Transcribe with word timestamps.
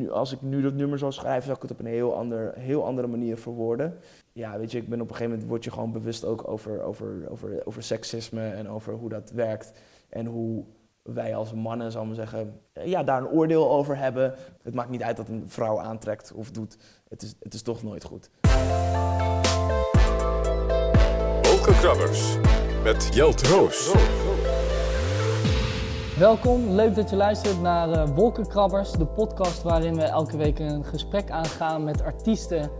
Nu, 0.00 0.10
als 0.10 0.32
ik 0.32 0.42
nu 0.42 0.62
dat 0.62 0.74
nummer 0.74 0.98
zou 0.98 1.12
schrijven, 1.12 1.42
zou 1.42 1.56
ik 1.56 1.62
het 1.62 1.70
op 1.70 1.78
een 1.78 1.86
heel, 1.86 2.16
ander, 2.16 2.54
heel 2.58 2.84
andere 2.84 3.06
manier 3.06 3.36
verwoorden. 3.36 3.98
Ja, 4.32 4.58
weet 4.58 4.70
je, 4.72 4.78
ik 4.78 4.88
ben 4.88 5.00
op 5.00 5.08
een 5.08 5.14
gegeven 5.14 5.30
moment 5.30 5.48
word 5.48 5.64
je 5.64 5.70
gewoon 5.70 5.92
bewust 5.92 6.24
ook 6.24 6.48
over, 6.48 6.82
over, 6.82 7.30
over, 7.30 7.66
over 7.66 7.82
seksisme 7.82 8.48
en 8.48 8.68
over 8.68 8.94
hoe 8.94 9.08
dat 9.08 9.30
werkt. 9.30 9.72
En 10.08 10.26
hoe 10.26 10.64
wij 11.02 11.34
als 11.34 11.52
mannen, 11.52 11.92
zal 11.92 12.00
ik 12.00 12.06
maar 12.06 12.16
zeggen, 12.16 12.60
ja, 12.72 13.02
daar 13.02 13.20
een 13.20 13.28
oordeel 13.28 13.70
over 13.70 13.96
hebben. 13.96 14.34
Het 14.62 14.74
maakt 14.74 14.90
niet 14.90 15.02
uit 15.02 15.16
dat 15.16 15.28
een 15.28 15.44
vrouw 15.46 15.80
aantrekt 15.80 16.32
of 16.32 16.50
doet. 16.50 16.76
Het 17.08 17.22
is, 17.22 17.34
het 17.40 17.54
is 17.54 17.62
toch 17.62 17.82
nooit 17.82 18.04
goed. 18.04 18.30
Wolkenkrabbers 21.42 22.36
met 22.84 23.14
Jelt 23.14 23.46
Roos. 23.46 23.92
Welkom, 26.18 26.70
leuk 26.70 26.94
dat 26.94 27.10
je 27.10 27.16
luistert 27.16 27.60
naar 27.60 27.88
uh, 27.88 28.04
Wolkenkrabbers, 28.14 28.90
de 28.90 29.06
podcast 29.06 29.62
waarin 29.62 29.94
we 29.94 30.02
elke 30.02 30.36
week 30.36 30.58
een 30.58 30.84
gesprek 30.84 31.30
aangaan 31.30 31.84
met 31.84 32.02
artiesten 32.02 32.70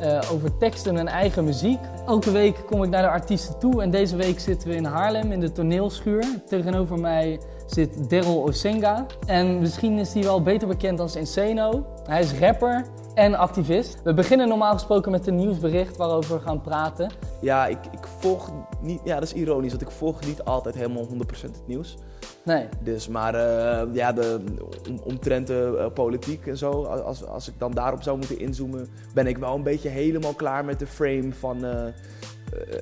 uh, 0.00 0.20
over 0.32 0.56
teksten 0.56 0.96
en 0.96 1.06
eigen 1.06 1.44
muziek. 1.44 1.78
Elke 2.06 2.30
week 2.30 2.56
kom 2.66 2.82
ik 2.82 2.90
naar 2.90 3.02
de 3.02 3.08
artiesten 3.08 3.58
toe 3.58 3.82
en 3.82 3.90
deze 3.90 4.16
week 4.16 4.40
zitten 4.40 4.68
we 4.68 4.74
in 4.74 4.84
Haarlem 4.84 5.32
in 5.32 5.40
de 5.40 5.52
toneelschuur. 5.52 6.24
Tegenover 6.46 6.98
mij 6.98 7.40
zit 7.66 8.10
Daryl 8.10 8.42
Osenga 8.44 9.06
en 9.26 9.58
misschien 9.58 9.98
is 9.98 10.12
hij 10.12 10.22
wel 10.22 10.42
beter 10.42 10.68
bekend 10.68 11.00
als 11.00 11.16
Inseno. 11.16 11.86
Hij 12.04 12.20
is 12.20 12.38
rapper 12.38 12.84
en 13.14 13.34
activist. 13.34 14.00
We 14.04 14.14
beginnen 14.14 14.48
normaal 14.48 14.72
gesproken 14.72 15.10
met 15.10 15.26
een 15.26 15.36
nieuwsbericht 15.36 15.96
waarover 15.96 16.36
we 16.36 16.42
gaan 16.42 16.60
praten. 16.60 17.10
Ja, 17.40 17.66
ik, 17.66 17.78
ik 17.90 18.06
volg 18.18 18.52
niet, 18.80 19.00
ja, 19.04 19.14
dat 19.14 19.22
is 19.22 19.32
ironisch, 19.32 19.70
want 19.70 19.82
ik 19.82 19.90
volg 19.90 20.26
niet 20.26 20.44
altijd 20.44 20.74
helemaal 20.74 21.06
100% 21.06 21.10
het 21.40 21.66
nieuws. 21.66 21.96
Nee. 22.44 22.68
Dus, 22.82 23.08
maar 23.08 23.34
uh, 23.34 23.94
ja, 23.94 24.12
de, 24.12 24.40
om, 24.88 25.00
omtrent 25.04 25.46
de 25.46 25.74
uh, 25.78 25.86
politiek 25.94 26.46
en 26.46 26.56
zo, 26.56 26.84
als, 26.84 27.26
als 27.26 27.48
ik 27.48 27.54
dan 27.58 27.72
daarop 27.72 28.02
zou 28.02 28.18
moeten 28.18 28.38
inzoomen, 28.38 28.88
ben 29.14 29.26
ik 29.26 29.38
wel 29.38 29.54
een 29.54 29.62
beetje 29.62 29.88
helemaal 29.88 30.34
klaar 30.34 30.64
met 30.64 30.78
de 30.78 30.86
frame 30.86 31.32
van 31.32 31.64
uh, 31.64 31.84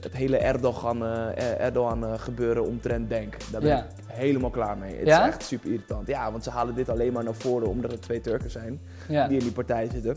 het 0.00 0.12
hele 0.16 0.36
Erdogan, 0.36 1.02
Erdogan 1.36 2.18
gebeuren 2.20 2.64
omtrent 2.66 3.08
Denk. 3.08 3.36
Daar 3.52 3.60
ben 3.60 3.70
Ja. 3.70 3.78
ik 3.84 3.90
helemaal 4.06 4.50
klaar 4.50 4.78
mee. 4.78 4.96
Het 4.96 5.06
Ja? 5.06 5.22
is 5.26 5.28
echt 5.34 5.42
super 5.42 5.70
irritant. 5.70 6.06
Ja, 6.06 6.30
want 6.32 6.44
ze 6.44 6.50
halen 6.50 6.74
dit 6.74 6.88
alleen 6.88 7.12
maar 7.12 7.24
naar 7.24 7.34
voren 7.34 7.68
omdat 7.68 7.92
er 7.92 8.00
twee 8.00 8.20
Turken 8.20 8.50
zijn 8.50 8.80
Ja. 9.08 9.28
die 9.28 9.38
in 9.38 9.42
die 9.44 9.52
partij 9.52 9.88
zitten. 9.92 10.16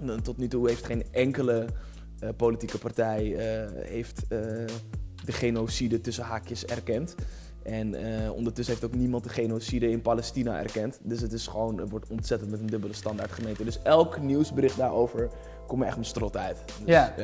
En 0.00 0.22
Tot 0.22 0.36
nu 0.38 0.48
toe 0.48 0.68
heeft 0.68 0.84
geen 0.84 1.04
enkele 1.10 1.66
eh, 2.20 2.28
politieke 2.36 2.78
partij 2.78 3.36
eh, 3.36 3.70
heeft, 3.88 4.22
eh, 4.28 4.38
de 5.24 5.32
genocide 5.32 6.00
tussen 6.00 6.24
haakjes 6.24 6.64
erkend. 6.64 7.14
En 7.62 7.94
eh, 7.94 8.32
ondertussen 8.32 8.74
heeft 8.74 8.86
ook 8.86 8.94
niemand 8.98 9.22
de 9.24 9.28
genocide 9.28 9.90
in 9.90 10.02
Palestina 10.02 10.58
erkend. 10.58 10.98
Dus 11.02 11.20
het 11.20 11.32
is 11.32 11.46
gewoon, 11.46 11.78
het 11.78 11.90
wordt 11.90 12.10
ontzettend 12.10 12.50
met 12.50 12.60
een 12.60 12.66
dubbele 12.66 12.92
standaard 12.92 13.32
gemeten. 13.32 13.64
Dus 13.64 13.82
elk 13.82 14.20
nieuwsbericht 14.20 14.76
daarover 14.76 15.28
komt 15.66 15.80
er 15.82 15.86
echt 15.88 15.96
met 15.96 16.06
strot 16.06 16.36
uit. 16.36 16.56
Dus, 16.66 16.94
Ja. 16.94 17.14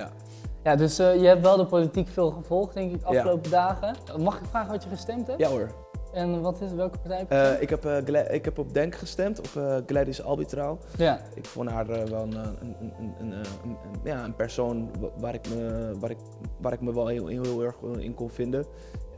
Ja. 0.64 0.76
Dus 0.76 0.98
eh, 0.98 1.20
je 1.20 1.26
hebt 1.26 1.42
wel 1.42 1.56
de 1.56 1.66
politiek 1.66 2.08
veel 2.08 2.30
gevolgd, 2.30 2.74
denk 2.74 2.92
ik, 2.94 3.00
de 3.00 3.06
afgelopen 3.06 3.50
dagen. 3.50 3.94
Mag 4.18 4.38
ik 4.38 4.44
vragen 4.50 4.70
wat 4.70 4.82
je 4.82 4.88
gestemd 4.88 5.26
hebt? 5.26 5.38
Ja 5.40 5.48
hoor. 5.48 5.68
En 6.12 6.40
wat 6.40 6.60
is, 6.60 6.72
welke 6.72 6.98
partij 6.98 7.18
heb 7.18 7.30
je? 7.30 7.36
Eh, 7.36 7.62
ik, 7.62 7.70
heb, 7.70 7.84
eh, 7.84 8.34
ik 8.34 8.44
heb 8.44 8.58
op 8.58 8.74
Denk 8.74 8.94
gestemd, 8.94 9.38
op 9.38 9.82
Gladys 9.86 10.22
Albitraal. 10.22 10.78
Ja, 10.98 11.20
Ik 11.34 11.44
vond 11.46 11.70
haar 11.70 11.86
wel 11.86 12.22
een, 12.22 12.34
een, 12.36 12.76
een, 13.20 13.32
een, 13.32 13.44
ja, 14.04 14.24
een 14.24 14.34
persoon 14.34 14.90
wa- 15.00 15.08
waar 15.18 15.34
ik 15.34 15.48
me, 15.48 15.92
waar 16.00 16.10
ik, 16.10 16.16
waar 16.60 16.72
ik 16.72 16.80
me 16.80 16.94
wel 16.94 17.06
heel, 17.06 17.26
heel, 17.26 17.42
heel 17.42 17.62
erg 17.62 17.76
in 17.98 18.14
kon 18.14 18.30
vinden. 18.30 18.64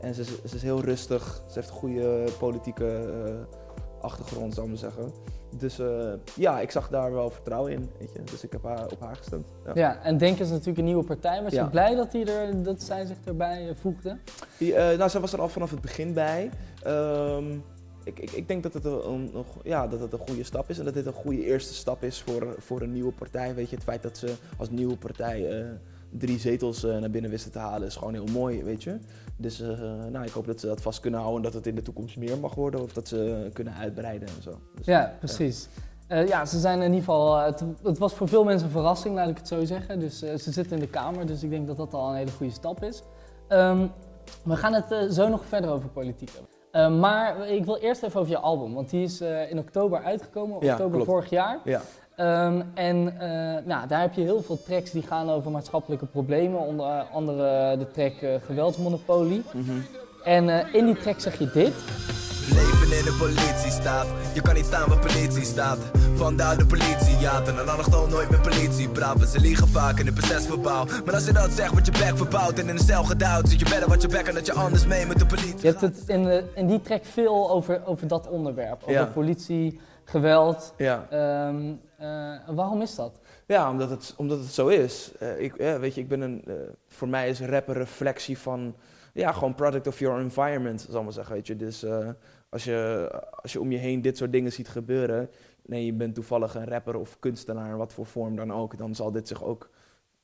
En 0.01 0.13
ze, 0.13 0.21
is- 0.21 0.43
ze 0.45 0.55
is 0.55 0.61
heel 0.61 0.79
rustig, 0.81 1.41
ze 1.47 1.53
heeft 1.53 1.69
een 1.69 1.75
goede 1.75 2.23
politieke 2.39 3.01
achtergrond, 4.01 4.53
zou 4.53 4.65
ik 4.65 4.71
maar 4.71 4.91
zeggen. 4.91 5.11
Dus 5.59 5.79
eh, 5.79 6.13
ja, 6.35 6.59
ik 6.59 6.71
zag 6.71 6.89
daar 6.89 7.13
wel 7.13 7.29
vertrouwen 7.29 7.71
in, 7.71 7.89
weet 7.99 8.09
je. 8.13 8.23
Dus 8.23 8.43
ik 8.43 8.51
heb 8.51 8.63
haar, 8.63 8.85
op 8.91 8.99
haar 8.99 9.15
gestemd. 9.15 9.47
Ja. 9.65 9.71
ja. 9.75 10.03
en 10.03 10.17
Denk 10.17 10.39
is 10.39 10.49
natuurlijk 10.49 10.77
een 10.77 10.83
nieuwe 10.83 11.03
partij. 11.03 11.43
Was 11.43 11.51
je 11.51 11.57
Ja. 11.57 11.65
blij 11.65 11.95
dat, 11.95 12.11
die 12.11 12.31
er, 12.31 12.63
dat 12.63 12.81
zij 12.81 13.05
zich 13.05 13.17
erbij 13.25 13.69
eh, 13.69 13.75
voegde? 13.75 14.17
Die, 14.57 14.75
eh, 14.75 14.97
nou, 14.97 15.09
zij 15.09 15.21
was 15.21 15.33
er 15.33 15.41
al 15.41 15.49
vanaf 15.49 15.71
het 15.71 15.81
begin 15.81 16.13
bij. 16.13 16.49
Ehm, 16.83 17.51
ik, 18.03 18.19
ik, 18.19 18.31
ik 18.31 18.47
denk 18.47 18.63
dat 18.63 18.73
het 18.73 18.85
een, 18.85 19.31
ja, 19.63 19.87
dat 19.87 19.99
het 19.99 20.13
een 20.13 20.19
goede 20.27 20.43
stap 20.43 20.69
is 20.69 20.79
en 20.79 20.85
dat 20.85 20.93
dit 20.93 21.05
een 21.05 21.13
goede 21.13 21.45
eerste 21.45 21.73
stap 21.73 22.03
is 22.03 22.21
voor, 22.21 22.55
voor 22.57 22.81
een 22.81 22.93
nieuwe 22.93 23.11
partij. 23.11 23.55
Weet 23.55 23.69
je, 23.69 23.75
het 23.75 23.85
feit 23.85 24.03
dat 24.03 24.17
ze 24.17 24.33
als 24.57 24.69
nieuwe 24.69 24.97
partij 24.97 25.65
drie 26.09 26.39
zetels 26.39 26.81
naar 26.81 27.09
binnen 27.09 27.31
wisten 27.31 27.51
te 27.51 27.59
halen 27.59 27.87
is 27.87 27.95
gewoon 27.95 28.13
heel 28.13 28.25
mooi, 28.25 28.63
weet 28.63 28.83
je. 28.83 28.97
Dus 29.37 29.61
eh, 29.61 29.67
nou, 30.11 30.25
ik 30.25 30.31
hoop 30.31 30.45
dat 30.45 30.59
ze 30.59 30.67
dat 30.67 30.81
vast 30.81 30.99
kunnen 30.99 31.19
houden 31.19 31.39
en 31.45 31.45
dat 31.45 31.53
het 31.53 31.67
in 31.67 31.75
de 31.75 31.81
toekomst 31.81 32.17
meer 32.17 32.37
mag 32.37 32.55
worden 32.55 32.81
of 32.83 32.93
dat 32.93 33.07
ze 33.07 33.49
kunnen 33.53 33.73
uitbreiden 33.73 34.27
en 34.27 34.41
zo. 34.43 34.51
Dus, 34.75 34.85
Ja, 34.85 35.13
precies. 35.19 35.67
Eh, 36.07 36.27
ja, 36.27 36.45
ze 36.45 36.59
zijn 36.59 36.77
in 36.77 36.83
ieder 36.83 36.99
geval. 36.99 37.37
eh, 37.39 37.45
het, 37.45 37.63
het 37.83 37.97
was 37.97 38.13
voor 38.13 38.27
veel 38.27 38.43
mensen 38.43 38.65
een 38.65 38.73
verrassing, 38.73 39.15
laat 39.15 39.29
ik 39.29 39.37
het 39.37 39.47
zo 39.47 39.65
zeggen. 39.65 39.99
Dus 39.99 40.19
ze 40.19 40.51
zitten 40.51 40.71
in 40.77 40.79
de 40.79 40.87
Kamer, 40.89 41.25
dus 41.25 41.43
ik 41.43 41.49
denk 41.49 41.67
dat 41.67 41.77
dat 41.77 41.93
al 41.93 42.09
een 42.09 42.15
hele 42.15 42.31
goede 42.31 42.53
stap 42.53 42.83
is. 42.83 43.03
Ehm, 43.47 43.87
we 44.43 44.55
gaan 44.55 44.73
het 44.73 45.13
zo 45.13 45.27
nog 45.27 45.45
verder 45.45 45.69
over 45.69 45.89
politiek 45.89 46.29
hebben. 46.31 46.49
Eh, 46.71 46.99
maar 46.99 47.47
ik 47.49 47.65
wil 47.65 47.77
eerst 47.77 48.03
even 48.03 48.19
over 48.19 48.31
je 48.31 48.37
album, 48.39 48.73
want 48.73 48.89
die 48.89 49.03
is 49.03 49.21
in 49.49 49.59
oktober 49.59 50.03
uitgekomen, 50.03 50.57
Ja, 50.65 50.71
oktober 50.71 50.93
klopt. 50.93 51.09
vorig 51.09 51.29
jaar. 51.29 51.59
Ja. 51.63 51.81
Ehm, 52.17 52.61
en 52.73 53.19
eh, 53.19 53.65
nou, 53.65 53.87
daar 53.87 54.01
heb 54.01 54.13
je 54.13 54.21
heel 54.21 54.41
veel 54.43 54.63
tracks 54.63 54.91
die 54.91 55.01
gaan 55.01 55.29
over 55.29 55.51
maatschappelijke 55.51 56.05
problemen, 56.05 56.59
onder 56.59 56.85
andere 57.13 57.77
de 57.77 57.87
track 57.91 58.13
eh, 58.21 58.29
Geweldsmonopolie. 58.45 59.43
Mhm. 59.53 59.71
En 60.23 60.49
eh, 60.49 60.73
in 60.73 60.85
die 60.85 60.95
track 60.97 61.19
zeg 61.19 61.39
je 61.39 61.49
dit. 61.53 61.73
Leven 62.53 62.97
in 62.97 63.03
de 63.03 63.15
politiestaat, 63.19 64.07
je 64.33 64.41
kan 64.41 64.53
niet 64.55 64.65
staan 64.65 64.89
waar 64.89 64.99
politie 64.99 65.43
staat. 65.45 65.77
Vandaar 66.15 66.57
de 66.57 66.65
politie 66.65 67.17
jaten 67.19 67.59
en 67.59 67.65
dan 67.65 67.77
nog 67.77 67.89
toch 67.89 68.09
nooit 68.09 68.29
met 68.29 68.41
politie 68.41 68.89
praten. 68.89 69.27
Ze 69.27 69.39
liegen 69.39 69.67
vaak 69.67 69.99
in 69.99 70.05
het 70.05 70.15
procesverbouw. 70.15 70.85
Maar 71.05 71.13
als 71.13 71.25
je 71.25 71.33
dat 71.33 71.51
zegt, 71.51 71.71
wordt 71.71 71.85
je 71.85 71.91
bek 71.91 72.17
verbouwd 72.17 72.59
en 72.59 72.69
in 72.69 72.75
de 72.75 72.83
cel 72.83 73.03
gedouwd. 73.03 73.49
Zit 73.49 73.59
je 73.59 73.65
better 73.69 73.89
wat 73.89 74.01
je 74.01 74.07
bek 74.07 74.27
en 74.27 74.33
dat 74.33 74.45
je 74.45 74.53
anders 74.53 74.85
mee 74.85 75.05
met 75.05 75.19
de 75.19 75.25
politie. 75.25 75.55
Je 75.61 75.67
hebt 75.67 75.81
het 75.81 76.03
in, 76.07 76.23
de, 76.23 76.43
in 76.55 76.67
die 76.67 76.81
track 76.81 77.05
veel 77.05 77.49
over, 77.51 77.81
over 77.85 78.07
dat 78.07 78.27
onderwerp. 78.27 78.81
Over 78.81 78.91
Ja. 78.93 79.05
politie, 79.05 79.79
geweld. 80.03 80.73
Ja. 80.77 81.05
Ehm, 81.09 81.55
eh, 81.55 81.71
waarom 82.55 82.81
is 82.81 82.95
dat? 82.95 83.19
Ja, 83.45 83.71
omdat 83.71 83.89
het, 83.89 84.13
omdat 84.17 84.39
het 84.39 84.47
zo 84.47 84.67
is. 84.67 85.11
Eh, 85.19 85.41
ik, 85.41 85.57
ja, 85.57 85.79
weet 85.79 85.95
je, 85.95 86.01
ik 86.01 86.07
ben 86.07 86.21
een, 86.21 86.43
eh, 86.45 86.53
voor 86.87 87.07
mij 87.07 87.29
is 87.29 87.41
rap 87.41 87.67
een 87.67 87.73
reflectie 87.73 88.37
van, 88.37 88.75
ja, 89.13 89.31
gewoon 89.31 89.55
product 89.55 89.87
of 89.87 89.99
your 89.99 90.21
environment, 90.21 90.81
zal 90.89 90.97
ik 90.97 91.03
maar 91.03 91.13
zeggen, 91.13 91.33
weet 91.35 91.47
je. 91.47 91.55
Dus 91.55 91.83
eh, 91.83 92.09
als, 92.49 92.63
je, 92.63 93.09
als 93.41 93.53
je 93.53 93.59
om 93.59 93.71
je 93.71 93.77
heen 93.77 94.01
dit 94.01 94.17
soort 94.17 94.31
dingen 94.31 94.51
ziet 94.51 94.67
gebeuren, 94.69 95.29
nee, 95.65 95.85
je 95.85 95.93
bent 95.93 96.15
toevallig 96.15 96.55
een 96.55 96.67
rapper 96.67 96.95
of 96.95 97.19
kunstenaar, 97.19 97.77
wat 97.77 97.93
voor 97.93 98.05
vorm 98.05 98.35
dan 98.35 98.53
ook, 98.53 98.77
dan 98.77 98.95
zal 98.95 99.11
dit 99.11 99.27
zich 99.27 99.43
ook 99.43 99.69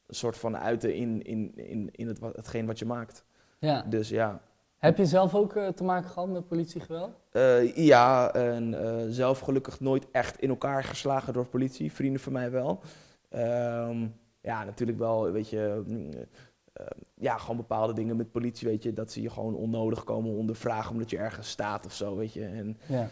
een 0.07 0.16
soort 0.16 0.38
van 0.38 0.57
uiten 0.57 0.95
in, 0.95 1.22
in, 1.23 1.51
in, 1.55 1.90
in 1.91 2.07
het, 2.07 2.19
wat- 2.19 2.35
hetgeen 2.35 2.66
wat 2.66 2.79
je 2.79 2.85
maakt. 2.85 3.25
Ja. 3.59 3.81
Dus 3.81 4.09
ja, 4.09 4.41
Heb 4.84 4.98
je 4.98 5.06
zelf 5.06 5.36
ook 5.36 5.56
eh, 5.56 5.68
te 5.68 5.84
maken 5.84 6.10
gehad 6.10 6.30
met 6.30 6.48
politiegeweld? 6.48 7.20
Eh, 7.32 7.76
ja, 7.76 8.34
en 8.34 8.84
eh, 8.84 9.06
zelf 9.10 9.40
gelukkig 9.40 9.80
nooit 9.80 10.08
echt 10.12 10.40
in 10.40 10.50
elkaar 10.50 10.84
geslagen 10.84 11.34
door 11.34 11.46
politie. 11.46 11.92
Vrienden 11.92 12.22
van 12.22 12.34
mij 12.34 12.52
wel. 12.52 12.80
Ehm, 13.30 14.08
ja, 14.42 14.64
natuurlijk 14.64 14.98
wel, 14.98 15.32
weet 15.32 15.50
je, 15.50 15.84
mm, 15.86 16.10
ja, 17.16 17.38
gewoon 17.38 17.58
bepaalde 17.58 17.94
dingen 17.94 18.16
met 18.16 18.32
politie, 18.32 18.68
weet 18.68 18.84
je, 18.84 18.94
dat 18.94 19.12
ze 19.12 19.22
je 19.22 19.30
gewoon 19.30 19.56
onnodig 19.56 20.04
komen 20.04 20.32
ondervragen 20.32 20.92
omdat 20.92 21.10
je 21.10 21.18
ergens 21.18 21.50
staat 21.50 21.86
of 21.86 21.94
zo, 21.94 22.16
weet 22.16 22.34
je. 22.34 22.46
En 22.46 22.78
Ja. 22.88 23.08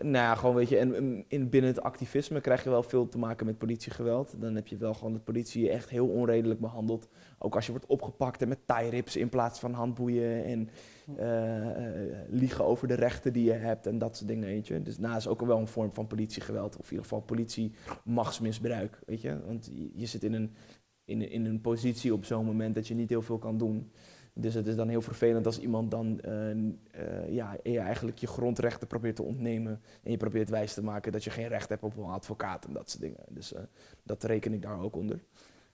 nou 0.00 0.12
ja, 0.12 0.34
gewoon 0.34 0.54
weet 0.54 0.68
je, 0.68 0.78
en 0.78 0.88
mm, 0.88 1.24
in, 1.28 1.48
binnen 1.48 1.70
het 1.70 1.82
activisme 1.82 2.40
krijg 2.40 2.64
je 2.64 2.70
wel 2.70 2.82
veel 2.82 3.08
te 3.08 3.18
maken 3.18 3.46
met 3.46 3.58
politiegeweld. 3.58 4.34
Dan 4.40 4.54
heb 4.54 4.66
je 4.66 4.76
wel 4.76 4.94
gewoon 4.94 5.12
dat 5.12 5.24
politie 5.24 5.62
je 5.62 5.70
echt 5.70 5.90
heel 5.90 6.06
onredelijk 6.06 6.60
behandelt. 6.60 7.08
Ook 7.44 7.54
als 7.54 7.66
je 7.66 7.72
wordt 7.72 7.86
opgepakt 7.86 8.42
en 8.42 8.48
met 8.48 8.66
tie-rips 8.66 9.16
in 9.16 9.28
plaats 9.28 9.58
van 9.58 9.72
handboeien 9.72 10.44
en 10.44 10.68
eh, 11.16 12.20
liegen 12.28 12.64
over 12.64 12.88
de 12.88 12.94
rechten 12.94 13.32
die 13.32 13.44
je 13.44 13.52
hebt 13.52 13.86
en 13.86 13.98
dat 13.98 14.16
soort 14.16 14.28
dingen, 14.28 14.48
weet 14.48 14.66
je. 14.66 14.82
Dus 14.82 14.98
nou, 14.98 15.16
is 15.16 15.28
ook 15.28 15.40
wel 15.40 15.58
een 15.58 15.68
vorm 15.68 15.92
van 15.92 16.06
politiegeweld, 16.06 16.76
of 16.76 16.84
in 16.84 16.90
ieder 16.90 17.02
geval 17.02 17.20
politie-machtsmisbruik, 17.20 19.00
weet 19.06 19.20
je. 19.20 19.44
Want 19.46 19.70
je, 19.94 20.06
zit 20.06 20.24
in 20.24 20.32
een, 20.32 20.54
in, 21.04 21.30
in 21.30 21.44
een 21.44 21.60
positie 21.60 22.14
op 22.14 22.24
zo'n 22.24 22.44
moment 22.44 22.74
dat 22.74 22.88
je 22.88 22.94
niet 22.94 23.08
heel 23.10 23.22
veel 23.22 23.38
kan 23.38 23.58
doen. 23.58 23.92
Dus 24.34 24.54
het 24.54 24.66
is 24.66 24.76
dan 24.76 24.88
heel 24.88 25.02
vervelend 25.02 25.46
als 25.46 25.60
iemand 25.60 25.90
dan 25.90 26.20
eh, 26.20 27.34
ja, 27.34 27.56
je 27.62 27.78
eigenlijk 27.78 28.18
je 28.18 28.26
grondrechten 28.26 28.86
probeert 28.86 29.16
te 29.16 29.22
ontnemen. 29.22 29.80
En 30.02 30.10
je 30.10 30.16
probeert 30.16 30.48
wijs 30.48 30.74
te 30.74 30.82
maken 30.82 31.12
dat 31.12 31.24
je 31.24 31.30
geen 31.30 31.48
recht 31.48 31.68
hebt 31.68 31.82
op 31.82 31.96
een 31.96 32.04
advocaat 32.04 32.64
en 32.64 32.72
dat 32.72 32.90
soort 32.90 33.02
dingen. 33.02 33.24
Dus 33.28 33.54
dat 34.02 34.22
reken 34.22 34.52
ik 34.52 34.62
daar 34.62 34.80
ook 34.80 34.96
onder. 34.96 35.24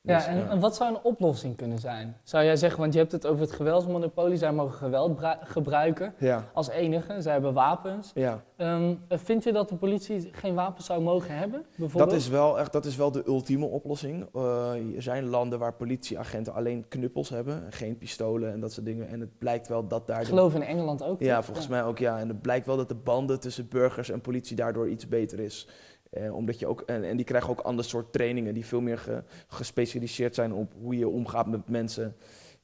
Ja, 0.08 0.26
en, 0.26 0.50
en 0.50 0.60
wat 0.60 0.76
zou 0.76 0.90
een 0.94 1.00
oplossing 1.02 1.56
kunnen 1.56 1.78
zijn? 1.78 2.16
Zou 2.22 2.44
jij 2.44 2.56
zeggen, 2.56 2.80
want 2.80 2.92
je 2.92 2.98
hebt 2.98 3.12
het 3.12 3.26
over 3.26 3.40
het 3.40 3.52
geweldsmonopolie, 3.52 4.36
zij 4.36 4.52
mogen 4.52 4.76
geweld 4.76 5.14
bru- 5.16 5.36
gebruiken 5.40 6.14
ja, 6.18 6.44
als 6.52 6.68
enige, 6.68 7.20
zij 7.22 7.32
hebben 7.32 7.52
wapens. 7.54 8.10
ja. 8.14 8.42
Ehm, 8.56 8.94
vind 9.08 9.44
je 9.44 9.52
dat 9.52 9.68
de 9.68 9.74
politie 9.76 10.28
geen 10.32 10.54
wapens 10.54 10.86
zou 10.86 11.02
mogen 11.02 11.34
hebben? 11.38 11.64
Bijvoorbeeld? 11.76 12.10
Dat 12.10 12.20
is 12.20 12.28
wel 12.28 12.58
echt, 12.58 12.72
dat 12.72 12.84
is 12.84 12.96
wel 12.96 13.12
de 13.12 13.22
ultieme 13.26 13.66
oplossing. 13.66 14.26
Eh, 14.34 14.72
er 14.96 15.02
zijn 15.02 15.26
landen 15.28 15.58
waar 15.58 15.72
politieagenten 15.72 16.54
alleen 16.54 16.84
knuppels 16.88 17.28
hebben, 17.28 17.64
en 17.64 17.72
geen 17.72 17.98
pistolen 17.98 18.52
en 18.52 18.60
dat 18.60 18.72
soort 18.72 18.86
dingen. 18.86 19.08
En 19.08 19.20
het 19.20 19.38
blijkt 19.38 19.68
wel 19.68 19.86
dat 19.86 20.06
daar. 20.06 20.20
Ik 20.20 20.26
geloof 20.26 20.54
in 20.54 20.62
Engeland 20.62 21.02
ook. 21.02 21.20
ja, 21.20 21.36
toch? 21.36 21.44
volgens 21.44 21.68
mij 21.68 21.84
ook 21.84 21.98
ja. 21.98 22.18
En 22.18 22.28
het 22.28 22.42
blijkt 22.42 22.66
wel 22.66 22.76
dat 22.76 22.88
de 22.88 22.94
banden 22.94 23.40
tussen 23.40 23.68
burgers 23.68 24.10
en 24.10 24.20
politie 24.20 24.56
daardoor 24.56 24.88
iets 24.88 25.08
beter 25.08 25.40
is. 25.40 25.68
Eh, 26.10 26.34
omdat 26.34 26.58
je 26.58 26.66
ook, 26.66 26.80
en, 26.80 27.04
en 27.04 27.16
die 27.16 27.24
krijgen 27.26 27.50
ook 27.50 27.60
ander 27.60 27.84
soort 27.84 28.12
trainingen 28.12 28.54
die 28.54 28.66
veel 28.66 28.80
meer 28.80 28.98
ge- 28.98 29.22
gespecialiseerd 29.48 30.34
zijn 30.34 30.52
op 30.52 30.72
hoe 30.80 30.98
je 30.98 31.08
omgaat 31.08 31.46
met 31.46 31.68
mensen. 31.68 32.16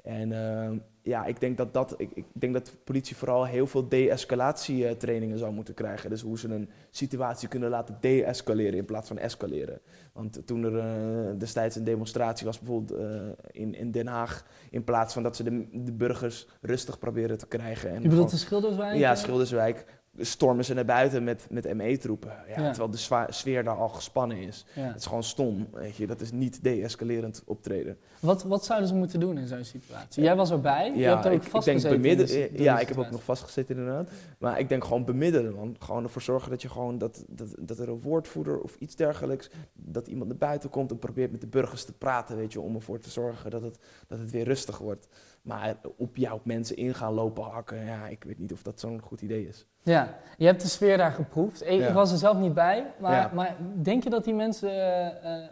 En 0.02 0.32
eh, 0.32 0.70
ja, 1.02 1.24
ik 1.24 1.40
denk 1.40 1.56
dat, 1.56 1.74
dat, 1.74 1.94
ik, 1.96 2.10
ik 2.14 2.24
denk 2.32 2.52
dat 2.52 2.66
de 2.66 2.72
politie 2.84 3.16
vooral 3.16 3.44
heel 3.44 3.66
veel 3.66 3.88
de-escalatietrainingen 3.88 5.38
zou 5.38 5.52
moeten 5.52 5.74
krijgen. 5.74 6.10
Dus 6.10 6.20
hoe 6.20 6.38
ze 6.38 6.48
een 6.48 6.70
situatie 6.90 7.48
kunnen 7.48 7.70
laten 7.70 7.96
de-escaleren 8.00 8.78
in 8.78 8.84
plaats 8.84 9.08
van 9.08 9.18
escaleren. 9.18 9.80
Want 10.12 10.46
toen 10.46 10.64
er 10.64 10.78
eh, 10.78 11.38
destijds 11.38 11.76
een 11.76 11.84
demonstratie 11.84 12.46
was, 12.46 12.58
bijvoorbeeld 12.58 13.00
eh, 13.00 13.20
in, 13.50 13.74
in 13.74 13.90
Den 13.90 14.06
Haag, 14.06 14.46
in 14.70 14.84
plaats 14.84 15.14
van 15.14 15.22
dat 15.22 15.36
ze 15.36 15.42
de, 15.42 15.66
de 15.72 15.92
burgers 15.92 16.46
rustig 16.60 16.98
proberen 16.98 17.38
te 17.38 17.46
krijgen. 17.46 17.90
En 17.90 18.02
Je 18.02 18.08
bedoelt 18.08 18.30
de 18.30 18.36
Schilderswijk? 18.36 18.96
ja, 18.98 19.10
eh? 19.10 19.16
Schilderswijk 19.16 19.84
stormen 20.18 20.64
ze 20.64 20.74
naar 20.74 20.84
buiten 20.84 21.24
met, 21.24 21.46
met 21.50 21.74
ME-troepen. 21.74 22.32
Ja, 22.48 22.60
Ja. 22.62 22.70
Terwijl 22.72 22.90
de 22.90 23.26
sfeer 23.32 23.64
daar 23.64 23.76
al 23.76 23.88
gespannen 23.88 24.36
is. 24.36 24.64
Ja. 24.74 24.82
Het 24.82 24.96
is 24.96 25.06
gewoon 25.06 25.22
stom, 25.22 25.66
weet 25.72 25.96
je. 25.96 26.06
Dat 26.06 26.20
is 26.20 26.32
niet 26.32 26.62
de-escalerend 26.62 27.42
optreden. 27.46 27.96
Wat, 28.20 28.42
wat 28.42 28.64
zouden 28.64 28.88
ze 28.88 28.94
moeten 28.94 29.20
doen 29.20 29.38
in 29.38 29.46
zo'n 29.46 29.64
situatie? 29.64 30.22
Jij 30.22 30.36
was 30.36 30.50
erbij, 30.50 30.92
je 30.96 31.04
hebt 31.04 31.24
er 31.24 31.32
ook 31.32 31.36
ik, 31.42 31.46
ik 31.46 31.52
denk 31.52 31.80
vastgezeten. 31.80 32.00
eh, 32.36 32.40
door 32.40 32.56
die 32.56 32.62
Ja, 32.62 32.78
ik 32.80 32.88
heb 32.88 32.98
ook 32.98 33.10
nog 33.10 33.22
vastgezeten 33.22 33.76
inderdaad. 33.76 34.08
Maar 34.38 34.58
ik 34.58 34.68
denk 34.68 34.84
gewoon 34.84 35.04
bemiddelen, 35.04 35.54
man. 35.54 35.76
Gewoon 35.78 36.02
ervoor 36.02 36.22
zorgen 36.22 36.50
dat 36.50 36.62
je 36.62 36.68
gewoon 36.68 36.98
dat, 36.98 37.24
dat, 37.28 37.54
dat 37.58 37.78
er 37.78 37.88
een 37.88 38.00
woordvoerder 38.00 38.60
of 38.60 38.76
iets 38.78 38.96
dergelijks, 38.96 39.50
dat 39.72 40.06
iemand 40.08 40.28
naar 40.28 40.38
buiten 40.38 40.70
komt 40.70 40.90
en 40.90 40.98
probeert 40.98 41.30
met 41.32 41.40
de 41.40 41.46
burgers 41.46 41.84
te 41.84 41.92
praten, 41.92 42.36
weet 42.36 42.52
je, 42.52 42.60
om 42.60 42.74
ervoor 42.74 42.98
te 42.98 43.10
zorgen 43.10 43.50
dat 43.50 43.62
het, 43.62 43.78
dat 44.08 44.18
het 44.18 44.30
weer 44.30 44.44
rustig 44.44 44.78
wordt. 44.78 45.08
Maar 45.44 45.74
op 45.96 46.16
jou 46.16 46.40
mensen 46.44 46.76
in 46.76 46.94
gaan 46.94 47.12
lopen 47.12 47.42
hakken, 47.44 47.84
ja, 47.84 48.06
ik 48.06 48.24
weet 48.24 48.38
niet 48.38 48.52
of 48.52 48.62
dat 48.62 48.80
zo'n 48.80 49.00
goed 49.00 49.20
idee 49.22 49.48
is. 49.48 49.66
Ja, 49.82 50.14
je 50.36 50.46
hebt 50.46 50.60
de 50.62 50.68
sfeer 50.68 50.96
daar 50.96 51.10
geproefd. 51.12 51.62
Ik, 51.62 51.78
Ja. 51.80 51.86
ik 51.88 51.94
was 51.94 52.12
er 52.12 52.18
zelf 52.18 52.36
niet 52.38 52.54
bij, 52.54 52.86
maar, 52.98 53.12
Ja. 53.12 53.30
maar 53.34 53.56
denk 53.82 54.02
je 54.04 54.10
dat 54.10 54.24
die 54.24 54.34
mensen... 54.34 54.68
eh, 54.70 55.36
eh, 55.42 55.48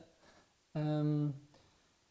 ehm, 0.73 1.27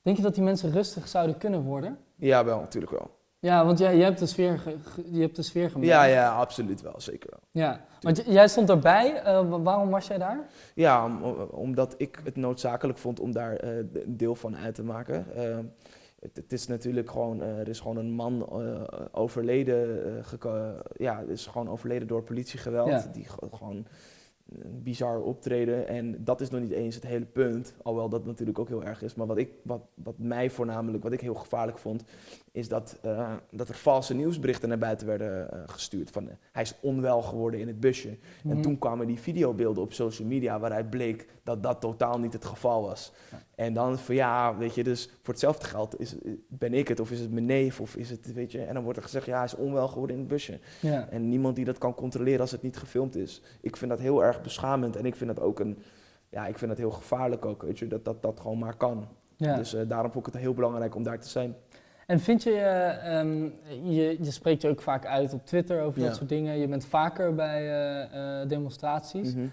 denk 0.02 0.18
je 0.18 0.24
dat 0.24 0.34
die 0.36 0.44
mensen 0.44 0.72
rustig 0.72 1.08
zouden 1.08 1.38
kunnen 1.38 1.62
worden? 1.64 1.98
Ja, 2.16 2.46
wel, 2.46 2.60
natuurlijk 2.60 2.92
wel. 2.92 3.20
Ja, 3.40 3.66
want 3.66 3.80
jij, 3.80 3.96
jij 3.98 4.06
hebt 4.06 4.20
de 4.20 4.26
sfeer, 4.26 4.60
ge- 4.60 4.78
ge- 4.84 5.14
je 5.16 5.22
hebt 5.22 5.36
de 5.36 5.42
sfeer 5.42 5.70
gemerkt. 5.70 5.94
Ja, 5.94 6.04
ja, 6.04 6.36
absoluut 6.36 6.82
wel, 6.82 6.94
zeker 7.02 7.30
wel. 7.30 7.40
ja. 7.52 7.82
Want 8.00 8.24
jij 8.26 8.48
stond 8.48 8.70
erbij, 8.70 9.22
eh, 9.24 9.50
wa- 9.50 9.60
waarom 9.62 9.90
was 9.90 10.08
jij 10.08 10.18
daar? 10.18 10.40
Ja, 10.76 11.06
om- 11.06 11.24
omdat 11.52 11.96
ik 11.98 12.20
het 12.24 12.36
noodzakelijk 12.36 12.98
vond 12.98 13.20
om 13.20 13.32
daar 13.32 13.64
een 13.64 14.04
deel 14.08 14.36
van 14.36 14.56
uit 14.58 14.76
te 14.76 14.84
maken. 14.84 15.26
Het, 16.22 16.36
het 16.36 16.54
is 16.54 16.68
natuurlijk 16.68 17.10
gewoon, 17.10 17.42
eh, 17.42 17.60
er 17.60 17.68
is 17.68 17.80
gewoon 17.80 17.98
een 17.98 18.12
man 18.12 18.48
eh, 18.52 18.82
overleden, 19.12 20.06
eh, 20.42 20.70
ja, 20.94 21.20
is 21.20 21.46
gewoon 21.48 21.70
overleden 21.70 22.08
door 22.08 22.24
politiegeweld. 22.24 22.88
Ja. 22.90 23.10
Die 23.14 23.26
ge- 23.30 23.48
gewoon 23.52 23.86
een 24.60 24.84
bizar 24.84 25.22
optreden. 25.22 25.88
En 25.88 26.24
dat 26.24 26.42
is 26.42 26.50
nog 26.50 26.62
niet 26.62 26.72
eens 26.72 26.96
het 26.96 27.06
hele 27.06 27.26
punt, 27.26 27.74
alhoewel 27.84 28.10
dat 28.10 28.26
natuurlijk 28.26 28.60
ook 28.60 28.68
heel 28.68 28.84
erg 28.84 29.02
is. 29.02 29.16
Maar 29.16 29.28
wat, 29.28 29.38
ik, 29.38 29.50
wat, 29.64 29.82
wat 29.94 30.18
mij 30.18 30.50
voornamelijk, 30.50 31.04
wat 31.04 31.12
ik 31.12 31.22
heel 31.22 31.34
gevaarlijk 31.34 31.78
vond, 31.78 32.04
is 32.52 32.68
dat, 32.68 33.00
dat 33.52 33.70
er 33.70 33.76
valse 33.76 34.14
nieuwsberichten 34.14 34.70
naar 34.70 34.78
buiten 34.78 35.08
werden 35.08 35.50
gestuurd. 35.70 36.10
Van, 36.10 36.30
hij 36.52 36.62
is 36.62 36.76
onwel 36.82 37.22
geworden 37.22 37.60
in 37.60 37.68
het 37.68 37.80
busje. 37.80 38.10
En 38.10 38.18
Mhm. 38.50 38.62
toen 38.62 38.80
kwamen 38.80 39.08
die 39.08 39.20
videobeelden 39.20 39.84
op 39.84 39.94
social 39.94 40.28
media 40.28 40.60
waaruit 40.60 40.90
bleek 40.90 41.28
dat 41.44 41.64
dat 41.64 41.82
totaal 41.82 42.20
niet 42.20 42.34
het 42.34 42.46
geval 42.46 42.82
was. 42.82 43.12
En 43.56 43.74
dan 43.74 43.98
van 43.98 44.16
ja, 44.16 44.58
weet 44.58 44.76
je, 44.76 44.84
dus 44.84 45.10
voor 45.22 45.34
hetzelfde 45.34 45.66
geld 45.66 46.00
is, 46.00 46.16
ben 46.48 46.74
ik 46.74 46.88
het 46.88 47.00
of 47.00 47.12
is 47.12 47.20
het 47.20 47.32
mijn 47.32 47.46
neef 47.46 47.80
of 47.80 47.96
is 47.96 48.10
het, 48.10 48.34
weet 48.34 48.52
je. 48.52 48.62
En 48.62 48.74
dan 48.74 48.84
wordt 48.84 48.98
er 48.98 49.04
gezegd 49.04 49.26
ja, 49.26 49.36
hij 49.36 49.46
is 49.46 49.56
onwel 49.56 49.88
geworden 49.88 50.16
in 50.16 50.22
het 50.22 50.32
busje. 50.32 50.60
Ja. 50.80 51.08
En 51.10 51.30
niemand 51.30 51.56
die 51.56 51.66
dat 51.66 51.78
kan 51.78 51.94
controleren 51.94 52.40
als 52.40 52.52
het 52.52 52.62
niet 52.62 52.78
gefilmd 52.78 53.16
is. 53.16 53.42
Ik 53.62 53.78
vind 53.78 53.92
dat 53.92 54.00
heel 54.00 54.24
erg 54.24 54.42
beschamend 54.42 54.96
en 54.96 55.06
ik 55.06 55.16
vind 55.16 55.36
dat 55.36 55.46
ook 55.46 55.60
een, 55.60 55.78
ja, 56.30 56.48
ik 56.48 56.58
vind 56.58 56.70
dat 56.70 56.80
heel 56.80 56.92
gevaarlijk 56.92 57.46
ook, 57.46 57.62
weet 57.62 57.80
je, 57.80 57.88
dat 57.88 58.06
dat, 58.06 58.22
dat 58.22 58.40
gewoon 58.40 58.60
maar 58.60 58.76
kan. 58.78 59.08
Ja. 59.36 59.56
Dus 59.56 59.74
eh, 59.74 59.82
daarom 59.88 60.12
vond 60.12 60.28
ik 60.28 60.34
het 60.34 60.42
heel 60.42 60.54
belangrijk 60.54 60.96
om 60.96 61.04
daar 61.04 61.20
te 61.20 61.28
zijn. 61.28 61.56
En 62.08 62.20
vind 62.20 62.44
je, 62.44 62.52
eh, 62.52 63.20
ehm, 63.20 63.44
je, 63.84 64.18
je 64.22 64.32
spreekt 64.32 64.62
je 64.62 64.70
ook 64.70 64.82
vaak 64.82 65.06
uit 65.06 65.34
op 65.34 65.46
Twitter 65.46 65.82
over 65.82 66.02
Ja. 66.02 66.08
dat 66.08 66.16
soort 66.16 66.30
dingen. 66.30 66.58
Je 66.58 66.68
bent 66.68 66.86
vaker 66.86 67.36
bij 67.36 67.72
eh, 68.10 68.48
demonstraties. 68.48 69.36
Mhm. 69.36 69.48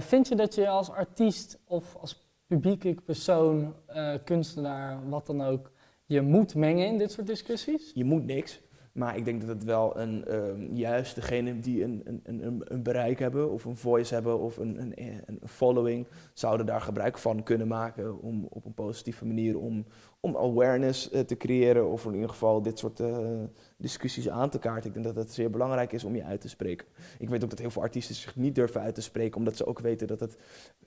Vind 0.00 0.28
je 0.28 0.36
dat 0.36 0.54
je 0.54 0.68
als 0.68 0.90
artiest 0.90 1.58
of 1.64 1.96
als 1.96 2.29
publieke 2.50 2.94
persoon, 3.04 3.74
eh, 3.86 4.14
kunstenaar, 4.24 5.08
wat 5.08 5.26
dan 5.26 5.42
ook, 5.42 5.70
je 6.06 6.20
moet 6.20 6.54
mengen 6.54 6.86
in 6.86 6.98
dit 6.98 7.12
soort 7.12 7.26
discussies? 7.26 7.90
Je 7.94 8.04
moet 8.04 8.24
niks. 8.24 8.60
Maar 8.92 9.16
ik 9.16 9.24
denk 9.24 9.40
dat 9.40 9.48
het 9.48 9.64
wel 9.64 9.98
een, 9.98 10.24
ehm, 10.24 10.74
juist 10.74 11.14
degenen 11.14 11.60
die 11.60 11.84
een, 11.84 12.02
een, 12.04 12.46
een, 12.46 12.62
een 12.64 12.82
bereik 12.82 13.18
hebben, 13.18 13.50
of 13.50 13.64
een 13.64 13.76
voice 13.76 14.14
hebben, 14.14 14.38
of 14.38 14.56
een, 14.56 14.80
een, 14.80 14.94
een 15.26 15.40
following, 15.44 16.06
zouden 16.32 16.66
daar 16.66 16.80
gebruik 16.80 17.18
van 17.18 17.42
kunnen 17.42 17.68
maken 17.68 18.20
om 18.20 18.46
op 18.48 18.64
een 18.64 18.74
positieve 18.74 19.26
manier 19.26 19.58
om, 19.58 19.84
om 20.20 20.36
awareness 20.36 21.10
eh, 21.10 21.20
te 21.20 21.36
creëren, 21.36 21.90
of 21.90 22.04
in 22.04 22.14
ieder 22.14 22.28
geval 22.28 22.62
dit 22.62 22.78
soort 22.78 23.00
eh, 23.00 23.28
discussies 23.76 24.28
aan 24.28 24.50
te 24.50 24.58
kaarten. 24.58 24.86
Ik 24.86 24.92
denk 24.92 25.06
dat 25.06 25.24
het 25.24 25.32
zeer 25.32 25.50
belangrijk 25.50 25.92
is 25.92 26.04
om 26.04 26.16
je 26.16 26.24
uit 26.24 26.40
te 26.40 26.48
spreken. 26.48 26.86
Ik 27.18 27.28
weet 27.28 27.44
ook 27.44 27.50
dat 27.50 27.58
heel 27.58 27.70
veel 27.70 27.82
artiesten 27.82 28.14
zich 28.14 28.36
niet 28.36 28.54
durven 28.54 28.80
uit 28.80 28.94
te 28.94 29.02
spreken, 29.02 29.36
omdat 29.36 29.56
ze 29.56 29.66
ook 29.66 29.78
weten 29.78 30.06
dat 30.06 30.20
het 30.20 30.36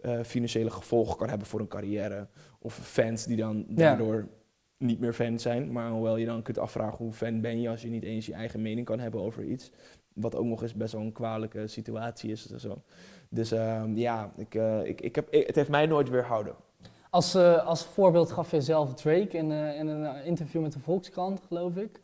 eh, 0.02 0.22
financiële 0.24 0.70
gevolgen 0.70 1.18
kan 1.18 1.30
hebben 1.30 1.48
voor 1.48 1.60
een 1.60 1.68
carrière. 1.68 2.28
Of 2.60 2.74
fans 2.74 3.26
die 3.26 3.38
dan 3.38 3.66
daardoor 3.68 4.28
niet 4.84 5.00
meer 5.00 5.14
fan 5.14 5.40
zijn. 5.40 5.72
Maar 5.72 5.90
hoewel 5.90 6.18
je 6.18 6.26
dan 6.26 6.42
kunt 6.42 6.58
afvragen 6.58 6.98
hoe 6.98 7.14
fan 7.14 7.42
ben 7.42 7.62
je 7.62 7.70
als 7.70 7.82
je 7.82 7.90
niet 7.90 8.04
eens 8.04 8.26
je 8.26 8.34
eigen 8.34 8.62
mening 8.62 8.86
kan 8.86 9.00
hebben 9.00 9.22
over 9.22 9.44
iets. 9.44 9.72
Wat 10.14 10.36
ook 10.36 10.46
nog 10.46 10.62
eens 10.62 10.74
best 10.74 10.94
wel 10.94 11.02
een 11.02 11.12
kwalijke 11.12 11.68
situatie 11.68 12.32
is. 12.32 12.46
Zo. 12.46 12.82
Dus 13.30 13.52
ehm, 13.52 13.98
ja, 13.98 14.32
ik, 14.36 14.56
eh, 14.56 14.86
ik, 14.86 15.02
ik 15.02 15.16
heb, 15.16 15.32
het 15.32 15.56
heeft 15.56 15.70
mij 15.70 15.86
nooit 15.86 16.10
weerhouden. 16.10 16.56
Als, 17.10 17.36
eh, 17.36 17.66
als 17.66 17.86
voorbeeld 17.86 18.32
gaf 18.32 18.52
je 18.52 18.62
zelf 18.62 18.94
Drake 18.94 19.38
in, 19.38 19.52
eh, 19.52 19.80
in 19.80 19.88
een 19.88 20.26
interview 20.26 20.62
met 20.62 20.74
de 20.74 20.80
Volkskrant, 20.80 21.42
geloof 21.48 21.76
ik. 21.76 22.02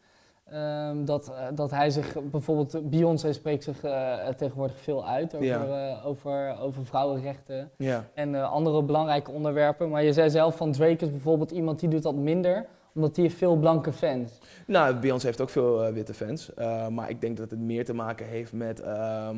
Ehm, 0.52 1.06
dat, 1.06 1.28
eh, 1.30 1.46
dat 1.56 1.72
hij 1.72 1.90
zich, 1.90 2.16
bijvoorbeeld 2.32 2.90
Beyoncé 2.90 3.34
spreekt 3.34 3.64
zich 3.64 3.84
eh, 3.84 4.28
tegenwoordig 4.28 4.78
veel 4.80 5.08
uit 5.08 5.34
over, 5.36 5.46
Ja. 5.48 5.66
eh, 5.98 6.06
over, 6.06 6.58
over 6.60 6.86
vrouwenrechten 6.86 7.70
Ja. 7.78 8.06
en 8.14 8.50
andere 8.50 8.84
belangrijke 8.84 9.32
onderwerpen. 9.32 9.90
Maar 9.90 10.04
je 10.04 10.14
zei 10.14 10.30
zelf 10.30 10.56
van 10.58 10.72
Drake 10.72 11.06
is 11.06 11.12
bijvoorbeeld 11.12 11.52
iemand 11.52 11.80
die 11.80 11.90
doet 11.90 12.04
dat 12.04 12.16
minder, 12.16 12.66
omdat 12.94 13.16
hij 13.16 13.30
veel 13.30 13.56
blanke 13.56 13.94
fans. 13.94 14.32
Nou, 14.68 14.96
Beyoncé 14.96 15.26
heeft 15.26 15.42
ook 15.42 15.50
veel 15.50 15.92
witte 15.92 16.14
fans. 16.14 16.52
Maar 16.90 17.10
ik 17.10 17.22
denk 17.22 17.38
dat 17.38 17.52
het 17.52 17.60
meer 17.60 17.86
te 17.86 17.94
maken 17.94 18.26
heeft 18.26 18.54
met. 18.54 18.80
ehm, 18.82 19.36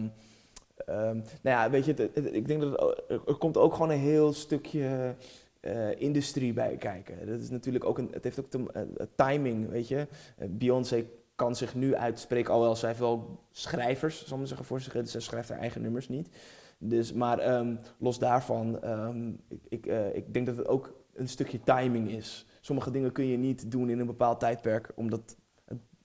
ehm, 0.85 1.15
nou 1.41 1.57
ja, 1.57 1.69
weet 1.69 1.85
je, 1.85 1.93
het- 1.97 2.15
het- 2.15 2.33
ik 2.33 2.47
denk 2.47 2.61
dat 2.61 2.71
het, 2.71 3.03
er, 3.07 3.21
er 3.27 3.35
komt 3.35 3.57
ook 3.57 3.73
gewoon 3.73 3.89
een 3.89 3.97
heel 3.99 4.33
stukje 4.33 5.15
eh, 5.61 6.01
industrie 6.01 6.53
bij 6.53 6.75
kijken. 6.75 7.27
Dat 7.27 7.39
is 7.39 7.49
natuurlijk 7.49 7.85
ook 7.85 7.97
een. 7.97 8.09
Het 8.11 8.23
heeft 8.23 8.39
ook 8.39 8.49
te, 8.49 8.71
eh, 8.73 9.05
timing, 9.15 9.69
weet 9.69 9.87
je. 9.87 10.07
Eh, 10.37 10.47
Beyoncé 10.49 11.05
kan 11.35 11.55
zich 11.55 11.75
nu 11.75 11.95
uitspreken, 11.95 12.51
alhoewel 12.51 12.75
zij 12.75 12.87
heeft 12.87 12.99
wel 12.99 13.39
schrijvers, 13.51 14.25
zal 14.27 14.37
maar 14.37 14.47
zeggen, 14.47 14.65
voor 14.65 14.81
zich. 14.81 14.93
Dus 14.93 15.23
schrijft 15.23 15.49
haar 15.49 15.59
eigen 15.59 15.81
nummers 15.81 16.09
niet. 16.09 16.29
Dus, 16.77 17.13
maar 17.13 17.39
ehm, 17.39 17.75
los 17.97 18.19
daarvan, 18.19 18.81
ehm, 18.81 19.29
ik, 19.47 19.61
ik, 19.69 19.85
eh, 19.85 20.15
ik 20.15 20.33
denk 20.33 20.45
dat 20.45 20.57
het 20.57 20.67
ook 20.67 20.93
een 21.13 21.27
stukje 21.27 21.59
timing 21.63 22.11
is. 22.11 22.45
Sommige 22.61 22.91
dingen 22.91 23.11
kun 23.11 23.25
je 23.25 23.37
niet 23.37 23.71
doen 23.71 23.89
in 23.89 23.99
een 23.99 24.05
bepaald 24.05 24.39
tijdperk, 24.39 24.91
omdat 24.95 25.35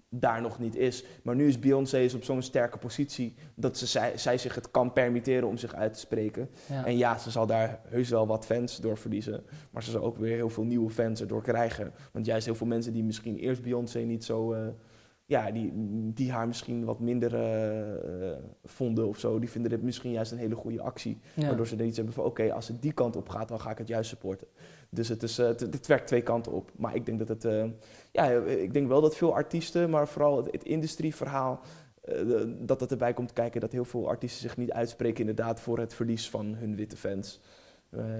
daar 0.09 0.41
nog 0.41 0.59
niet 0.59 0.77
is. 0.77 1.05
Maar 1.23 1.35
nu 1.35 1.49
is 1.49 1.59
Beyoncé 1.59 1.99
is 1.99 2.15
op 2.15 2.25
zo'n 2.25 2.43
sterke 2.43 2.79
positie 2.79 3.35
dat 3.55 3.79
ze, 3.79 3.87
zij, 3.87 4.19
zij 4.19 4.39
zich 4.39 4.55
het 4.55 4.71
kan 4.71 4.93
permitteren 4.93 5.49
om 5.49 5.57
zich 5.57 5.75
uit 5.75 5.93
te 5.93 5.99
spreken. 5.99 6.49
Ja. 6.69 6.87
En 6.87 6.97
ja, 6.97 7.19
ze 7.19 7.31
zal 7.31 7.47
daar 7.47 7.81
heus 7.89 8.09
wel 8.09 8.27
wat 8.27 8.47
fans 8.47 8.81
door 8.81 8.99
verliezen. 8.99 9.45
Maar 9.71 9.83
ze 9.83 9.91
zal 9.91 10.03
ook 10.03 10.17
weer 10.17 10.35
heel 10.35 10.51
veel 10.51 10.65
nieuwe 10.65 10.91
fans 10.91 11.21
erdoor 11.21 11.43
krijgen. 11.43 11.93
Want 12.13 12.27
juist 12.27 12.47
heel 12.47 12.55
veel 12.55 12.67
mensen 12.67 12.93
die 12.93 13.05
misschien 13.05 13.37
eerst 13.37 13.63
Beyoncé 13.63 13.99
niet 13.99 14.25
zo... 14.25 14.53
eh, 14.53 14.67
ja, 15.27 15.51
die, 15.51 15.73
die 16.15 16.33
haar 16.33 16.47
misschien 16.47 16.85
wat 16.85 17.01
minder 17.01 17.35
eh, 17.35 18.31
eh, 18.31 18.39
vonden 18.65 19.09
of 19.09 19.19
zo. 19.19 19.39
Die 19.39 19.51
vinden 19.51 19.71
dit 19.71 19.83
misschien 19.83 20.11
juist 20.11 20.33
een 20.33 20.39
hele 20.39 20.55
goede 20.55 20.81
actie. 20.81 21.19
Ja. 21.35 21.47
Waardoor 21.47 21.67
ze 21.67 21.77
dan 21.77 21.87
iets 21.87 21.97
hebben 21.97 22.15
van, 22.15 22.25
oké, 22.25 22.53
als 22.53 22.69
het 22.69 22.83
die 22.83 22.93
kant 22.93 23.17
op 23.17 23.29
gaat, 23.29 23.49
dan 23.49 23.61
ga 23.61 23.71
ik 23.71 23.79
het 23.79 23.89
juist 23.89 24.09
supporten. 24.09 24.47
Dus 24.91 25.09
het, 25.09 25.23
is, 25.23 25.39
eh, 25.39 25.51
werkt 25.87 26.07
twee 26.07 26.23
kanten 26.23 26.53
op. 26.53 26.71
Maar 26.77 26.95
ik 26.95 27.07
denk 27.07 27.19
dat 27.19 27.29
het, 27.29 27.45
eh, 27.45 27.65
ja, 28.13 28.31
ik 28.41 28.73
denk 28.73 28.89
wel 28.89 29.01
dat 29.01 29.17
veel 29.17 29.35
artiesten, 29.35 29.91
maar 29.91 30.09
vooral 30.09 30.45
het, 30.45 30.65
industrieverhaal, 30.65 31.61
eh, 32.01 32.17
dat 32.59 32.81
het 32.81 32.91
erbij 32.91 33.13
komt 33.13 33.33
kijken 33.33 33.61
dat 33.61 33.73
heel 33.73 33.85
veel 33.85 34.09
artiesten 34.09 34.41
zich 34.41 34.57
niet 34.57 34.73
uitspreken 34.73 35.21
inderdaad 35.21 35.61
voor 35.61 35.79
het 35.79 35.95
verlies 35.95 36.31
van 36.31 36.55
hun 36.55 36.77
witte 36.77 36.97
fans. 36.97 37.41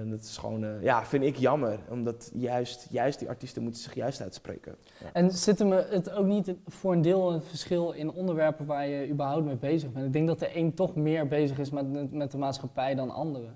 Dat 0.05 0.19
is 0.21 0.37
gewoon, 0.37 0.81
ja, 0.81 1.05
vind 1.05 1.23
ik 1.23 1.35
jammer. 1.35 1.79
Omdat 1.89 2.31
juist, 2.33 2.87
juist 2.89 3.19
die 3.19 3.29
artiesten 3.29 3.63
moeten 3.63 3.81
zich 3.81 3.93
juist 3.93 4.21
uitspreken. 4.21 4.75
En 5.13 5.31
zit 5.31 5.59
hem 5.59 5.71
het 5.71 6.11
ook 6.11 6.25
niet 6.25 6.53
voor 6.65 6.93
een 6.93 7.01
deel 7.01 7.31
een 7.31 7.41
verschil 7.41 7.91
in 7.91 8.11
onderwerpen 8.11 8.65
waar 8.65 8.87
je 8.87 9.09
überhaupt 9.09 9.45
mee 9.45 9.55
bezig 9.55 9.91
bent? 9.91 10.05
Ik 10.05 10.13
denk 10.13 10.27
dat 10.27 10.39
de 10.39 10.57
een 10.57 10.73
toch 10.73 10.95
meer 10.95 11.27
bezig 11.27 11.59
is 11.59 11.69
met, 11.69 12.11
met 12.11 12.31
de 12.31 12.37
maatschappij 12.37 12.95
dan 12.95 13.09
andere. 13.09 13.47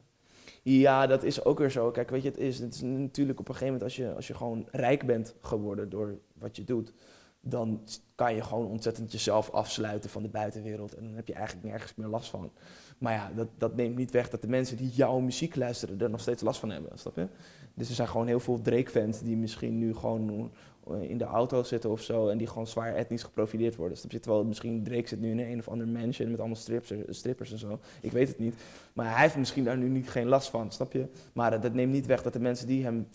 Ja, 0.61 1.07
dat 1.07 1.23
is 1.23 1.43
ook 1.43 1.59
weer 1.59 1.71
zo. 1.71 1.91
Kijk, 1.91 2.09
weet 2.09 2.21
je, 2.21 2.29
het 2.29 2.37
is, 2.37 2.59
het 2.59 2.73
is 2.73 2.81
natuurlijk 2.81 3.39
op 3.39 3.47
een 3.47 3.55
gegeven 3.55 3.73
moment 3.73 3.83
als 3.83 3.95
je, 3.95 4.13
als 4.13 4.27
je 4.27 4.33
gewoon 4.33 4.67
rijk 4.71 5.05
bent 5.05 5.35
geworden 5.41 5.89
door 5.89 6.17
wat 6.33 6.55
je 6.55 6.63
doet, 6.63 6.93
dan 7.41 7.81
kan 8.15 8.35
je 8.35 8.43
gewoon 8.43 8.67
ontzettend 8.67 9.11
jezelf 9.11 9.49
afsluiten 9.49 10.09
van 10.09 10.23
de 10.23 10.29
buitenwereld 10.29 10.95
en 10.95 11.03
dan 11.03 11.13
heb 11.13 11.27
je 11.27 11.33
eigenlijk 11.33 11.65
nergens 11.65 11.95
meer 11.95 12.07
last 12.07 12.29
van. 12.29 12.51
Maar 12.97 13.13
ja, 13.13 13.31
dat, 13.35 13.47
dat 13.57 13.75
neemt 13.75 13.95
niet 13.95 14.11
weg 14.11 14.29
dat 14.29 14.41
de 14.41 14.47
mensen 14.47 14.77
die 14.77 14.89
jouw 14.89 15.19
muziek 15.19 15.55
luisteren 15.55 16.01
er 16.01 16.09
nog 16.09 16.21
steeds 16.21 16.41
last 16.41 16.59
van 16.59 16.69
hebben, 16.69 16.99
snap 16.99 17.15
je? 17.15 17.27
Dus 17.73 17.89
er 17.89 17.95
zijn 17.95 18.07
gewoon 18.07 18.27
heel 18.27 18.39
veel 18.39 18.61
Drake-fans 18.61 19.21
die 19.21 19.37
misschien 19.37 19.77
nu 19.77 19.95
gewoon 19.95 20.51
in 20.93 21.17
de 21.17 21.23
auto 21.23 21.63
zitten 21.63 21.89
of 21.89 22.01
zo 22.01 22.27
en 22.27 22.37
die 22.37 22.47
gewoon 22.47 22.67
zwaar 22.67 22.95
etnisch 22.95 23.23
geprofileerd 23.23 23.75
worden. 23.75 23.97
Snap 23.97 24.11
je? 24.11 24.19
Terwijl 24.19 24.43
misschien 24.43 24.83
Drake 24.83 25.07
zit 25.07 25.19
nu 25.19 25.31
in 25.31 25.39
een 25.39 25.59
of 25.59 25.67
ander 25.67 25.87
mansion 25.87 26.29
met 26.29 26.39
allemaal 26.39 26.57
strips, 26.57 26.93
strippers 27.07 27.51
en 27.51 27.57
zo. 27.57 27.79
Ik 28.01 28.11
weet 28.11 28.27
het 28.27 28.39
niet. 28.39 28.55
Maar 28.93 29.11
hij 29.11 29.21
heeft 29.21 29.37
misschien 29.37 29.63
daar 29.63 29.77
nu 29.77 29.89
niet 29.89 30.09
geen 30.09 30.27
last 30.27 30.49
van, 30.49 30.71
snap 30.71 30.93
je? 30.93 31.05
Maar 31.33 31.53
eh, 31.53 31.61
dat 31.61 31.73
neemt 31.73 31.91
niet 31.91 32.05
weg 32.05 32.21
dat 32.21 32.33
de 32.33 32.39
mensen 32.39 32.67
die 32.67 32.83
hem 32.83 33.07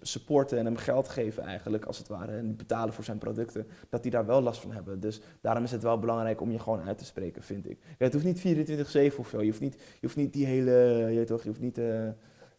supporten 0.00 0.58
en 0.58 0.64
hem 0.64 0.76
geld 0.76 1.08
geven 1.08 1.42
eigenlijk, 1.42 1.84
als 1.84 1.98
het 1.98 2.08
ware, 2.08 2.32
en 2.32 2.56
betalen 2.56 2.94
voor 2.94 3.04
zijn 3.04 3.18
producten, 3.18 3.66
dat 3.88 4.02
die 4.02 4.10
daar 4.10 4.26
wel 4.26 4.42
last 4.42 4.60
van 4.60 4.72
hebben. 4.72 5.00
Dus 5.00 5.20
daarom 5.40 5.64
is 5.64 5.70
het 5.70 5.82
wel 5.82 5.98
belangrijk 5.98 6.40
om 6.40 6.50
je 6.50 6.58
gewoon 6.58 6.82
uit 6.82 6.98
te 6.98 7.04
spreken, 7.04 7.42
vind 7.42 7.70
ik. 7.70 7.78
Ja, 7.98 8.04
het 8.04 8.12
hoeft 8.12 8.24
niet 8.24 8.70
24-7 9.14 9.18
of 9.18 9.28
zo. 9.28 9.40
Je 9.40 9.48
hoeft 9.48 9.60
niet, 9.60 9.74
je 9.74 9.98
hoeft 10.00 10.16
niet 10.16 10.32
die 10.32 10.46
hele, 10.46 10.72
je 11.12 11.24
toch, 11.24 11.42
je 11.42 11.48
hoeft 11.48 11.60
niet 11.60 11.78
eh, 11.78 12.08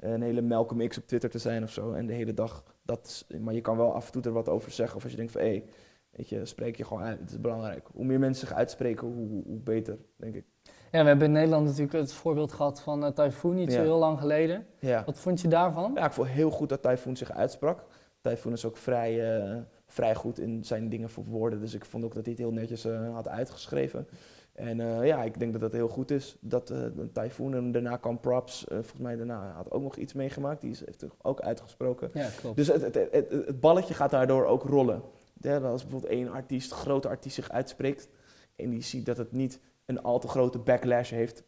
een 0.04 0.22
hele 0.22 0.42
Malcolm 0.42 0.88
X 0.88 0.98
op 0.98 1.08
Twitter 1.08 1.30
te 1.30 1.40
zijn 1.40 1.64
of 1.64 1.72
zo. 1.72 1.92
En 1.92 2.06
de 2.06 2.14
hele 2.14 2.34
dag 2.34 2.64
dat, 2.82 3.26
maar 3.40 3.54
je 3.54 3.62
kan 3.62 3.78
wel 3.78 3.94
af 3.94 4.06
en 4.06 4.12
toe 4.12 4.22
er 4.22 4.32
wat 4.32 4.50
over 4.50 4.72
zeggen. 4.72 4.98
Of 4.98 5.04
als 5.04 5.12
je 5.12 5.18
denkt 5.18 5.32
van, 5.32 5.42
hé, 5.42 5.48
hey, 5.48 5.64
weet 6.12 6.30
je, 6.30 6.46
spreek 6.46 6.76
je 6.76 6.84
gewoon 6.86 7.04
uit. 7.04 7.20
Het 7.20 7.30
is 7.30 7.42
belangrijk. 7.42 7.88
Hoe 7.94 8.06
meer 8.06 8.20
mensen 8.20 8.48
zich 8.48 8.56
uitspreken, 8.56 9.08
hoe, 9.08 9.44
hoe 9.46 9.60
beter, 9.60 9.98
denk 10.16 10.36
ik. 10.36 10.46
Ja, 10.92 11.02
we 11.02 11.08
hebben 11.08 11.28
in 11.28 11.34
Nederland 11.34 11.66
natuurlijk 11.66 11.94
het 11.94 12.14
voorbeeld 12.14 12.54
gehad 12.54 12.82
van 12.82 13.04
uh, 13.04 13.10
Typhoon 13.10 13.56
niet 13.56 13.72
zo 13.74 13.82
heel 13.82 13.98
lang 13.98 14.20
geleden. 14.20 14.66
Ja. 14.80 15.04
Wat 15.06 15.20
vond 15.20 15.42
je 15.42 15.48
daarvan? 15.48 15.92
Ja, 15.96 16.06
ik 16.06 16.12
vond 16.12 16.28
heel 16.28 16.50
goed 16.50 16.70
dat 16.70 16.82
Typhoon 16.82 17.16
zich 17.16 17.32
uitsprak. 17.32 17.86
Typhoon 18.22 18.54
is 18.54 18.66
ook 18.66 18.78
vrij, 18.78 19.38
eh, 19.38 19.58
vrij 19.88 20.16
goed 20.16 20.40
in 20.40 20.64
zijn 20.64 20.90
dingen 20.90 21.10
verwoorden. 21.10 21.60
Dus 21.60 21.74
ik 21.74 21.86
vond 21.86 22.04
ook 22.04 22.14
dat 22.14 22.26
hij 22.26 22.34
het 22.34 22.42
heel 22.42 22.52
netjes 22.52 22.86
eh, 22.86 23.14
had 23.14 23.28
uitgeschreven. 23.28 24.08
En 24.54 24.80
eh, 24.80 25.08
ja, 25.08 25.24
ik 25.24 25.40
denk 25.40 25.52
dat 25.52 25.62
dat 25.62 25.72
heel 25.72 25.88
goed 25.88 26.12
is. 26.12 26.36
Dat 26.40 26.70
eh 26.70 26.86
Typhoon 27.14 27.54
en 27.54 27.72
daarna 27.72 27.98
kwam 27.98 28.20
Props. 28.20 28.68
eh, 28.68 28.76
volgens 28.76 29.02
mij 29.02 29.16
daarna 29.16 29.52
had 29.52 29.72
ook 29.72 29.82
nog 29.82 29.96
iets 29.96 30.14
meegemaakt. 30.14 30.62
Die 30.62 30.72
is, 30.72 30.86
heeft 30.86 31.00
zich 31.00 31.16
ook 31.22 31.42
uitgesproken. 31.42 32.10
Ja, 32.14 32.30
klopt. 32.40 32.56
Dus 32.56 32.68
het, 32.68 32.82
het, 32.82 33.12
het, 33.12 33.60
balletje 33.60 33.94
gaat 33.94 34.12
daardoor 34.12 34.46
ook 34.46 34.64
rollen. 34.64 35.02
Ja, 35.42 35.58
als 35.58 35.82
bijvoorbeeld 35.82 36.12
één 36.12 36.32
artiest, 36.32 36.72
grote 36.72 37.08
artiest 37.08 37.36
zich 37.36 37.50
uitspreekt... 37.50 38.10
en 38.56 38.70
die 38.70 38.82
ziet 38.82 39.06
dat 39.06 39.18
het 39.18 39.32
niet 39.32 39.60
een 39.86 40.02
al 40.02 40.20
te 40.20 40.28
grote 40.28 40.60
backlash 40.60 41.10
heeft... 41.10 41.44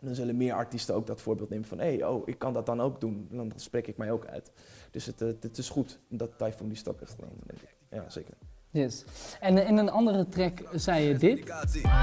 dan 0.00 0.14
zullen 0.14 0.36
meer 0.36 0.54
artiesten 0.54 0.94
ook 0.94 1.06
dat 1.06 1.20
voorbeeld 1.20 1.50
nemen 1.50 1.68
van... 1.68 1.78
hé, 1.78 1.94
hey, 1.94 2.04
oh, 2.04 2.22
ik 2.28 2.38
kan 2.38 2.52
dat 2.52 2.66
dan 2.66 2.80
ook 2.80 3.00
doen. 3.00 3.28
Dan 3.30 3.52
spreek 3.56 3.86
ik 3.86 3.96
mij 3.96 4.10
ook 4.10 4.26
uit. 4.26 4.52
Dus 4.90 5.06
het, 5.06 5.58
is 5.58 5.68
goed 5.68 5.98
dat 6.08 6.38
Typhoon 6.38 6.68
die 6.68 6.76
stap 6.76 6.98
heeft 6.98 7.14
genomen. 7.14 7.44
Ja, 7.90 8.08
zeker. 8.10 8.34
Yes. 8.72 9.04
En 9.40 9.58
eh, 9.58 9.68
in 9.68 9.76
een 9.76 9.90
andere 9.90 10.28
track 10.28 10.52
zei 10.74 11.08
je 11.08 11.14
dit. 11.14 11.42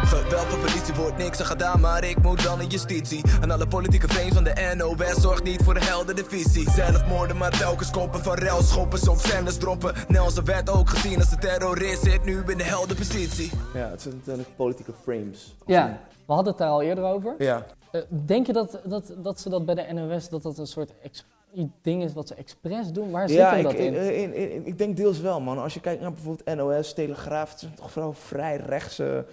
Geweld 0.03 0.45
van 0.45 0.59
politie 0.59 0.93
wordt 0.93 1.17
niks 1.17 1.39
aan 1.39 1.45
gedaan, 1.45 1.79
maar 1.79 2.03
ik 2.03 2.21
moet 2.21 2.43
dan 2.43 2.61
in 2.61 2.67
justitie. 2.67 3.23
En 3.41 3.51
alle 3.51 3.67
politieke 3.67 4.07
vreemds 4.07 4.33
van 4.35 4.43
de 4.43 4.73
NOS 4.77 5.21
zorgt 5.21 5.43
niet 5.43 5.63
voor 5.63 5.75
een 5.75 5.81
heldere 5.81 6.23
visie. 6.25 6.69
Zelfmoorden, 6.69 7.37
maar 7.37 7.57
telkens 7.57 7.89
koppen 7.91 8.19
van 8.23 8.33
rel, 8.33 8.61
schoppen, 8.61 8.99
soms 8.99 9.27
zenders 9.27 9.57
droppen. 9.57 9.93
Nelson 10.07 10.45
werd 10.45 10.69
ook 10.69 10.89
gezien 10.89 11.15
als 11.15 11.29
de 11.29 11.37
terrorist, 11.37 12.03
zit 12.03 12.23
nu 12.23 12.43
in 12.47 12.57
de 12.57 12.63
heldenpositie. 12.63 13.51
Ja, 13.73 13.89
het 13.89 14.01
zijn 14.01 14.15
natuurlijk 14.17 14.55
politieke 14.55 14.93
frames. 15.03 15.55
Ja, 15.65 15.99
we 16.25 16.33
hadden 16.33 16.47
het 16.51 16.57
daar 16.61 16.69
al 16.69 16.81
eerder 16.81 17.03
over. 17.03 17.35
Ja, 17.37 17.65
Eh, 17.91 18.01
denk 18.25 18.45
je 18.45 18.53
dat, 18.53 18.79
dat, 18.85 19.13
dat 19.17 19.39
ze 19.39 19.49
dat 19.49 19.65
bij 19.65 19.75
de 19.75 19.93
NOS, 19.93 20.29
dat 20.29 20.41
dat 20.41 20.57
een 20.57 20.67
soort 20.67 20.91
ex- 21.55 21.63
ding 21.81 22.03
is 22.03 22.13
wat 22.13 22.27
ze 22.27 22.35
expres 22.35 22.91
doen? 22.91 23.11
Waar 23.11 23.27
zit 23.29 23.37
ja 23.37 23.49
hem 23.49 23.57
ik, 23.57 23.63
dat 23.63 23.73
in? 23.73 23.93
in, 23.93 24.33
in- 24.33 24.51
in- 24.51 24.65
ik 24.65 24.77
denk 24.77 24.97
deels 24.97 25.19
wel, 25.19 25.41
man. 25.41 25.57
Als 25.59 25.73
je 25.73 25.79
kijkt 25.79 26.01
naar 26.01 26.13
bijvoorbeeld 26.13 26.55
NOS, 26.57 26.93
Telegraaf, 26.93 27.49
het 27.51 27.59
zijn 27.59 27.73
toch 27.75 27.91
vooral 27.91 28.13
vrij 28.13 28.55
rechtse 28.57 29.25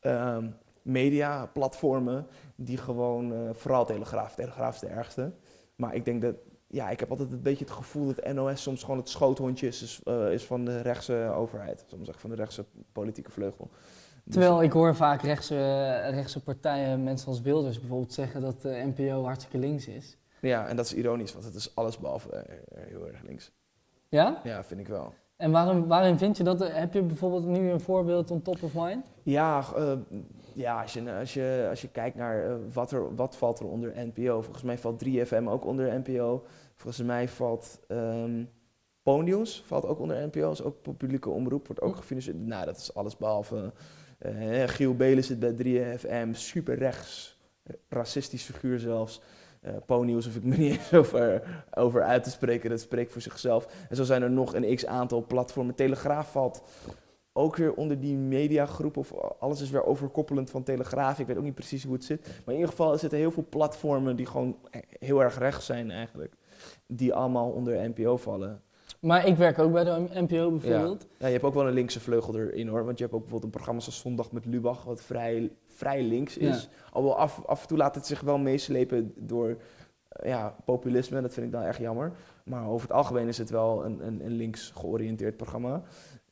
ehm 0.00 0.46
media-platformen 0.82 2.26
die 2.56 2.76
gewoon, 2.76 3.32
eh, 3.32 3.38
vooral 3.52 3.84
Telegraaf, 3.84 4.34
Telegraaf 4.34 4.74
is 4.74 4.80
de 4.80 4.86
ergste. 4.86 5.32
Maar 5.76 5.94
ik 5.94 6.04
denk 6.04 6.22
dat, 6.22 6.34
ja, 6.66 6.90
ik 6.90 7.00
heb 7.00 7.10
altijd 7.10 7.32
een 7.32 7.42
beetje 7.42 7.64
het 7.64 7.72
gevoel 7.74 8.14
dat 8.14 8.32
NOS 8.34 8.62
soms 8.62 8.80
gewoon 8.82 8.96
het 8.96 9.08
schoothondje 9.08 9.66
is, 9.66 9.82
is, 9.82 10.00
eh, 10.04 10.32
is 10.32 10.44
van 10.44 10.64
de 10.64 10.80
rechtse 10.80 11.32
overheid. 11.36 11.84
Soms 11.86 12.04
zeggen 12.04 12.20
van 12.20 12.30
de 12.30 12.36
rechtse 12.36 12.64
politieke 12.92 13.30
vleugel. 13.30 13.68
Dus- 14.24 14.34
Terwijl 14.34 14.62
ik 14.62 14.72
hoor 14.72 14.94
vaak 14.96 15.22
rechtse, 15.22 15.56
rechtse 16.10 16.42
partijen, 16.42 17.02
mensen 17.04 17.28
als 17.28 17.40
Wilders 17.40 17.78
bijvoorbeeld, 17.80 18.12
zeggen 18.12 18.40
dat 18.40 18.62
de 18.62 18.92
NPO 18.94 19.24
hartstikke 19.24 19.58
links 19.58 19.86
is. 19.86 20.16
Ja, 20.40 20.66
en 20.66 20.76
dat 20.76 20.84
is 20.84 20.94
ironisch, 20.94 21.32
want 21.32 21.44
het 21.44 21.54
is 21.54 21.74
alles 21.74 21.98
behalve 21.98 22.30
eh, 22.30 22.56
heel 22.88 23.06
erg 23.06 23.22
links. 23.22 23.52
Ja? 24.08 24.40
Ja, 24.44 24.64
vind 24.64 24.80
ik 24.80 24.88
wel. 24.88 25.14
En 25.36 25.50
waarom, 25.50 25.86
waarin 25.86 26.18
vind 26.18 26.36
je 26.36 26.44
dat? 26.44 26.72
Heb 26.72 26.92
je 26.92 27.02
bijvoorbeeld 27.02 27.46
nu 27.46 27.70
een 27.70 27.80
voorbeeld 27.80 28.30
on 28.30 28.42
top 28.42 28.62
of 28.62 28.74
mind? 28.74 29.06
Ja, 29.22 29.64
eh, 29.76 29.92
ja 30.54 30.82
als, 30.82 30.92
je, 30.92 31.12
als, 31.12 31.34
je, 31.34 31.66
als 31.70 31.80
je 31.80 31.88
kijkt 31.88 32.16
naar 32.16 32.44
eh, 32.44 32.54
wat, 32.72 32.90
er, 32.90 33.14
wat 33.14 33.36
valt 33.36 33.58
er 33.58 33.66
onder 33.66 33.92
NPO. 33.96 34.40
Volgens 34.42 34.64
mij 34.64 34.78
valt 34.78 35.04
3FM 35.04 35.44
ook 35.44 35.64
onder 35.64 36.00
NPO. 36.00 36.44
Volgens 36.74 37.06
mij 37.06 37.28
valt 37.28 37.80
Ponyus 39.06 39.62
valt 39.66 39.86
ook 39.86 39.98
onder 39.98 40.26
NPO. 40.26 40.50
is 40.50 40.62
ook 40.62 40.96
publieke 40.96 41.30
omroep, 41.30 41.66
wordt 41.66 41.82
ook 41.82 41.96
gefinancierd. 41.96 42.36
Nou, 42.36 42.64
dat 42.64 42.76
is 42.76 42.94
alles 42.94 43.16
behalve... 43.16 43.72
eh, 44.18 44.62
Giel 44.66 44.94
Belen 44.94 45.24
zit 45.24 45.38
bij 45.38 45.54
3FM, 45.54 46.30
super 46.30 46.78
rechts, 46.78 47.38
racistisch 47.88 48.42
figuur 48.42 48.78
zelfs. 48.78 49.20
Eh 49.66 49.72
Ponyus 49.86 50.24
hoef 50.24 50.36
ik 50.36 50.44
me 50.44 50.56
niet 50.56 50.72
eens 50.78 50.94
over, 50.94 51.42
over 51.74 52.02
uit 52.02 52.24
te 52.24 52.30
spreken, 52.30 52.70
dat 52.70 52.80
spreekt 52.80 53.12
voor 53.12 53.20
zichzelf. 53.20 53.86
En 53.88 53.96
zo 53.96 54.04
zijn 54.04 54.22
er 54.22 54.30
nog 54.30 54.54
een 54.54 54.74
x-aantal 54.74 55.26
platformen. 55.26 55.74
Telegraaf 55.74 56.30
valt 56.30 56.62
ook 57.32 57.56
weer 57.56 57.74
onder 57.74 58.00
die 58.00 58.16
mediagroep. 58.16 58.96
Of 58.96 59.14
alles 59.38 59.60
is 59.60 59.70
weer 59.70 59.84
overkoppelend 59.84 60.50
van 60.50 60.62
Telegraaf. 60.62 61.18
Ik 61.18 61.26
weet 61.26 61.36
ook 61.36 61.42
niet 61.42 61.54
precies 61.54 61.84
hoe 61.84 61.92
het 61.92 62.04
zit. 62.04 62.20
Maar 62.20 62.54
in 62.54 62.60
ieder 62.60 62.68
geval 62.68 62.98
zitten 62.98 63.18
heel 63.18 63.30
veel 63.30 63.46
platformen 63.48 64.16
die 64.16 64.26
gewoon 64.26 64.56
heel 64.98 65.22
erg 65.22 65.38
rechts 65.38 65.66
zijn 65.66 65.90
eigenlijk. 65.90 66.34
Die 66.86 67.14
allemaal 67.14 67.50
onder 67.50 67.88
NPO 67.88 68.16
vallen. 68.16 68.62
Maar 69.00 69.26
ik 69.26 69.36
werk 69.36 69.58
ook 69.58 69.72
bij 69.72 69.84
de 69.84 70.08
NPO 70.12 70.50
bijvoorbeeld. 70.50 71.06
Ja, 71.18 71.26
je 71.26 71.32
hebt 71.32 71.44
ook 71.44 71.54
wel 71.54 71.66
een 71.66 71.74
linkse 71.74 72.00
vleugel 72.00 72.38
erin 72.38 72.68
hoor. 72.68 72.84
Want 72.84 72.98
je 72.98 73.04
hebt 73.04 73.16
ook 73.16 73.20
bijvoorbeeld 73.20 73.52
een 73.52 73.58
programma 73.58 73.80
zoals 73.80 74.00
Zondag 74.00 74.32
met 74.32 74.46
Lubach, 74.46 74.84
wat 74.84 75.02
vrij, 75.02 75.50
vrij 75.66 76.02
links 76.02 76.36
is. 76.36 76.62
Ja. 76.62 76.92
Alhoewel 76.92 77.18
af, 77.18 77.44
af 77.46 77.62
en 77.62 77.68
toe 77.68 77.78
laat 77.78 77.94
het 77.94 78.06
zich 78.06 78.20
wel 78.20 78.38
meeslepen 78.38 79.12
door 79.16 79.56
eh, 80.08 80.28
ja, 80.28 80.56
populisme. 80.64 81.20
Dat 81.20 81.34
vind 81.34 81.46
ik 81.46 81.52
dan 81.52 81.62
echt 81.62 81.78
jammer. 81.78 82.12
Maar 82.44 82.68
over 82.68 82.88
het 82.88 82.96
algemeen 82.96 83.28
is 83.28 83.38
het 83.38 83.50
wel 83.50 83.84
een, 83.84 84.06
een, 84.06 84.24
een 84.24 84.36
links 84.36 84.72
georiënteerd 84.74 85.36
programma. 85.36 85.82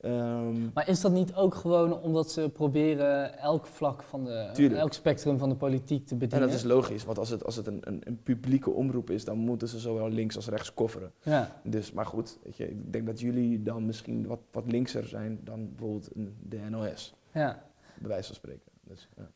Ehm, 0.05 0.73
Maar 0.75 0.89
is 0.89 1.01
dat 1.01 1.13
niet 1.13 1.35
ook 1.35 1.55
gewoon 1.55 2.01
omdat 2.01 2.31
ze 2.31 2.49
proberen 2.51 3.39
elk 3.39 3.67
vlak 3.67 4.03
van 4.03 4.25
de, 4.25 4.51
Tuurlijk. 4.53 4.81
elk 4.81 4.93
spectrum 4.93 5.39
van 5.39 5.49
de 5.49 5.55
politiek 5.55 6.07
te 6.07 6.13
En 6.13 6.19
bedienen? 6.19 6.49
dat 6.49 6.57
is 6.57 6.65
logisch, 6.65 7.05
want 7.05 7.19
als 7.19 7.29
het, 7.29 7.45
als 7.45 7.57
het 7.57 7.67
een, 7.67 7.79
een, 7.81 8.01
een 8.05 8.23
publieke 8.23 8.71
omroep 8.71 9.11
is, 9.11 9.25
dan 9.25 9.39
moeten 9.39 9.69
ze 9.69 9.79
zowel 9.79 10.09
links 10.09 10.37
als 10.37 10.49
rechts 10.49 10.75
kofferen. 10.75 11.13
Ja. 11.23 11.51
Dus, 11.63 11.93
maar 11.93 12.07
goed, 12.07 12.39
weet 12.43 12.57
je, 12.57 12.71
ik 12.71 12.93
denk 12.93 13.07
dat 13.07 13.21
jullie 13.21 13.63
dan 13.63 13.87
misschien 13.87 14.27
wat, 14.27 14.39
wat 14.53 14.65
linkser 14.67 15.05
zijn 15.07 15.41
dan 15.45 15.69
bijvoorbeeld 15.69 16.09
de 16.43 16.59
NOS, 16.71 17.15
Ja. 17.33 17.63
bij 17.99 18.09
wijze 18.09 18.27
van 18.27 18.35
spreken. 18.37 18.71
Dus, 18.83 19.09
ja. 19.17 19.27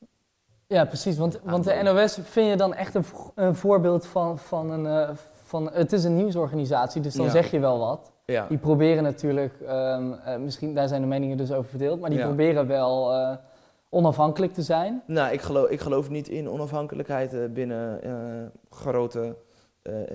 ja, 0.66 0.84
precies. 0.84 1.16
Want, 1.16 1.40
want 1.44 1.64
de. 1.64 1.80
NOS 1.82 2.18
vind 2.22 2.48
je 2.50 2.56
dan 2.56 2.74
echt 2.74 2.94
een, 2.94 3.04
een 3.34 3.54
voorbeeld 3.54 4.06
van, 4.06 4.38
van 4.38 4.70
een... 4.70 4.86
eh, 5.08 5.14
van, 5.42 5.70
het 5.72 5.92
is 5.92 6.04
een 6.04 6.16
nieuwsorganisatie, 6.16 7.00
dus 7.02 7.14
dan 7.14 7.24
Ja. 7.26 7.30
zeg 7.32 7.50
je 7.50 7.58
wel 7.58 7.78
wat. 7.78 8.12
Ja. 8.32 8.46
Die 8.48 8.58
proberen 8.58 9.02
natuurlijk, 9.02 9.60
ehm, 9.60 10.12
eh, 10.12 10.36
misschien 10.36 10.74
daar 10.74 10.88
zijn 10.88 11.00
de 11.00 11.06
meningen 11.06 11.36
dus 11.36 11.52
over 11.52 11.70
verdeeld, 11.70 12.00
maar 12.00 12.10
die 12.10 12.18
Ja. 12.18 12.24
proberen 12.26 12.66
wel 12.66 13.12
eh, 13.12 13.36
onafhankelijk 13.88 14.52
te 14.52 14.62
zijn. 14.62 15.02
Nou, 15.06 15.32
ik 15.32 15.40
geloof, 15.40 15.68
ik 15.68 15.80
geloof 15.80 16.10
niet 16.10 16.28
in 16.28 16.48
onafhankelijkheid 16.48 17.34
eh, 17.34 17.44
binnen 17.50 18.00
grote 18.70 19.36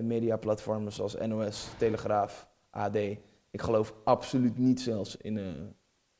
mediaplatformen 0.01 0.91
zoals 0.91 1.17
NOS, 1.17 1.69
Telegraaf, 1.77 2.47
AD. 2.69 2.95
Ik 3.51 3.61
geloof 3.61 3.93
absoluut 4.03 4.57
niet 4.57 4.81
zelfs 4.81 5.17
in 5.17 5.39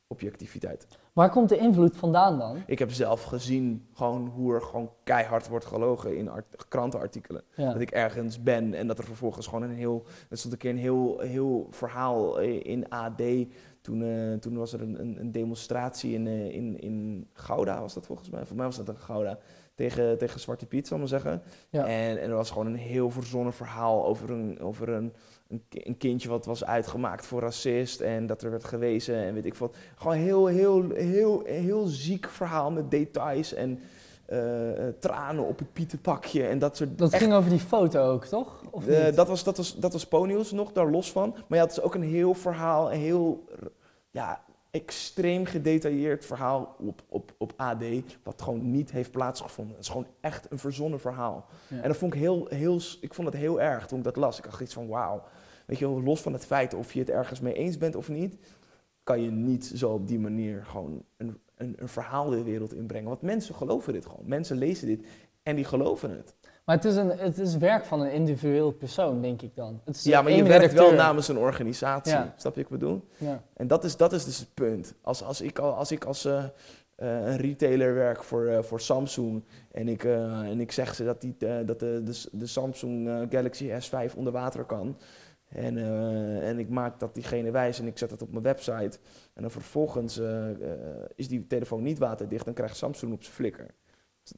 objectiviteit. 0.08 0.88
Waar 1.14 1.30
komt 1.30 1.50
de 1.50 1.58
invloed 1.58 1.98
vandaan 1.98 2.40
dan? 2.40 2.64
Ik 2.66 2.80
heb 2.80 2.92
zelf 2.92 3.24
gezien 3.24 3.88
gewoon 3.94 4.28
hoe 4.28 4.54
er 4.54 4.62
gewoon 4.62 4.92
keihard 5.04 5.48
wordt 5.48 5.66
gelogen 5.66 6.18
in 6.18 6.30
art- 6.30 6.68
krantenartikelen. 6.68 7.44
Ja. 7.56 7.72
Dat 7.72 7.82
ik 7.82 7.92
ergens 7.92 8.44
ben 8.44 8.74
en 8.74 8.88
dat 8.88 8.98
er 8.98 9.04
vervolgens 9.04 9.48
gewoon 9.48 9.64
een 9.64 9.76
heel... 9.76 10.04
Er 10.30 10.38
stond 10.38 10.54
een 10.54 10.60
keer 10.60 10.70
een 10.70 10.78
heel, 10.78 11.20
heel 11.20 11.68
verhaal 11.70 12.40
eh, 12.40 12.64
in 12.64 12.90
AD. 12.90 13.22
Toen, 13.82 14.04
eh, 14.04 14.34
toen 14.40 14.58
was 14.58 14.74
er 14.74 14.82
een, 14.82 15.00
een, 15.00 15.20
een 15.20 15.32
demonstratie 15.32 16.14
in, 16.14 16.28
eh, 16.28 16.54
in, 16.54 16.80
in 16.80 17.28
Gouda, 17.34 17.82
was 17.82 17.94
dat 17.94 18.06
volgens 18.06 18.30
mij? 18.30 18.46
Voor 18.46 18.56
mij 18.56 18.66
was 18.66 18.78
dat 18.78 18.88
in 18.88 18.98
Gouda. 18.98 19.38
Tegen, 19.76 20.18
tegen 20.18 20.40
Zwarte 20.40 20.66
Piet, 20.66 20.88
zal 20.88 20.98
ik 20.98 21.02
maar 21.04 21.22
zeggen. 21.22 21.42
Ja. 21.70 21.86
En, 21.86 22.22
en 22.22 22.30
er 22.30 22.36
was 22.36 22.52
gewoon 22.52 22.68
een 22.68 22.76
heel 22.76 23.10
verzonnen 23.10 23.54
verhaal 23.54 24.06
over 24.06 24.30
een, 24.30 24.60
over 24.60 24.90
een, 24.90 25.14
een, 25.54 25.64
ki- 25.70 25.82
een 25.84 25.98
kindje 25.98 26.30
wat 26.30 26.46
was 26.46 26.66
uitgemaakt 26.66 27.26
voor 27.26 27.42
racist. 27.42 28.02
En 28.02 28.28
dat 28.28 28.42
er 28.42 28.50
werd 28.52 28.64
gewezen 28.64 29.16
en 29.16 29.34
weet 29.34 29.46
ik 29.46 29.56
wat. 29.56 29.76
Gewoon 29.96 30.18
heel, 30.18 30.46
heel, 30.46 30.90
heel, 30.90 31.44
heel 31.46 31.86
ziek 31.86 32.30
verhaal 32.30 32.72
met 32.72 32.92
details 32.92 33.54
en 33.54 33.80
eh, 34.26 34.88
eh, 34.88 34.94
tranen 35.00 35.44
op 35.44 35.60
het 35.60 35.74
pietenpakje 35.74 36.48
en 36.48 36.60
dat 36.60 36.78
soort 36.78 36.98
Dat 36.98 37.12
echt 37.12 37.22
ging 37.22 37.34
over 37.36 37.50
die 37.50 37.60
foto 37.60 38.12
ook, 38.12 38.26
toch? 38.26 38.64
Of 38.70 38.88
eh, 38.88 39.06
niet? 39.06 39.16
dat 39.16 39.28
was, 39.28 39.44
dat 39.44 39.58
was, 39.58 39.76
dat 39.76 39.94
was 39.94 40.08
Ponyos 40.08 40.52
nog, 40.52 40.72
daar 40.72 40.90
los 40.92 41.12
van. 41.12 41.36
Maar 41.48 41.58
ja, 41.58 41.64
het 41.64 41.72
is 41.72 41.82
ook 41.82 41.96
een 41.96 42.04
heel 42.04 42.34
verhaal, 42.34 42.92
een 42.94 43.00
heel, 43.00 43.44
ja, 44.12 44.42
extreem 44.72 45.46
gedetailleerd 45.46 46.26
verhaal 46.26 46.76
op, 46.80 47.02
op, 47.10 47.34
op 47.38 47.54
AD, 47.56 47.84
wat 48.24 48.42
gewoon 48.42 48.72
niet 48.72 48.92
heeft 48.92 49.12
plaatsgevonden. 49.12 49.76
Het 49.76 49.84
is 49.84 49.90
gewoon 49.92 50.08
echt 50.22 50.52
een 50.52 50.60
verzonnen 50.60 51.00
verhaal. 51.00 51.46
Ja. 51.68 51.82
En 51.82 51.88
dat 51.88 51.98
vond 51.98 52.14
ik 52.14 52.20
heel, 52.20 52.46
heel, 52.50 52.80
ik 53.02 53.14
vond 53.14 53.28
het 53.28 53.38
heel 53.38 53.62
erg 53.62 53.88
toen 53.88 53.98
ik 53.98 54.04
dat 54.04 54.16
las. 54.16 54.38
Ik 54.38 54.44
dacht 54.44 54.62
iets 54.62 54.74
van, 54.74 54.88
wauw. 54.88 55.24
Weet 55.66 55.78
je 55.80 55.88
los 55.88 56.22
van 56.22 56.34
het 56.34 56.46
feit 56.46 56.74
of 56.74 56.94
je 56.94 57.00
het 57.00 57.10
ergens 57.10 57.40
mee 57.40 57.54
eens 57.54 57.78
bent 57.78 57.96
of 57.96 58.10
niet, 58.10 58.38
kan 59.04 59.22
je 59.22 59.32
niet 59.32 59.72
zo 59.76 59.90
op 59.90 60.08
die 60.08 60.20
manier 60.20 60.64
gewoon 60.66 61.04
een, 61.18 61.38
een, 61.56 61.76
een 61.78 61.88
verhaal 61.88 62.30
de 62.30 62.44
wereld 62.44 62.74
inbrengen. 62.74 63.10
Want 63.10 63.22
mensen 63.22 63.56
geloven 63.56 63.94
dit 63.94 64.06
gewoon. 64.06 64.24
Mensen 64.26 64.58
lezen 64.58 64.88
dit 64.88 65.06
en 65.44 65.56
die 65.56 65.66
geloven 65.66 66.10
het. 66.10 66.36
Maar 66.66 66.76
het 66.76 66.86
is, 66.86 66.96
een, 66.96 67.10
het 67.10 67.38
is 67.40 67.58
werk 67.58 67.86
van 67.86 68.02
een 68.02 68.12
individueel 68.12 68.72
persoon, 68.72 69.22
denk 69.22 69.42
ik 69.42 69.56
dan. 69.56 69.82
Het 69.86 69.96
is 69.96 70.04
Ja, 70.04 70.22
maar 70.22 70.32
je 70.32 70.44
werkt 70.44 70.74
wel 70.74 70.94
namens 70.94 71.28
een 71.28 71.38
organisatie. 71.38 72.14
Ja. 72.14 72.34
Snap 72.38 72.56
je 72.56 72.62
wat 72.64 72.72
ik 72.72 72.80
bedoel? 72.80 73.08
Ja. 73.18 73.44
En 73.54 73.68
dat 73.68 73.84
is, 73.84 73.98
dat 73.98 74.14
is 74.14 74.26
dus 74.26 74.40
het 74.40 74.54
punt. 74.54 74.94
Als, 75.02 75.24
als 75.24 75.42
ik, 75.42 75.60
al- 75.60 75.74
als, 75.74 75.92
ik 75.92 76.04
als 76.06 76.26
eh, 76.26 76.44
eh, 76.44 76.52
een 77.26 77.38
retailer 77.38 77.94
werk 77.94 78.24
voor, 78.24 78.46
eh, 78.46 78.64
voor 78.64 78.80
Samsung 78.82 79.44
en 79.72 79.88
ik, 79.88 80.04
en 80.04 80.60
ik 80.60 80.72
zeg 80.72 80.96
ze 80.96 81.04
dat, 81.04 81.22
die, 81.22 81.36
dat 81.66 81.80
de, 81.80 82.02
de, 82.04 82.24
de 82.32 82.46
Samsung 82.48 83.28
Galaxy 83.30 83.70
S5 83.70 84.16
onder 84.16 84.34
water 84.34 84.64
kan. 84.64 84.98
En, 85.54 85.78
eh, 85.78 86.50
en 86.50 86.60
ik 86.60 86.70
maak 86.70 87.00
dat 87.00 87.14
diegene 87.14 87.52
wijs 87.52 87.80
en 87.80 87.88
ik 87.88 87.98
zet 87.98 88.12
het 88.12 88.22
op 88.22 88.32
mijn 88.32 88.44
website. 88.44 89.00
En 89.34 89.42
dan 89.42 89.52
vervolgens 89.52 90.20
eh, 90.20 90.50
eh, 90.50 90.56
is 91.16 91.28
die 91.28 91.48
telefoon 91.48 91.84
niet 91.84 91.98
waterdicht, 92.00 92.46
dan 92.46 92.54
krijgt 92.54 92.78
Samsung 92.78 93.14
op 93.14 93.24
zijn 93.24 93.36
flikker. 93.36 93.74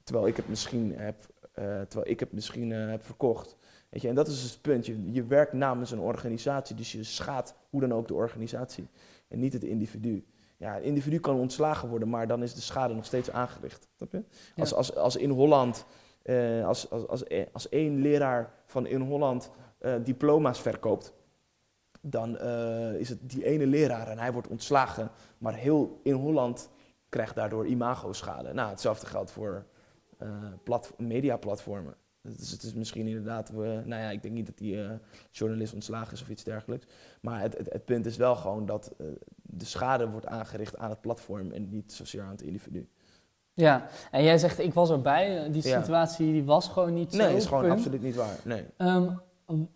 Terwijl 0.04 0.28
ik 0.28 0.36
het 0.36 0.50
misschien 0.50 0.94
heb, 0.98 1.16
terwijl 1.88 2.12
ik 2.12 2.20
het 2.20 2.32
misschien 2.32 2.72
heb 2.72 3.04
verkocht. 3.04 3.58
Weet 3.90 4.02
je, 4.02 4.08
en 4.08 4.16
dat 4.16 4.28
is 4.28 4.42
dus 4.42 4.52
het 4.52 4.62
punt. 4.62 4.86
Je, 4.86 5.12
je 5.12 5.26
werkt 5.26 5.54
namens 5.54 5.92
een 5.92 6.00
organisatie, 6.00 6.76
dus 6.76 6.92
je 6.92 7.04
schaadt 7.04 7.56
hoe 7.70 7.82
dan 7.82 7.94
ook 7.94 8.08
de 8.08 8.14
organisatie. 8.14 8.88
En 9.28 9.40
niet 9.40 9.54
het 9.54 9.64
individu. 9.64 10.26
Ja, 10.58 10.74
het 10.74 10.84
individu 10.84 11.20
kan 11.20 11.36
ontslagen 11.36 11.90
worden, 11.90 12.10
maar 12.10 12.28
dan 12.28 12.44
is 12.44 12.54
de 12.54 12.62
schade 12.62 12.94
nog 12.94 13.06
steeds 13.06 13.32
aangericht. 13.32 13.88
Snap 13.96 14.12
je? 14.12 14.24
Als, 14.56 14.70
Ja. 14.70 14.76
als, 14.76 14.96
als 14.96 15.16
in 15.16 15.30
Holland, 15.30 15.86
eh, 16.22 16.66
als, 16.66 16.90
als, 16.90 17.08
als, 17.08 17.24
als 17.52 17.70
één 17.70 18.02
leraar 18.02 18.54
van 18.66 18.88
in 18.88 19.02
Holland 19.02 19.52
diploma's 20.04 20.62
verkoopt, 20.62 21.14
dan 22.02 22.38
eh, 22.38 22.94
is 22.94 23.10
het 23.10 23.20
die 23.30 23.46
ene 23.46 23.68
leraar 23.68 24.08
en 24.08 24.18
hij 24.20 24.34
wordt 24.34 24.48
ontslagen. 24.48 25.10
Maar 25.38 25.54
heel 25.54 26.00
in 26.04 26.14
Holland 26.14 26.70
krijgt 27.10 27.36
daardoor 27.36 27.66
imago-schade. 27.68 28.54
Nou, 28.54 28.70
hetzelfde 28.70 29.06
geldt 29.06 29.32
voor 29.32 29.66
eh 30.18 30.28
plat, 30.64 30.94
mediaplatformen. 30.98 31.96
Dus 32.22 32.52
het 32.52 32.64
is 32.64 32.74
misschien 32.74 33.08
inderdaad, 33.08 33.50
eh, 33.50 33.56
nou 33.56 33.88
ja, 34.02 34.10
ik 34.10 34.22
denk 34.22 34.34
niet 34.34 34.46
dat 34.46 34.58
die 34.58 34.84
eh, 34.84 34.92
journalist 35.32 35.74
ontslagen 35.74 36.14
is 36.14 36.22
of 36.22 36.30
iets 36.30 36.44
dergelijks. 36.44 36.86
Maar 37.22 37.42
het, 37.42 37.58
het, 37.58 37.74
het 37.74 37.86
punt 37.86 38.06
is 38.06 38.18
wel 38.18 38.36
gewoon 38.36 38.66
dat 38.66 38.94
eh, 38.98 39.06
de 39.36 39.66
schade 39.66 40.10
wordt 40.10 40.26
aangericht 40.26 40.78
aan 40.78 40.90
het 40.90 41.02
platform 41.02 41.52
en 41.52 41.70
niet 41.70 41.94
zozeer 41.94 42.22
aan 42.22 42.30
het 42.30 42.42
individu. 42.42 42.88
ja, 43.54 43.88
en 44.12 44.24
jij 44.24 44.38
zegt 44.38 44.60
ik 44.60 44.74
was 44.74 44.90
erbij. 44.90 45.44
eh, 45.46 45.52
Die 45.52 45.68
Ja. 45.68 45.80
situatie 45.82 46.32
die 46.32 46.44
was 46.44 46.68
gewoon 46.68 46.94
niet 46.94 47.14
zo. 47.14 47.18
Nee, 47.18 47.36
is 47.36 47.46
gewoon 47.46 47.62
punt. 47.64 47.74
absoluut 47.74 48.02
niet 48.02 48.16
waar. 48.16 48.38
Nee. 48.44 48.66
Ehm, 48.78 49.10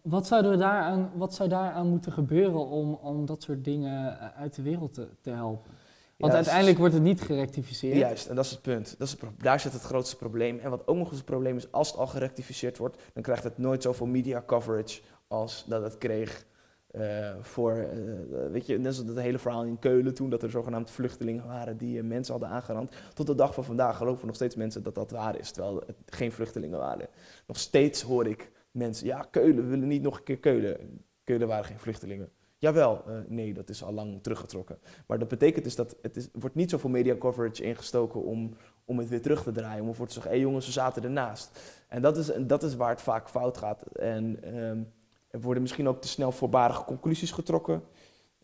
wat, 0.02 0.28
zouden 0.28 0.52
we 0.52 0.58
daaraan, 0.58 1.12
wat 1.16 1.34
zou 1.34 1.50
daaraan 1.50 1.88
moeten 1.88 2.12
gebeuren 2.12 2.68
om, 2.68 2.94
om 2.94 3.26
dat 3.26 3.44
soort 3.44 3.64
dingen 3.64 4.20
eh, 4.20 4.42
uit 4.42 4.56
de 4.56 4.62
wereld 4.62 4.94
te, 4.94 5.08
te 5.22 5.30
helpen? 5.30 5.72
Want 6.18 6.34
uiteindelijk 6.34 6.78
wordt 6.78 6.94
het 6.94 7.04
niet 7.04 7.22
gerectificeerd. 7.22 7.98
Juist, 7.98 8.28
en 8.28 8.36
dat 8.36 8.46
is 8.46 8.52
het 8.52 8.62
punt. 8.62 8.96
Dat 8.98 9.08
is 9.08 9.14
het 9.20 9.24
daar 9.38 9.60
zit 9.60 9.74
het 9.74 9.82
grootste 9.82 10.16
probleem. 10.16 10.60
En 10.60 10.70
wat 10.70 10.88
ook 10.88 10.98
nog 10.98 11.08
eens 11.08 11.18
het 11.18 11.26
probleem 11.26 11.58
is, 11.58 11.72
als 11.72 11.88
het 11.88 11.98
al 11.98 12.08
gerectificeerd 12.08 12.78
wordt, 12.78 12.98
dan 13.14 13.24
krijgt 13.24 13.44
het 13.44 13.58
nooit 13.58 13.82
zoveel 13.82 14.06
media 14.06 14.44
coverage 14.46 15.02
als 15.28 15.66
dat 15.68 15.84
het 15.84 15.98
kreeg 15.98 16.46
eh, 16.92 17.36
voor, 17.42 17.72
eh, 17.72 18.52
weet 18.52 18.66
je, 18.66 18.78
net 18.78 18.96
zoals 18.96 19.14
dat 19.14 19.24
hele 19.24 19.40
verhaal 19.40 19.64
in 19.64 19.80
Keulen 19.80 20.14
toen, 20.14 20.30
dat 20.30 20.44
er 20.44 20.50
zogenaamd 20.50 20.92
vluchtelingen 20.92 21.46
waren 21.46 21.78
die 21.78 22.04
mensen 22.04 22.32
hadden 22.32 22.52
aangerand. 22.52 22.92
Tot 23.14 23.28
de 23.28 23.36
dag 23.36 23.54
van 23.54 23.64
vandaag 23.64 23.98
geloven 23.98 24.28
nog 24.28 24.36
steeds 24.36 24.56
mensen 24.56 24.84
dat 24.84 24.96
dat 24.96 25.12
waar 25.12 25.40
is, 25.40 25.52
terwijl 25.52 25.84
het 25.86 25.96
geen 26.06 26.32
vluchtelingen 26.32 26.80
waren. 26.80 27.08
Nog 27.48 27.58
steeds 27.58 28.02
hoor 28.02 28.28
ik 28.28 28.52
mensen, 28.80 29.08
ja, 29.08 29.28
Keulen, 29.32 29.64
we 29.64 29.70
willen 29.70 29.88
niet 29.88 30.02
nog 30.02 30.18
een 30.18 30.24
keer 30.24 30.40
Keulen. 30.40 31.04
Keulen 31.24 31.48
waren 31.48 31.66
geen 31.66 31.80
vluchtelingen. 31.80 32.32
Jawel, 32.60 33.04
eh, 33.08 33.14
nee, 33.28 33.54
dat 33.54 33.70
is 33.70 33.84
al 33.84 33.94
lang 33.94 34.24
teruggetrokken. 34.24 34.78
Maar 35.08 35.20
dat 35.20 35.28
betekent 35.28 35.64
dus 35.64 35.76
dat 35.76 35.96
het 36.02 36.18
is, 36.18 36.30
wordt 36.34 36.56
niet 36.56 36.70
zoveel 36.70 36.90
media 36.90 37.18
coverage 37.18 37.64
ingestoken 37.64 38.24
om, 38.24 38.54
om 38.86 38.98
het 38.98 39.10
weer 39.10 39.22
terug 39.22 39.44
te 39.44 39.52
draaien. 39.52 39.82
Om 39.82 39.90
ervoor 39.90 40.08
te 40.08 40.14
zeggen, 40.14 40.32
hé 40.32 40.38
jongens, 40.38 40.66
we 40.66 40.72
zaten 40.72 41.04
ernaast. 41.04 41.60
En 41.88 42.02
dat 42.02 42.18
is, 42.18 42.32
dat 42.40 42.64
is 42.64 42.76
waar 42.76 42.90
het 42.90 43.02
vaak 43.02 43.30
fout 43.30 43.58
gaat. 43.58 43.82
En 43.82 44.44
ehm, 44.44 44.84
er 45.30 45.42
worden 45.42 45.62
misschien 45.62 45.88
ook 45.88 46.02
te 46.02 46.08
snel 46.08 46.32
voorbarige 46.32 46.84
conclusies 46.84 47.32
getrokken. 47.32 47.84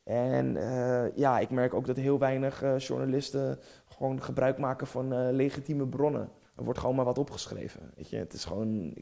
En 0.03 0.57
eh, 0.57 1.15
ja, 1.15 1.39
ik 1.39 1.49
merk 1.49 1.73
ook 1.73 1.85
dat 1.85 1.97
heel 1.97 2.19
weinig 2.19 2.61
eh, 2.61 2.77
journalisten 2.77 3.59
gewoon 3.87 4.21
gebruik 4.21 4.57
maken 4.57 4.87
van 4.87 5.31
legitieme 5.31 5.87
bronnen. 5.87 6.29
Er 6.55 6.63
wordt 6.63 6.79
gewoon 6.79 6.95
maar 6.95 7.05
wat 7.05 7.17
opgeschreven. 7.17 7.91
Weet 7.95 8.09
je, 8.09 8.17
het 8.17 8.33
is 8.33 8.45
gewoon. 8.45 8.93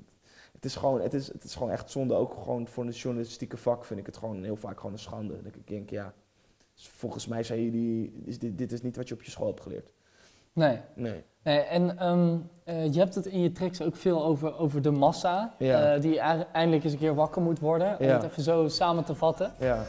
Het 0.64 0.72
is, 0.72 0.78
gewoon, 0.78 1.02
het, 1.02 1.14
is, 1.14 1.28
het 1.32 1.44
is 1.44 1.56
gewoon 1.56 1.72
echt 1.72 1.92
zonde, 1.92 2.14
ook 2.14 2.34
gewoon 2.44 2.68
voor 2.68 2.86
het 2.86 2.98
journalistieke 3.00 3.58
vak 3.58 3.86
vind 3.86 4.00
ik 4.00 4.06
het 4.06 4.18
gewoon 4.18 4.44
heel 4.44 4.56
vaak 4.56 4.78
gewoon 4.78 4.92
een 4.92 5.00
schande. 5.00 5.42
Dat 5.42 5.56
ik 5.56 5.68
denk, 5.68 5.90
ja, 5.90 6.14
volgens 6.76 7.28
mij 7.28 7.44
zijn 7.44 7.64
jullie, 7.64 8.22
is 8.26 8.40
dit, 8.40 8.58
dit 8.58 8.72
is 8.72 8.82
niet 8.82 8.96
wat 8.96 9.08
je 9.08 9.14
op 9.14 9.24
je 9.24 9.32
school 9.32 9.48
hebt 9.48 9.62
geleerd. 9.62 9.94
Nee. 10.54 10.80
Nee. 10.96 11.24
nee 11.44 11.60
en 11.60 11.98
ehm, 11.98 12.38
eh, 12.64 12.94
je 12.94 13.00
hebt 13.00 13.16
het 13.16 13.26
in 13.26 13.42
je 13.42 13.52
tracks 13.52 13.82
ook 13.82 13.96
veel 13.96 14.26
over, 14.26 14.58
over 14.58 14.82
de 14.82 14.92
massa. 14.92 15.56
Ja. 15.60 15.94
eh, 15.94 16.02
die 16.02 16.20
eindelijk 16.20 16.84
eens 16.84 16.94
een 16.94 17.00
keer 17.00 17.16
wakker 17.16 17.42
moet 17.42 17.60
worden. 17.60 18.00
Om 18.00 18.06
Ja. 18.06 18.14
het 18.14 18.24
even 18.24 18.44
zo 18.44 18.68
samen 18.68 19.04
te 19.04 19.16
vatten. 19.16 19.54
Ja. 19.60 19.84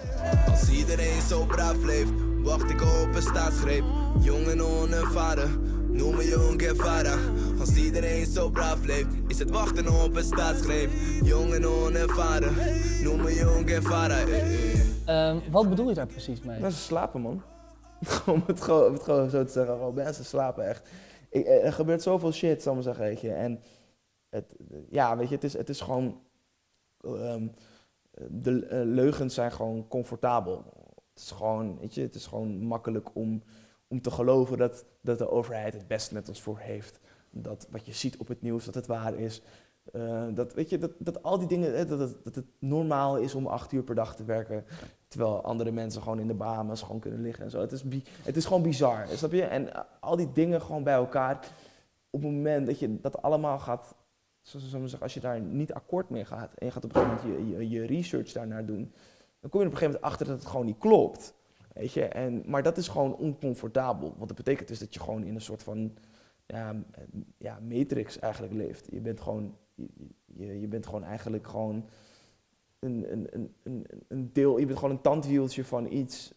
Als 0.50 0.70
iedereen 0.70 1.20
zo 1.20 1.44
braaf 1.46 1.84
leeft, 1.84 2.12
wacht 2.42 2.70
ik 2.70 2.80
op 2.82 3.14
een 3.14 3.22
staatsgreep. 3.22 3.84
Jong 4.20 4.46
en 4.46 4.62
onervaren, 4.62 5.73
noem 5.94 6.16
me 6.16 6.24
jong 6.28 6.62
ervaren. 6.62 7.18
Als 7.60 7.76
iedereen 7.76 8.26
zo 8.26 8.50
braaf 8.50 8.84
leeft, 8.84 9.06
is 9.26 9.38
het 9.38 9.50
wachten 9.50 10.02
op 10.04 10.16
een 10.16 10.24
staatsgreep. 10.24 10.90
Jong 11.22 11.52
en 11.52 11.66
onervaren, 11.66 12.54
noem 13.04 13.22
me 13.22 13.34
jong 13.34 13.70
ervaren. 13.70 14.16
eh, 14.28 14.72
eh. 14.74 15.28
Ehm, 15.28 15.50
wat 15.50 15.68
bedoel 15.68 15.88
je 15.88 15.94
daar 15.94 16.06
precies 16.06 16.40
mee? 16.42 16.60
Mensen 16.60 16.82
slapen, 16.82 17.20
man. 17.20 17.42
om, 18.26 18.42
het 18.46 18.60
gewoon, 18.60 18.86
om 18.86 18.92
het 18.92 19.02
gewoon 19.02 19.30
zo 19.30 19.44
te 19.44 19.52
zeggen. 19.52 19.74
Gewoon, 19.74 19.94
mensen 19.94 20.24
slapen 20.24 20.68
echt. 20.68 20.88
Ik, 21.30 21.46
er 21.46 21.72
gebeurt 21.72 22.02
zoveel 22.02 22.32
shit, 22.32 22.62
zal 22.62 22.72
ik 22.72 22.84
maar 22.84 22.94
zeggen, 22.94 23.04
weet 23.04 23.20
je. 23.20 23.32
En 23.32 23.60
het, 24.28 24.54
ja, 24.90 25.16
weet 25.16 25.28
je, 25.28 25.34
het 25.34 25.44
is, 25.44 25.52
het 25.52 25.68
is 25.68 25.80
gewoon... 25.80 26.20
ehm, 27.00 27.46
de 28.28 28.66
eh, 28.66 28.80
leugens 28.84 29.34
zijn 29.34 29.52
gewoon 29.52 29.88
comfortabel. 29.88 30.64
Het 31.14 31.22
is 31.22 31.30
gewoon, 31.30 31.78
weet 31.80 31.94
je, 31.94 32.00
het 32.00 32.14
is 32.14 32.26
gewoon 32.26 32.58
makkelijk 32.60 33.14
om, 33.14 33.42
om 33.88 34.00
te 34.00 34.10
geloven 34.10 34.58
dat, 34.58 34.84
dat 35.00 35.18
de 35.18 35.30
overheid 35.30 35.72
het 35.72 35.86
beste 35.86 36.14
met 36.14 36.28
ons 36.28 36.42
voor 36.42 36.58
heeft. 36.58 37.00
Dat 37.30 37.66
wat 37.70 37.86
je 37.86 37.92
ziet 37.92 38.16
op 38.16 38.28
het 38.28 38.42
nieuws, 38.42 38.64
dat 38.64 38.74
het 38.74 38.86
waar 38.86 39.14
is. 39.14 39.42
Eh, 39.92 40.24
dat, 40.34 40.54
weet 40.54 40.70
je, 40.70 40.78
dat, 40.78 40.90
dat 40.98 41.22
al 41.22 41.38
die 41.38 41.48
dingen, 41.48 41.74
eh, 41.74 41.88
dat, 41.88 41.98
het, 41.98 42.24
dat 42.24 42.34
het 42.34 42.46
normaal 42.58 43.16
is 43.16 43.34
om 43.34 43.46
acht 43.46 43.72
uur 43.72 43.82
per 43.82 43.94
dag 43.94 44.16
te 44.16 44.24
werken. 44.24 44.64
Terwijl 45.08 45.42
andere 45.42 45.70
mensen 45.70 46.02
gewoon 46.02 46.18
in 46.18 46.26
de 46.26 46.34
Bahamas 46.34 46.82
gewoon 46.82 47.00
kunnen 47.00 47.20
liggen 47.20 47.44
en 47.44 47.50
zo. 47.50 47.60
Het 47.60 47.72
is, 47.72 47.84
het 48.22 48.36
is 48.36 48.44
gewoon 48.44 48.62
bizar, 48.62 49.06
snap 49.08 49.32
je? 49.32 49.42
En 49.42 49.74
eh, 49.74 49.80
al 50.00 50.16
die 50.16 50.32
dingen 50.32 50.62
gewoon 50.62 50.82
bij 50.82 50.94
elkaar. 50.94 51.34
Op 52.10 52.22
het 52.22 52.32
moment 52.32 52.66
dat 52.66 52.78
je 52.78 53.00
dat 53.00 53.22
allemaal 53.22 53.58
gaat, 53.58 53.94
zoals 54.40 54.72
we 54.72 54.78
zeggen, 54.80 55.00
als 55.00 55.14
je 55.14 55.20
daar 55.20 55.40
niet 55.40 55.72
akkoord 55.72 56.10
mee 56.10 56.24
gaat. 56.24 56.54
En 56.54 56.66
je 56.66 56.72
gaat 56.72 56.84
op 56.84 56.94
een 56.94 57.02
gegeven 57.02 57.26
moment 57.26 57.48
je, 57.48 57.58
je, 57.58 57.68
je 57.68 57.86
research 57.86 58.32
daarnaar 58.32 58.66
doen. 58.66 58.92
Dan 59.40 59.50
kom 59.50 59.60
je 59.60 59.66
op 59.66 59.72
een 59.72 59.78
gegeven 59.78 59.86
moment 59.86 60.02
achter 60.02 60.26
dat 60.26 60.38
het 60.38 60.46
gewoon 60.46 60.66
niet 60.66 60.78
klopt. 60.78 61.34
Weet 61.74 61.92
je? 61.92 62.04
En, 62.04 62.42
maar 62.46 62.62
dat 62.62 62.76
is 62.76 62.88
gewoon 62.88 63.16
oncomfortabel. 63.16 64.14
Want 64.16 64.28
dat 64.28 64.36
betekent 64.36 64.68
dus 64.68 64.78
dat 64.78 64.94
je 64.94 65.00
gewoon 65.00 65.24
in 65.24 65.34
een 65.34 65.40
soort 65.40 65.62
van 65.62 65.96
ja, 66.46 66.74
ja, 67.38 67.58
matrix 67.68 68.18
eigenlijk 68.18 68.52
leeft. 68.52 68.86
Je 68.90 69.00
bent 69.00 69.20
gewoon, 69.20 69.56
je, 70.26 70.60
je, 70.60 70.68
bent 70.68 70.86
gewoon 70.86 71.04
eigenlijk 71.04 71.46
gewoon 71.46 71.88
een, 72.78 73.12
een, 73.12 73.28
een, 73.30 73.54
een, 73.62 73.86
een 74.08 74.30
deel, 74.32 74.58
je 74.58 74.66
bent 74.66 74.78
gewoon 74.78 74.94
een 74.94 75.00
tandwieltje 75.00 75.64
van 75.64 75.92
iets. 75.92 76.34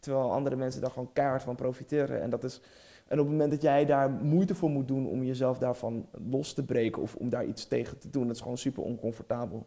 Terwijl 0.00 0.32
andere 0.32 0.56
mensen 0.56 0.80
daar 0.80 0.90
gewoon 0.90 1.12
keihard 1.12 1.42
van 1.42 1.54
profiteren. 1.54 2.20
En, 2.20 2.30
dat 2.30 2.44
is, 2.44 2.60
en 3.06 3.18
op 3.18 3.24
het 3.24 3.34
moment 3.34 3.50
dat 3.50 3.62
jij 3.62 3.84
daar 3.84 4.10
moeite 4.10 4.54
voor 4.54 4.70
moet 4.70 4.88
doen 4.88 5.06
om 5.06 5.24
jezelf 5.24 5.58
daarvan 5.58 6.08
los 6.30 6.52
te 6.52 6.64
breken 6.64 7.02
of 7.02 7.14
om 7.14 7.28
daar 7.28 7.46
iets 7.46 7.66
tegen 7.66 7.98
te 7.98 8.10
doen, 8.10 8.26
dat 8.26 8.36
is 8.36 8.42
gewoon 8.42 8.58
super 8.58 8.82
oncomfortabel. 8.82 9.66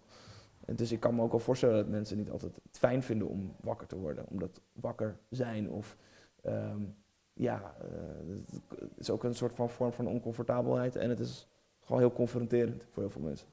En 0.66 0.76
dus 0.76 0.92
ik 0.92 1.00
kan 1.00 1.16
me 1.16 1.22
ook 1.22 1.32
wel 1.32 1.40
voorstellen 1.40 1.76
dat 1.76 1.88
mensen 1.88 2.18
niet 2.18 2.30
altijd 2.32 2.56
het 2.64 2.78
fijn 2.78 3.04
vinden 3.04 3.28
om 3.28 3.54
wakker 3.62 3.88
te 3.88 3.96
worden. 3.98 4.26
Omdat 4.30 4.62
wakker 4.74 5.16
zijn 5.30 5.70
of 5.70 5.98
ehm, 6.42 6.82
ja, 7.34 7.74
eh, 7.82 7.88
het 8.80 8.90
is 8.98 9.10
ook 9.10 9.24
een 9.24 9.36
soort 9.36 9.54
van 9.54 9.70
vorm 9.70 9.94
van 9.94 10.08
oncomfortabelheid. 10.08 10.96
En 10.96 11.10
het 11.10 11.20
is 11.20 11.48
gewoon 11.86 12.02
heel 12.02 12.14
confronterend 12.14 12.84
voor 12.92 13.04
heel 13.04 13.12
veel 13.12 13.22
mensen. 13.22 13.48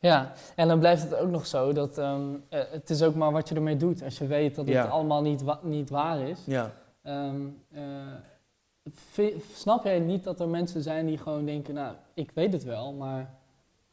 Ja, 0.00 0.32
en 0.56 0.68
dan 0.68 0.78
blijft 0.78 1.02
het 1.02 1.14
ook 1.14 1.30
nog 1.30 1.46
zo 1.46 1.72
dat 1.72 1.98
ehm, 1.98 2.34
eh, 2.48 2.60
het 2.70 2.90
is 2.90 3.02
ook 3.02 3.14
maar 3.14 3.32
wat 3.32 3.48
je 3.48 3.54
ermee 3.54 3.76
doet. 3.76 4.02
Als 4.02 4.18
je 4.18 4.26
weet 4.26 4.54
dat 4.54 4.64
het 4.64 4.74
Ja. 4.74 4.84
allemaal 4.86 5.22
niet, 5.22 5.42
wa- 5.42 5.60
niet 5.62 5.90
waar 5.90 6.20
is. 6.20 6.42
Ja. 6.46 6.72
Ehm, 7.02 7.40
eh, 7.70 9.34
snap 9.54 9.84
jij 9.84 9.98
niet 10.00 10.24
dat 10.24 10.40
er 10.40 10.48
mensen 10.48 10.82
zijn 10.82 11.06
die 11.06 11.18
gewoon 11.18 11.44
denken, 11.44 11.74
nou, 11.74 11.94
ik 12.14 12.30
weet 12.34 12.52
het 12.52 12.64
wel, 12.64 12.92
maar... 12.92 13.34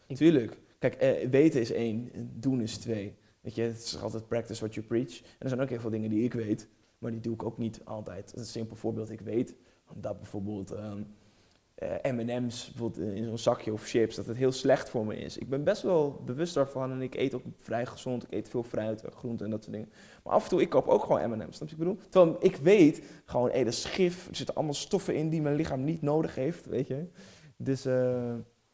Ik- 0.08 0.16
Tuurlijk. 0.16 0.58
Kijk, 0.90 1.02
eh, 1.02 1.30
weten 1.30 1.62
is 1.62 1.72
één, 1.72 2.12
doen 2.40 2.62
is 2.62 2.78
twee. 2.78 3.16
Weet 3.42 3.56
je, 3.56 3.62
het 3.62 3.78
is 3.78 4.02
altijd 4.02 4.28
practice 4.28 4.60
what 4.60 4.74
you 4.74 4.86
preach. 4.86 5.20
En 5.20 5.40
er 5.40 5.50
zijn 5.50 5.62
ook 5.62 5.70
heel 5.70 5.80
veel 5.80 5.90
dingen 5.90 6.10
die 6.10 6.24
ik 6.24 6.34
weet, 6.34 6.68
maar 6.98 7.12
die 7.12 7.20
doe 7.20 7.34
ik 7.34 7.44
ook 7.44 7.58
niet 7.58 7.82
altijd. 7.84 8.34
Een 8.36 8.46
simpel 8.46 8.76
voorbeeld, 8.76 9.10
ik 9.10 9.22
weet 9.22 9.56
dat 9.94 10.18
bijvoorbeeld 10.20 10.72
ehm, 10.72 11.02
eh, 11.76 12.12
M&M's 12.12 12.66
bijvoorbeeld 12.66 13.16
in 13.16 13.24
zo'n 13.24 13.38
zakje 13.38 13.74
of 13.74 13.84
chips, 13.84 14.16
dat 14.16 14.26
het 14.26 14.38
heel 14.38 14.52
slecht 14.52 14.90
voor 14.90 15.06
me 15.06 15.16
is. 15.16 15.38
Ik 15.38 15.50
ben 15.50 15.64
best 15.64 15.82
wel 15.82 16.22
bewust 16.26 16.54
daarvan 16.54 16.92
en 16.92 17.02
ik 17.02 17.16
eet 17.16 17.34
ook 17.34 17.44
vrij 17.58 17.86
gezond. 17.86 18.24
Ik 18.24 18.32
eet 18.34 18.50
veel 18.50 18.64
fruit, 18.64 19.04
en 19.04 19.12
groenten 19.12 19.46
en 19.46 19.52
dat 19.52 19.64
soort 19.64 19.76
dingen. 19.76 19.92
Maar 20.24 20.34
af 20.34 20.44
en 20.44 20.50
toe, 20.50 20.62
ik 20.62 20.70
koop 20.70 20.88
ook 20.88 21.04
gewoon 21.04 21.30
M&M's, 21.30 21.56
snap 21.56 21.70
je 21.70 21.76
wat 21.78 21.86
ik 21.86 21.94
bedoel? 21.94 21.98
Terwijl 22.10 22.38
ik 22.40 22.56
weet 22.56 23.02
gewoon, 23.26 23.50
hé, 23.50 23.64
dat 23.64 23.74
is 23.74 23.86
gif. 23.86 24.28
Er 24.28 24.36
zitten 24.36 24.56
allemaal 24.56 24.74
stoffen 24.74 25.16
in 25.16 25.30
die 25.30 25.42
mijn 25.42 25.56
lichaam 25.56 25.84
niet 25.84 26.02
nodig 26.02 26.36
heeft, 26.36 26.66
weet 26.66 26.88
je. 26.88 27.06
Dus 27.58 27.86
eh, 27.86 28.30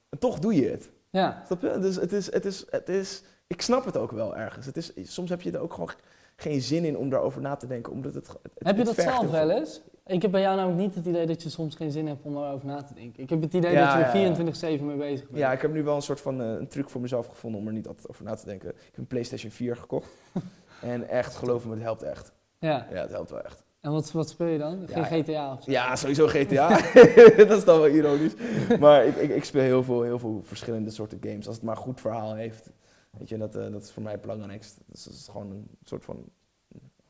en 0.10 0.20
toch 0.20 0.40
doe 0.40 0.56
je 0.56 0.70
het. 0.70 0.92
Ja. 1.12 1.44
Snap 1.46 1.62
je? 1.62 1.80
Dus 1.80 1.96
het 1.96 2.12
is, 2.12 2.32
het 2.32 2.46
is, 2.46 2.66
het 2.70 2.90
is, 2.90 3.24
ik 3.48 3.62
snap 3.62 3.86
het 3.86 3.98
ook 3.98 4.12
wel 4.12 4.36
ergens. 4.36 4.66
Het 4.66 4.78
is, 4.78 4.92
soms 5.04 5.30
heb 5.30 5.42
je 5.42 5.52
er 5.52 5.60
ook 5.60 5.74
gewoon 5.74 5.92
geen 6.36 6.62
zin 6.62 6.86
in 6.86 6.98
om 6.98 7.10
daarover 7.10 7.42
na 7.42 7.56
te 7.56 7.68
denken, 7.68 7.92
omdat 7.94 8.14
het... 8.14 8.28
het 8.28 8.52
Heb 8.58 8.78
je 8.78 8.84
dat 8.84 8.96
zelf 8.96 9.30
wel 9.30 9.50
eens? 9.50 9.82
Ik 10.06 10.22
heb 10.22 10.32
bij 10.32 10.42
jou 10.42 10.56
namelijk 10.56 10.82
niet 10.82 10.96
het 10.96 11.06
idee 11.06 11.26
dat 11.26 11.44
je 11.44 11.50
soms 11.50 11.76
geen 11.76 11.92
zin 11.92 12.08
hebt 12.08 12.26
om 12.26 12.38
erover 12.38 12.68
na 12.68 12.84
te 12.84 12.94
denken. 12.94 13.24
Ik 13.24 13.30
heb 13.30 13.42
het 13.42 13.54
idee 13.54 13.72
Ja, 13.72 14.04
dat 14.04 14.14
je 14.14 14.20
er 14.20 14.66
ja. 14.66 14.78
24-7 14.80 14.84
mee 14.84 14.98
bezig 14.98 15.26
bent. 15.26 15.38
Ja, 15.38 15.52
ik 15.52 15.62
heb 15.62 15.74
nu 15.74 15.84
wel 15.84 15.96
een 15.96 16.02
soort 16.02 16.22
van 16.22 16.42
eh, 16.42 16.50
een 16.50 16.68
truc 16.68 16.90
voor 16.90 17.02
mezelf 17.02 17.28
gevonden 17.28 17.62
om 17.62 17.68
er 17.68 17.74
niet 17.74 17.88
altijd 17.88 18.10
over 18.10 18.24
na 18.24 18.36
te 18.36 18.46
denken. 18.46 18.70
Ik 18.70 18.76
heb 18.86 18.98
een 18.98 19.08
PlayStation 19.08 19.52
4 19.52 19.76
gekocht. 19.76 20.10
en 20.82 21.10
echt, 21.10 21.36
geloof 21.36 21.66
me, 21.66 21.74
het 21.74 21.82
helpt 21.82 22.04
echt. 22.04 22.32
Ja. 22.60 22.88
Ja, 22.92 23.02
het 23.02 23.12
helpt 23.12 23.30
wel 23.30 23.42
echt. 23.42 23.64
En 23.82 23.92
wat, 23.92 24.12
wat 24.12 24.30
speel 24.30 24.48
je 24.48 24.58
dan? 24.58 24.88
Geen 24.88 24.98
Ja, 24.98 25.04
GTA 25.04 25.54
of 25.54 25.64
zo? 25.64 25.72
Ja, 25.72 25.96
sowieso 25.96 26.28
GTA. 26.28 26.68
dat 27.48 27.58
is 27.58 27.66
dan 27.66 27.80
wel 27.80 27.88
ironisch. 27.88 28.34
Maar 28.80 29.06
ik, 29.06 29.16
ik, 29.16 29.30
ik 29.30 29.44
speel 29.44 29.62
heel 29.62 29.84
veel, 29.84 30.02
heel 30.02 30.20
veel 30.20 30.42
verschillende 30.44 30.90
soorten 30.90 31.18
games. 31.22 31.48
Als 31.48 31.56
het 31.56 31.66
maar 31.66 31.76
een 31.76 31.82
goed 31.82 32.02
verhaal 32.02 32.34
heeft. 32.36 32.72
Weet 33.18 33.30
je, 33.30 33.38
dat, 33.38 33.56
eh, 33.56 33.72
dat 33.72 33.84
is 33.84 33.92
voor 33.92 34.04
mij 34.04 34.12
het 34.12 34.22
belangrijkste. 34.22 34.82
Dus 34.86 35.04
dat 35.04 35.14
is 35.14 35.28
gewoon 35.32 35.52
een 35.52 35.68
soort 35.84 36.04
van 36.04 36.30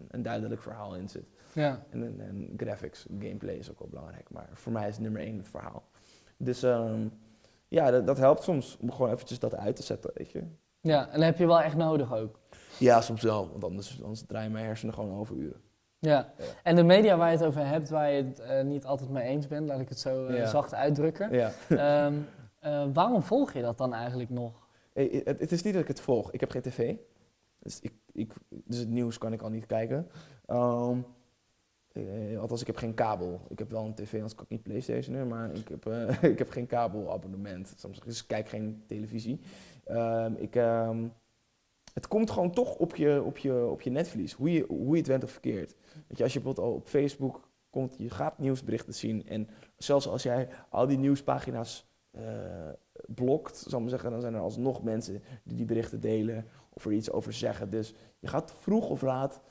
een 0.07 0.23
duidelijk 0.23 0.61
verhaal 0.61 0.95
in 0.95 1.09
zit. 1.09 1.25
Ja. 1.53 1.83
En, 1.89 2.53
graphics, 2.57 3.05
gameplay 3.19 3.55
is 3.55 3.71
ook 3.71 3.79
wel 3.79 3.87
belangrijk. 3.87 4.29
Maar 4.29 4.49
voor 4.53 4.71
mij 4.71 4.87
is 4.87 4.97
nummer 4.97 5.21
één 5.21 5.37
het 5.37 5.49
verhaal. 5.49 5.83
Dus 6.37 6.63
ehm, 6.63 7.07
ja, 7.67 7.91
dat, 7.91 8.07
dat 8.07 8.17
helpt 8.17 8.43
soms 8.43 8.77
om 8.79 8.91
gewoon 8.91 9.11
eventjes 9.11 9.39
dat 9.39 9.55
uit 9.55 9.75
te 9.75 9.83
zetten, 9.83 10.11
weet 10.13 10.31
je. 10.31 10.43
Ja, 10.81 11.05
en 11.05 11.13
dat 11.13 11.23
heb 11.23 11.37
je 11.37 11.45
wel 11.45 11.61
echt 11.61 11.75
nodig 11.75 12.13
ook. 12.13 12.39
Ja, 12.79 13.01
soms 13.01 13.21
wel. 13.21 13.49
Want 13.51 13.63
anders, 13.63 14.01
anders 14.01 14.23
draaien 14.27 14.51
mijn 14.51 14.65
hersenen 14.65 14.93
gewoon 14.93 15.19
overuren. 15.19 15.61
Ja. 16.01 16.33
Ja. 16.37 16.43
En 16.63 16.75
de 16.75 16.83
media 16.83 17.17
waar 17.17 17.31
je 17.31 17.37
het 17.37 17.45
over 17.45 17.65
hebt, 17.67 17.89
waar 17.89 18.11
je 18.11 18.23
het 18.23 18.39
eh, 18.39 18.63
niet 18.63 18.85
altijd 18.85 19.09
mee 19.09 19.23
eens 19.23 19.47
bent, 19.47 19.67
laat 19.67 19.79
ik 19.79 19.89
het 19.89 19.99
zo 19.99 20.25
eh, 20.25 20.37
Ja. 20.37 20.45
zacht 20.45 20.73
uitdrukken. 20.73 21.33
Ja. 21.33 21.51
Ehm, 21.69 22.13
eh, 22.59 22.85
waarom 22.93 23.23
volg 23.23 23.53
je 23.53 23.61
dat 23.61 23.77
dan 23.77 23.93
eigenlijk 23.93 24.29
nog? 24.29 24.67
Het, 24.93 25.25
het 25.25 25.51
is 25.51 25.61
niet 25.63 25.73
dat 25.73 25.81
ik 25.81 25.87
het 25.87 26.01
volg. 26.01 26.31
Ik 26.31 26.39
heb 26.39 26.51
geen 26.51 26.61
tv. 26.61 26.95
Dus, 27.59 27.79
ik, 27.79 27.93
ik, 28.11 28.33
dus 28.49 28.77
het 28.77 28.89
nieuws 28.89 29.17
kan 29.17 29.33
ik 29.33 29.41
al 29.41 29.49
niet 29.49 29.65
kijken. 29.65 30.07
Ehm, 30.45 30.97
eh, 31.91 32.39
althans, 32.39 32.61
ik 32.61 32.67
heb 32.67 32.77
geen 32.77 32.93
kabel. 32.93 33.41
Ik 33.49 33.59
heb 33.59 33.71
wel 33.71 33.85
een 33.85 33.93
tv, 33.95 34.13
anders 34.13 34.35
kan 34.35 34.43
ik 34.43 34.49
niet 34.49 34.63
Playstationen. 34.63 35.27
Maar 35.27 35.51
ik 35.53 35.67
heb, 35.67 35.85
ik 36.33 36.37
heb 36.37 36.49
geen 36.49 36.67
kabelabonnement. 36.67 37.73
Soms, 37.77 37.99
dus 37.99 38.21
ik 38.21 38.27
kijk 38.27 38.49
geen 38.49 38.83
televisie. 38.87 39.39
Ehm, 39.85 40.33
ik, 40.37 40.55
het 41.93 42.07
komt 42.07 42.31
gewoon 42.31 42.51
toch 42.51 42.75
op 42.75 42.95
je, 42.95 43.21
op 43.25 43.37
je, 43.37 43.65
op 43.65 43.81
je 43.81 43.89
netvlies. 43.89 44.33
Hoe 44.33 44.51
je, 44.53 44.65
hoe 44.67 44.91
je 44.91 44.97
het 44.97 45.07
went 45.07 45.23
of 45.23 45.31
verkeerd. 45.31 45.75
Weet 46.07 46.17
je, 46.17 46.23
als 46.23 46.33
je 46.33 46.39
bijvoorbeeld 46.39 46.67
al 46.67 46.73
op 46.73 46.87
Facebook 46.87 47.49
komt, 47.69 47.95
je 47.97 48.09
gaat 48.09 48.37
nieuwsberichten 48.39 48.93
zien. 48.93 49.27
En 49.27 49.49
zelfs 49.77 50.07
als 50.07 50.23
jij 50.23 50.47
al 50.69 50.87
die 50.87 50.97
nieuwspagina's 50.97 51.85
eh, 52.11 52.23
blokt, 53.07 53.57
zal 53.57 53.73
ik 53.73 53.79
maar 53.79 53.89
zeggen, 53.89 54.11
dan 54.11 54.21
zijn 54.21 54.33
er 54.33 54.39
alsnog 54.41 54.83
mensen 54.83 55.23
die 55.43 55.57
die 55.57 55.65
berichten 55.65 55.99
delen 55.99 56.45
of 56.73 56.85
er 56.85 56.91
iets 56.91 57.11
over 57.11 57.33
zeggen. 57.33 57.69
Dus 57.69 57.93
je 58.19 58.27
gaat 58.27 58.53
vroeg 58.57 58.89
of 58.89 59.01
laat, 59.01 59.41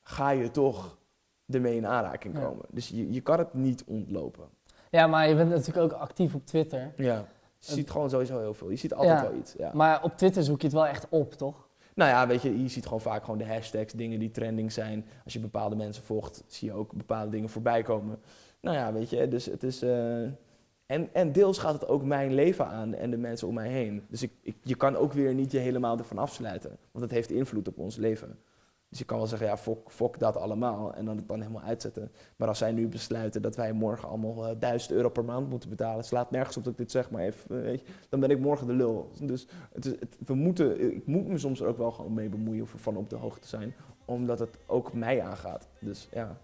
ga 0.00 0.30
je 0.30 0.50
toch 0.50 0.98
ermee 1.46 1.76
in 1.76 1.86
aanraking 1.86 2.34
Ja. 2.34 2.40
komen. 2.44 2.66
Dus 2.70 2.88
je, 2.88 3.12
je 3.12 3.20
kan 3.20 3.38
het 3.38 3.54
niet 3.54 3.84
ontlopen. 3.84 4.48
Ja, 4.90 5.06
maar 5.06 5.28
je 5.28 5.34
bent 5.34 5.50
natuurlijk 5.50 5.92
ook 5.92 6.00
actief 6.00 6.34
op 6.34 6.46
Twitter. 6.46 6.92
Ja. 6.96 7.28
Je 7.58 7.72
ziet 7.72 7.90
gewoon 7.90 8.10
sowieso 8.10 8.38
heel 8.38 8.54
veel. 8.54 8.70
Je 8.70 8.76
ziet 8.76 8.94
altijd 8.94 9.20
Ja. 9.20 9.28
wel 9.28 9.38
iets. 9.38 9.54
Ja. 9.58 9.70
Maar 9.74 10.02
op 10.02 10.16
Twitter 10.16 10.42
zoek 10.42 10.58
je 10.60 10.66
het 10.66 10.74
wel 10.76 10.86
echt 10.86 11.06
op, 11.08 11.32
toch? 11.32 11.63
Nou 11.94 12.10
ja, 12.10 12.26
weet 12.26 12.42
je, 12.42 12.62
je 12.62 12.68
ziet 12.68 12.84
gewoon 12.84 13.00
vaak 13.00 13.24
gewoon 13.24 13.38
de 13.38 13.46
hashtags, 13.46 13.92
dingen 13.92 14.18
die 14.18 14.30
trending 14.30 14.72
zijn. 14.72 15.06
Als 15.24 15.32
je 15.32 15.40
bepaalde 15.40 15.76
mensen 15.76 16.02
volgt, 16.02 16.44
zie 16.46 16.68
je 16.68 16.74
ook 16.74 16.92
bepaalde 16.92 17.30
dingen 17.30 17.48
voorbij 17.48 17.82
komen. 17.82 18.18
Nou 18.60 18.76
ja, 18.76 18.92
weet 18.92 19.10
je, 19.10 19.28
dus 19.28 19.46
het 19.46 19.62
is... 19.62 19.82
eh, 19.82 20.22
en, 20.86 21.08
en 21.12 21.32
deels 21.32 21.58
gaat 21.58 21.72
het 21.72 21.88
ook 21.88 22.04
mijn 22.04 22.34
leven 22.34 22.66
aan 22.66 22.94
en 22.94 23.10
de 23.10 23.16
mensen 23.16 23.48
om 23.48 23.54
mij 23.54 23.68
heen. 23.68 24.04
Dus 24.08 24.22
ik, 24.22 24.32
ik, 24.42 24.56
je 24.62 24.74
kan 24.74 24.96
ook 24.96 25.12
weer 25.12 25.34
niet 25.34 25.52
je 25.52 25.58
helemaal 25.58 25.98
ervan 25.98 26.18
afsluiten. 26.18 26.76
Want 26.90 27.04
het 27.04 27.12
heeft 27.12 27.30
invloed 27.30 27.68
op 27.68 27.78
ons 27.78 27.96
leven. 27.96 28.38
Dus 28.94 29.02
je 29.02 29.08
kan 29.08 29.18
wel 29.18 29.28
zeggen, 29.28 29.48
ja, 29.48 29.56
fok, 29.56 29.90
fok 29.92 30.18
dat 30.18 30.36
allemaal. 30.36 30.94
En 30.94 31.04
dan 31.04 31.16
het 31.16 31.28
dan 31.28 31.40
helemaal 31.40 31.62
uitzetten. 31.62 32.10
Maar 32.36 32.48
als 32.48 32.58
zij 32.58 32.72
nu 32.72 32.88
besluiten 32.88 33.42
dat 33.42 33.56
wij 33.56 33.72
morgen 33.72 34.08
allemaal 34.08 34.46
eh, 34.46 34.54
1000 34.58 34.92
euro 34.92 35.08
per 35.08 35.24
maand 35.24 35.48
moeten 35.50 35.68
betalen. 35.68 36.04
slaat 36.04 36.30
nergens 36.30 36.56
op 36.56 36.64
dat 36.64 36.72
ik 36.72 36.78
dit 36.78 36.90
zeg, 36.90 37.10
maar 37.10 37.22
even, 37.22 37.56
eh, 37.56 37.62
weet 37.62 37.80
je, 37.80 37.86
dan 38.08 38.20
ben 38.20 38.30
ik 38.30 38.38
morgen 38.38 38.66
de 38.66 38.72
lul. 38.72 39.10
Dus 39.20 39.46
het 39.72 39.84
is, 39.84 39.92
het, 40.00 40.16
we 40.26 40.34
moeten, 40.34 40.94
ik 40.94 41.06
moet 41.06 41.26
me 41.28 41.38
soms 41.38 41.60
er 41.60 41.66
ook 41.66 41.78
wel 41.78 41.90
gewoon 41.90 42.14
mee 42.14 42.28
bemoeien 42.28 42.62
of 42.62 42.72
ervan 42.72 42.96
op 42.96 43.10
de 43.10 43.16
hoogte 43.16 43.48
zijn. 43.48 43.74
Omdat 44.04 44.38
het 44.38 44.58
ook 44.66 44.92
mij 44.92 45.22
aangaat. 45.22 45.68
Dus 45.80 46.08
ja, 46.12 46.36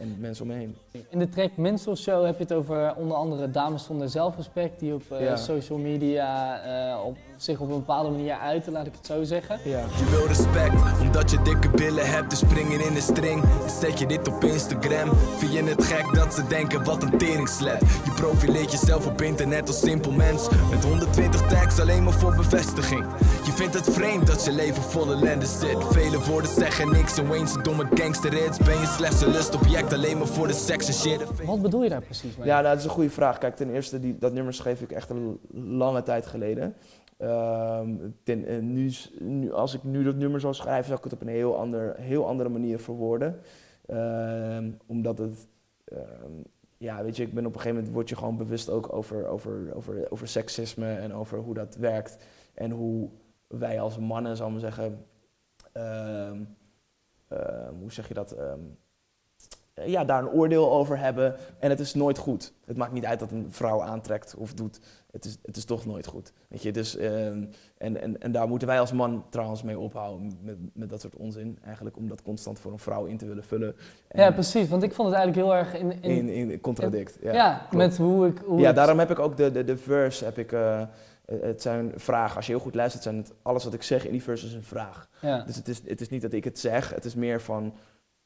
en 0.00 0.16
mensen 0.20 0.44
om 0.44 0.50
me 0.50 0.56
heen. 0.56 0.76
In 1.08 1.18
de 1.18 1.28
track 1.28 1.56
Mental 1.56 1.96
Show 1.96 2.24
heb 2.24 2.36
je 2.36 2.42
het 2.42 2.52
over 2.52 2.96
onder 2.96 3.16
andere 3.16 3.50
dames 3.50 3.84
zonder 3.84 4.08
zelfrespect 4.08 4.80
die 4.80 4.94
op 4.94 5.02
eh, 5.10 5.20
Ja. 5.20 5.36
social 5.36 5.78
media 5.78 6.60
eh, 6.92 7.04
op, 7.04 7.16
zich 7.42 7.60
op 7.60 7.68
een 7.70 7.78
bepaalde 7.78 8.10
manier 8.10 8.34
uiten, 8.34 8.72
laat 8.72 8.86
ik 8.86 8.92
het 8.96 9.06
zo 9.06 9.24
zeggen. 9.24 9.58
Ja. 9.64 9.78
Je 9.98 10.10
wil 10.10 10.26
respect, 10.26 11.00
omdat 11.00 11.30
je 11.30 11.42
dikke 11.42 11.70
billen 11.70 12.10
hebt, 12.10 12.30
dus 12.30 12.38
springen 12.38 12.80
in 12.80 12.94
de 12.94 13.00
string. 13.00 13.42
Zet 13.80 13.98
je 13.98 14.06
dit 14.06 14.28
op 14.28 14.44
Instagram. 14.44 15.10
Vind 15.36 15.52
je 15.52 15.62
het 15.62 15.84
gek 15.84 16.14
dat 16.14 16.34
ze 16.34 16.46
denken 16.46 16.84
wat 16.84 17.02
een 17.02 17.18
teringsled? 17.18 17.80
Je 17.80 18.12
profileert 18.14 18.70
jezelf 18.72 19.06
op 19.06 19.20
internet 19.22 19.68
als 19.68 19.80
simpel 19.80 20.12
mens. 20.12 20.48
Met 20.70 20.84
120 20.84 21.46
tags 21.46 21.80
alleen 21.80 22.04
maar 22.04 22.12
voor 22.12 22.34
bevestiging. 22.34 23.06
Je 23.44 23.52
vindt 23.52 23.74
het 23.74 23.90
vreemd 23.90 24.26
dat 24.26 24.44
je 24.44 24.52
leven 24.52 24.82
vol 24.82 25.12
ellende 25.12 25.46
zit. 25.46 25.84
Vele 25.84 26.20
woorden 26.20 26.50
zeggen 26.50 26.92
niks 26.92 27.18
en 27.18 27.28
Wayne's 27.28 27.54
een 27.54 27.62
domme 27.62 27.86
gangster 27.94 28.32
hits. 28.32 28.58
Ben 28.58 28.80
je 28.80 28.86
slechts 28.86 29.20
een 29.20 29.30
lustobject 29.30 29.92
alleen 29.92 30.18
maar 30.18 30.26
voor 30.26 30.46
de 30.46 30.52
seks 30.52 30.86
en 30.86 30.94
shit? 30.94 31.44
Wat 31.44 31.62
bedoel 31.62 31.82
je 31.82 31.88
daar 31.88 32.02
precies 32.02 32.36
mee? 32.36 32.46
Ja, 32.46 32.54
nou, 32.54 32.66
dat 32.66 32.78
is 32.78 32.84
een 32.84 32.90
goede 32.90 33.10
vraag. 33.10 33.38
Kijk, 33.38 33.56
ten 33.56 33.74
eerste, 33.74 34.00
die, 34.00 34.16
dat 34.18 34.32
nummer 34.32 34.54
schreef 34.54 34.80
ik 34.80 34.90
echt 34.90 35.10
een 35.10 35.38
lange 35.52 36.02
tijd 36.02 36.26
geleden. 36.26 36.74
Ehm, 37.20 37.96
ten, 38.22 38.44
eh, 38.44 38.58
nu, 39.18 39.52
als 39.52 39.74
ik 39.74 39.82
nu 39.82 40.02
dat 40.02 40.14
nummer 40.14 40.40
zou 40.40 40.54
schrijven, 40.54 40.84
zou 40.84 40.98
ik 40.98 41.04
het 41.04 41.12
op 41.12 41.20
een 41.20 41.28
heel, 41.28 41.56
ander, 41.56 41.94
heel 41.96 42.26
andere 42.26 42.48
manier 42.48 42.78
verwoorden. 42.78 43.40
Ehm, 43.86 44.70
omdat 44.86 45.18
het, 45.18 45.48
ehm, 45.84 46.32
ja, 46.76 47.02
weet 47.02 47.16
je, 47.16 47.22
ik 47.22 47.34
ben 47.34 47.46
op 47.46 47.52
een 47.52 47.60
gegeven 47.60 47.76
moment 47.76 47.94
word 47.94 48.08
je 48.08 48.16
gewoon 48.16 48.36
bewust 48.36 48.70
ook 48.70 48.92
over, 48.92 49.26
over, 49.26 49.74
over, 49.74 50.10
over 50.10 50.28
seksisme 50.28 50.94
en 50.94 51.12
over 51.12 51.38
hoe 51.38 51.54
dat 51.54 51.76
werkt. 51.76 52.24
En 52.54 52.70
hoe 52.70 53.10
wij 53.46 53.80
als 53.80 53.98
mannen, 53.98 54.36
zal 54.36 54.46
ik 54.46 54.52
maar 54.52 54.60
zeggen, 54.60 55.04
hoe 57.78 57.92
zeg 57.92 58.08
je 58.08 58.14
dat? 58.14 58.36
Ja, 59.74 60.04
daar 60.04 60.22
een 60.22 60.28
oordeel 60.30 60.72
over 60.72 60.98
hebben. 60.98 61.36
En 61.58 61.70
het 61.70 61.80
is 61.80 61.94
nooit 61.94 62.18
goed. 62.18 62.52
Het 62.66 62.76
maakt 62.76 62.92
niet 62.92 63.04
uit 63.04 63.18
dat 63.18 63.30
een 63.30 63.46
vrouw 63.50 63.82
aantrekt 63.82 64.34
of 64.38 64.54
doet. 64.54 64.80
Het 65.12 65.24
is, 65.24 65.38
het 65.42 65.56
is 65.56 65.64
toch 65.64 65.86
nooit 65.86 66.06
goed. 66.06 66.32
Weet 66.48 66.62
je, 66.62 66.72
dus, 66.72 66.96
ehm, 66.96 67.44
en, 67.78 68.00
en, 68.00 68.20
en 68.20 68.32
daar 68.32 68.48
moeten 68.48 68.68
wij 68.68 68.80
als 68.80 68.92
man 68.92 69.24
trouwens 69.30 69.62
mee 69.62 69.78
ophouden. 69.78 70.38
Met, 70.42 70.56
met 70.74 70.90
dat 70.90 71.00
soort 71.00 71.16
onzin. 71.16 71.58
Eigenlijk 71.64 71.96
om 71.96 72.08
dat 72.08 72.22
constant 72.22 72.58
voor 72.58 72.72
een 72.72 72.78
vrouw 72.78 73.04
in 73.04 73.16
te 73.16 73.26
willen 73.26 73.44
vullen. 73.44 73.76
En 74.08 74.22
Ja, 74.22 74.30
precies, 74.32 74.68
want 74.68 74.82
ik 74.82 74.92
vond 74.94 75.08
het 75.08 75.16
eigenlijk 75.16 75.46
heel 75.46 75.56
erg 75.56 75.74
in, 75.74 76.02
in, 76.02 76.28
in, 76.28 76.50
in 76.50 76.60
contradict. 76.60 77.18
Ja, 77.22 77.66
met 77.72 77.96
hoe 77.96 78.26
ik... 78.26 78.38
Hoe 78.44 78.60
ja, 78.60 78.68
ik- 78.68 78.74
daarom 78.74 78.98
heb 78.98 79.10
ik 79.10 79.18
ook 79.18 79.36
de, 79.36 79.50
de, 79.50 79.64
de 79.64 79.76
verse. 79.76 80.24
Heb 80.24 80.38
ik, 80.38 80.52
eh, 80.52 80.82
het 81.24 81.62
zijn 81.62 81.92
vragen. 81.96 82.36
Als 82.36 82.46
je 82.46 82.52
heel 82.52 82.60
goed 82.60 82.74
luistert, 82.74 83.02
zijn 83.02 83.16
het, 83.16 83.32
alles 83.42 83.64
wat 83.64 83.74
ik 83.74 83.82
zeg 83.82 84.04
in 84.06 84.12
die 84.12 84.22
verse 84.22 84.46
is 84.46 84.54
een 84.54 84.64
vraag. 84.64 85.08
Ja. 85.20 85.42
Dus 85.42 85.56
het 85.56 85.68
is, 85.68 85.82
het 85.86 86.00
is 86.00 86.08
niet 86.08 86.22
dat 86.22 86.32
ik 86.32 86.44
het 86.44 86.58
zeg, 86.58 86.94
het 86.94 87.04
is 87.04 87.14
meer 87.14 87.40
van, 87.40 87.72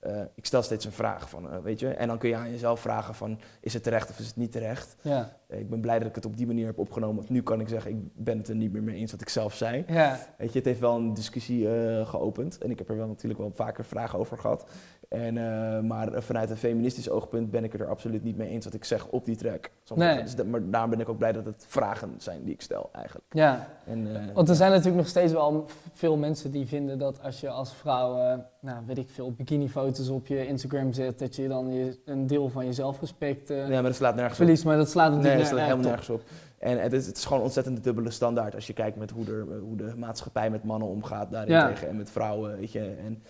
eh, 0.05 0.21
ik 0.35 0.47
stel 0.47 0.63
steeds 0.63 0.85
een 0.85 0.93
vraag 0.93 1.29
van, 1.29 1.51
eh, 1.51 1.59
weet 1.59 1.81
je. 1.81 1.89
En 1.89 2.09
dan 2.09 2.19
kun 2.19 2.29
je 2.29 2.37
aan 2.37 2.51
jezelf 2.51 2.81
vragen 2.81 3.15
van, 3.15 3.39
is 3.61 3.75
het 3.75 3.83
terecht 3.83 4.11
of 4.11 4.19
is 4.19 4.27
het 4.27 4.37
niet 4.37 4.53
terecht? 4.53 4.97
Ja. 5.01 5.37
Eh, 5.47 5.59
ik 5.59 5.71
ben 5.71 5.81
blij 5.81 5.99
dat 5.99 6.09
ik 6.09 6.15
het 6.15 6.27
op 6.27 6.37
die 6.37 6.47
manier 6.47 6.67
heb 6.67 6.79
opgenomen. 6.79 7.17
Want 7.17 7.29
nu 7.29 7.43
kan 7.43 7.61
ik 7.61 7.69
zeggen, 7.69 7.91
ik 7.91 8.25
ben 8.25 8.39
het 8.39 8.49
er 8.49 8.55
niet 8.55 8.73
meer 8.73 8.83
mee 8.83 8.97
eens 8.97 9.11
wat 9.11 9.21
ik 9.21 9.29
zelf 9.29 9.55
zei. 9.55 9.85
Ja. 9.87 10.19
Weet 10.39 10.53
je, 10.53 10.59
het 10.59 10.67
heeft 10.67 10.81
wel 10.81 10.97
een 10.97 11.15
discussie 11.15 11.69
geopend. 12.05 12.59
En 12.59 12.71
ik 12.71 12.79
heb 12.79 12.89
er 12.89 12.97
wel 12.97 13.07
natuurlijk 13.07 13.41
wel 13.41 13.53
vaker 13.55 13.85
vragen 13.85 14.19
over 14.19 14.39
gehad. 14.39 14.71
En, 15.09 15.39
eh, 15.39 15.81
maar 15.81 16.23
vanuit 16.23 16.51
een 16.51 16.57
feministisch 16.57 17.11
oogpunt 17.11 17.51
ben 17.51 17.65
ik 17.65 17.73
het 17.73 17.81
er 17.81 17.89
absoluut 17.89 18.23
niet 18.25 18.37
mee 18.37 18.49
eens 18.49 18.65
wat 18.65 18.75
ik 18.75 18.85
zeg 18.85 19.07
op 19.07 19.25
die 19.25 19.37
track. 19.37 19.71
Nee. 19.95 20.23
Dus 20.23 20.35
dat- 20.37 20.47
maar 20.47 20.71
daarom 20.71 20.91
ben 20.91 21.01
ik 21.01 21.09
ook 21.09 21.19
blij 21.19 21.33
dat 21.33 21.45
het 21.45 21.65
vragen 21.69 22.15
zijn 22.19 22.45
die 22.45 22.53
ik 22.55 22.61
stel 22.61 22.89
eigenlijk. 22.93 23.25
ja, 23.31 23.69
En, 23.87 24.17
eh, 24.17 24.35
want 24.35 24.49
er 24.49 24.55
zijn 24.55 24.71
natuurlijk 24.71 24.97
nog 24.97 25.07
steeds 25.09 25.33
wel 25.33 25.67
veel 25.93 26.17
mensen 26.17 26.51
die 26.51 26.67
vinden 26.67 26.99
dat 26.99 27.23
als 27.23 27.41
je 27.41 27.49
als 27.51 27.75
vrouw, 27.75 28.19
eh, 28.19 28.39
nou 28.61 28.79
weet 28.87 28.99
ik 28.99 29.09
veel, 29.11 29.33
bikinifoto's 29.33 30.09
op 30.09 30.27
je 30.27 30.47
Instagram 30.47 30.93
zet, 30.93 31.19
dat 31.19 31.37
je 31.37 31.49
dan 31.49 31.73
je, 31.73 31.99
een 32.05 32.27
deel 32.27 32.49
van 32.49 32.67
je 32.67 32.73
zelfrespect 32.73 33.49
ja, 33.49 33.69
maar 33.69 33.83
dat 33.83 33.95
slaat 33.95 34.15
nergens 34.15 34.35
op. 34.39 34.45
verliest. 34.45 34.65
Maar 34.65 34.77
dat 34.77 34.91
slaat 34.91 35.11
Nee, 35.21 35.37
dat 35.37 35.47
staat 35.47 35.57
ner- 35.59 35.65
helemaal 35.67 35.87
nergens 35.87 36.11
op. 36.11 36.23
En 36.59 36.83
het 36.83 36.93
is, 36.93 37.07
het 37.07 37.17
is 37.17 37.25
gewoon 37.25 37.43
ontzettend 37.43 37.85
dubbele 37.85 38.11
standaard 38.11 38.55
als 38.55 38.67
je 38.67 38.73
kijkt 38.73 38.97
met 38.97 39.11
hoe, 39.11 39.27
er, 39.27 39.47
hoe 39.59 39.77
de 39.77 39.93
maatschappij 39.97 40.51
met 40.51 40.65
mannen 40.65 40.89
omgaat 40.89 41.31
daarin 41.31 41.53
Ja. 41.55 41.69
tegen 41.69 41.89
en 41.89 41.97
met 41.97 42.11
vrouwen, 42.11 42.57
weet 42.59 42.73
je. 42.73 42.95
En, 43.05 43.23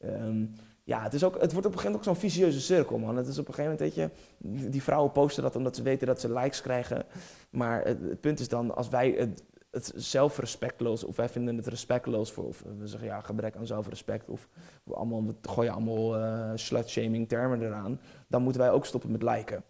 ehm, 0.00 0.44
ja, 0.84 1.02
het, 1.02 1.14
is 1.14 1.24
ook, 1.24 1.40
het 1.40 1.52
wordt 1.52 1.66
op 1.66 1.72
een 1.72 1.78
gegeven 1.78 1.90
moment 1.90 2.08
ook 2.08 2.14
zo'n 2.14 2.30
vicieuze 2.30 2.60
cirkel, 2.60 2.98
man. 2.98 3.16
Het 3.16 3.26
is 3.26 3.38
op 3.38 3.48
een 3.48 3.54
gegeven 3.54 3.78
moment, 3.78 3.94
weet 3.96 4.10
je, 4.38 4.68
die- 4.70 4.82
vrouwen 4.82 5.12
posten 5.12 5.42
dat 5.42 5.56
omdat 5.56 5.76
ze 5.76 5.82
weten 5.82 6.06
dat 6.06 6.20
ze 6.20 6.32
likes 6.32 6.60
krijgen. 6.60 7.04
Maar 7.50 7.84
het, 7.84 8.00
het 8.00 8.20
punt 8.20 8.40
is 8.40 8.48
dan, 8.48 8.74
als 8.74 8.88
wij 8.88 9.10
het, 9.10 9.42
het 9.70 9.92
zelfrespectloos, 9.96 11.04
of 11.04 11.16
wij 11.16 11.28
vinden 11.28 11.56
het 11.56 11.66
respectloos 11.66 12.32
voor, 12.32 12.44
of 12.44 12.62
we 12.78 12.86
zeggen 12.86 13.08
ja, 13.08 13.20
gebrek 13.20 13.56
aan 13.56 13.66
zelfrespect, 13.66 14.28
of 14.28 14.48
we, 14.84 14.94
allemaal, 14.94 15.26
we 15.26 15.34
gooien 15.42 15.72
allemaal 15.72 16.16
eh 16.18 16.50
slut-shaming 16.54 17.28
termen 17.28 17.62
eraan, 17.62 18.00
dan 18.28 18.42
moeten 18.42 18.60
wij 18.60 18.70
ook 18.70 18.86
stoppen 18.86 19.10
met 19.10 19.22
liken. 19.22 19.64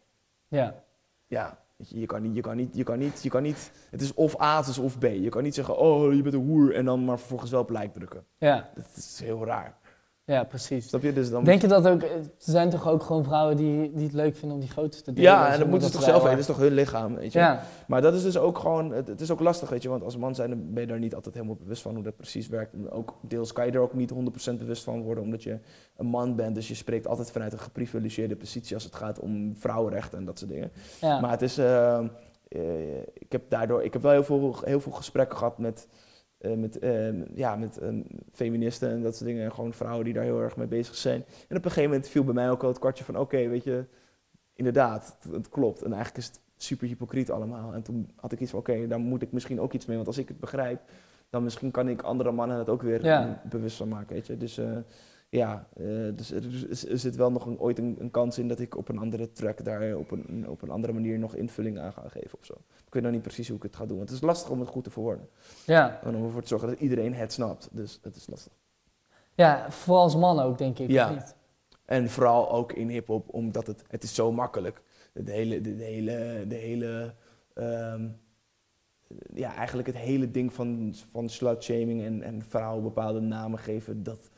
Ja. 0.48 0.82
Ja, 1.26 1.58
je 1.76 2.06
kan 2.06 2.22
niet, 2.22 2.34
je 2.34 2.40
kan 2.40 2.56
niet, 2.56 2.74
je 2.76 2.82
kan 2.84 2.98
niet, 2.98 3.22
je 3.22 3.28
kan 3.28 3.42
niet, 3.42 3.72
het 3.90 4.00
is 4.00 4.14
of 4.14 4.40
A, 4.40 4.56
het 4.56 4.66
is 4.66 4.78
of 4.78 4.98
B. 4.98 5.02
Je 5.02 5.28
kan 5.28 5.42
niet 5.42 5.54
zeggen, 5.54 5.76
oh, 5.78 6.14
je 6.14 6.22
bent 6.22 6.34
een 6.34 6.46
hoer, 6.46 6.74
en 6.74 6.84
dan 6.84 7.04
maar 7.04 7.18
vervolgens 7.18 7.50
wel 7.50 7.60
op 7.60 7.70
like 7.70 7.90
drukken. 7.90 8.24
Ja. 8.38 8.70
Dat 8.74 8.84
is 8.96 9.20
heel 9.24 9.44
raar. 9.44 9.80
Ja, 10.32 10.44
precies. 10.44 10.88
Snap 10.88 11.02
je? 11.02 11.12
Dus 11.12 11.30
dan 11.30 11.44
Denk 11.44 11.60
je 11.60 11.68
dat 11.68 11.88
ook, 11.88 12.02
er 12.02 12.24
zijn 12.38 12.70
toch 12.70 12.88
ook 12.88 13.02
gewoon 13.02 13.24
vrouwen 13.24 13.56
die, 13.56 13.92
die 13.92 14.04
het 14.04 14.12
leuk 14.12 14.36
vinden 14.36 14.56
om 14.56 14.60
die 14.60 14.72
foto's 14.72 15.02
te 15.02 15.12
delen? 15.12 15.30
Ja, 15.30 15.52
en 15.52 15.58
dat 15.58 15.68
moeten 15.68 15.88
ze 15.88 15.94
toch 15.94 16.04
zelf 16.04 16.16
weten. 16.16 16.30
Dat 16.30 16.40
is 16.40 16.46
toch 16.46 16.56
hun 16.56 16.72
lichaam, 16.72 17.14
weet 17.14 17.32
je. 17.32 17.38
Ja, 17.38 17.62
Maar 17.86 18.02
dat 18.02 18.14
is 18.14 18.22
dus 18.22 18.38
ook 18.38 18.58
gewoon, 18.58 18.92
het, 18.92 19.08
het 19.08 19.20
is 19.20 19.30
ook 19.30 19.40
lastig, 19.40 19.68
weet 19.68 19.82
je. 19.82 19.88
Want 19.88 20.02
als 20.02 20.16
man 20.16 20.34
zijn 20.34 20.50
dan 20.50 20.72
ben 20.72 20.82
je 20.82 20.88
daar 20.88 20.98
niet 20.98 21.14
altijd 21.14 21.34
helemaal 21.34 21.56
bewust 21.56 21.82
van 21.82 21.94
hoe 21.94 22.02
dat 22.02 22.16
precies 22.16 22.48
werkt. 22.48 22.72
En 22.72 22.90
ook 22.90 23.14
deels 23.20 23.52
kan 23.52 23.66
je 23.66 23.72
er 23.72 23.80
ook 23.80 23.94
niet 23.94 24.12
100% 24.52 24.54
bewust 24.58 24.84
van 24.84 25.02
worden, 25.02 25.24
omdat 25.24 25.42
je 25.42 25.58
een 25.96 26.06
man 26.06 26.36
bent. 26.36 26.54
Dus 26.54 26.68
je 26.68 26.74
spreekt 26.74 27.06
altijd 27.06 27.30
vanuit 27.30 27.52
een 27.52 27.58
geprivilegeerde 27.58 28.36
positie 28.36 28.74
als 28.74 28.84
het 28.84 28.94
gaat 28.94 29.18
om 29.18 29.56
vrouwenrechten 29.56 30.18
en 30.18 30.24
dat 30.24 30.38
soort 30.38 30.50
dingen. 30.50 30.70
ja. 31.00 31.20
Maar 31.20 31.30
het 31.30 31.42
is, 31.42 31.58
eh, 31.58 31.98
eh, 32.48 32.98
ik 33.14 33.32
heb 33.32 33.42
daardoor, 33.48 33.82
ik 33.82 33.92
heb 33.92 34.02
wel 34.02 34.12
heel 34.12 34.24
veel, 34.24 34.56
heel 34.64 34.80
veel 34.80 34.92
gesprekken 34.92 35.38
gehad 35.38 35.58
met, 35.58 35.88
eh, 36.42 36.52
met, 36.54 36.78
eh, 36.78 37.36
ja, 37.36 37.56
met 37.56 37.78
eh, 37.78 37.88
feministen 38.32 38.90
en 38.90 39.02
dat 39.02 39.14
soort 39.16 39.26
dingen. 39.28 39.44
En 39.44 39.52
gewoon 39.52 39.72
vrouwen 39.72 40.04
die 40.04 40.14
daar 40.14 40.24
heel 40.24 40.40
erg 40.40 40.56
mee 40.56 40.66
bezig 40.66 40.94
zijn. 40.94 41.24
En 41.48 41.56
op 41.56 41.64
een 41.64 41.70
gegeven 41.70 41.90
moment 41.90 42.08
viel 42.08 42.24
bij 42.24 42.34
mij 42.34 42.50
ook 42.50 42.60
wel 42.60 42.70
het 42.70 42.78
kwartje 42.78 43.04
van, 43.04 43.16
oké, 43.18 43.48
weet 43.48 43.64
je, 43.64 43.84
inderdaad, 44.54 45.16
het, 45.22 45.32
het 45.32 45.48
klopt. 45.48 45.82
En 45.82 45.92
eigenlijk 45.92 46.24
is 46.24 46.26
het 46.26 46.40
super 46.56 46.86
hypocriet 46.86 47.30
allemaal. 47.30 47.74
En 47.74 47.82
toen 47.82 48.10
had 48.16 48.32
ik 48.32 48.40
iets 48.40 48.50
van, 48.50 48.60
oké, 48.60 48.86
daar 48.86 48.98
moet 49.00 49.22
ik 49.22 49.32
misschien 49.32 49.60
ook 49.60 49.72
iets 49.72 49.86
mee. 49.86 49.96
Want 49.96 50.08
als 50.08 50.18
ik 50.18 50.28
het 50.28 50.40
begrijp, 50.40 50.80
dan 51.30 51.42
misschien 51.42 51.70
kan 51.70 51.88
ik 51.88 52.02
andere 52.02 52.32
mannen 52.32 52.58
het 52.58 52.68
ook 52.68 52.82
weer 52.82 53.04
Ja. 53.04 53.26
eh, 53.26 53.50
bewust 53.50 53.76
van 53.76 53.88
maken, 53.88 54.14
weet 54.14 54.26
je. 54.26 54.36
Dus 54.36 54.58
eh, 54.58 54.76
ja, 55.32 55.68
eh, 55.76 55.84
dus 56.14 56.30
er, 56.32 56.68
is- 56.70 56.88
er 56.88 56.98
zit 56.98 57.16
wel 57.16 57.30
nog 57.32 57.46
een, 57.46 57.58
ooit 57.58 57.78
een, 57.78 57.96
een 57.98 58.10
kans 58.10 58.38
in 58.38 58.48
dat 58.48 58.60
ik 58.60 58.76
op 58.76 58.88
een 58.88 58.98
andere 58.98 59.32
track 59.32 59.64
daar 59.64 59.96
op 59.96 60.10
een, 60.10 60.48
op 60.48 60.62
een 60.62 60.70
andere 60.70 60.92
manier 60.92 61.18
nog 61.18 61.34
invulling 61.34 61.78
aan 61.78 61.92
ga 61.92 62.08
geven 62.08 62.38
of 62.38 62.44
zo. 62.44 62.54
Ik 62.86 62.92
weet 62.94 63.02
nog 63.02 63.12
niet 63.12 63.22
precies 63.22 63.48
hoe 63.48 63.56
ik 63.56 63.62
het 63.62 63.76
ga 63.76 63.86
doen. 63.86 63.96
Want 63.96 64.08
het 64.08 64.18
is 64.18 64.24
lastig 64.24 64.50
om 64.50 64.60
het 64.60 64.68
goed 64.68 64.84
te 64.84 64.90
verwoorden. 64.90 65.28
ja. 65.66 66.00
En 66.02 66.14
om 66.16 66.24
ervoor 66.24 66.42
te 66.42 66.48
zorgen 66.48 66.68
dat 66.68 66.80
iedereen 66.80 67.14
het 67.14 67.32
snapt. 67.32 67.68
Dus 67.72 67.98
het 68.02 68.16
is 68.16 68.26
lastig. 68.26 68.52
ja, 69.34 69.70
vooral 69.70 70.02
als 70.02 70.16
man 70.16 70.40
ook, 70.40 70.58
denk 70.58 70.78
ik. 70.78 70.90
Ja. 70.90 71.10
niet? 71.10 71.34
En 71.84 72.10
vooral 72.10 72.50
ook 72.50 72.72
in 72.72 72.88
hip-hop, 72.88 73.28
omdat 73.34 73.66
het, 73.66 73.84
het 73.88 74.02
is 74.02 74.14
zo 74.14 74.32
makkelijk. 74.32 74.82
De 75.12 75.30
hele, 75.32 75.60
de, 75.60 75.76
de 75.76 75.84
hele, 75.84 76.44
de 76.48 76.54
hele 76.54 77.14
ehm, 77.54 78.08
ja, 79.34 79.54
eigenlijk 79.54 79.88
het 79.88 79.96
hele 79.96 80.30
ding 80.30 80.52
van, 80.52 80.94
van 81.10 81.28
slut-shaming 81.28 82.02
en, 82.02 82.22
en 82.22 82.42
vrouwen 82.48 82.82
bepaalde 82.82 83.20
namen 83.20 83.58
geven, 83.58 84.02
dat 84.02 84.30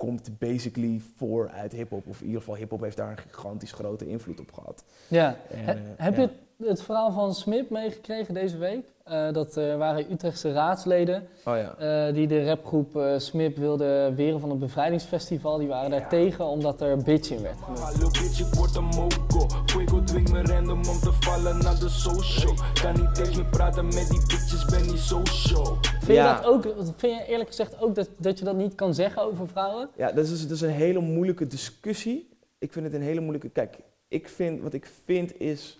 komt 0.00 0.38
basically 0.38 1.00
voor 1.16 1.48
uit 1.48 1.72
hip-hop. 1.72 2.06
Of 2.06 2.20
in 2.20 2.26
ieder 2.26 2.40
geval, 2.40 2.56
hip-hop 2.56 2.80
heeft 2.80 2.96
daar 2.96 3.10
een 3.10 3.18
gigantisch 3.18 3.72
grote 3.72 4.06
invloed 4.06 4.40
op 4.40 4.52
gehad. 4.52 4.84
Ja. 5.08 5.36
En, 5.50 5.64
He- 5.64 5.72
eh, 5.72 5.80
heb 5.96 6.16
ja. 6.16 6.22
je 6.22 6.28
het, 6.60 6.68
het 6.68 6.82
verhaal 6.82 7.12
van 7.12 7.34
Smip 7.34 7.70
meegekregen 7.70 8.34
deze 8.34 8.58
week? 8.58 8.84
Eh, 9.04 9.32
dat 9.32 9.56
eh, 9.56 9.76
waren 9.76 10.12
Utrechtse 10.12 10.52
raadsleden 10.52 11.28
Oh 11.44 11.56
ja. 11.56 11.74
eh, 12.08 12.14
die 12.14 12.26
de 12.26 12.44
rapgroep 12.44 12.96
eh, 12.96 13.18
Smip 13.18 13.56
wilden 13.56 14.14
weren 14.14 14.40
van 14.40 14.50
het 14.50 14.58
bevrijdingsfestival. 14.58 15.58
Die 15.58 15.68
waren 15.68 15.90
daar 15.90 16.00
Ja. 16.00 16.08
tegen 16.08 16.44
omdat 16.44 16.80
er 16.80 16.96
bitch 17.02 17.30
in 17.30 17.42
werd 17.42 17.56
genoemd. 17.62 17.78
Hallo 17.80 18.08
bitch, 18.10 18.40
ik 18.40 18.54
word 18.54 18.74
een 18.76 18.84
moco. 18.84 19.46
Fuego 19.66 20.02
dwingt 20.04 20.32
me 20.32 20.42
random 20.42 20.78
om 20.78 20.98
te 21.00 21.12
vallen 21.20 21.58
naar 21.58 21.78
de 21.78 21.88
social. 21.88 22.54
Kan 22.82 22.94
niet 23.00 23.18
eens 23.18 23.36
meer 23.36 23.44
praten 23.50 23.84
met 23.84 24.08
die 24.10 24.20
bitches, 24.26 24.64
ben 24.64 24.86
niet 24.86 24.98
social. 24.98 25.76
Vind 25.82 26.06
je 26.06 26.12
Ja. 26.12 26.34
dat 26.36 26.44
ook, 26.44 26.62
vind 26.96 27.18
je 27.18 27.24
eerlijk 27.26 27.48
gezegd 27.48 27.80
ook 27.82 27.94
dat, 27.94 28.08
dat 28.16 28.38
je 28.38 28.44
dat 28.44 28.56
niet 28.56 28.74
kan 28.74 28.94
zeggen 28.94 29.22
over 29.22 29.48
vrouwen? 29.48 29.88
Ja, 29.96 30.12
dat 30.12 30.24
is, 30.24 30.30
dus- 30.30 30.42
dat 30.42 30.50
is 30.50 30.60
een 30.60 30.68
hele 30.70 31.00
moeilijke 31.00 31.46
discussie. 31.46 32.28
Ik 32.58 32.72
vind 32.72 32.84
het 32.84 32.94
een 32.94 33.02
hele 33.02 33.20
moeilijke. 33.20 33.48
Kijk, 33.48 33.78
ik 34.08 34.28
vind, 34.28 34.60
wat 34.62 34.72
ik 34.72 34.90
vind 35.04 35.40
is. 35.40 35.79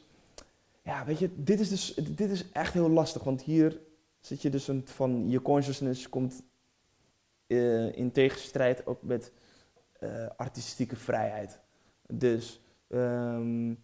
Ja, 0.90 1.04
weet 1.04 1.18
je, 1.18 1.30
dit 1.36 1.60
is, 1.60 1.68
dus, 1.68 1.94
dit 1.94 2.30
is 2.30 2.50
echt 2.52 2.72
heel 2.72 2.90
lastig. 2.90 3.24
Want 3.24 3.42
hier 3.42 3.80
zit 4.20 4.42
je 4.42 4.50
dus 4.50 4.68
een, 4.68 4.82
van 4.86 5.30
je 5.30 5.42
consciousness 5.42 6.08
komt 6.08 6.42
eh, 7.46 7.96
in 7.96 8.12
tegenstrijd 8.12 8.86
ook 8.86 9.02
met 9.02 9.32
eh, 9.92 10.26
artistieke 10.36 10.96
vrijheid. 10.96 11.60
Dus 12.12 12.60
ehm, 12.88 13.74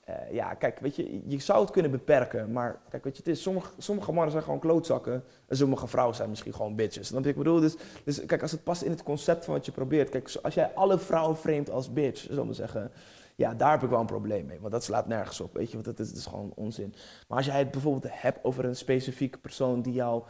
eh, 0.00 0.32
ja, 0.32 0.54
kijk, 0.54 0.78
weet 0.78 0.96
je, 0.96 1.22
je 1.26 1.38
zou 1.38 1.60
het 1.60 1.70
kunnen 1.70 1.90
beperken. 1.90 2.52
Maar 2.52 2.80
kijk, 2.88 3.04
weet 3.04 3.16
je, 3.16 3.22
het 3.22 3.32
is, 3.32 3.42
sommige, 3.42 3.72
sommige 3.78 4.12
mannen 4.12 4.32
zijn 4.32 4.44
gewoon 4.44 4.60
klootzakken. 4.60 5.24
En 5.46 5.56
sommige 5.56 5.86
vrouwen 5.86 6.16
zijn 6.16 6.28
misschien 6.28 6.54
gewoon 6.54 6.76
bitches. 6.76 7.10
Wat 7.10 7.26
ik 7.26 7.36
bedoel? 7.36 7.60
Dus, 7.60 7.76
dus 8.04 8.24
kijk, 8.26 8.42
als 8.42 8.52
het 8.52 8.64
past 8.64 8.82
in 8.82 8.90
het 8.90 9.02
concept 9.02 9.44
van 9.44 9.54
wat 9.54 9.66
je 9.66 9.72
probeert. 9.72 10.08
Kijk, 10.08 10.34
als 10.42 10.54
jij 10.54 10.74
alle 10.74 10.98
vrouwen 10.98 11.36
framet 11.36 11.70
als 11.70 11.92
bitch, 11.92 12.20
zullen 12.20 12.46
we 12.46 12.54
zeggen. 12.54 12.90
Ja, 13.36 13.54
daar 13.54 13.70
heb 13.70 13.82
ik 13.82 13.88
wel 13.88 14.00
een 14.00 14.06
probleem 14.06 14.46
mee. 14.46 14.60
Want 14.60 14.72
dat 14.72 14.84
slaat 14.84 15.06
nergens 15.06 15.40
op, 15.40 15.54
weet 15.54 15.70
je. 15.70 15.82
Want 15.82 15.96
dat 15.96 16.06
is, 16.06 16.26
gewoon 16.26 16.52
onzin. 16.54 16.94
Maar 17.28 17.36
als 17.36 17.46
jij 17.46 17.58
het 17.58 17.70
bijvoorbeeld 17.70 18.12
hebt 18.20 18.44
over 18.44 18.64
een 18.64 18.76
specifieke 18.76 19.38
persoon 19.38 19.82
die 19.82 19.92
jou 19.92 20.22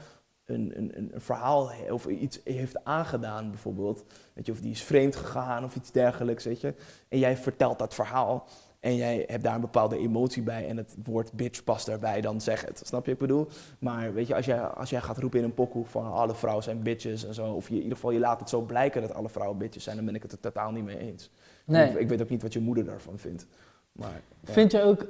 een, 0.45 0.73
een, 0.77 0.93
een, 0.97 1.21
verhaal 1.21 1.71
of 1.91 2.07
iets 2.07 2.41
heeft 2.45 2.85
aangedaan, 2.85 3.51
bijvoorbeeld. 3.51 4.05
Weet 4.33 4.47
je, 4.47 4.53
of 4.53 4.61
die 4.61 4.71
is 4.71 4.83
vreemd 4.83 5.17
gegaan 5.17 5.65
of 5.65 5.77
iets 5.77 5.91
dergelijks, 5.91 6.45
weet 6.45 6.61
je. 6.61 6.75
En 7.09 7.19
jij 7.19 7.37
vertelt 7.37 7.79
dat 7.79 7.95
verhaal. 7.95 8.47
En 8.83 8.97
jij 8.97 9.25
hebt 9.27 9.45
daar 9.45 9.55
een 9.55 9.61
bepaalde 9.61 9.99
emotie 9.99 10.43
bij 10.43 10.69
en 10.69 10.77
het 10.77 10.97
woord 11.05 11.33
bitch 11.33 11.65
past 11.65 11.87
daarbij, 11.87 12.21
dan 12.21 12.41
zeg 12.41 12.65
het. 12.67 12.83
Snap 12.85 13.07
je 13.07 13.12
wat 13.12 13.21
ik 13.21 13.29
bedoel? 13.29 13.49
Maar 13.79 14.15
weet 14.15 14.27
je, 14.27 14.35
als 14.35 14.45
jij, 14.45 14.61
als 14.61 14.91
jij 14.91 15.01
gaat 15.01 15.19
roepen 15.19 15.38
in 15.38 15.45
een 15.45 15.55
pokoe 15.55 15.87
van 15.87 16.12
alle 16.12 16.35
vrouwen 16.35 16.65
zijn 16.65 16.83
bitches 16.83 17.25
en 17.25 17.35
zo, 17.35 17.53
of 17.53 17.69
je, 17.69 17.75
in 17.75 17.83
ieder 17.83 17.97
geval 17.97 18.11
je 18.11 18.19
laat 18.19 18.41
het 18.41 18.49
zo 18.49 18.61
blijken 18.61 19.01
dat 19.01 19.15
alle 19.15 19.29
vrouwen 19.29 19.59
bitches 19.59 19.85
zijn, 19.85 19.97
dan 19.97 20.05
ben 20.05 20.15
ik 20.15 20.23
het 20.23 20.33
er 20.33 20.41
totaal 20.41 20.71
niet 20.71 20.85
mee 20.85 20.99
eens. 20.99 21.31
Nee. 21.64 21.90
Ik, 21.90 21.98
ik 21.98 22.09
weet 22.09 22.22
ook 22.22 22.29
niet 22.29 22.42
wat 22.42 22.53
je 22.53 22.61
moeder 22.61 22.85
daarvan 22.85 23.18
vindt. 23.18 23.46
Maar, 23.92 24.22
ja. 24.40 24.53
Vind, 24.53 24.72
je 24.72 24.83
ook, 24.83 25.07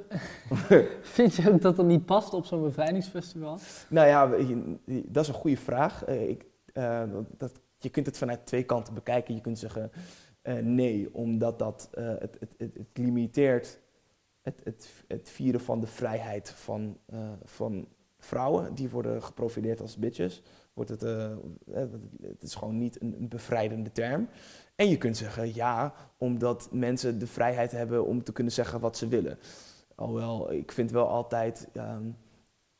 vind 1.15 1.35
je 1.35 1.51
ook 1.51 1.61
dat 1.61 1.75
dat 1.75 1.85
niet 1.85 2.05
past 2.05 2.33
op 2.33 2.45
zo'n 2.45 2.61
bevrijdingsfestival? 2.61 3.57
Nou 3.89 4.07
ja, 4.07 4.27
dat 5.05 5.23
is 5.23 5.27
een 5.27 5.33
goede 5.33 5.57
vraag. 5.57 6.03
Eh, 6.03 6.29
ik, 6.29 6.45
eh, 6.73 7.03
dat, 7.37 7.51
je 7.77 7.89
kunt 7.89 8.05
het 8.05 8.17
vanuit 8.17 8.45
twee 8.45 8.63
kanten 8.63 8.93
bekijken. 8.93 9.35
Je 9.35 9.41
kunt 9.41 9.59
zeggen 9.59 9.91
eh, 10.41 10.55
nee, 10.55 11.13
omdat 11.13 11.59
dat, 11.59 11.89
het, 11.91 12.37
het, 12.39 12.55
het, 12.57 12.73
het 12.73 12.97
limiteert 12.97 13.79
het, 14.41 14.61
het, 14.63 14.89
het 15.07 15.29
vieren 15.29 15.61
van 15.61 15.79
de 15.79 15.87
vrijheid 15.87 16.49
van, 16.49 16.97
van 17.43 17.87
vrouwen. 18.19 18.75
Die 18.75 18.89
worden 18.89 19.23
geprofileerd 19.23 19.81
als 19.81 19.97
bitches. 19.97 20.41
Wordt 20.73 20.89
het, 20.89 21.01
het 22.21 22.43
is 22.43 22.55
gewoon 22.55 22.77
niet 22.77 23.01
een, 23.01 23.15
een 23.19 23.27
bevrijdende 23.27 23.91
term. 23.91 24.27
En 24.75 24.89
je 24.89 24.97
kunt 24.97 25.17
zeggen 25.17 25.55
ja, 25.55 25.93
omdat 26.17 26.67
mensen 26.71 27.19
de 27.19 27.27
vrijheid 27.27 27.71
hebben 27.71 28.05
om 28.05 28.23
te 28.23 28.31
kunnen 28.31 28.53
zeggen 28.53 28.79
wat 28.79 28.97
ze 28.97 29.07
willen. 29.07 29.39
Alhoewel, 29.95 30.51
ik 30.51 30.71
vind 30.71 30.91
wel 30.91 31.07
altijd... 31.07 31.67
ehm, 31.73 32.03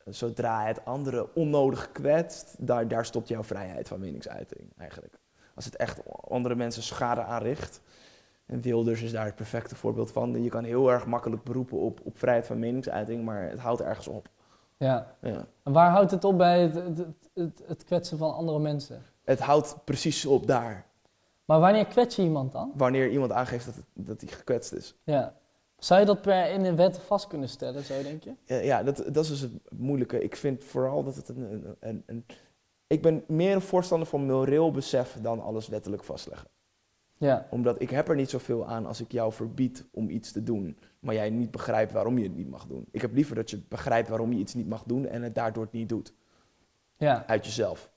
zodra 0.04 0.64
het 0.64 0.84
andere 0.84 1.34
onnodig 1.34 1.92
kwetst, 1.92 2.56
daar, 2.58 2.88
daar 2.88 3.04
stopt 3.04 3.28
jouw 3.28 3.42
vrijheid 3.42 3.88
van 3.88 4.00
meningsuiting 4.00 4.72
eigenlijk. 4.76 5.18
Als 5.54 5.64
het 5.64 5.76
echt 5.76 6.00
andere 6.20 6.54
mensen 6.54 6.82
schade 6.82 7.22
aanricht, 7.22 7.80
en 8.46 8.60
Wilders 8.60 9.02
is 9.02 9.12
daar 9.12 9.24
het 9.24 9.34
perfecte 9.34 9.74
voorbeeld 9.76 10.12
van. 10.12 10.42
Je 10.42 10.48
kan 10.48 10.64
heel 10.64 10.90
erg 10.90 11.06
makkelijk 11.06 11.42
beroepen 11.42 11.78
op, 11.78 12.00
op 12.04 12.18
vrijheid 12.18 12.46
van 12.46 12.58
meningsuiting, 12.58 13.24
maar 13.24 13.48
het 13.50 13.58
houdt 13.58 13.80
ergens 13.80 14.08
op. 14.08 14.28
Ja. 14.76 15.14
Ja. 15.20 15.46
En 15.62 15.72
waar 15.72 15.90
houdt 15.90 16.10
het 16.10 16.24
op 16.24 16.38
bij 16.38 16.62
het, 16.62 16.74
het, 16.74 17.06
het, 17.34 17.62
het 17.66 17.84
kwetsen 17.84 18.18
van 18.18 18.34
andere 18.34 18.58
mensen? 18.58 19.02
Het 19.24 19.40
houdt 19.40 19.76
precies 19.84 20.26
op 20.26 20.46
daar, 20.46 20.86
Maar 21.44 21.60
wanneer 21.60 21.86
kwets 21.86 22.16
je 22.16 22.22
iemand 22.22 22.52
dan? 22.52 22.72
wanneer 22.74 23.10
iemand 23.10 23.32
aangeeft 23.32 23.64
dat, 23.64 23.74
dat 23.92 24.20
hij 24.20 24.30
gekwetst 24.30 24.72
is. 24.72 24.94
Ja. 25.04 25.34
Zou 25.78 26.00
je 26.00 26.06
dat 26.06 26.22
per 26.22 26.50
in 26.50 26.62
de 26.62 26.74
wet 26.74 26.98
vast 26.98 27.26
kunnen 27.26 27.48
stellen, 27.48 27.82
zo 27.82 28.02
denk 28.02 28.22
je? 28.22 28.34
Ja, 28.44 28.56
ja 28.56 28.82
dat, 28.82 28.96
dat 28.96 29.24
is 29.24 29.28
dus 29.28 29.40
het 29.40 29.52
moeilijke. 29.70 30.22
Ik 30.22 30.36
vind 30.36 30.64
vooral 30.64 31.04
dat 31.04 31.16
het 31.16 31.28
een, 31.28 31.52
een, 31.52 31.76
een, 31.80 32.02
een... 32.06 32.24
Ik 32.86 33.02
ben 33.02 33.24
meer 33.26 33.54
een 33.54 33.60
voorstander 33.60 34.08
van 34.08 34.26
moreel 34.26 34.70
besef 34.70 35.18
dan 35.20 35.40
alles 35.42 35.68
wettelijk 35.68 36.04
vastleggen. 36.04 36.48
Ja. 37.16 37.46
Omdat 37.50 37.80
ik 37.80 37.90
heb 37.90 38.08
er 38.08 38.16
niet 38.16 38.30
zoveel 38.30 38.66
aan 38.66 38.86
als 38.86 39.00
ik 39.00 39.12
jou 39.12 39.32
verbied 39.32 39.84
om 39.90 40.08
iets 40.08 40.32
te 40.32 40.42
doen, 40.42 40.78
maar 40.98 41.14
jij 41.14 41.30
niet 41.30 41.50
begrijpt 41.50 41.92
waarom 41.92 42.18
je 42.18 42.24
het 42.24 42.36
niet 42.36 42.50
mag 42.50 42.66
doen. 42.66 42.86
Ik 42.90 43.00
heb 43.00 43.14
liever 43.14 43.34
dat 43.34 43.50
je 43.50 43.62
begrijpt 43.68 44.08
waarom 44.08 44.32
je 44.32 44.38
iets 44.38 44.54
niet 44.54 44.68
mag 44.68 44.82
doen 44.86 45.06
en 45.06 45.22
het 45.22 45.34
daardoor 45.34 45.68
niet 45.70 45.88
doet. 45.88 46.14
ja. 46.96 47.26
Uit 47.26 47.44
jezelf. 47.44 47.92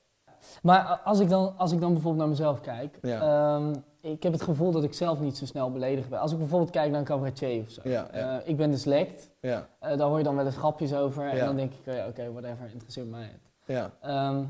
Maar 0.62 1.00
als 1.04 1.20
ik, 1.20 1.28
dan, 1.28 1.54
als 1.56 1.72
ik 1.72 1.80
dan 1.80 1.92
bijvoorbeeld 1.92 2.20
naar 2.22 2.28
mezelf 2.28 2.60
kijk, 2.60 2.98
Ja. 3.02 3.20
ehm, 3.56 3.74
ik 4.00 4.22
heb 4.22 4.32
het 4.32 4.42
gevoel 4.42 4.70
dat 4.72 4.84
ik 4.84 4.92
zelf 4.94 5.20
niet 5.20 5.36
zo 5.36 5.44
snel 5.46 5.72
beledigd 5.72 6.08
ben. 6.08 6.20
Als 6.20 6.32
ik 6.32 6.38
bijvoorbeeld 6.38 6.70
kijk 6.70 6.90
naar 6.90 7.00
een 7.00 7.06
cabaretier 7.06 7.62
of 7.62 7.70
zo. 7.70 7.80
Ja, 7.84 8.08
ja. 8.12 8.38
Eh, 8.40 8.48
ik 8.48 8.56
ben 8.56 8.70
dyslect, 8.70 9.30
Ja, 9.40 9.68
eh, 9.78 9.96
daar 9.98 10.08
hoor 10.08 10.18
je 10.18 10.24
dan 10.24 10.36
wel 10.36 10.44
eens 10.46 10.56
grapjes 10.56 10.94
over. 10.94 11.28
En 11.28 11.38
dan 11.46 11.56
denk 11.56 11.72
ik, 11.72 11.88
oh 11.88 11.94
ja, 11.94 12.06
oké, 12.06 12.32
whatever, 12.32 12.70
interesseert 12.72 13.10
mij 13.10 13.22
het. 13.22 13.40
ja, 13.64 13.90
Ehm, 14.00 14.44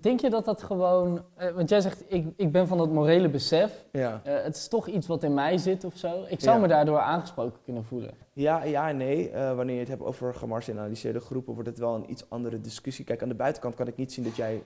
Denk 0.00 0.20
je 0.20 0.30
dat 0.30 0.44
dat 0.44 0.62
gewoon... 0.62 1.22
eh, 1.36 1.50
want 1.50 1.68
jij 1.68 1.80
zegt, 1.80 2.04
ik, 2.06 2.26
ik 2.36 2.52
ben 2.52 2.66
van 2.66 2.80
het 2.80 2.92
morele 2.92 3.28
besef. 3.28 3.84
Ja. 3.92 4.20
Eh, 4.24 4.42
het 4.42 4.56
is 4.56 4.68
toch 4.68 4.86
iets 4.86 5.06
wat 5.06 5.22
in 5.22 5.34
mij 5.34 5.58
zit 5.58 5.84
of 5.84 5.96
zo. 5.96 6.24
Ik 6.28 6.40
zou 6.40 6.54
Ja. 6.56 6.62
me 6.62 6.68
daardoor 6.68 6.98
aangesproken 6.98 7.58
kunnen 7.64 7.84
voelen. 7.84 8.10
Ja, 8.32 8.64
ja 8.64 8.88
en 8.88 8.96
nee. 8.96 9.30
Eh, 9.30 9.54
wanneer 9.56 9.74
je 9.74 9.80
het 9.80 9.88
hebt 9.88 10.02
over 10.02 10.34
gemarginaliseerde 10.34 11.20
groepen, 11.20 11.54
wordt 11.54 11.68
het 11.68 11.78
wel 11.78 11.94
een 11.94 12.10
iets 12.10 12.30
andere 12.30 12.60
discussie. 12.60 13.04
Kijk, 13.04 13.22
aan 13.22 13.28
de 13.28 13.34
buitenkant 13.34 13.74
kan 13.74 13.86
ik 13.86 13.96
niet 13.96 14.12
zien 14.12 14.24
dat 14.24 14.36
jij 14.36 14.62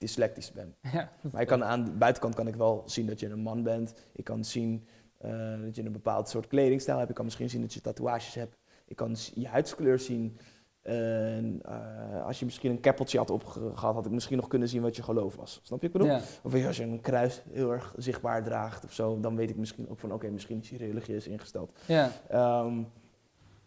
dyslectisch 0.00 0.52
bent. 0.52 0.74
Ja, 0.92 1.10
Maar 1.32 1.40
ik 1.40 1.46
kan, 1.46 1.64
aan 1.64 1.84
de 1.84 1.90
buitenkant 1.90 2.34
kan 2.34 2.46
ik 2.46 2.54
wel 2.56 2.82
zien 2.86 3.06
dat 3.06 3.20
je 3.20 3.28
een 3.28 3.42
man 3.42 3.62
bent. 3.62 3.94
Ik 4.12 4.24
kan 4.24 4.44
zien 4.44 4.84
eh, 5.18 5.60
dat 5.64 5.76
je 5.76 5.82
een 5.84 5.92
bepaald 5.92 6.28
soort 6.28 6.46
kledingstijl 6.46 6.96
hebt. 6.98 7.08
Ik 7.10 7.14
kan 7.14 7.24
misschien 7.24 7.50
zien 7.50 7.60
dat 7.60 7.74
je 7.74 7.80
tatoeages 7.80 8.34
hebt. 8.34 8.56
Ik 8.86 8.96
kan 8.96 9.16
je 9.34 9.48
huidskleur 9.48 9.98
zien. 9.98 10.36
En, 10.82 11.60
eh, 11.64 12.26
als 12.26 12.38
je 12.38 12.44
misschien 12.44 12.70
een 12.70 12.80
keppeltje 12.80 13.18
had 13.18 13.30
opgehad, 13.30 13.94
had 13.94 14.06
ik 14.06 14.12
misschien 14.12 14.36
nog 14.36 14.48
kunnen 14.48 14.68
zien 14.68 14.82
wat 14.82 14.96
je 14.96 15.02
geloof 15.02 15.36
was. 15.36 15.60
Snap 15.62 15.82
je 15.82 15.88
wat 15.90 16.02
ik 16.02 16.08
bedoel? 16.08 16.08
ja. 16.08 16.22
Of 16.42 16.66
als 16.66 16.76
je 16.76 16.82
een 16.82 17.00
kruis 17.00 17.42
heel 17.52 17.72
erg 17.72 17.94
zichtbaar 17.96 18.42
draagt 18.42 18.84
of 18.84 18.92
zo, 18.92 19.20
dan 19.20 19.36
weet 19.36 19.50
ik 19.50 19.56
misschien 19.56 19.88
ook 19.88 19.98
van 19.98 20.12
oké, 20.12 20.28
misschien 20.30 20.60
is 20.60 20.70
hij 20.70 20.78
religieus 20.78 21.26
ingesteld. 21.26 21.78
ja. 21.86 22.10
Ehm, 22.28 22.82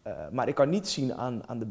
eh, 0.04 0.28
maar 0.32 0.48
ik 0.48 0.54
kan 0.54 0.68
niet 0.68 0.88
zien 0.88 1.14
aan, 1.14 1.48
aan 1.48 1.58
de, 1.58 1.66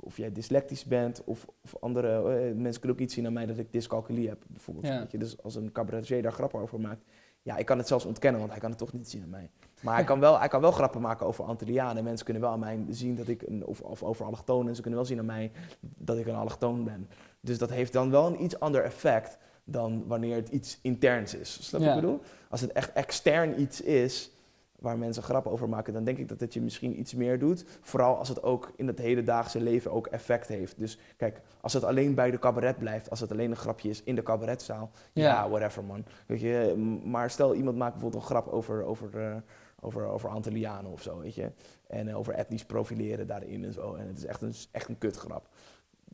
of 0.00 0.16
jij 0.16 0.32
dyslectisch 0.32 0.84
bent 0.84 1.22
of, 1.24 1.46
of 1.64 1.76
andere 1.80 2.08
eh, 2.16 2.54
mensen 2.54 2.80
kunnen 2.80 2.90
ook 2.90 2.98
niet 2.98 3.12
zien 3.12 3.26
aan 3.26 3.32
mij 3.32 3.46
dat 3.46 3.58
ik 3.58 3.72
dyscalculie 3.72 4.28
heb, 4.28 4.42
bijvoorbeeld. 4.46 4.86
Ja. 4.86 4.98
Weet 4.98 5.10
je? 5.12 5.18
Dus 5.18 5.42
als 5.42 5.54
een 5.54 5.72
cabaretier 5.72 6.22
daar 6.22 6.32
grappen 6.32 6.60
over 6.60 6.80
maakt, 6.80 7.02
ja, 7.42 7.56
ik 7.56 7.66
kan 7.66 7.78
het 7.78 7.88
zelfs 7.88 8.04
ontkennen, 8.04 8.40
want 8.40 8.52
hij 8.52 8.60
kan 8.60 8.70
het 8.70 8.78
toch 8.78 8.92
niet 8.92 9.10
zien 9.10 9.22
aan 9.22 9.30
mij. 9.30 9.50
Maar 9.80 9.94
hij 9.94 10.04
kan 10.04 10.20
wel, 10.20 10.38
hij 10.38 10.48
kan 10.48 10.60
wel 10.60 10.70
grappen 10.72 11.00
maken 11.00 11.26
over 11.26 11.44
Antillianen. 11.44 11.96
En 11.96 12.04
mensen 12.04 12.24
kunnen 12.24 12.42
wel 12.42 12.52
aan 12.52 12.58
mij 12.58 12.84
zien 12.90 13.14
dat 13.16 13.28
ik, 13.28 13.42
een, 13.42 13.66
of, 13.66 13.80
of 13.80 14.02
over 14.02 14.24
allochtonen, 14.24 14.74
ze 14.74 14.80
kunnen 14.80 14.98
wel 14.98 15.08
zien 15.08 15.18
aan 15.18 15.24
mij 15.26 15.50
dat 15.80 16.18
ik 16.18 16.26
een 16.26 16.34
allochtoon 16.34 16.84
ben. 16.84 17.08
Dus 17.40 17.58
dat 17.58 17.70
heeft 17.70 17.92
dan 17.92 18.10
wel 18.10 18.26
een 18.26 18.42
iets 18.42 18.60
ander 18.60 18.82
effect 18.84 19.38
dan 19.64 20.04
wanneer 20.06 20.36
het 20.36 20.48
iets 20.48 20.78
interns 20.82 21.34
is. 21.34 21.52
Snap 21.68 21.80
je 21.80 21.86
wat 21.86 21.96
ik 21.96 22.02
Ja. 22.02 22.06
bedoel? 22.08 22.20
Als 22.50 22.60
het 22.60 22.72
echt 22.72 22.92
extern 22.92 23.60
iets 23.60 23.80
is, 23.80 24.30
waar 24.78 24.98
mensen 24.98 25.22
grappen 25.22 25.52
over 25.52 25.68
maken, 25.68 25.92
dan 25.92 26.04
denk 26.04 26.18
ik 26.18 26.28
dat 26.28 26.40
het 26.40 26.54
je 26.54 26.60
misschien 26.60 26.98
iets 26.98 27.14
meer 27.14 27.38
doet. 27.38 27.64
Vooral 27.80 28.16
als 28.16 28.28
het 28.28 28.42
ook 28.42 28.72
in 28.76 28.86
het 28.86 28.98
hedendaagse 28.98 29.60
leven 29.60 29.92
ook 29.92 30.06
effect 30.06 30.48
heeft. 30.48 30.78
Dus 30.78 30.98
kijk, 31.16 31.40
als 31.60 31.72
het 31.72 31.84
alleen 31.84 32.14
bij 32.14 32.30
de 32.30 32.38
cabaret 32.38 32.78
blijft, 32.78 33.10
als 33.10 33.20
het 33.20 33.30
alleen 33.32 33.50
een 33.50 33.56
grapje 33.56 33.88
is 33.88 34.02
in 34.02 34.14
de 34.14 34.22
cabaretzaal, 34.22 34.90
ja, 35.12 35.22
Ja. 35.22 35.48
whatever 35.48 35.84
man. 35.84 36.04
Weet 36.26 36.40
je, 36.40 36.74
maar 37.04 37.30
stel 37.30 37.54
iemand 37.54 37.76
maakt 37.76 37.92
bijvoorbeeld 37.92 38.22
een 38.22 38.28
grap 38.28 38.46
over, 38.48 38.82
over, 38.84 39.20
eh, 39.22 39.36
over, 39.80 40.04
over 40.06 40.28
Antillianen 40.28 40.90
of 40.92 41.02
zo, 41.02 41.18
weet 41.18 41.34
je. 41.34 41.50
En 41.86 42.08
eh, 42.08 42.18
over 42.18 42.32
etnisch 42.34 42.64
profileren 42.64 43.26
daarin 43.26 43.64
en 43.64 43.72
zo. 43.72 43.94
En 43.94 44.06
het 44.06 44.18
is 44.18 44.24
echt 44.24 44.42
een, 44.42 44.54
echt 44.70 44.88
een 44.88 44.98
kutgrap. 44.98 45.48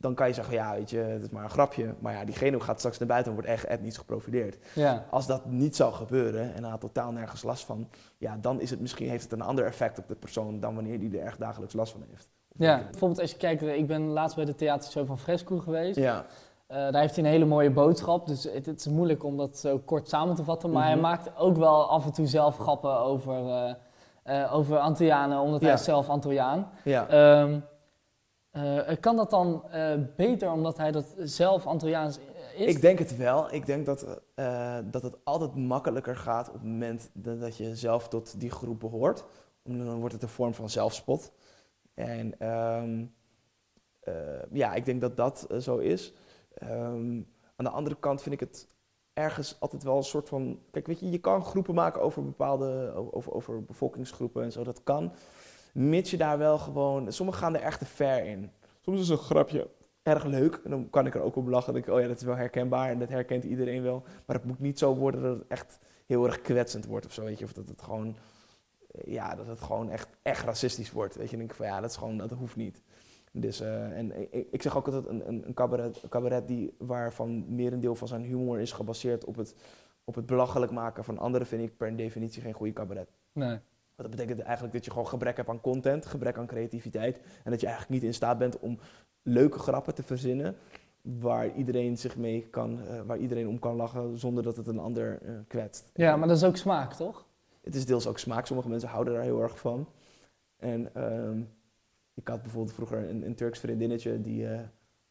Dan 0.03 0.13
kan 0.13 0.27
je 0.27 0.33
zeggen, 0.33 0.53
ja, 0.53 0.73
weet 0.73 0.89
je, 0.89 0.97
het 0.97 1.21
is 1.23 1.29
maar 1.29 1.43
een 1.43 1.49
grapje. 1.49 1.93
Maar 1.99 2.13
ja, 2.13 2.25
diegene 2.25 2.59
gaat 2.59 2.77
straks 2.79 2.97
naar 2.97 3.07
buiten 3.07 3.31
en 3.31 3.37
wordt 3.37 3.51
echt 3.51 3.65
etnisch 3.65 3.97
geprofileerd. 3.97 4.57
ja. 4.75 5.05
Als 5.09 5.27
dat 5.27 5.45
niet 5.45 5.75
zou 5.75 5.93
gebeuren 5.93 6.53
en 6.55 6.61
hij 6.61 6.71
had 6.71 6.79
totaal 6.81 7.11
nergens 7.11 7.43
last 7.43 7.65
van, 7.65 7.89
ja, 8.17 8.37
dan 8.41 8.61
is 8.61 8.69
het 8.69 8.79
misschien, 8.79 9.09
heeft 9.09 9.23
het 9.23 9.31
een 9.31 9.41
ander 9.41 9.65
effect 9.65 9.99
op 9.99 10.07
de 10.07 10.15
persoon 10.15 10.59
dan 10.59 10.75
wanneer 10.75 10.99
die 10.99 11.19
er 11.19 11.25
echt 11.25 11.39
dagelijks 11.39 11.73
last 11.73 11.91
van 11.91 12.03
heeft. 12.09 12.29
Ja, 12.55 12.81
bijvoorbeeld 12.91 13.19
als 13.21 13.31
je 13.31 13.37
kijkt, 13.37 13.61
ik 13.61 13.87
ben 13.87 14.01
laatst 14.07 14.35
bij 14.35 14.45
de 14.45 14.55
theatershow 14.55 15.05
van 15.07 15.17
Fresco 15.19 15.57
geweest. 15.59 15.97
Ja, 15.99 16.25
Eh, 16.67 16.77
daar 16.91 17.01
heeft 17.01 17.15
hij 17.15 17.23
een 17.25 17.29
hele 17.31 17.45
mooie 17.45 17.71
boodschap, 17.71 18.27
dus 18.27 18.43
het, 18.43 18.65
het 18.65 18.79
is 18.79 18.87
moeilijk 18.87 19.23
om 19.23 19.37
dat 19.37 19.57
zo 19.57 19.79
kort 19.79 20.09
samen 20.09 20.35
te 20.35 20.43
vatten. 20.43 20.71
Maar 20.71 20.83
hij 20.83 20.91
Mhm. 20.93 21.01
maakt 21.01 21.37
ook 21.37 21.57
wel 21.57 21.89
af 21.89 22.05
en 22.05 22.11
toe 22.13 22.27
zelf 22.27 22.57
grappen 22.57 22.97
over, 22.99 23.67
eh, 24.23 24.53
over 24.53 24.77
Antillianen, 24.77 25.39
omdat 25.39 25.59
hij 25.61 25.69
Ja. 25.69 25.75
is 25.75 25.83
zelf 25.83 26.09
Antilliaan. 26.09 26.69
ja. 26.83 27.07
Ehm, 27.07 27.53
eh, 27.53 27.57
kan 28.99 29.15
dat 29.15 29.29
dan 29.29 29.69
eh, 29.69 29.93
beter 30.15 30.51
omdat 30.51 30.77
hij 30.77 30.91
dat 30.91 31.15
zelf 31.17 31.65
Antilliaans 31.65 32.19
is? 32.55 32.67
Ik 32.67 32.81
denk 32.81 32.99
het 32.99 33.17
wel. 33.17 33.53
Ik 33.53 33.65
denk 33.65 33.85
dat, 33.85 34.21
eh, 34.35 34.77
dat 34.85 35.03
het 35.03 35.17
altijd 35.23 35.55
makkelijker 35.55 36.15
gaat 36.15 36.47
op 36.47 36.53
het 36.53 36.63
moment 36.63 37.09
dat, 37.13 37.57
je 37.57 37.75
zelf 37.75 38.07
tot 38.07 38.39
die 38.39 38.51
groep 38.51 38.79
behoort. 38.79 39.23
Dan 39.63 39.99
wordt 39.99 40.13
het 40.13 40.23
een 40.23 40.29
vorm 40.29 40.53
van 40.53 40.69
zelfspot. 40.69 41.31
En 41.93 42.39
ehm, 42.39 43.05
eh, 43.99 44.13
ja, 44.51 44.73
ik 44.73 44.85
denk 44.85 45.01
dat 45.01 45.17
dat 45.17 45.47
eh, 45.49 45.57
zo 45.57 45.77
is. 45.77 46.13
Ehm, 46.53 47.21
aan 47.55 47.65
de 47.65 47.69
andere 47.69 47.95
kant 47.99 48.21
vind 48.21 48.35
ik 48.35 48.39
het 48.39 48.67
ergens 49.13 49.55
altijd 49.59 49.83
wel 49.83 49.97
een 49.97 50.03
soort 50.03 50.29
van... 50.29 50.59
Kijk, 50.71 50.87
weet 50.87 50.99
je, 50.99 51.09
je 51.09 51.19
kan 51.19 51.43
groepen 51.43 51.75
maken 51.75 52.01
over 52.01 52.25
bepaalde... 52.25 52.93
over 53.13 53.65
bevolkingsgroepen 53.65 54.43
en 54.43 54.51
zo, 54.51 54.63
dat 54.63 54.83
kan. 54.83 55.13
Mits 55.73 56.11
je 56.11 56.17
daar 56.17 56.37
wel 56.37 56.57
gewoon... 56.57 57.11
Sommigen 57.11 57.41
gaan 57.41 57.55
er 57.55 57.61
echt 57.61 57.79
te 57.79 57.85
ver 57.85 58.25
in. 58.25 58.51
Soms 58.81 58.99
is 58.99 59.09
een 59.09 59.17
grapje 59.17 59.69
erg 60.03 60.23
leuk. 60.23 60.59
En 60.63 60.69
dan 60.69 60.89
kan 60.89 61.05
ik 61.05 61.15
er 61.15 61.21
ook 61.21 61.35
op 61.35 61.47
lachen. 61.47 61.75
Ik, 61.75 61.87
oh 61.87 62.01
ja, 62.01 62.07
dat 62.07 62.17
is 62.17 62.23
wel 62.23 62.35
herkenbaar 62.35 62.89
en 62.89 62.99
dat 62.99 63.09
herkent 63.09 63.43
iedereen 63.43 63.83
wel. 63.83 64.03
Maar 64.25 64.35
het 64.35 64.45
moet 64.45 64.59
niet 64.59 64.79
zo 64.79 64.95
worden 64.95 65.21
dat 65.21 65.37
het 65.37 65.47
echt 65.47 65.79
heel 66.05 66.25
erg 66.25 66.41
kwetsend 66.41 66.85
wordt 66.85 67.05
of 67.05 67.13
zo, 67.13 67.23
weet 67.23 67.39
je. 67.39 67.45
Of 67.45 67.53
dat 67.53 67.67
het 67.67 67.81
gewoon, 67.81 68.15
eh, 68.91 69.13
ja, 69.13 69.35
dat 69.35 69.47
het 69.47 69.61
gewoon 69.61 69.89
echt, 69.89 70.07
echt 70.21 70.45
racistisch 70.45 70.91
wordt. 70.91 71.15
Weet 71.15 71.29
je, 71.29 71.29
dan 71.29 71.39
denk 71.39 71.49
ik 71.51 71.57
van 71.57 71.65
ja, 71.65 71.81
dat 71.81 71.89
is 71.89 71.95
gewoon, 71.95 72.17
dat 72.17 72.31
hoeft 72.31 72.55
niet. 72.55 72.81
Dus, 73.31 73.59
eh, 73.59 73.97
en 73.97 74.31
ik, 74.31 74.47
ik 74.51 74.61
zeg 74.61 74.77
ook 74.77 74.85
altijd 74.85 75.07
een, 75.07 75.27
een, 75.27 75.47
een 75.47 75.53
cabaret, 75.53 76.03
een 76.03 76.09
cabaret 76.09 76.47
die, 76.47 76.75
waarvan 76.77 77.55
merendeel 77.55 77.95
van 77.95 78.07
zijn 78.07 78.23
humor 78.23 78.59
is 78.59 78.71
gebaseerd 78.71 79.25
op 79.25 79.35
het, 79.35 79.55
op 80.03 80.15
het 80.15 80.25
belachelijk 80.25 80.71
maken 80.71 81.03
van 81.03 81.17
anderen, 81.17 81.47
vind 81.47 81.63
ik 81.63 81.77
per 81.77 81.95
definitie 81.95 82.41
geen 82.41 82.53
goede 82.53 82.73
cabaret. 82.73 83.09
Nee. 83.31 83.59
Dat 84.03 84.11
betekent 84.11 84.39
eigenlijk 84.39 84.73
dat 84.73 84.85
je 84.85 84.91
gewoon 84.91 85.07
gebrek 85.07 85.37
hebt 85.37 85.49
aan 85.49 85.61
content, 85.61 86.05
gebrek 86.05 86.37
aan 86.37 86.47
creativiteit. 86.47 87.19
En 87.43 87.51
dat 87.51 87.59
je 87.59 87.67
eigenlijk 87.67 87.95
niet 87.95 88.09
in 88.09 88.13
staat 88.13 88.37
bent 88.37 88.59
om 88.59 88.79
leuke 89.21 89.59
grappen 89.59 89.95
te 89.95 90.03
verzinnen. 90.03 90.55
Waar 91.01 91.55
iedereen 91.55 91.97
zich 91.97 92.17
mee 92.17 92.47
kan, 92.49 92.79
eh, 92.87 93.01
waar 93.05 93.17
iedereen 93.17 93.47
om 93.47 93.59
kan 93.59 93.75
lachen 93.75 94.19
zonder 94.19 94.43
dat 94.43 94.57
het 94.57 94.67
een 94.67 94.79
ander 94.79 95.21
eh, 95.21 95.33
kwetst. 95.47 95.91
Ja, 95.93 96.15
maar 96.15 96.27
dat 96.27 96.37
is 96.37 96.43
ook 96.43 96.57
smaak, 96.57 96.93
toch? 96.93 97.25
Het 97.61 97.75
is 97.75 97.85
deels 97.85 98.07
ook 98.07 98.19
smaak. 98.19 98.45
Sommige 98.45 98.69
mensen 98.69 98.89
houden 98.89 99.13
daar 99.13 99.23
heel 99.23 99.41
erg 99.41 99.59
van. 99.59 99.87
En 100.57 100.95
ehm, 100.95 101.41
ik 102.13 102.27
had 102.27 102.41
bijvoorbeeld 102.41 102.75
vroeger 102.75 103.09
een, 103.09 103.25
een 103.25 103.35
Turks 103.35 103.59
vriendinnetje 103.59 104.21
die, 104.21 104.47
eh, 104.47 104.59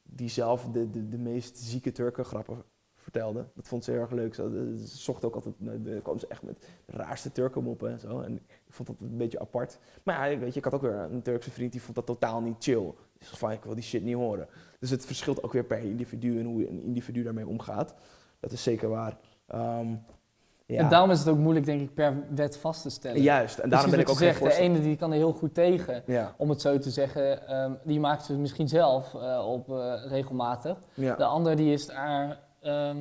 die 0.03 0.29
zelf 0.29 0.69
de, 0.73 0.91
de, 0.91 1.09
de 1.09 1.19
meest 1.19 1.59
zieke 1.59 1.93
Turken 1.93 2.25
grappen 2.25 2.65
vertelde. 3.03 3.47
Dat 3.55 3.69
vond 3.69 3.85
ze 3.85 3.91
heel 3.91 4.01
erg 4.01 4.11
leuk. 4.11 4.35
Ze, 4.35 4.75
zocht 4.77 5.25
ook 5.25 5.35
altijd, 5.35 5.55
de, 5.59 6.01
kwam 6.03 6.19
ze 6.19 6.27
echt 6.27 6.43
met 6.43 6.67
de 6.85 6.97
raarste 6.97 7.33
Turkenmoppen 7.33 7.91
en 7.91 8.01
zo. 8.01 8.21
En 8.21 8.41
vond 8.73 8.89
dat 8.89 8.97
een 9.01 9.17
beetje 9.17 9.41
apart. 9.41 9.79
Maar 10.03 10.31
ja, 10.31 10.39
weet 10.39 10.53
je, 10.53 10.59
ik 10.59 10.65
had 10.65 10.75
ook 10.75 10.83
weer 10.83 10.95
een 11.11 11.23
Turkse 11.23 11.51
vriend 11.51 11.73
die 11.73 11.83
vond 11.83 11.97
dat 11.97 12.07
totaal 12.07 12.41
niet 12.41 12.57
chill. 12.59 12.93
Dus 13.19 13.29
van, 13.29 13.51
ik 13.51 13.65
wil 13.65 13.75
die 13.75 13.85
shit 13.85 14.03
niet 14.03 14.15
horen. 14.15 14.49
Dus 14.79 14.91
het 14.91 15.07
verschilt 15.07 15.43
ook 15.43 15.53
weer 15.53 15.65
per 15.65 15.79
individu 15.79 16.39
en 16.39 16.45
hoe 16.45 16.69
een 16.69 16.83
individu 16.83 17.23
daarmee 17.23 17.47
omgaat. 17.47 17.95
Dat 18.41 18.53
is 18.53 18.63
zeker 18.63 18.89
waar. 18.89 19.17
Ehm, 19.47 19.95
ja. 20.67 20.79
En 20.79 20.89
daarom 20.89 21.11
is 21.11 21.19
het 21.19 21.29
ook 21.29 21.39
moeilijk, 21.39 21.67
denk 21.67 21.81
ik, 21.81 21.95
per 21.95 22.25
wet 22.35 22.57
vast 22.57 22.83
te 22.83 22.91
stellen. 22.91 23.21
Juist, 23.23 23.59
en 23.59 23.69
daarom 23.71 23.91
ben 23.91 24.01
ik 24.01 24.09
ook 24.09 24.17
zegt. 24.19 24.43
De 24.43 24.55
ene 24.55 24.81
die 24.81 24.97
kan 24.97 25.11
er 25.11 25.17
heel 25.17 25.33
goed 25.33 25.55
tegen, 25.55 26.03
Ja, 26.07 26.35
om 26.37 26.51
het 26.51 26.61
zo 26.61 26.79
te 26.79 26.91
zeggen. 26.91 27.49
Ehm, 27.49 27.73
die 27.85 28.01
maakt 28.01 28.25
ze 28.25 28.35
misschien 28.35 28.69
zelf 28.69 29.15
eh, 29.15 29.47
op 29.49 29.71
eh, 29.71 30.03
regelmatig. 30.07 30.83
ja. 30.95 31.17
De 31.17 31.25
ander 31.25 31.57
die 31.57 31.73
is 31.73 31.87
daar, 31.87 32.41
ehm, 32.61 32.99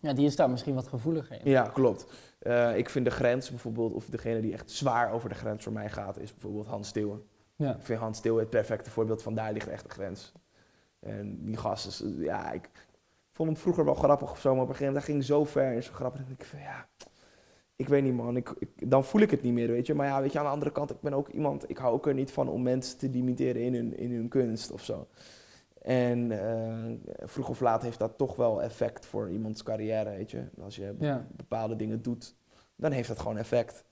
ja, 0.00 0.12
die 0.12 0.26
is 0.26 0.36
daar 0.36 0.50
misschien 0.50 0.74
wat 0.74 0.88
gevoeliger 0.88 1.40
in. 1.44 1.50
Ja, 1.50 1.62
klopt. 1.62 2.06
Eh, 2.46 2.76
ik 2.76 2.88
vind 2.90 3.04
de 3.04 3.10
grens 3.10 3.50
bijvoorbeeld, 3.50 3.92
of 3.92 4.06
degene 4.06 4.40
die 4.40 4.52
echt 4.52 4.70
zwaar 4.70 5.12
over 5.12 5.28
de 5.28 5.34
grens 5.34 5.64
voor 5.64 5.72
mij 5.72 5.88
gaat, 5.90 6.18
is 6.18 6.32
bijvoorbeeld 6.32 6.66
Hans 6.66 6.88
Steeuwen. 6.88 7.22
Ja. 7.56 7.74
Ik 7.74 7.82
vind 7.82 7.98
Hans 8.00 8.18
Steeuwen 8.18 8.40
het 8.40 8.50
perfecte 8.50 8.90
voorbeeld 8.90 9.22
van 9.22 9.34
daar 9.34 9.52
ligt 9.52 9.68
echt 9.68 9.84
de 9.84 9.90
grens. 9.90 10.32
En 11.00 11.44
die 11.44 11.56
gast 11.56 11.86
is, 11.86 12.02
ja, 12.18 12.52
ik 12.52 12.70
vond 13.32 13.48
hem 13.48 13.58
vroeger 13.58 13.84
wel 13.84 13.94
grappig 13.94 14.30
of 14.30 14.40
zo, 14.40 14.52
maar 14.54 14.62
op 14.62 14.68
een 14.68 14.74
gegeven 14.74 14.92
moment 14.94 15.06
hij 15.06 15.14
ging 15.14 15.24
zo 15.24 15.44
ver 15.44 15.72
in 15.72 15.82
zijn 15.82 15.94
grappen. 15.94 16.20
Dat 16.28 16.38
ik 16.38 16.44
van 16.44 16.58
ja, 16.60 16.88
ik 17.76 17.88
weet 17.88 18.02
niet 18.02 18.14
man, 18.14 18.36
ik, 18.36 18.54
ik- 18.58 18.90
dan 18.90 19.04
voel 19.04 19.20
ik 19.20 19.30
het 19.30 19.42
niet 19.42 19.52
meer, 19.52 19.68
weet 19.68 19.86
je. 19.86 19.94
Maar 19.94 20.06
ja, 20.06 20.20
weet 20.20 20.32
je, 20.32 20.38
aan 20.38 20.44
de 20.44 20.50
andere 20.50 20.72
kant, 20.72 20.90
ik 20.90 21.00
ben 21.00 21.12
ook 21.12 21.28
iemand, 21.28 21.70
ik 21.70 21.76
hou 21.78 21.92
ook 21.94 22.06
er 22.06 22.14
niet 22.14 22.30
van 22.30 22.48
om 22.48 22.62
mensen 22.62 22.98
te 22.98 23.08
limiteren 23.08 23.62
in 23.62 23.74
hun, 23.74 23.96
in 23.98 24.12
hun 24.12 24.28
kunst 24.28 24.70
of 24.70 24.84
zo. 24.84 25.06
En 25.86 26.30
eh, 26.30 27.28
vroeg 27.28 27.48
of 27.48 27.60
laat 27.60 27.82
heeft 27.82 27.98
dat 27.98 28.18
toch 28.18 28.36
wel 28.36 28.62
effect 28.62 29.06
voor 29.06 29.30
iemands 29.30 29.62
carrière, 29.62 30.10
weet 30.10 30.30
je. 30.30 30.42
Als 30.62 30.76
je 30.76 30.94
Ja. 30.98 31.26
bepaalde 31.36 31.76
dingen 31.76 32.02
doet, 32.02 32.34
dan 32.76 32.92
heeft 32.92 33.08
dat 33.08 33.18
gewoon 33.18 33.38
effect. 33.38 33.84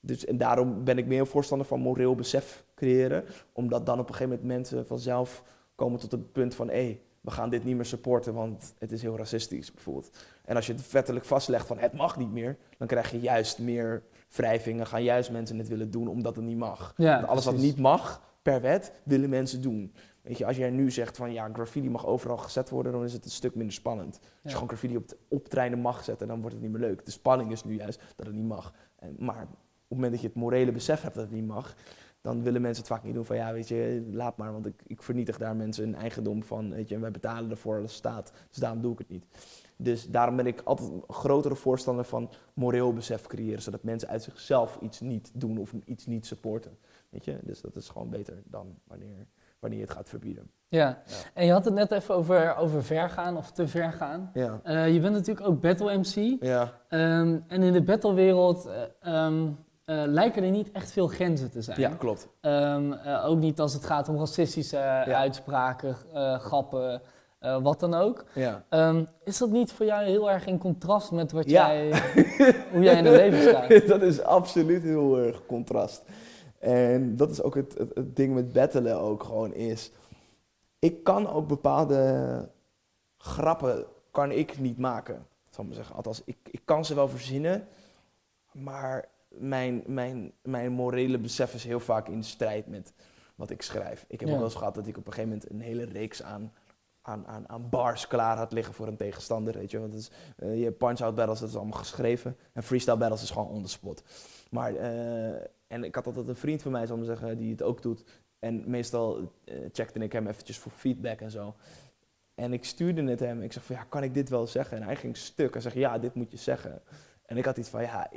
Dus, 0.00 0.24
en 0.24 0.36
daarom 0.38 0.84
ben 0.84 0.98
ik 0.98 1.06
meer 1.06 1.20
een 1.20 1.26
voorstander 1.26 1.66
van 1.66 1.80
moreel 1.80 2.14
besef 2.14 2.64
creëren. 2.74 3.24
Omdat 3.52 3.86
dan 3.86 3.98
op 3.98 4.08
een 4.08 4.14
gegeven 4.14 4.30
moment 4.38 4.48
mensen 4.48 4.86
vanzelf 4.86 5.44
komen 5.74 6.00
tot 6.00 6.12
het 6.12 6.32
punt 6.32 6.54
van... 6.54 6.68
hé, 6.68 7.00
we 7.20 7.30
gaan 7.30 7.50
dit 7.50 7.64
niet 7.64 7.76
meer 7.76 7.84
supporten, 7.84 8.34
want 8.34 8.74
het 8.78 8.92
is 8.92 9.02
heel 9.02 9.16
racistisch 9.16 9.72
bijvoorbeeld. 9.72 10.10
En 10.44 10.56
als 10.56 10.66
je 10.66 10.72
het 10.72 10.90
wettelijk 10.90 11.24
vastlegt 11.24 11.66
van 11.66 11.78
het 11.78 11.92
mag 11.92 12.16
niet 12.16 12.32
meer... 12.32 12.56
dan 12.78 12.86
krijg 12.86 13.10
je 13.10 13.20
juist 13.20 13.58
meer 13.58 14.02
wrijvingen, 14.28 14.86
gaan 14.86 15.02
juist 15.02 15.30
mensen 15.30 15.58
het 15.58 15.68
willen 15.68 15.90
doen 15.90 16.08
omdat 16.08 16.36
het 16.36 16.44
niet 16.44 16.58
mag. 16.58 16.92
Ja, 16.96 17.20
alles 17.20 17.44
wat 17.44 17.56
niet 17.56 17.78
mag, 17.78 18.22
per 18.42 18.60
wet, 18.60 18.92
willen 19.02 19.28
mensen 19.28 19.62
doen. 19.62 19.92
Weet 20.22 20.38
je, 20.38 20.46
als 20.46 20.56
jij 20.56 20.70
nu 20.70 20.90
zegt 20.90 21.16
van 21.16 21.32
ja, 21.32 21.50
graffiti 21.52 21.90
mag 21.90 22.06
overal 22.06 22.36
gezet 22.36 22.70
worden, 22.70 22.92
dan 22.92 23.04
is 23.04 23.12
het 23.12 23.24
een 23.24 23.30
stuk 23.30 23.54
minder 23.54 23.74
spannend. 23.74 24.18
Als 24.22 24.28
je 24.42 24.50
gewoon 24.50 24.68
graffiti 24.68 24.96
op, 25.28 25.48
treinen 25.48 25.78
mag 25.78 26.04
zetten, 26.04 26.28
dan 26.28 26.40
wordt 26.40 26.54
het 26.54 26.62
niet 26.64 26.72
meer 26.72 26.80
leuk. 26.80 27.04
De 27.04 27.10
spanning 27.10 27.52
is 27.52 27.64
nu 27.64 27.74
juist 27.74 28.02
dat 28.16 28.26
het 28.26 28.34
niet 28.34 28.46
mag. 28.46 28.74
En, 28.96 29.16
maar 29.18 29.42
op 29.42 29.48
het 29.48 29.88
moment 29.88 30.12
dat 30.12 30.20
je 30.20 30.26
het 30.26 30.36
morele 30.36 30.72
besef 30.72 31.02
hebt 31.02 31.14
dat 31.14 31.24
het 31.24 31.32
niet 31.32 31.46
mag, 31.46 31.76
dan 32.20 32.42
willen 32.42 32.60
mensen 32.60 32.84
het 32.84 32.92
vaak 32.92 33.02
niet 33.02 33.14
doen 33.14 33.24
van 33.24 33.36
ja, 33.36 33.52
weet 33.52 33.68
je, 33.68 34.08
laat 34.10 34.36
maar, 34.36 34.52
want 34.52 34.66
ik, 34.66 34.82
ik 34.86 35.02
vernietig 35.02 35.38
daar 35.38 35.56
mensen 35.56 35.84
hun 35.84 35.94
eigendom 35.94 36.42
van, 36.42 36.70
weet 36.70 36.88
je, 36.88 36.94
en 36.94 37.00
wij 37.00 37.10
betalen 37.10 37.50
ervoor 37.50 37.80
als 37.80 37.94
staat, 37.94 38.32
dus 38.48 38.58
daarom 38.58 38.80
doe 38.80 38.92
ik 38.92 38.98
het 38.98 39.08
niet. 39.08 39.24
Dus 39.76 40.10
daarom 40.10 40.36
ben 40.36 40.46
ik 40.46 40.60
altijd 40.64 40.90
een 40.90 41.04
grotere 41.08 41.54
voorstander 41.54 42.04
van 42.04 42.30
moreel 42.54 42.92
besef 42.92 43.26
creëren, 43.26 43.62
zodat 43.62 43.82
mensen 43.82 44.08
uit 44.08 44.22
zichzelf 44.22 44.78
iets 44.80 45.00
niet 45.00 45.30
doen 45.34 45.58
of 45.58 45.72
iets 45.84 46.06
niet 46.06 46.26
supporten, 46.26 46.78
weet 47.08 47.24
je. 47.24 47.38
Dus 47.42 47.60
dat 47.60 47.76
is 47.76 47.88
gewoon 47.88 48.10
beter 48.10 48.42
dan 48.44 48.78
wanneer, 48.84 49.26
wanneer 49.62 49.78
je 49.80 49.84
het 49.84 49.94
gaat 49.94 50.08
verbieden. 50.08 50.50
Ja. 50.68 51.02
en 51.34 51.46
je 51.46 51.52
had 51.52 51.64
het 51.64 51.74
net 51.74 51.90
even 51.90 52.14
over, 52.14 52.56
over 52.56 52.84
ver 52.84 53.08
gaan 53.10 53.36
of 53.36 53.50
te 53.50 53.68
ver 53.68 53.92
gaan. 53.92 54.30
Ja, 54.34 54.60
Eh, 54.62 54.92
je 54.94 55.00
bent 55.00 55.14
natuurlijk 55.14 55.46
ook 55.46 55.60
battle 55.60 55.98
MC. 55.98 56.42
ja, 56.42 56.72
Ehm, 56.88 57.38
en 57.48 57.62
in 57.62 57.72
de 57.72 57.82
battlewereld 57.82 58.66
eh, 58.66 59.24
ehm, 59.24 59.46
eh, 59.84 60.02
lijken 60.06 60.42
er 60.44 60.50
niet 60.50 60.70
echt 60.72 60.92
veel 60.92 61.06
grenzen 61.06 61.50
te 61.50 61.62
zijn. 61.62 61.80
ja 61.80 61.88
klopt. 61.98 62.28
Ehm, 62.40 62.92
eh, 62.92 63.24
ook 63.26 63.38
niet 63.38 63.60
als 63.60 63.72
het 63.74 63.84
gaat 63.84 64.08
om 64.08 64.16
racistische 64.18 64.78
uitspraken, 65.06 65.96
grappen, 66.40 67.02
wat 67.62 67.80
dan 67.80 67.94
ook. 67.94 68.24
Ja. 68.34 68.62
Is 69.24 69.38
dat 69.38 69.50
niet 69.50 69.72
voor 69.72 69.86
jou 69.86 70.04
heel 70.04 70.30
erg 70.30 70.46
in 70.46 70.58
contrast 70.58 71.10
met 71.10 71.32
wat 71.32 71.50
Ja. 71.50 71.72
jij, 71.74 72.02
hoe 72.72 72.82
jij 72.82 72.96
in 72.98 73.04
het 73.04 73.14
leven 73.16 73.42
staat? 73.42 73.86
dat 73.98 74.02
is 74.02 74.22
absoluut 74.22 74.82
heel 74.82 75.18
erg 75.18 75.46
contrast. 75.46 76.02
En 76.62 77.16
dat 77.16 77.30
is 77.30 77.42
ook 77.42 77.54
het, 77.54 77.78
het, 77.78 77.94
het 77.94 78.16
ding 78.16 78.34
met 78.34 78.52
battelen 78.52 78.98
ook 79.00 79.22
gewoon 79.24 79.54
is. 79.54 79.90
Ik 80.78 81.04
kan 81.04 81.28
ook 81.28 81.48
bepaalde 81.48 82.48
grappen 83.16 83.84
kan 84.10 84.30
ik 84.30 84.58
niet 84.58 84.78
maken. 84.78 85.26
Zal 85.50 85.60
ik 85.62 85.66
maar 85.66 85.78
zeggen. 85.78 85.96
Althans, 85.96 86.22
ik, 86.24 86.36
ik 86.50 86.60
kan 86.64 86.84
ze 86.84 86.94
wel 86.94 87.08
verzinnen. 87.08 87.66
Maar 88.52 89.08
mijn, 89.28 89.82
mijn, 89.86 90.32
mijn 90.42 90.72
morele 90.72 91.18
besef 91.18 91.54
is 91.54 91.64
heel 91.64 91.80
vaak 91.80 92.08
in 92.08 92.24
strijd 92.24 92.66
met 92.66 92.92
wat 93.34 93.50
ik 93.50 93.62
schrijf. 93.62 94.04
Ik 94.08 94.20
heb 94.20 94.28
Ja. 94.28 94.34
ook 94.34 94.40
wel 94.40 94.48
eens 94.48 94.58
gehad 94.58 94.74
dat 94.74 94.86
ik 94.86 94.96
op 94.96 95.06
een 95.06 95.12
gegeven 95.12 95.32
moment 95.34 95.50
een 95.50 95.60
hele 95.60 95.84
reeks 95.84 96.22
aan, 96.22 96.52
aan, 97.02 97.26
aan, 97.26 97.48
aan 97.48 97.68
bars 97.68 98.06
klaar 98.06 98.36
had 98.36 98.52
liggen 98.52 98.74
voor 98.74 98.86
een 98.86 98.96
tegenstander. 98.96 99.54
Weet 99.58 99.70
je, 99.70 99.80
want 99.80 99.92
het 99.92 100.02
is, 100.02 100.10
eh, 100.36 100.62
je 100.62 100.70
punch-out 100.72 101.14
battles, 101.14 101.40
dat 101.40 101.48
is 101.48 101.56
allemaal 101.56 101.78
geschreven. 101.78 102.36
En 102.52 102.62
freestyle 102.62 102.96
battles 102.96 103.22
is 103.22 103.30
gewoon 103.30 103.48
on 103.48 103.62
the 103.62 103.68
spot. 103.68 104.02
Maar, 104.52 104.74
eh, 104.74 105.46
en 105.66 105.84
ik 105.84 105.94
had 105.94 106.06
altijd 106.06 106.28
een 106.28 106.36
vriend 106.36 106.62
van 106.62 106.72
mij, 106.72 106.86
zal 106.86 106.98
ik 106.98 107.04
zeggen, 107.04 107.38
die 107.38 107.50
het 107.50 107.62
ook 107.62 107.82
doet. 107.82 108.04
En 108.38 108.70
meestal 108.70 109.32
eh, 109.44 109.56
checkte 109.72 109.98
ik 109.98 110.12
hem 110.12 110.26
eventjes 110.26 110.58
voor 110.58 110.72
feedback 110.72 111.20
en 111.20 111.30
zo. 111.30 111.54
En 112.34 112.52
ik 112.52 112.64
stuurde 112.64 113.04
het 113.04 113.20
hem. 113.20 113.42
Ik 113.42 113.52
zeg 113.52 113.64
van, 113.64 113.76
ja, 113.76 113.84
kan 113.88 114.02
ik 114.02 114.14
dit 114.14 114.28
wel 114.28 114.46
zeggen? 114.46 114.76
En 114.76 114.82
hij 114.82 114.96
ging 114.96 115.16
stuk. 115.16 115.52
Hij 115.52 115.62
zegt, 115.62 115.74
ja, 115.74 115.98
dit 115.98 116.14
moet 116.14 116.30
je 116.30 116.36
zeggen. 116.36 116.82
En 117.26 117.36
ik 117.36 117.44
had 117.44 117.56
iets 117.56 117.68
van, 117.68 117.82
ja... 117.82 118.10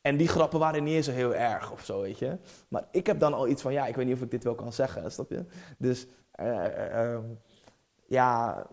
En 0.00 0.16
die 0.16 0.28
grappen 0.28 0.58
waren 0.58 0.84
niet 0.84 0.94
eens 0.94 1.06
zo 1.06 1.12
heel 1.12 1.34
erg 1.34 1.72
of 1.72 1.84
zo, 1.84 2.00
weet 2.00 2.18
je. 2.18 2.38
Maar 2.68 2.88
ik 2.90 3.06
heb 3.06 3.20
dan 3.20 3.34
al 3.34 3.48
iets 3.48 3.62
van, 3.62 3.72
ja, 3.72 3.86
ik 3.86 3.96
weet 3.96 4.06
niet 4.06 4.14
of 4.14 4.22
ik 4.22 4.30
dit 4.30 4.44
wel 4.44 4.54
kan 4.54 4.72
zeggen, 4.72 5.12
snap 5.12 5.30
je? 5.30 5.44
Dus, 5.78 6.06
eh, 6.30 7.14
ehm, 7.14 7.24
ja... 8.06 8.66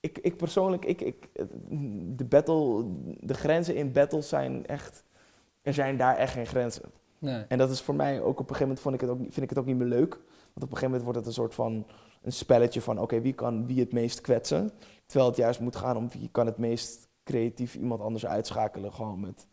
Ik, 0.00 0.18
ik 0.18 0.36
persoonlijk, 0.36 0.84
ik, 0.84 1.00
ik, 1.00 1.28
de 2.16 2.24
battle, 2.24 2.84
de 3.20 3.34
grenzen 3.34 3.74
in 3.74 3.92
battles 3.92 4.28
zijn 4.28 4.66
echt... 4.66 5.04
Er 5.62 5.74
zijn 5.74 5.96
daar 5.96 6.16
echt 6.16 6.32
geen 6.32 6.46
grenzen. 6.46 6.90
Nee. 7.18 7.44
En 7.48 7.58
dat 7.58 7.70
is 7.70 7.80
voor 7.80 7.94
mij 7.94 8.20
ook 8.20 8.40
op 8.40 8.50
een 8.50 8.56
gegeven 8.56 8.66
moment 8.66 8.80
vond 8.80 8.94
ik 8.94 9.00
het 9.00 9.10
ook, 9.10 9.18
vind 9.18 9.42
ik 9.42 9.48
het 9.48 9.58
ook 9.58 9.66
niet 9.66 9.76
meer 9.76 9.86
leuk. 9.86 10.12
Want 10.12 10.22
op 10.54 10.62
een 10.62 10.68
gegeven 10.68 10.86
moment 10.86 11.02
wordt 11.02 11.18
het 11.18 11.26
een 11.26 11.32
soort 11.32 11.54
van 11.54 11.86
een 12.22 12.32
spelletje 12.32 12.80
van 12.80 13.00
oké, 13.00 13.20
wie 13.20 13.32
kan 13.32 13.66
wie 13.66 13.80
het 13.80 13.92
meest 13.92 14.20
kwetsen. 14.20 14.70
Terwijl 15.06 15.30
het 15.30 15.38
juist 15.38 15.60
moet 15.60 15.76
gaan 15.76 15.96
om 15.96 16.08
wie 16.10 16.28
kan 16.32 16.46
het 16.46 16.58
meest 16.58 17.08
creatief 17.24 17.74
iemand 17.74 18.00
anders 18.00 18.26
uitschakelen. 18.26 18.92
Gewoon 18.92 19.20
met, 19.20 19.46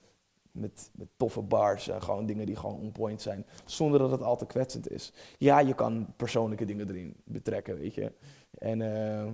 met, 0.51 0.89
met 0.93 1.08
toffe 1.18 1.41
bars 1.41 1.88
en 1.88 2.01
gewoon 2.01 2.26
dingen 2.26 2.45
die 2.45 2.55
gewoon 2.55 2.80
on 2.80 2.91
point 2.91 3.22
zijn. 3.22 3.45
Zonder 3.66 3.99
dat 3.99 4.12
het 4.12 4.22
al 4.22 4.38
te 4.38 4.45
kwetsend 4.45 4.91
is. 4.91 5.14
Ja, 5.38 5.60
je 5.60 5.74
kan 5.74 6.14
persoonlijke 6.16 6.66
dingen 6.66 6.89
erin 6.89 7.16
betrekken, 7.24 7.78
weet 7.78 7.93
je. 7.93 8.12
En 8.58 8.82
eh, 8.82 9.22
eh, 9.24 9.34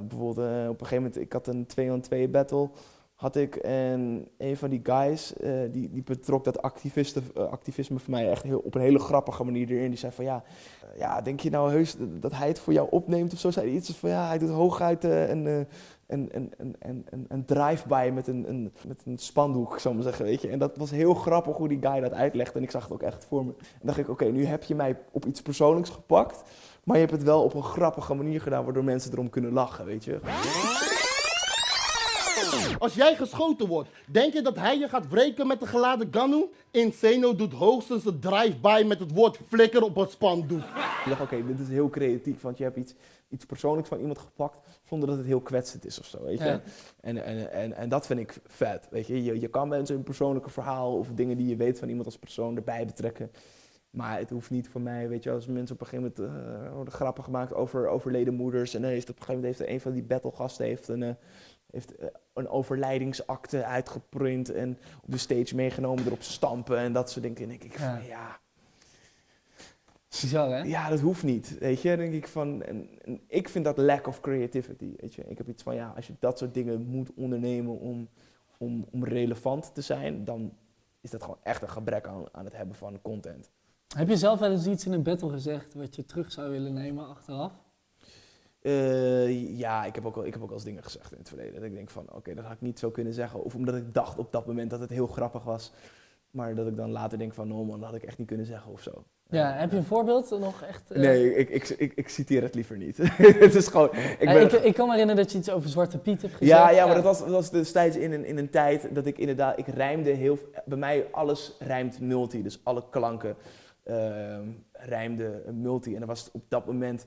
bijvoorbeeld 0.00 0.48
eh, 0.48 0.68
op 0.68 0.80
een 0.80 0.86
gegeven 0.86 1.02
moment, 1.02 1.16
ik 1.16 1.32
had 1.32 1.46
een 1.46 1.66
2-on-2 1.66 2.30
battle 2.30 2.70
had 3.14 3.36
ik 3.36 3.56
en 3.56 4.28
een 4.38 4.56
van 4.56 4.70
die 4.70 4.80
guys, 4.82 5.36
eh, 5.36 5.52
die, 5.70 5.90
die 5.90 6.02
betrok 6.02 6.44
dat 6.44 6.62
activiste, 6.62 7.20
eh, 7.34 7.42
activisme 7.42 7.98
voor 7.98 8.10
mij 8.10 8.30
echt 8.30 8.42
heel, 8.42 8.58
op 8.58 8.74
een 8.74 8.80
hele 8.80 8.98
grappige 8.98 9.44
manier 9.44 9.70
erin. 9.70 9.88
Die 9.88 9.98
zei 9.98 10.12
van 10.12 10.24
ja, 10.24 10.42
eh, 10.82 10.98
ja, 10.98 11.20
denk 11.20 11.40
je 11.40 11.50
nou 11.50 11.70
heus 11.70 11.96
dat 12.20 12.32
hij 12.32 12.48
het 12.48 12.58
voor 12.58 12.72
jou 12.72 12.88
opneemt 12.90 13.32
of 13.32 13.38
zo? 13.38 13.50
Zei 13.50 13.66
hij 13.66 13.76
iets 13.76 13.92
van 13.94 14.10
ja, 14.10 14.26
hij 14.26 14.38
doet 14.38 14.50
hooguit 14.50 15.04
een, 15.04 15.46
een, 15.46 15.66
een, 16.06 16.28
een, 16.32 16.52
een, 16.78 17.06
een, 17.10 17.24
een 17.28 17.44
drive-by 17.44 18.10
met 18.14 18.26
een, 18.26 18.48
een, 18.48 18.72
met 18.86 19.02
een 19.04 19.18
spandoek, 19.18 19.78
zou 19.78 19.94
maar 19.94 20.04
zeggen, 20.04 20.24
weet 20.24 20.42
je. 20.42 20.48
En 20.48 20.58
dat 20.58 20.76
was 20.76 20.90
heel 20.90 21.14
grappig 21.14 21.56
hoe 21.56 21.68
die 21.68 21.80
guy 21.80 22.00
dat 22.00 22.12
uitlegde 22.12 22.58
en 22.58 22.64
ik 22.64 22.70
zag 22.70 22.82
het 22.82 22.92
ook 22.92 23.02
echt 23.02 23.24
voor 23.24 23.44
me. 23.44 23.54
En 23.58 23.86
dacht 23.86 23.98
ik, 23.98 24.08
oké, 24.08 24.24
nu 24.24 24.44
heb 24.44 24.62
je 24.62 24.74
mij 24.74 24.98
op 25.10 25.26
iets 25.26 25.42
persoonlijks 25.42 25.90
gepakt, 25.90 26.42
maar 26.84 26.96
je 26.96 27.02
hebt 27.02 27.16
het 27.16 27.24
wel 27.24 27.42
op 27.42 27.54
een 27.54 27.62
grappige 27.62 28.14
manier 28.14 28.40
gedaan, 28.40 28.64
waardoor 28.64 28.84
mensen 28.84 29.12
erom 29.12 29.30
kunnen 29.30 29.52
lachen, 29.52 29.84
weet 29.84 30.04
je. 30.04 30.83
Als 32.78 32.94
jij 32.94 33.16
geschoten 33.16 33.66
wordt, 33.66 33.88
denk 34.06 34.32
je 34.32 34.42
dat 34.42 34.56
hij 34.56 34.78
je 34.78 34.88
gaat 34.88 35.08
wreken 35.08 35.46
met 35.46 35.60
een 35.60 35.66
geladen 35.66 36.08
Ganu? 36.10 36.44
Insano 36.70 37.34
doet 37.34 37.52
hoogstens 37.52 38.04
een 38.04 38.20
drive-by 38.20 38.84
met 38.86 38.98
het 38.98 39.12
woord 39.12 39.38
flikker 39.48 39.82
op 39.82 39.96
een 39.96 40.08
spandoek. 40.08 40.58
Ik 40.58 41.04
dacht, 41.08 41.20
oké, 41.20 41.46
dit 41.46 41.60
is 41.60 41.68
heel 41.68 41.90
creatief, 41.90 42.40
want 42.40 42.58
je 42.58 42.64
hebt 42.64 42.76
iets, 42.76 42.94
iets 43.28 43.44
persoonlijks 43.44 43.88
van 43.88 43.98
iemand 43.98 44.18
gepakt 44.18 44.58
zonder 44.84 45.08
dat 45.08 45.16
het 45.16 45.26
heel 45.26 45.40
kwetsend 45.40 45.86
is 45.86 45.98
of 45.98 46.06
zo, 46.06 46.22
weet 46.22 46.38
je. 46.38 46.44
Ja. 46.44 46.60
En, 47.00 47.24
en, 47.24 47.52
en, 47.52 47.72
en 47.72 47.88
dat 47.88 48.06
vind 48.06 48.20
ik 48.20 48.40
vet, 48.46 48.88
weet 48.90 49.06
je. 49.06 49.24
je. 49.24 49.40
Je 49.40 49.48
kan 49.48 49.68
mensen 49.68 49.96
een 49.96 50.02
persoonlijke 50.02 50.50
verhaal 50.50 50.96
of 50.98 51.08
dingen 51.14 51.36
die 51.36 51.48
je 51.48 51.56
weet 51.56 51.78
van 51.78 51.88
iemand 51.88 52.06
als 52.06 52.18
persoon 52.18 52.56
erbij 52.56 52.86
betrekken. 52.86 53.30
Maar 53.94 54.18
het 54.18 54.30
hoeft 54.30 54.50
niet 54.50 54.68
voor 54.68 54.80
mij, 54.80 55.08
weet 55.08 55.22
je, 55.22 55.30
als 55.30 55.46
mensen 55.46 55.74
op 55.74 55.80
een 55.80 55.86
gegeven 55.86 56.12
moment 56.16 56.66
eh, 56.66 56.72
worden 56.72 56.94
grappen 56.94 57.24
gemaakt 57.24 57.54
over 57.54 57.88
overleden 57.88 58.34
moeders. 58.34 58.74
En 58.74 58.82
dan 58.82 58.90
heeft 58.90 59.10
op 59.10 59.16
een 59.16 59.22
gegeven 59.22 59.40
moment 59.40 59.58
heeft 59.58 59.68
er 59.68 59.74
een 59.74 59.80
van 59.80 59.92
die 59.92 60.02
battlegasten 60.02 60.66
heeft 60.66 60.88
een, 60.88 61.02
eh, 61.02 61.14
heeft, 61.74 61.96
eh, 61.96 62.08
een 62.32 62.48
overlijdingsakte 62.48 63.64
uitgeprint 63.64 64.52
en 64.52 64.78
op 65.02 65.10
de 65.10 65.18
stage 65.18 65.54
meegenomen, 65.54 66.06
erop 66.06 66.22
stampen 66.22 66.78
en 66.78 66.92
dat 66.92 67.10
soort 67.10 67.24
dingen. 67.24 67.42
En 67.42 67.48
denk 67.48 67.64
ik 67.64 67.78
van, 67.78 68.04
Ja. 68.04 68.42
Bizar, 70.20 70.50
hè? 70.50 70.62
ja, 70.62 70.88
dat 70.88 71.00
hoeft 71.00 71.22
niet. 71.22 71.58
Weet 71.58 71.82
je, 71.82 71.96
denk 71.96 72.12
ik 72.12 72.28
van. 72.28 72.62
En, 72.62 72.88
en 73.04 73.20
ik 73.26 73.48
vind 73.48 73.64
dat 73.64 73.76
lack 73.76 74.06
of 74.06 74.20
creativity. 74.20 74.92
Weet 74.96 75.14
je, 75.14 75.24
ik 75.28 75.38
heb 75.38 75.48
iets 75.48 75.62
van 75.62 75.74
ja, 75.74 75.92
als 75.96 76.06
je 76.06 76.12
dat 76.18 76.38
soort 76.38 76.54
dingen 76.54 76.86
moet 76.86 77.10
ondernemen 77.14 77.78
om, 77.78 78.08
om, 78.58 78.86
om 78.90 79.04
relevant 79.04 79.74
te 79.74 79.80
zijn, 79.80 80.24
dan 80.24 80.52
is 81.00 81.10
dat 81.10 81.22
gewoon 81.22 81.38
echt 81.42 81.62
een 81.62 81.70
gebrek 81.70 82.06
aan, 82.06 82.24
aan 82.32 82.44
het 82.44 82.56
hebben 82.56 82.76
van 82.76 83.02
content. 83.02 83.50
Heb 83.96 84.08
je 84.08 84.16
zelf 84.16 84.38
wel 84.38 84.50
eens 84.50 84.66
iets 84.66 84.86
in 84.86 84.92
een 84.92 85.02
battle 85.02 85.30
gezegd 85.30 85.74
wat 85.74 85.96
je 85.96 86.04
terug 86.04 86.32
zou 86.32 86.50
willen 86.50 86.72
nemen 86.72 87.08
achteraf? 87.08 87.52
Eh, 88.64 89.58
ja, 89.58 89.84
ik 89.84 89.94
heb, 89.94 90.06
ook 90.06 90.14
wel, 90.14 90.24
ik 90.26 90.32
heb 90.32 90.42
ook 90.42 90.48
wel 90.48 90.56
eens 90.56 90.66
dingen 90.66 90.82
gezegd 90.82 91.12
in 91.12 91.18
het 91.18 91.28
verleden. 91.28 91.54
Dat 91.54 91.62
ik 91.62 91.74
denk 91.74 91.90
van, 91.90 92.06
oké, 92.12 92.34
dat 92.34 92.44
had 92.44 92.52
ik 92.52 92.60
niet 92.60 92.78
zo 92.78 92.90
kunnen 92.90 93.12
zeggen. 93.12 93.44
Of 93.44 93.54
omdat 93.54 93.74
ik 93.74 93.94
dacht 93.94 94.18
op 94.18 94.32
dat 94.32 94.46
moment 94.46 94.70
dat 94.70 94.80
het 94.80 94.90
heel 94.90 95.06
grappig 95.06 95.42
was. 95.42 95.72
Maar 96.30 96.54
dat 96.54 96.66
ik 96.66 96.76
dan 96.76 96.90
later 96.90 97.18
denk 97.18 97.34
van, 97.34 97.52
oh 97.52 97.66
man, 97.68 97.80
dat 97.80 97.88
had 97.88 97.98
ik 97.98 98.02
echt 98.02 98.18
niet 98.18 98.26
kunnen 98.26 98.46
zeggen 98.46 98.72
of 98.72 98.80
zo. 98.80 99.04
Ja, 99.28 99.52
heb 99.52 99.70
je 99.70 99.76
een 99.76 99.84
voorbeeld 99.84 100.30
nog 100.30 100.62
echt? 100.62 100.90
eh? 100.90 101.00
Nee, 101.00 101.34
ik, 101.34 101.48
ik, 101.48 101.68
ik, 101.68 101.92
ik 101.94 102.08
citeer 102.08 102.42
het 102.42 102.54
liever 102.54 102.76
niet. 102.76 102.96
het 103.44 103.54
is 103.54 103.68
gewoon... 103.68 103.88
Ik 103.94 104.16
Ik, 104.18 104.28
ben, 104.28 104.42
ik, 104.42 104.52
ik 104.52 104.74
kan 104.74 104.86
me 104.86 104.92
herinneren 104.92 105.22
dat 105.22 105.32
je 105.32 105.38
iets 105.38 105.50
over 105.50 105.68
Zwarte 105.70 105.98
Piet 105.98 106.22
hebt 106.22 106.34
gezegd. 106.34 106.58
Ja, 106.58 106.70
ja, 106.70 106.86
maar 106.86 106.94
dat 106.94 107.04
was, 107.04 107.18
dat 107.18 107.28
was 107.28 107.50
destijds 107.50 107.96
in 107.96 108.12
een, 108.12 108.24
in 108.24 108.38
een 108.38 108.50
tijd 108.50 108.94
dat 108.94 109.06
ik 109.06 109.18
inderdaad, 109.18 109.58
ik 109.58 109.66
rijmde 109.66 110.10
heel, 110.10 110.38
bij 110.64 110.78
mij 110.78 111.06
alles 111.10 111.52
rijmt 111.58 112.00
multi, 112.00 112.42
dus 112.42 112.60
alle 112.62 112.82
klanken 112.90 113.36
ehm 113.84 114.48
rijmde 114.72 115.42
multi. 115.52 115.92
En 115.94 115.98
dat 115.98 116.08
was 116.08 116.30
op 116.32 116.42
dat 116.48 116.66
moment, 116.66 117.04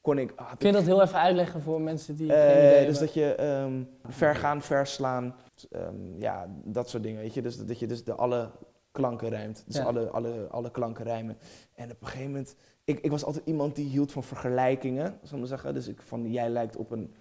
kon 0.00 0.18
ik, 0.18 0.32
had 0.36 0.58
Kun 0.58 0.66
je 0.68 0.74
dat 0.74 0.84
heel 0.84 1.02
even 1.02 1.18
uitleggen 1.18 1.62
voor 1.62 1.80
mensen 1.80 2.16
die 2.16 2.32
eh, 2.32 2.40
geen 2.40 2.56
idee 2.56 2.68
hebben? 2.68 2.86
dus 2.88 2.98
dat 2.98 3.14
je 3.14 3.34
ehm, 3.34 3.82
ver 4.08 4.34
gaan, 4.36 4.62
verslaan, 4.62 5.34
ehm, 5.70 6.20
ja, 6.20 6.46
dat 6.64 6.88
soort 6.88 7.02
dingen, 7.02 7.20
weet 7.20 7.34
je. 7.34 7.42
Dus 7.42 7.66
dat 7.66 7.78
je 7.78 7.86
dus 7.86 8.04
de 8.04 8.14
alle 8.14 8.50
klanken 8.90 9.28
rijmt, 9.28 9.62
dus 9.66 9.76
Ja. 9.76 9.84
alle, 9.84 10.08
alle, 10.10 10.46
alle 10.50 10.70
klanken 10.70 11.04
rijmen. 11.04 11.38
En 11.74 11.90
op 11.90 12.00
een 12.00 12.06
gegeven 12.06 12.26
moment, 12.30 12.56
ik, 12.84 13.00
ik 13.00 13.10
was 13.10 13.24
altijd 13.24 13.46
iemand 13.46 13.76
die 13.76 13.88
hield 13.88 14.12
van 14.12 14.22
vergelijkingen, 14.22 15.06
zal 15.22 15.32
ik 15.32 15.38
maar 15.38 15.46
zeggen. 15.46 15.74
Dus 15.74 15.88
ik 15.88 16.02
van, 16.02 16.30
jij 16.30 16.48
lijkt 16.48 16.76
op 16.76 16.90
een, 16.90 17.14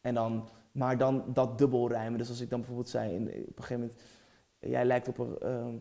en 0.00 0.14
dan, 0.14 0.48
maar 0.72 0.98
dan 0.98 1.24
dat 1.26 1.58
dubbel 1.58 1.88
rijmen. 1.88 2.18
Dus 2.18 2.28
als 2.28 2.40
ik 2.40 2.50
dan 2.50 2.58
bijvoorbeeld 2.58 2.88
zei, 2.88 3.14
in, 3.14 3.22
op 3.22 3.28
een 3.58 3.64
gegeven 3.64 3.80
moment, 3.80 4.00
jij 4.58 4.84
lijkt 4.84 5.08
op 5.08 5.18
een... 5.18 5.38
ehm, 5.38 5.74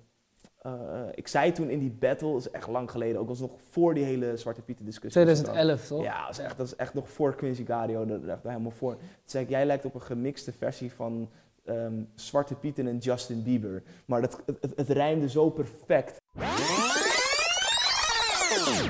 eh, 0.62 0.72
ik 1.14 1.28
zei 1.28 1.51
toen 1.51 1.70
in 1.70 1.80
die 1.80 1.91
battle, 1.99 2.32
dat 2.32 2.39
is 2.39 2.51
echt 2.51 2.68
lang 2.68 2.91
geleden, 2.91 3.20
ook 3.20 3.28
was 3.28 3.39
nog 3.39 3.51
voor 3.70 3.93
die 3.93 4.03
hele 4.03 4.38
Zwarte 4.38 4.62
Pieten 4.62 4.86
discussie. 4.86 5.26
was 5.26 5.38
het 5.38 5.45
dan. 5.45 5.55
2011, 5.55 5.88
toch? 5.88 6.03
Ja, 6.03 6.26
dat 6.26 6.38
is, 6.38 6.43
echt, 6.43 6.57
dat 6.57 6.68
is 6.68 6.76
echt 6.76 6.93
nog 6.93 7.09
voor 7.09 7.36
Quincy 7.36 7.66
Gario, 7.66 8.05
dat 8.05 8.24
echt 8.24 8.43
helemaal 8.43 8.72
voor. 8.72 8.91
Toen 8.95 9.01
zei 9.26 9.43
ik, 9.43 9.49
jij 9.49 9.66
lijkt 9.66 9.86
op 9.86 9.95
een 9.95 10.01
gemixte 10.01 10.51
versie 10.51 10.91
van 10.91 11.30
ehm, 11.66 11.93
Zwarte 12.16 12.55
Pieten 12.55 12.88
en 12.88 12.97
Justin 12.97 13.43
Bieber. 13.43 13.84
Maar 14.05 14.22
dat, 14.22 14.41
het, 14.45 14.57
het, 14.62 14.74
het 14.76 14.89
rijmde 14.89 15.30
zo 15.30 15.49
perfect. 15.49 16.20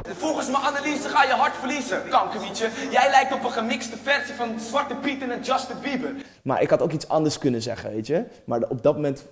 Volgens 0.03 0.49
mijn 0.49 0.63
analyse 0.63 1.09
ga 1.09 1.23
je 1.23 1.33
hard 1.33 1.55
verliezen, 1.55 2.09
kankerwietje. 2.09 2.69
Jij 2.91 3.09
lijkt 3.09 3.33
op 3.33 3.43
een 3.43 3.51
gemixte 3.51 3.97
versie 3.97 4.35
van 4.35 4.59
Zwarte 4.59 4.95
Piet 4.95 5.21
en 5.21 5.41
Justin 5.41 5.79
Bieber. 5.81 6.15
Maar 6.43 6.61
ik 6.61 6.69
had 6.69 6.81
ook 6.81 6.91
iets 6.91 7.07
anders 7.07 7.37
kunnen 7.37 7.61
zeggen, 7.61 7.91
weet 7.91 8.07
je. 8.07 8.25
Maar 8.45 8.69
op 8.69 8.83
dat 8.83 8.95
moment 8.95 9.25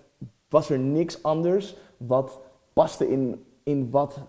was 0.49 0.69
er 0.69 0.79
niks 0.79 1.23
anders 1.23 1.75
wat 2.07 2.39
paste 2.73 3.09
in, 3.09 3.43
in 3.63 3.89
wat 3.89 4.27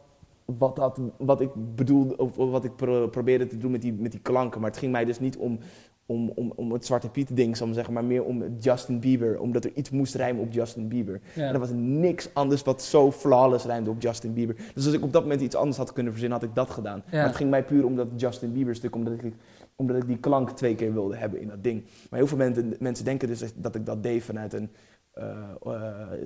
wat, 0.58 0.76
dat, 0.76 1.00
wat 1.18 1.40
ik 1.40 1.50
bedoelde, 1.74 2.16
of 2.16 2.36
wat 2.36 2.64
ik 2.64 2.76
pro- 2.76 3.08
probeerde 3.08 3.46
te 3.46 3.56
doen 3.56 3.70
met 3.70 3.82
die, 3.82 3.92
met 3.92 4.10
die 4.10 4.20
klanken. 4.20 4.60
Maar 4.60 4.70
het 4.70 4.78
ging 4.78 4.92
mij 4.92 5.04
dus 5.04 5.20
niet 5.20 5.36
om, 5.36 5.58
om, 6.06 6.32
om, 6.34 6.52
om 6.56 6.72
het 6.72 6.86
Zwarte 6.86 7.08
Piet 7.08 7.36
ding, 7.36 7.56
zal 7.56 7.66
ik 7.66 7.74
maar 7.74 7.84
zeggen, 7.84 7.94
maar 7.94 8.04
meer 8.04 8.24
om 8.24 8.44
Justin 8.58 9.00
Bieber. 9.00 9.40
Omdat 9.40 9.64
er 9.64 9.72
iets 9.74 9.90
moest 9.90 10.14
rijmen 10.14 10.42
op 10.42 10.52
Justin 10.52 10.88
Bieber. 10.88 11.20
Ja. 11.34 11.46
En 11.46 11.54
er 11.54 11.60
was 11.60 11.70
niks 11.74 12.30
anders 12.32 12.62
wat 12.62 12.82
zo 12.82 13.12
flawless 13.12 13.64
rijmde 13.64 13.90
op 13.90 14.02
Justin 14.02 14.32
Bieber. 14.32 14.56
Dus 14.74 14.84
als 14.86 14.94
ik 14.94 15.02
op 15.02 15.12
dat 15.12 15.22
moment 15.22 15.40
iets 15.40 15.54
anders 15.54 15.76
had 15.76 15.92
kunnen 15.92 16.12
verzinnen, 16.12 16.38
had 16.38 16.48
ik 16.48 16.54
dat 16.54 16.70
gedaan. 16.70 17.02
Maar 17.10 17.26
het 17.26 17.36
ging 17.36 17.50
mij 17.50 17.64
puur 17.64 17.84
om 17.84 17.96
dat 17.96 18.08
Justin 18.16 18.52
Bieber 18.52 18.74
stuk, 18.74 18.94
omdat 18.94 19.12
ik, 19.12 19.32
omdat 19.76 19.96
ik 19.96 20.06
die 20.06 20.18
klank 20.18 20.50
twee 20.50 20.74
keer 20.74 20.92
wilde 20.92 21.16
hebben 21.16 21.40
in 21.40 21.48
dat 21.48 21.62
ding. 21.62 21.82
Maar 22.10 22.18
heel 22.18 22.28
veel 22.28 22.38
mensen, 22.38 22.74
mensen 22.78 23.04
denken 23.04 23.28
dus 23.28 23.52
dat 23.56 23.74
ik 23.74 23.86
dat 23.86 24.02
deed 24.02 24.22
vanuit 24.22 24.52
een, 24.52 24.70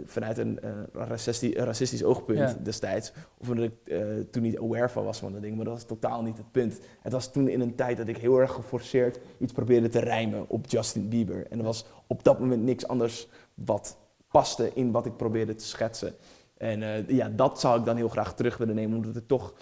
vanuit 0.04 0.38
een 0.38 0.60
eh, 0.60 0.70
racistisch, 0.92 1.54
racistisch 1.54 2.04
oogpunt 2.04 2.38
Ja. 2.38 2.56
destijds. 2.62 3.12
Of 3.38 3.48
omdat 3.48 3.64
ik 3.64 3.72
eh, 3.84 3.98
toen 4.30 4.42
niet 4.42 4.58
aware 4.58 4.88
van 4.88 5.04
was 5.04 5.18
van 5.18 5.32
dat 5.32 5.42
ding. 5.42 5.56
Maar 5.56 5.64
dat 5.64 5.74
was 5.74 5.84
totaal 5.84 6.22
niet 6.22 6.36
het 6.36 6.52
punt. 6.52 6.78
Het 7.02 7.12
was 7.12 7.32
toen 7.32 7.48
in 7.48 7.60
een 7.60 7.74
tijd 7.74 7.96
dat 7.96 8.08
ik 8.08 8.16
heel 8.16 8.38
erg 8.40 8.52
geforceerd 8.52 9.18
iets 9.38 9.52
probeerde 9.52 9.88
te 9.88 10.00
rijmen 10.00 10.44
op 10.48 10.66
Justin 10.66 11.08
Bieber. 11.08 11.46
En 11.50 11.58
er 11.58 11.64
was 11.64 11.86
op 12.06 12.24
dat 12.24 12.38
moment 12.38 12.62
niks 12.62 12.86
anders 12.86 13.28
wat 13.54 13.96
paste 14.30 14.70
in 14.74 14.90
wat 14.90 15.06
ik 15.06 15.16
probeerde 15.16 15.54
te 15.54 15.64
schetsen. 15.64 16.14
En 16.56 16.82
eh, 16.82 17.08
ja, 17.08 17.28
dat 17.28 17.60
zou 17.60 17.78
ik 17.78 17.84
dan 17.84 17.96
heel 17.96 18.08
graag 18.08 18.34
terug 18.34 18.56
willen 18.56 18.74
nemen, 18.74 18.96
omdat 18.96 19.14
het 19.14 19.28
toch... 19.28 19.54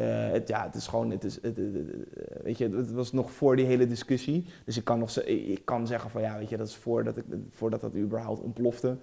eh, 0.00 0.30
het, 0.30 0.48
ja, 0.48 0.64
het 0.64 0.74
is 0.74 0.86
gewoon, 0.86 1.10
het 1.10 1.24
is, 1.24 1.34
het, 1.34 1.56
het- 1.56 1.74
het- 1.74 2.42
weet 2.42 2.58
je, 2.58 2.68
het 2.68 2.92
was 2.92 3.12
nog 3.12 3.32
voor 3.32 3.56
die 3.56 3.66
hele 3.66 3.86
discussie. 3.86 4.46
Dus 4.64 4.76
ik 4.76 4.84
kan 4.84 4.98
nog 4.98 5.16
ik 5.20 5.64
kan 5.64 5.86
zeggen 5.86 6.10
van 6.10 6.20
ja, 6.20 6.38
weet 6.38 6.48
je, 6.48 6.56
dat 6.56 6.68
is 6.68 6.76
voordat, 6.76 7.16
ik, 7.16 7.24
voordat 7.50 7.80
dat 7.80 7.96
überhaupt 7.96 8.40
ontplofte. 8.40 8.96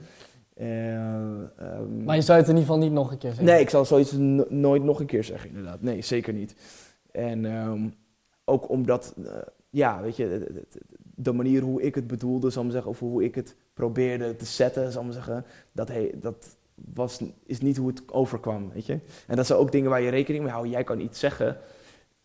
Eh, 0.53 1.33
ehm, 1.41 2.03
Maar 2.03 2.15
je 2.15 2.21
zou 2.21 2.39
het 2.39 2.47
in 2.47 2.55
ieder 2.55 2.67
geval 2.69 2.77
niet 2.87 2.91
nog 2.91 3.11
een 3.11 3.17
keer 3.17 3.29
zeggen. 3.29 3.45
Nee, 3.47 3.61
ik 3.61 3.69
zal 3.69 3.85
zoiets 3.85 4.11
no- 4.11 4.45
nooit 4.49 4.83
nog 4.83 4.99
een 4.99 5.05
keer 5.05 5.23
zeggen, 5.23 5.49
inderdaad. 5.49 5.81
Nee, 5.81 6.01
zeker 6.01 6.33
niet. 6.33 6.55
En 7.11 7.45
ehm, 7.45 7.89
ook 8.45 8.69
omdat, 8.69 9.15
eh, 9.25 9.31
ja, 9.69 10.01
weet 10.01 10.15
je, 10.15 10.47
de 11.15 11.31
manier 11.33 11.61
hoe 11.61 11.81
ik 11.81 11.95
het 11.95 12.07
bedoelde, 12.07 12.49
zal 12.49 12.61
ik 12.61 12.63
maar 12.67 12.75
zeggen, 12.75 12.91
of 12.91 12.99
hoe 12.99 13.23
ik 13.23 13.35
het 13.35 13.55
probeerde 13.73 14.35
te 14.35 14.45
zetten, 14.45 14.91
zal 14.91 15.05
ik 15.05 15.11
zeggen, 15.11 15.45
dat, 15.71 15.87
he, 15.87 16.09
dat 16.21 16.56
was, 16.93 17.21
is 17.45 17.59
niet 17.59 17.77
hoe 17.77 17.87
het 17.87 18.11
overkwam, 18.11 18.69
weet 18.73 18.85
je. 18.85 18.99
En 19.27 19.35
dat 19.35 19.45
zijn 19.45 19.59
ook 19.59 19.71
dingen 19.71 19.89
waar 19.89 20.01
je 20.01 20.09
rekening 20.09 20.43
mee 20.43 20.53
houdt. 20.53 20.69
Jij 20.69 20.83
kan 20.83 20.99
iets 20.99 21.19
zeggen 21.19 21.57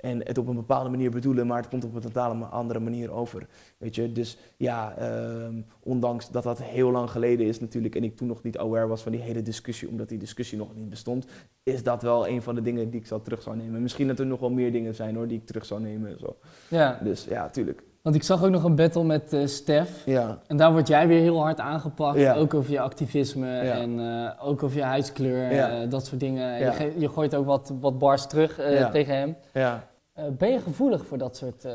en 0.02 0.26
het 0.26 0.38
op 0.38 0.48
een 0.48 0.54
bepaalde 0.54 0.90
manier 0.90 1.10
bedoelen, 1.10 1.46
maar 1.46 1.56
het 1.56 1.68
komt 1.68 1.84
op 1.84 1.94
een 1.94 2.00
totaal 2.00 2.44
andere 2.44 2.80
manier 2.80 3.12
over, 3.12 3.46
weet 3.78 3.94
je. 3.94 4.12
Dus 4.12 4.38
ja, 4.56 4.96
ehm, 4.96 5.60
ondanks 5.80 6.30
dat 6.30 6.42
dat 6.42 6.62
heel 6.62 6.90
lang 6.90 7.10
geleden 7.10 7.46
is 7.46 7.60
natuurlijk 7.60 7.94
en 7.94 8.04
ik 8.04 8.16
toen 8.16 8.28
nog 8.28 8.42
niet 8.42 8.58
aware 8.58 8.86
was 8.86 9.02
van 9.02 9.12
die 9.12 9.20
hele 9.20 9.42
discussie, 9.42 9.88
omdat 9.88 10.08
die 10.08 10.18
discussie 10.18 10.58
nog 10.58 10.74
niet 10.74 10.90
bestond, 10.90 11.26
is 11.62 11.82
dat 11.82 12.02
wel 12.02 12.28
een 12.28 12.42
van 12.42 12.54
de 12.54 12.62
dingen 12.62 12.90
die 12.90 13.00
ik 13.00 13.06
zou 13.06 13.22
terug 13.22 13.42
zou 13.42 13.56
nemen. 13.56 13.82
Misschien 13.82 14.06
dat 14.06 14.18
er 14.18 14.26
nog 14.26 14.40
wel 14.40 14.50
meer 14.50 14.72
dingen 14.72 14.94
zijn 14.94 15.14
hoor, 15.14 15.28
die 15.28 15.38
ik 15.38 15.46
terug 15.46 15.64
zou 15.64 15.80
nemen 15.80 16.10
en 16.10 16.18
zo. 16.18 16.36
Ja, 16.68 17.00
Dus 17.02 17.24
ja, 17.24 17.50
tuurlijk. 17.50 17.82
Want 18.02 18.14
ik 18.16 18.22
zag 18.22 18.44
ook 18.44 18.50
nog 18.50 18.64
een 18.64 18.74
battle 18.76 19.04
met 19.04 19.32
eh 19.32 19.46
Stef. 19.46 20.02
Ja, 20.06 20.38
En 20.46 20.56
daar 20.56 20.72
word 20.72 20.88
jij 20.88 21.08
weer 21.08 21.20
heel 21.20 21.40
hard 21.42 21.60
aangepakt. 21.60 22.18
Ja. 22.18 22.34
Ook 22.34 22.54
over 22.54 22.70
je 22.72 22.80
activisme 22.80 23.46
Ja. 23.64 23.72
en 23.72 24.00
eh, 24.00 24.48
ook 24.48 24.62
over 24.62 24.76
je 24.76 24.82
huidskleur, 24.82 25.52
Ja. 25.54 25.70
eh, 25.82 25.90
dat 25.90 26.06
soort 26.06 26.20
dingen. 26.20 26.58
Je, 26.58 26.72
ge- 26.72 26.94
je 26.98 27.08
gooit 27.08 27.34
ook 27.34 27.46
wat, 27.46 27.72
wat 27.80 27.98
bars 27.98 28.26
terug 28.26 28.54
tegen 28.92 29.16
hem. 29.16 29.36
ja. 29.52 29.90
Ben 30.38 30.50
je 30.50 30.60
gevoelig 30.60 31.06
voor 31.06 31.18
dat 31.18 31.36
soort... 31.36 31.66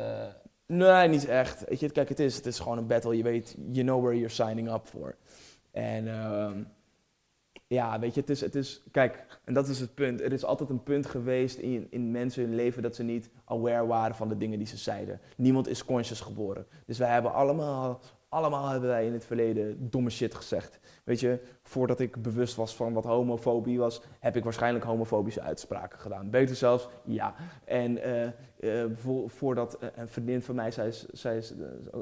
Nee, 0.68 1.08
niet 1.08 1.26
echt. 1.28 1.64
Weet 1.70 1.80
je, 1.80 1.90
kijk, 1.92 2.10
het 2.10 2.20
is, 2.20 2.36
het 2.36 2.46
is 2.46 2.60
gewoon 2.60 2.78
een 2.78 2.88
battle. 2.88 3.18
Je 3.18 3.24
weet, 3.24 3.56
you 3.72 3.86
know 3.86 4.00
where 4.02 4.16
you're 4.18 4.34
signing 4.34 4.72
up 4.74 4.82
for. 4.84 5.16
En 5.72 6.08
ehm, 6.08 6.52
ja, 7.68 8.00
weet 8.00 8.14
je, 8.14 8.22
het 8.22 8.30
is, 8.30 8.42
het 8.42 8.56
is, 8.56 8.84
kijk, 8.92 9.26
en 9.44 9.54
dat 9.54 9.68
is 9.68 9.80
het 9.80 9.94
punt. 9.94 10.22
Er 10.22 10.34
is 10.34 10.46
altijd 10.46 10.70
een 10.70 10.84
punt 10.84 11.06
geweest 11.06 11.58
in, 11.58 11.88
in 11.90 12.12
mensen 12.12 12.44
hun 12.44 12.56
leven 12.56 12.82
dat 12.82 12.96
ze 12.96 13.04
niet 13.04 13.30
aware 13.46 13.86
waren 13.86 14.16
van 14.16 14.30
de 14.30 14.38
dingen 14.38 14.58
die 14.58 14.68
ze 14.68 14.78
zeiden. 14.78 15.20
Niemand 15.38 15.68
is 15.68 15.86
conscious 15.86 16.22
geboren. 16.22 16.66
Dus 16.86 16.98
wij 16.98 17.12
hebben 17.12 17.34
allemaal, 17.34 18.00
allemaal 18.30 18.70
hebben 18.70 18.90
wij 18.90 19.06
in 19.06 19.14
het 19.14 19.26
verleden 19.26 19.90
domme 19.90 20.10
shit 20.10 20.36
gezegd. 20.36 20.80
Weet 21.04 21.20
je, 21.20 21.40
voordat 21.64 22.00
ik 22.00 22.22
bewust 22.22 22.56
was 22.56 22.76
van 22.76 22.94
wat 22.94 23.04
homofobie 23.04 23.80
was, 23.80 24.02
heb 24.20 24.36
ik 24.36 24.44
waarschijnlijk 24.44 24.86
homofobische 24.86 25.42
uitspraken 25.42 26.00
gedaan. 26.00 26.30
Beter 26.30 26.56
zelfs, 26.56 26.88
ja. 27.06 27.36
En 27.66 27.98
eh, 28.04 28.26
eh, 28.84 28.92
vo- 28.94 29.28
voordat 29.28 29.74
eh, 29.78 29.90
een 29.96 30.08
vriendin 30.08 30.42
van 30.42 30.56
mij, 30.56 30.72
zij 30.72 30.88
is, 30.88 31.06
zij 31.06 31.38
is, 31.38 31.54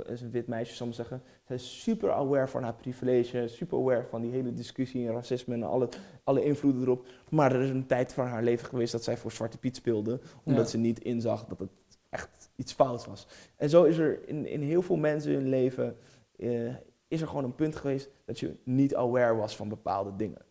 is 0.05 0.21
een 0.21 0.31
wit 0.31 0.47
meisje, 0.47 0.75
zal 0.75 0.87
ik 0.87 0.93
zeggen. 0.93 1.21
Zij 1.47 1.55
is 1.55 1.81
super 1.81 2.11
aware 2.11 2.47
van 2.47 2.63
haar 2.63 2.75
privilege, 2.75 3.47
super 3.47 3.77
aware 3.77 4.05
van 4.09 4.21
die 4.21 4.31
hele 4.31 4.53
discussie 4.53 5.07
en 5.07 5.13
racisme 5.13 5.53
en 5.53 5.63
alle, 5.63 5.89
alle 6.23 6.43
invloeden 6.43 6.81
erop. 6.81 7.07
Maar 7.29 7.53
er 7.55 7.61
is 7.61 7.69
een 7.69 7.85
tijd 7.87 8.13
van 8.13 8.25
haar 8.27 8.43
leven 8.43 8.67
geweest 8.67 8.91
dat 8.91 9.03
zij 9.03 9.17
voor 9.17 9.31
Zwarte 9.31 9.57
Piet 9.57 9.75
speelde, 9.75 10.19
omdat 10.43 10.63
Ja. 10.63 10.69
ze 10.69 10.77
niet 10.77 10.99
inzag 10.99 11.45
dat 11.45 11.59
het 11.59 11.69
echt 12.09 12.49
iets 12.55 12.73
fouts 12.73 13.05
was. 13.05 13.27
En 13.55 13.69
zo 13.69 13.83
is 13.83 13.97
er 13.97 14.27
in, 14.27 14.45
in 14.47 14.61
heel 14.61 14.81
veel 14.81 14.95
mensen 14.95 15.33
hun 15.33 15.47
leven, 15.49 15.97
eh, 16.37 16.75
is 17.07 17.21
er 17.21 17.27
gewoon 17.27 17.43
een 17.43 17.55
punt 17.55 17.75
geweest 17.75 18.09
dat 18.25 18.39
je 18.39 18.55
niet 18.63 18.95
aware 18.95 19.35
was 19.35 19.55
van 19.55 19.69
bepaalde 19.69 20.15
dingen. 20.15 20.41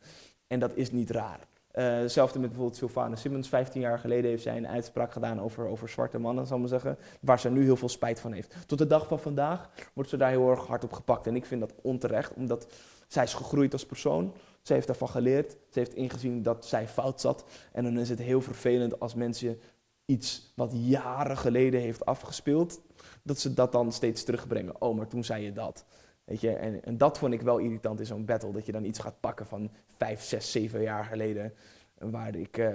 En 0.46 0.60
dat 0.60 0.74
is 0.74 0.90
niet 0.90 1.10
raar. 1.10 1.40
Eh, 1.70 1.84
hetzelfde 1.84 2.38
met 2.38 2.48
bijvoorbeeld 2.48 2.78
Sylvana 2.78 3.16
Simmons. 3.16 3.48
15 3.48 3.80
jaar 3.80 3.98
geleden 3.98 4.30
heeft 4.30 4.42
zij 4.42 4.56
een 4.56 4.68
uitspraak 4.68 5.12
gedaan 5.12 5.40
over, 5.40 5.66
over 5.66 5.88
zwarte 5.88 6.18
mannen, 6.18 6.46
zal 6.46 6.56
ik 6.56 6.62
maar 6.62 6.80
zeggen. 6.80 6.98
Waar 7.20 7.40
ze 7.40 7.50
nu 7.50 7.62
heel 7.62 7.76
veel 7.76 7.88
spijt 7.88 8.20
van 8.20 8.32
heeft. 8.32 8.56
Tot 8.66 8.78
de 8.78 8.86
dag 8.86 9.06
van 9.06 9.18
vandaag 9.20 9.70
wordt 9.92 10.10
ze 10.10 10.16
daar 10.16 10.30
heel 10.30 10.50
erg 10.50 10.66
hard 10.66 10.84
op 10.84 10.92
gepakt. 10.92 11.26
En 11.26 11.36
ik 11.36 11.46
vind 11.46 11.60
dat 11.60 11.74
onterecht, 11.82 12.34
omdat 12.34 12.66
zij 13.06 13.22
is 13.22 13.34
gegroeid 13.34 13.72
als 13.72 13.86
persoon. 13.86 14.34
Ze 14.62 14.72
heeft 14.72 14.86
daarvan 14.86 15.08
geleerd. 15.08 15.50
Ze 15.50 15.78
heeft 15.78 15.94
ingezien 15.94 16.42
dat 16.42 16.66
zij 16.66 16.88
fout 16.88 17.20
zat. 17.20 17.44
En 17.72 17.84
dan 17.84 17.98
is 17.98 18.08
het 18.08 18.18
heel 18.18 18.40
vervelend 18.40 19.00
als 19.00 19.14
mensen 19.14 19.58
iets 20.06 20.52
wat 20.56 20.70
jaren 20.74 21.36
geleden 21.36 21.80
heeft 21.80 22.04
afgespeeld, 22.04 22.80
dat 23.24 23.38
ze 23.38 23.54
dat 23.54 23.72
dan 23.72 23.92
steeds 23.92 24.24
terugbrengen. 24.24 24.80
Oh, 24.80 24.96
maar 24.96 25.08
toen 25.08 25.24
zei 25.24 25.44
je 25.44 25.52
dat. 25.52 25.84
Weet 26.24 26.40
je, 26.40 26.50
en, 26.50 26.84
en 26.84 26.98
dat 26.98 27.18
vond 27.18 27.32
ik 27.32 27.42
wel 27.42 27.58
irritant 27.58 27.98
in 28.00 28.06
zo'n 28.06 28.24
battle, 28.24 28.52
dat 28.52 28.66
je 28.66 28.72
dan 28.72 28.84
iets 28.84 28.98
gaat 28.98 29.20
pakken 29.20 29.46
van 29.46 29.70
vijf, 29.86 30.22
zes, 30.22 30.52
zeven 30.52 30.82
jaar 30.82 31.04
geleden, 31.04 31.54
waar 31.98 32.34
ik, 32.34 32.58
eh, 32.58 32.74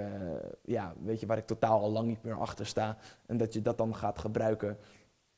ja, 0.64 0.96
weet 1.04 1.20
je, 1.20 1.26
waar 1.26 1.38
ik 1.38 1.46
totaal 1.46 1.82
al 1.82 1.92
lang 1.92 2.08
niet 2.08 2.24
meer 2.24 2.40
achter 2.40 2.66
sta, 2.66 2.98
en 3.26 3.38
dat 3.38 3.54
je 3.54 3.62
dat 3.62 3.78
dan 3.78 3.96
gaat 3.96 4.20
gebruiken, 4.20 4.78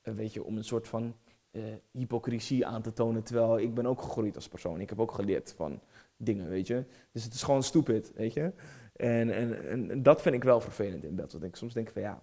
eh, 0.02 0.14
weet 0.14 0.34
je, 0.34 0.44
om 0.44 0.58
een 0.58 0.64
soort 0.64 0.88
van 0.88 1.16
eh, 1.52 1.64
hypocrisie 1.92 2.66
aan 2.66 2.82
te 2.82 2.94
tonen, 2.94 3.24
terwijl 3.24 3.60
ik 3.60 3.74
ben 3.74 3.86
ook 3.86 4.02
gegroeid 4.02 4.36
als 4.36 4.48
persoon, 4.48 4.82
ik 4.82 4.90
heb 4.90 5.00
ook 5.00 5.12
geleerd 5.12 5.54
van 5.58 5.82
dingen, 6.18 6.50
weet 6.50 6.68
je. 6.68 6.86
Dus 7.12 7.24
het 7.24 7.34
is 7.34 7.44
gewoon 7.44 7.64
stupid, 7.64 8.12
weet 8.16 8.34
je. 8.34 8.54
En, 8.96 9.30
en, 9.30 9.68
en, 9.70 10.04
dat 10.04 10.22
vind 10.22 10.36
ik 10.36 10.44
wel 10.44 10.62
vervelend 10.62 11.04
in 11.04 11.28
ik 11.42 11.56
soms 11.56 11.74
denk 11.74 11.90
van 11.90 12.02
ja, 12.02 12.22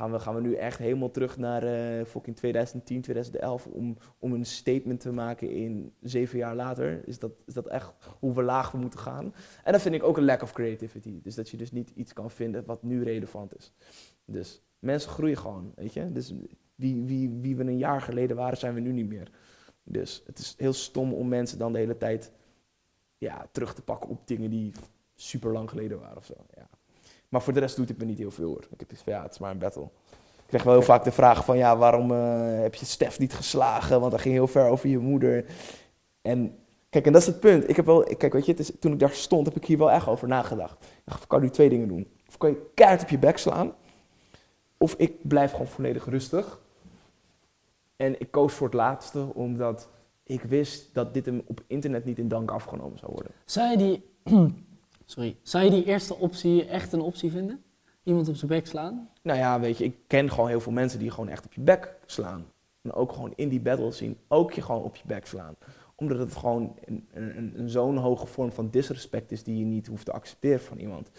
gaan 0.00 0.12
we, 0.12 0.18
gaan 0.18 0.34
we 0.34 0.40
nu 0.40 0.54
echt 0.54 0.78
helemaal 0.78 1.10
terug 1.10 1.36
naar 1.36 1.62
eh 1.62 2.04
fucking 2.04 2.36
2010, 2.36 3.00
2011 3.00 3.66
om, 3.66 3.96
om 4.18 4.32
een 4.32 4.46
statement 4.46 5.00
te 5.00 5.12
maken 5.12 5.50
in 5.50 5.92
zeven 6.00 6.38
jaar 6.38 6.54
later? 6.54 7.08
Is 7.08 7.18
dat, 7.18 7.32
is 7.46 7.54
dat 7.54 7.66
echt 7.66 7.92
hoe 8.18 8.34
we 8.34 8.42
laag 8.42 8.70
we 8.70 8.78
moeten 8.78 8.98
gaan? 8.98 9.34
En 9.64 9.72
dat 9.72 9.82
vind 9.82 9.94
ik 9.94 10.02
ook 10.02 10.16
een 10.16 10.24
lack 10.24 10.42
of 10.42 10.52
creativity. 10.52 11.20
Dus 11.22 11.34
dat 11.34 11.48
je 11.48 11.56
dus 11.56 11.72
niet 11.72 11.90
iets 11.94 12.12
kan 12.12 12.30
vinden 12.30 12.64
wat 12.64 12.82
nu 12.82 13.02
relevant 13.02 13.56
is. 13.56 13.72
Dus 14.24 14.62
mensen 14.78 15.10
groeien 15.10 15.36
gewoon, 15.36 15.72
weet 15.74 15.92
je. 15.92 16.12
Dus 16.12 16.34
wie, 16.74 17.04
wie, 17.04 17.30
wie 17.30 17.56
we 17.56 17.62
een 17.62 17.78
jaar 17.78 18.00
geleden 18.00 18.36
waren, 18.36 18.58
zijn 18.58 18.74
we 18.74 18.80
nu 18.80 18.92
niet 18.92 19.08
meer. 19.08 19.30
Dus 19.82 20.22
het 20.26 20.38
is 20.38 20.54
heel 20.56 20.72
stom 20.72 21.12
om 21.12 21.28
mensen 21.28 21.58
dan 21.58 21.72
de 21.72 21.78
hele 21.78 21.96
tijd 21.96 22.32
ja, 23.18 23.48
terug 23.52 23.74
te 23.74 23.82
pakken 23.82 24.10
op 24.10 24.26
dingen 24.26 24.50
die 24.50 24.72
super 25.14 25.52
lang 25.52 25.68
geleden 25.68 26.00
waren 26.00 26.16
of 26.16 26.24
zo. 26.24 26.34
Ja. 26.54 26.68
Maar 27.30 27.42
voor 27.42 27.52
de 27.52 27.60
rest 27.60 27.76
doet 27.76 27.88
het 27.88 27.98
me 27.98 28.04
niet 28.04 28.18
heel 28.18 28.30
veel 28.30 28.48
hoor. 28.48 28.66
Ik 28.70 28.80
heb 28.80 28.92
iets 28.92 29.02
van 29.02 29.12
ja, 29.12 29.22
het 29.22 29.32
is 29.32 29.38
maar 29.38 29.50
een 29.50 29.58
battle. 29.58 29.82
Ik 29.82 30.46
krijg 30.46 30.62
wel 30.64 30.72
heel 30.72 30.82
vaak 30.82 31.04
de 31.04 31.12
vraag 31.12 31.44
van 31.44 31.56
ja, 31.56 31.76
waarom 31.76 32.10
eh, 32.12 32.60
heb 32.60 32.74
je 32.74 32.86
Stef 32.86 33.18
niet 33.18 33.34
geslagen? 33.34 34.00
Want 34.00 34.12
dat 34.12 34.20
ging 34.20 34.34
heel 34.34 34.46
ver 34.46 34.68
over 34.68 34.88
je 34.88 34.98
moeder. 34.98 35.44
En 36.22 36.58
kijk, 36.88 37.06
en 37.06 37.12
dat 37.12 37.20
is 37.20 37.26
het 37.26 37.40
punt. 37.40 37.68
Ik 37.68 37.76
heb 37.76 37.86
wel, 37.86 38.02
kijk, 38.02 38.32
weet 38.32 38.46
je, 38.46 38.78
toen 38.78 38.92
ik 38.92 38.98
daar 38.98 39.10
stond, 39.10 39.46
heb 39.46 39.56
ik 39.56 39.64
hier 39.64 39.78
wel 39.78 39.90
echt 39.90 40.06
over 40.06 40.28
nagedacht. 40.28 40.84
Ik 40.84 41.02
dacht, 41.04 41.26
kan 41.26 41.40
nu 41.40 41.50
twee 41.50 41.68
dingen 41.68 41.88
doen. 41.88 42.10
Of 42.28 42.38
kan 42.38 42.50
je 42.50 42.70
keihard 42.74 43.02
op 43.02 43.08
je 43.08 43.18
bek 43.18 43.38
slaan, 43.38 43.72
of 44.78 44.94
ik 44.94 45.28
blijf 45.28 45.50
gewoon 45.50 45.66
volledig 45.66 46.04
rustig. 46.04 46.60
En 47.96 48.20
ik 48.20 48.30
koos 48.30 48.52
voor 48.52 48.66
het 48.66 48.76
laatste, 48.76 49.34
omdat 49.34 49.88
ik 50.22 50.42
wist 50.42 50.94
dat 50.94 51.14
dit 51.14 51.26
hem 51.26 51.42
op 51.46 51.60
internet 51.66 52.04
niet 52.04 52.18
in 52.18 52.28
dank 52.28 52.50
afgenomen 52.50 52.98
zou 52.98 53.12
worden. 53.12 53.32
Zou 53.44 53.76
die... 53.76 54.04
Sorry. 55.10 55.36
Zou 55.42 55.64
je 55.64 55.70
die 55.70 55.84
eerste 55.84 56.16
optie 56.16 56.64
echt 56.64 56.92
een 56.92 57.00
optie 57.00 57.30
vinden? 57.30 57.62
Iemand 58.02 58.28
op 58.28 58.34
zijn 58.36 58.50
bek 58.50 58.66
slaan? 58.66 59.08
Nou 59.22 59.38
ja, 59.38 59.60
weet 59.60 59.78
je, 59.78 59.84
ik 59.84 59.96
ken 60.06 60.30
gewoon 60.30 60.48
heel 60.48 60.60
veel 60.60 60.72
mensen 60.72 60.98
die 60.98 61.10
gewoon 61.10 61.28
echt 61.28 61.44
op 61.44 61.52
je 61.52 61.60
bek 61.60 61.94
slaan. 62.06 62.44
En 62.82 62.92
ook 62.92 63.12
gewoon 63.12 63.32
in 63.36 63.48
die 63.48 63.60
battle 63.60 63.92
zien, 63.92 64.18
ook 64.28 64.52
je 64.52 64.62
gewoon 64.62 64.82
op 64.82 64.96
je 64.96 65.02
bek 65.06 65.26
slaan. 65.26 65.54
Omdat 65.96 66.18
het 66.18 66.36
gewoon 66.36 66.74
een, 66.84 67.08
een, 67.12 67.52
een 67.56 67.68
zo'n 67.68 67.96
hoge 67.96 68.26
vorm 68.26 68.52
van 68.52 68.70
disrespect 68.70 69.32
is 69.32 69.42
die 69.42 69.58
je 69.58 69.64
niet 69.64 69.86
hoeft 69.86 70.04
te 70.04 70.12
accepteren 70.12 70.60
van 70.60 70.78
iemand. 70.78 71.10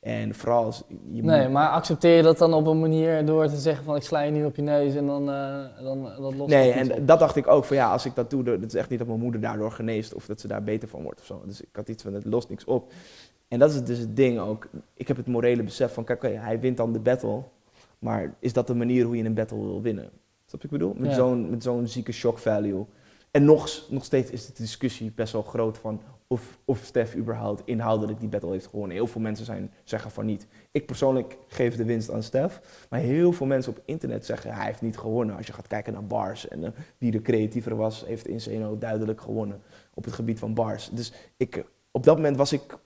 En 0.00 0.34
vooral 0.34 0.64
als 0.64 0.82
je 1.10 1.22
Nee, 1.22 1.48
maar 1.48 1.68
accepteer 1.68 2.16
je 2.16 2.22
dat 2.22 2.38
dan 2.38 2.54
op 2.54 2.66
een 2.66 2.80
manier 2.80 3.26
door 3.26 3.48
te 3.48 3.56
zeggen 3.56 3.84
van 3.84 3.96
ik 3.96 4.02
sla 4.02 4.20
je 4.20 4.30
nu 4.30 4.44
op 4.44 4.56
je 4.56 4.62
neus 4.62 4.94
en 4.94 5.06
dan, 5.06 5.30
eh 5.30 5.82
dan 5.82 6.02
dat 6.02 6.34
lost 6.34 6.50
Nee, 6.50 6.70
en 6.70 6.92
op? 6.92 7.06
dat 7.06 7.18
dacht 7.18 7.36
ik 7.36 7.46
ook 7.46 7.64
van 7.64 7.76
ja, 7.76 7.92
als 7.92 8.04
ik 8.04 8.14
dat 8.14 8.30
doe, 8.30 8.42
dat 8.42 8.62
is 8.62 8.74
echt 8.74 8.88
niet 8.88 8.98
dat 8.98 9.08
mijn 9.08 9.20
moeder 9.20 9.40
daardoor 9.40 9.72
geneest 9.72 10.14
of 10.14 10.26
dat 10.26 10.40
ze 10.40 10.48
daar 10.48 10.62
beter 10.62 10.88
van 10.88 11.02
wordt 11.02 11.20
of 11.20 11.26
zo. 11.26 11.42
Dus 11.46 11.60
ik 11.60 11.68
had 11.72 11.88
iets 11.88 12.02
van 12.02 12.14
het 12.14 12.24
lost 12.24 12.48
niks 12.48 12.64
op. 12.64 12.92
En 13.48 13.58
dat 13.58 13.70
is 13.74 13.84
dus 13.84 13.98
het 13.98 14.16
ding 14.16 14.38
ook. 14.38 14.68
Ik 14.94 15.08
heb 15.08 15.16
het 15.16 15.26
morele 15.26 15.62
besef 15.62 15.92
van, 15.94 16.04
kijk, 16.04 16.22
hij 16.22 16.60
wint 16.60 16.76
dan 16.76 16.92
de 16.92 17.00
battle. 17.00 17.42
Maar 17.98 18.34
is 18.38 18.52
dat 18.52 18.66
de 18.66 18.74
manier 18.74 19.04
hoe 19.04 19.16
je 19.16 19.24
een 19.24 19.34
battle 19.34 19.58
wil 19.58 19.82
winnen? 19.82 20.04
Snap 20.04 20.12
je 20.44 20.52
wat 20.52 20.64
ik 20.64 20.70
bedoel? 20.70 20.94
Met 20.94 21.10
Ja. 21.10 21.16
zo'n 21.16 21.50
met 21.50 21.62
zo'n 21.62 21.86
zieke 21.86 22.12
shock 22.12 22.38
value. 22.38 22.84
En 23.30 23.44
nog, 23.44 23.86
nog 23.90 24.04
steeds 24.04 24.30
is 24.30 24.46
de 24.46 24.52
discussie 24.56 25.12
best 25.14 25.32
wel 25.32 25.42
groot 25.42 25.78
van 25.78 26.00
of, 26.26 26.58
of 26.64 26.78
Stef 26.84 27.14
überhaupt 27.14 27.62
inhoudelijk 27.64 28.20
die 28.20 28.28
battle 28.28 28.50
heeft 28.50 28.66
gewonnen. 28.66 28.96
Heel 28.96 29.06
veel 29.06 29.20
mensen 29.20 29.44
zijn, 29.46 29.72
zeggen 29.84 30.10
van 30.10 30.26
niet. 30.26 30.46
Ik 30.70 30.86
persoonlijk 30.86 31.36
geef 31.46 31.76
de 31.76 31.84
winst 31.84 32.10
aan 32.10 32.22
Stef. 32.22 32.86
Maar 32.90 33.00
heel 33.00 33.32
veel 33.32 33.46
mensen 33.46 33.72
op 33.72 33.82
internet 33.84 34.26
zeggen 34.26 34.52
hij 34.54 34.66
heeft 34.66 34.80
niet 34.82 34.98
gewonnen. 34.98 35.36
Als 35.36 35.46
je 35.46 35.52
gaat 35.52 35.66
kijken 35.66 35.92
naar 35.92 36.06
bars 36.06 36.48
en 36.48 36.64
eh, 36.64 36.70
wie 36.98 37.10
de 37.10 37.22
creatiever 37.22 37.76
was, 37.76 38.04
heeft 38.06 38.26
Inseno 38.28 38.78
duidelijk 38.78 39.20
gewonnen 39.20 39.62
op 39.94 40.04
het 40.04 40.14
gebied 40.14 40.38
van 40.38 40.54
bars. 40.54 40.90
Dus 40.92 41.12
ik, 41.36 41.64
op 41.90 42.04
dat 42.04 42.16
moment 42.16 42.36
was 42.36 42.52
ik, 42.52 42.78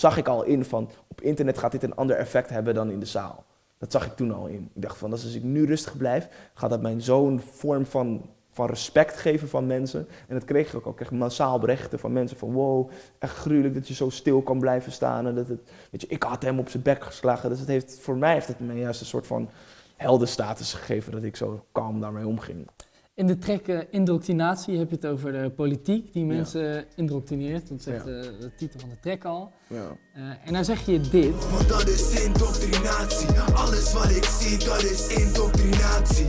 zag 0.00 0.16
ik 0.16 0.28
al 0.28 0.42
in 0.42 0.64
van 0.64 0.90
op 1.06 1.20
internet 1.20 1.58
gaat 1.58 1.72
dit 1.72 1.82
een 1.82 1.94
ander 1.94 2.16
effect 2.16 2.50
hebben 2.50 2.74
dan 2.74 2.90
in 2.90 3.00
de 3.00 3.06
zaal. 3.06 3.44
Dat 3.78 3.92
zag 3.92 4.06
ik 4.06 4.16
toen 4.16 4.34
al 4.34 4.46
in. 4.46 4.70
Ik 4.74 4.82
dacht 4.82 4.96
van 4.96 5.10
als 5.10 5.34
ik 5.34 5.42
nu 5.42 5.66
rustig 5.66 5.96
blijf, 5.96 6.28
gaat 6.54 6.70
dat 6.70 6.82
mijn 6.82 7.00
zo'n 7.00 7.40
vorm 7.40 7.86
van, 7.86 8.30
van 8.52 8.66
respect 8.66 9.16
geven 9.16 9.48
van 9.48 9.66
mensen. 9.66 10.08
En 10.28 10.34
dat 10.34 10.44
kreeg 10.44 10.68
ik 10.68 10.74
ook 10.74 10.84
al. 10.84 10.90
Ik 10.90 10.96
kreeg 10.96 11.10
massaal 11.10 11.58
berichten 11.58 11.98
van 11.98 12.12
mensen 12.12 12.36
van 12.36 12.52
wow, 12.52 12.90
echt 13.18 13.36
gruwelijk 13.36 13.74
dat 13.74 13.88
je 13.88 13.94
zo 13.94 14.10
stil 14.10 14.42
kan 14.42 14.58
blijven 14.58 14.92
staan. 14.92 15.26
En 15.26 15.34
dat 15.34 15.48
het, 15.48 15.60
weet 15.90 16.00
je, 16.00 16.06
ik 16.06 16.22
had 16.22 16.42
hem 16.42 16.58
op 16.58 16.68
zijn 16.68 16.82
bek 16.82 17.04
geslagen. 17.04 17.48
Dus 17.48 17.58
het 17.58 17.68
heeft, 17.68 18.00
voor 18.00 18.16
mij 18.16 18.32
heeft 18.32 18.48
het 18.48 18.60
me 18.60 18.74
juist 18.74 19.00
een 19.00 19.06
soort 19.06 19.26
van 19.26 19.50
heldenstatus 19.96 20.74
gegeven 20.74 21.12
dat 21.12 21.22
ik 21.22 21.36
zo 21.36 21.64
kalm 21.72 22.00
daarmee 22.00 22.26
omging. 22.26 22.66
In 23.18 23.26
de 23.26 23.38
track 23.38 23.66
eh, 23.66 23.78
Indoctrinatie 23.90 24.78
heb 24.78 24.90
je 24.90 24.94
het 24.96 25.06
over 25.06 25.32
de 25.32 25.50
politiek 25.50 26.12
die 26.12 26.24
mensen 26.24 26.84
indoctrineert. 26.96 27.68
Dat 27.68 27.82
zegt 27.82 28.04
Ja. 28.06 28.10
eh, 28.12 28.22
de 28.40 28.50
titel 28.56 28.80
van 28.80 28.88
de 28.88 28.98
track 29.00 29.24
al. 29.24 29.52
Ja. 29.68 29.96
Eh, 30.14 30.22
en 30.44 30.52
dan 30.52 30.64
zeg 30.64 30.86
je 30.86 31.00
dit. 31.00 31.50
Want 31.50 31.68
dat 31.68 31.88
is 31.88 32.24
indoctrinatie. 32.24 33.28
Alles 33.54 33.92
wat 33.92 34.10
ik 34.10 34.24
zie, 34.24 34.58
dat 34.58 34.82
is 34.82 35.06
indoctrinatie. 35.24 36.26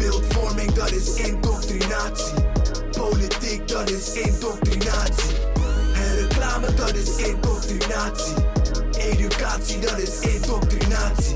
Beeldvorming, 0.00 0.72
dat 0.72 0.90
is 0.90 1.14
indoctrinatie. 1.28 2.34
Politiek, 2.98 3.68
dat 3.68 3.90
is 3.90 4.14
indoctrinatie. 4.22 5.36
En 5.94 6.14
reclame, 6.20 6.74
dat 6.74 6.94
is 6.94 7.16
indoctrinatie. 7.16 8.34
Educatie, 8.98 9.78
dat 9.80 9.98
is 9.98 10.20
indoctrinatie. 10.20 11.34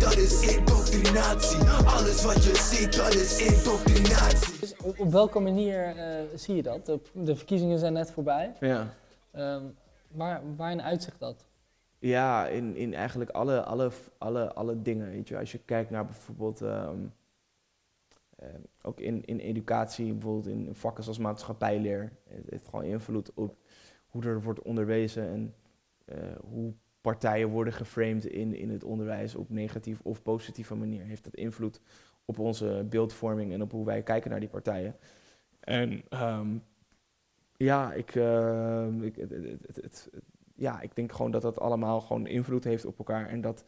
Dat 0.00 0.16
is 0.16 0.56
indoctrinatie. 0.56 1.68
Alles 1.68 2.24
wat 2.24 2.44
je 2.44 2.54
ziet, 2.56 2.96
dat 2.96 3.14
is 3.14 3.46
indoctrinatie. 3.46 4.60
Dus 4.60 4.76
op, 4.76 4.98
op 4.98 5.12
welke 5.12 5.40
manier 5.40 5.96
eh, 5.96 6.24
zie 6.34 6.54
je 6.54 6.62
dat? 6.62 6.86
De, 6.86 7.00
de 7.12 7.36
verkiezingen 7.36 7.78
zijn 7.78 7.92
net 7.92 8.10
voorbij. 8.10 8.54
ja. 8.60 8.94
Ehm, 9.30 9.64
waar, 10.08 10.56
waarin 10.56 10.82
uitzicht 10.82 11.20
dat? 11.20 11.46
Ja, 11.98 12.46
in, 12.46 12.76
in 12.76 12.94
eigenlijk 12.94 13.30
alle, 13.30 13.62
alle, 13.62 13.90
alle, 14.18 14.52
alle 14.52 14.82
dingen. 14.82 15.10
Weet 15.10 15.28
je. 15.28 15.38
Als 15.38 15.52
je 15.52 15.58
kijkt 15.58 15.90
naar 15.90 16.04
bijvoorbeeld, 16.04 16.60
ehm, 16.62 16.98
eh, 18.36 18.48
ook 18.82 19.00
in, 19.00 19.24
in 19.24 19.38
educatie, 19.38 20.12
bijvoorbeeld 20.12 20.46
in 20.46 20.74
vakken 20.74 21.02
zoals 21.04 21.18
maatschappijleer, 21.18 22.12
het 22.28 22.50
heeft 22.50 22.68
gewoon 22.68 22.84
invloed 22.84 23.34
op 23.34 23.56
hoe 24.06 24.24
er 24.24 24.42
wordt 24.42 24.62
onderwezen 24.62 25.28
en 25.28 25.54
eh, 26.04 26.18
hoe 26.50 26.74
partijen 27.00 27.48
worden 27.48 27.72
geframed 27.72 28.24
in, 28.24 28.54
in 28.54 28.70
het 28.70 28.84
onderwijs 28.84 29.34
op 29.34 29.50
negatief 29.50 30.00
of 30.02 30.22
positieve 30.22 30.74
manier. 30.74 31.04
Heeft 31.04 31.24
dat 31.24 31.34
invloed 31.34 31.80
op 32.24 32.38
onze 32.38 32.86
beeldvorming 32.88 33.52
en 33.52 33.62
op 33.62 33.72
hoe 33.72 33.84
wij 33.84 34.02
kijken 34.02 34.30
naar 34.30 34.40
die 34.40 34.48
partijen. 34.48 34.96
En 35.60 36.02
ehm, 36.08 36.56
ja, 37.56 37.92
ik, 37.92 38.14
ehm, 38.14 39.02
ik, 39.02 39.16
het, 39.16 39.76
het, 39.76 40.10
ja, 40.54 40.80
ik 40.80 40.96
denk 40.96 41.12
gewoon 41.12 41.30
dat 41.30 41.42
dat 41.42 41.60
allemaal 41.60 42.00
gewoon 42.00 42.26
invloed 42.26 42.64
heeft 42.64 42.84
op 42.84 42.98
elkaar. 42.98 43.28
En 43.28 43.40
dat 43.40 43.64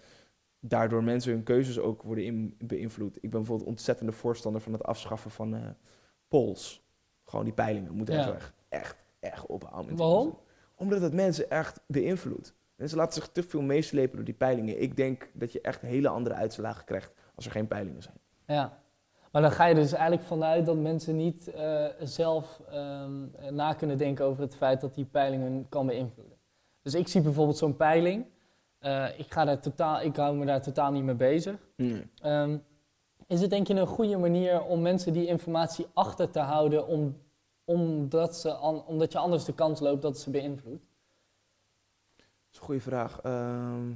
daardoor 0.60 1.04
mensen 1.04 1.32
hun 1.32 1.42
keuzes 1.42 1.78
ook 1.78 2.02
worden 2.02 2.24
in, 2.24 2.54
beïnvloed. 2.58 3.16
Ik 3.16 3.30
ben 3.30 3.30
bijvoorbeeld 3.30 3.68
ontzettende 3.68 4.12
voorstander 4.12 4.60
van 4.60 4.72
het 4.72 4.82
afschaffen 4.82 5.30
van 5.30 5.54
eh 5.54 5.60
polls. 6.28 6.86
Gewoon 7.24 7.44
die 7.44 7.54
peilingen 7.54 7.94
moeten 7.94 8.14
Ja. 8.14 8.34
echt, 8.34 8.52
echt, 8.68 9.04
echt 9.20 9.46
ophouden. 9.46 9.96
Waarom? 9.96 10.38
Omdat 10.74 11.00
het 11.00 11.12
mensen 11.12 11.50
echt 11.50 11.80
beïnvloedt. 11.86 12.54
Mensen 12.82 13.00
laten 13.00 13.22
zich 13.22 13.32
te 13.32 13.42
veel 13.42 13.60
meeslepen 13.60 14.16
door 14.16 14.24
die 14.24 14.34
peilingen. 14.34 14.82
Ik 14.82 14.96
denk 14.96 15.28
dat 15.32 15.52
je 15.52 15.60
echt 15.60 15.80
hele 15.80 16.08
andere 16.08 16.34
uitslagen 16.34 16.84
krijgt 16.84 17.12
als 17.34 17.44
er 17.44 17.50
geen 17.50 17.66
peilingen 17.66 18.02
zijn. 18.02 18.16
Ja. 18.46 18.78
Maar 19.32 19.42
dan 19.42 19.50
ga 19.50 19.66
je 19.66 19.74
dus 19.74 19.92
eigenlijk 19.92 20.22
vanuit 20.22 20.66
dat 20.66 20.76
mensen 20.76 21.16
niet 21.16 21.48
eh, 21.48 21.84
zelf 22.00 22.60
ehm, 22.70 23.26
na 23.50 23.72
kunnen 23.72 23.98
denken 23.98 24.24
over 24.24 24.42
het 24.42 24.54
feit 24.54 24.80
dat 24.80 24.94
die 24.94 25.04
peiling 25.04 25.42
hun 25.42 25.66
kan 25.68 25.86
beïnvloeden. 25.86 26.36
Dus 26.82 26.94
ik 26.94 27.08
zie 27.08 27.20
bijvoorbeeld 27.20 27.56
zo'n 27.58 27.76
peiling. 27.76 28.26
Eh, 28.78 29.18
ik, 29.18 29.32
ga 29.32 29.44
daar 29.44 29.60
totaal, 29.60 30.00
ik 30.00 30.16
hou 30.16 30.36
me 30.36 30.46
daar 30.46 30.62
totaal 30.62 30.92
niet 30.92 31.04
mee 31.04 31.14
bezig. 31.14 31.56
Ehm, 32.22 32.58
is 33.26 33.40
het 33.40 33.50
denk 33.50 33.66
je 33.66 33.74
een 33.74 33.86
goede 33.86 34.16
manier 34.16 34.62
om 34.62 34.82
mensen 34.82 35.12
die 35.12 35.26
informatie 35.26 35.86
achter 35.92 36.30
te 36.30 36.40
houden, 36.40 36.86
om, 36.86 37.16
omdat, 37.64 38.36
ze 38.36 38.52
an- 38.52 38.84
omdat 38.86 39.12
je 39.12 39.18
anders 39.18 39.44
de 39.44 39.54
kans 39.54 39.80
loopt 39.80 40.02
dat 40.02 40.18
ze 40.18 40.30
beïnvloedt? 40.30 40.90
Dat 42.52 42.62
is 42.62 42.68
een 42.68 42.80
goede 42.80 42.80
vraag. 42.80 43.20
Ehm, 43.20 43.88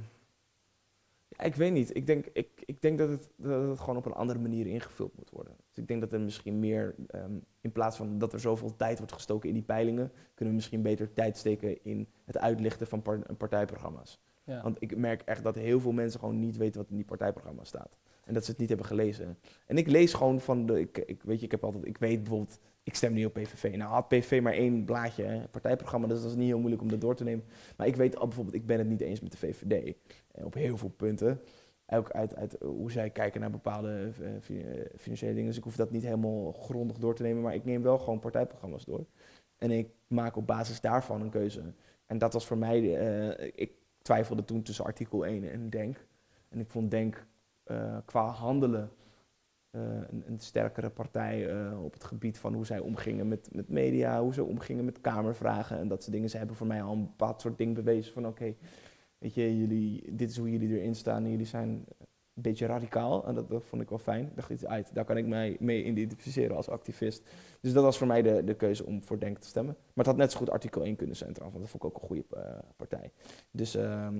ja, 1.27 1.43
ik 1.43 1.55
weet 1.55 1.73
niet. 1.73 1.95
Ik 1.95 2.05
denk, 2.07 2.25
ik, 2.33 2.49
ik 2.65 2.81
denk 2.81 2.97
dat, 2.97 3.09
het, 3.09 3.29
dat 3.35 3.69
het 3.69 3.79
gewoon 3.79 3.97
op 3.97 4.05
een 4.05 4.13
andere 4.13 4.39
manier 4.39 4.67
ingevuld 4.67 5.17
moet 5.17 5.29
worden. 5.29 5.53
Dus 5.69 5.77
ik 5.77 5.87
denk 5.87 6.01
dat 6.01 6.13
er 6.13 6.19
misschien 6.19 6.59
meer, 6.59 6.95
ehm, 7.07 7.31
in 7.61 7.71
plaats 7.71 7.97
van 7.97 8.17
dat 8.17 8.33
er 8.33 8.39
zoveel 8.39 8.75
tijd 8.75 8.97
wordt 8.97 9.13
gestoken 9.13 9.49
in 9.49 9.55
die 9.55 9.63
peilingen, 9.63 10.11
kunnen 10.33 10.53
we 10.53 10.59
misschien 10.59 10.81
beter 10.81 11.13
tijd 11.13 11.37
steken 11.37 11.83
in 11.83 12.07
het 12.25 12.37
uitlichten 12.37 12.87
van 12.87 13.01
par- 13.01 13.35
partijprogramma's. 13.37 14.19
Ja. 14.43 14.61
Want 14.61 14.77
ik 14.79 14.97
merk 14.97 15.21
echt 15.21 15.43
dat 15.43 15.55
heel 15.55 15.79
veel 15.79 15.91
mensen 15.91 16.19
gewoon 16.19 16.39
niet 16.39 16.57
weten 16.57 16.81
wat 16.81 16.89
in 16.89 16.95
die 16.95 17.05
partijprogramma's 17.05 17.67
staat. 17.67 17.97
En 18.23 18.33
dat 18.33 18.45
ze 18.45 18.51
het 18.51 18.59
niet 18.59 18.69
hebben 18.69 18.87
gelezen. 18.87 19.37
En 19.65 19.77
ik 19.77 19.87
lees 19.87 20.13
gewoon 20.13 20.41
van 20.41 20.65
de. 20.65 20.79
Ik, 20.79 20.97
ik, 20.97 21.23
weet 21.23 21.39
je, 21.39 21.45
ik 21.45 21.51
heb 21.51 21.63
altijd. 21.63 21.85
Ik 21.85 21.97
weet 21.97 22.23
bijvoorbeeld. 22.23 22.59
Ik 22.87 22.95
stem 22.95 23.13
nu 23.13 23.25
op 23.25 23.33
PVV. 23.33 23.75
Nou 23.75 23.91
had 23.91 24.07
PVV 24.07 24.41
maar 24.41 24.53
één 24.53 24.85
blaadje 24.85 25.47
partijprogramma, 25.51 26.07
dus 26.07 26.21
dat 26.21 26.29
is 26.29 26.35
niet 26.35 26.47
heel 26.47 26.59
moeilijk 26.59 26.81
om 26.81 26.89
dat 26.89 27.01
door 27.01 27.15
te 27.15 27.23
nemen. 27.23 27.45
Maar 27.77 27.87
ik 27.87 27.95
weet 27.95 28.17
al 28.17 28.25
bijvoorbeeld, 28.27 28.55
ik 28.55 28.65
ben 28.65 28.77
het 28.77 28.87
niet 28.87 29.01
eens 29.01 29.19
met 29.19 29.31
de 29.31 29.37
VVD. 29.37 29.95
eh, 30.31 30.45
op 30.45 30.53
heel 30.53 30.77
veel 30.77 30.89
punten. 30.89 31.41
Ook 31.87 32.11
uit, 32.11 32.35
uit 32.35 32.57
hoe 32.61 32.91
zij 32.91 33.09
kijken 33.09 33.41
naar 33.41 33.49
bepaalde 33.49 34.11
eh, 34.21 34.35
eh, 34.35 34.85
financiële 34.97 35.33
dingen. 35.33 35.47
Dus 35.47 35.57
ik 35.57 35.63
hoef 35.63 35.75
dat 35.75 35.91
niet 35.91 36.03
helemaal 36.03 36.51
grondig 36.51 36.97
door 36.97 37.15
te 37.15 37.23
nemen. 37.23 37.41
Maar 37.41 37.55
ik 37.55 37.65
neem 37.65 37.81
wel 37.81 37.97
gewoon 37.97 38.19
partijprogramma's 38.19 38.85
door. 38.85 39.05
En 39.57 39.71
ik 39.71 39.89
maak 40.07 40.35
op 40.35 40.47
basis 40.47 40.81
daarvan 40.81 41.21
een 41.21 41.29
keuze. 41.29 41.61
En 42.05 42.17
dat 42.17 42.33
was 42.33 42.45
voor 42.45 42.57
mij. 42.57 42.79
ik 43.55 43.71
twijfelde 44.01 44.45
toen 44.45 44.61
tussen 44.61 44.85
artikel 44.85 45.25
1 45.25 45.51
en 45.51 45.69
Denk. 45.69 46.07
En 46.49 46.59
ik 46.59 46.69
vond 46.69 46.91
Denk 46.91 47.25
qua 48.05 48.27
handelen 48.27 48.91
een, 49.77 50.23
een 50.27 50.39
sterkere 50.39 50.89
partij 50.89 51.49
eh, 51.49 51.83
op 51.83 51.93
het 51.93 52.03
gebied 52.03 52.37
van 52.37 52.53
hoe 52.53 52.65
zij 52.65 52.79
omgingen 52.79 53.27
met, 53.27 53.49
met 53.51 53.69
media, 53.69 54.21
hoe 54.21 54.33
ze 54.33 54.43
omgingen 54.43 54.85
met 54.85 55.01
kamervragen 55.01 55.77
en 55.77 55.87
dat 55.87 56.01
soort 56.01 56.13
dingen. 56.13 56.29
Ze 56.29 56.37
hebben 56.37 56.55
voor 56.55 56.67
mij 56.67 56.81
al 56.81 56.93
een 56.93 57.05
bepaald 57.05 57.41
soort 57.41 57.57
ding 57.57 57.75
bewezen 57.75 58.13
van 58.13 58.27
oké, 58.27 58.55
weet 59.17 59.33
je, 59.33 59.57
jullie, 59.57 60.15
dit 60.15 60.29
is 60.29 60.37
hoe 60.37 60.51
jullie 60.51 60.79
erin 60.79 60.95
staan 60.95 61.29
jullie 61.29 61.45
zijn 61.45 61.85
een 62.37 62.43
beetje 62.43 62.65
radicaal. 62.65 63.27
En 63.27 63.35
dat, 63.35 63.49
dat 63.49 63.63
vond 63.63 63.81
ik 63.81 63.89
wel 63.89 63.97
fijn. 63.97 64.25
Ik 64.25 64.35
dacht, 64.35 64.65
uit, 64.65 64.93
daar 64.93 65.05
kan 65.05 65.17
ik 65.17 65.25
mij 65.25 65.57
mee 65.59 65.83
identificeren 65.83 66.55
als 66.55 66.69
activist. 66.69 67.29
Dus 67.61 67.73
dat 67.73 67.83
was 67.83 67.97
voor 67.97 68.07
mij 68.07 68.21
de, 68.21 68.43
de 68.43 68.53
keuze 68.53 68.85
om 68.85 69.03
voor 69.03 69.19
Denk 69.19 69.37
te 69.37 69.47
stemmen. 69.47 69.73
Maar 69.73 70.05
het 70.05 70.05
had 70.05 70.15
net 70.15 70.31
zo 70.31 70.37
goed 70.37 70.49
artikel 70.49 70.83
1 70.83 70.95
kunnen 70.95 71.15
zijn 71.15 71.33
trouwens, 71.33 71.59
want 71.59 71.71
dat 71.71 71.81
vond 71.81 71.93
ik 71.93 71.97
ook 71.97 72.03
een 72.03 72.17
goede 72.17 72.47
eh, 72.47 72.59
partij. 72.75 73.11
Dus, 73.51 73.75
ehm, 73.75 74.19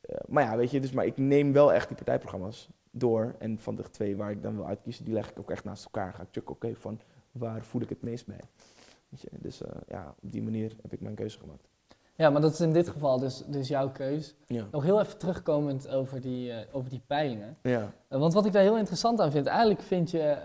eh, 0.00 0.16
maar 0.28 0.42
ja, 0.42 0.56
weet 0.56 0.70
je, 0.70 0.80
dus, 0.80 0.92
maar 0.92 1.06
ik 1.06 1.16
neem 1.16 1.52
wel 1.52 1.72
echt 1.72 1.86
die 1.88 1.96
partijprogramma's 1.96 2.68
door. 2.92 3.34
En 3.38 3.58
van 3.58 3.74
de 3.74 3.90
twee 3.90 4.16
waar 4.16 4.30
ik 4.30 4.42
dan 4.42 4.54
wil 4.54 4.66
uitkiezen, 4.66 5.04
die 5.04 5.14
leg 5.14 5.30
ik 5.30 5.38
ook 5.38 5.50
echt 5.50 5.64
naast 5.64 5.84
elkaar. 5.84 6.14
Ga 6.14 6.22
ik 6.22 6.28
checken, 6.30 6.54
oké, 6.54 6.74
van 6.74 7.00
waar 7.32 7.64
voel 7.64 7.82
ik 7.82 7.88
het 7.88 8.02
meest 8.02 8.26
bij. 8.26 8.40
Je, 9.08 9.28
dus 9.30 9.62
eh, 9.62 9.70
ja, 9.88 10.14
op 10.22 10.32
die 10.32 10.42
manier 10.42 10.76
heb 10.82 10.92
ik 10.92 11.00
mijn 11.00 11.14
keuze 11.14 11.38
gemaakt. 11.38 11.68
Ja, 12.14 12.30
maar 12.30 12.40
dat 12.40 12.52
is 12.52 12.60
in 12.60 12.72
dit 12.72 12.88
geval 12.88 13.18
dus, 13.18 13.44
dus 13.46 13.68
jouw 13.68 13.90
keus. 13.90 14.34
Ja. 14.46 14.66
Nog 14.70 14.82
heel 14.82 15.00
even 15.00 15.18
terugkomend 15.18 15.88
over 15.88 16.20
die, 16.20 16.52
eh, 16.52 16.76
over 16.76 16.90
die 16.90 17.02
peilingen. 17.06 17.56
Ja. 17.62 17.92
Eh, 18.08 18.18
want 18.18 18.32
wat 18.32 18.46
ik 18.46 18.52
daar 18.52 18.62
heel 18.62 18.78
interessant 18.78 19.20
aan 19.20 19.30
vind, 19.30 19.46
eigenlijk 19.46 19.80
vind 19.80 20.10
je, 20.10 20.36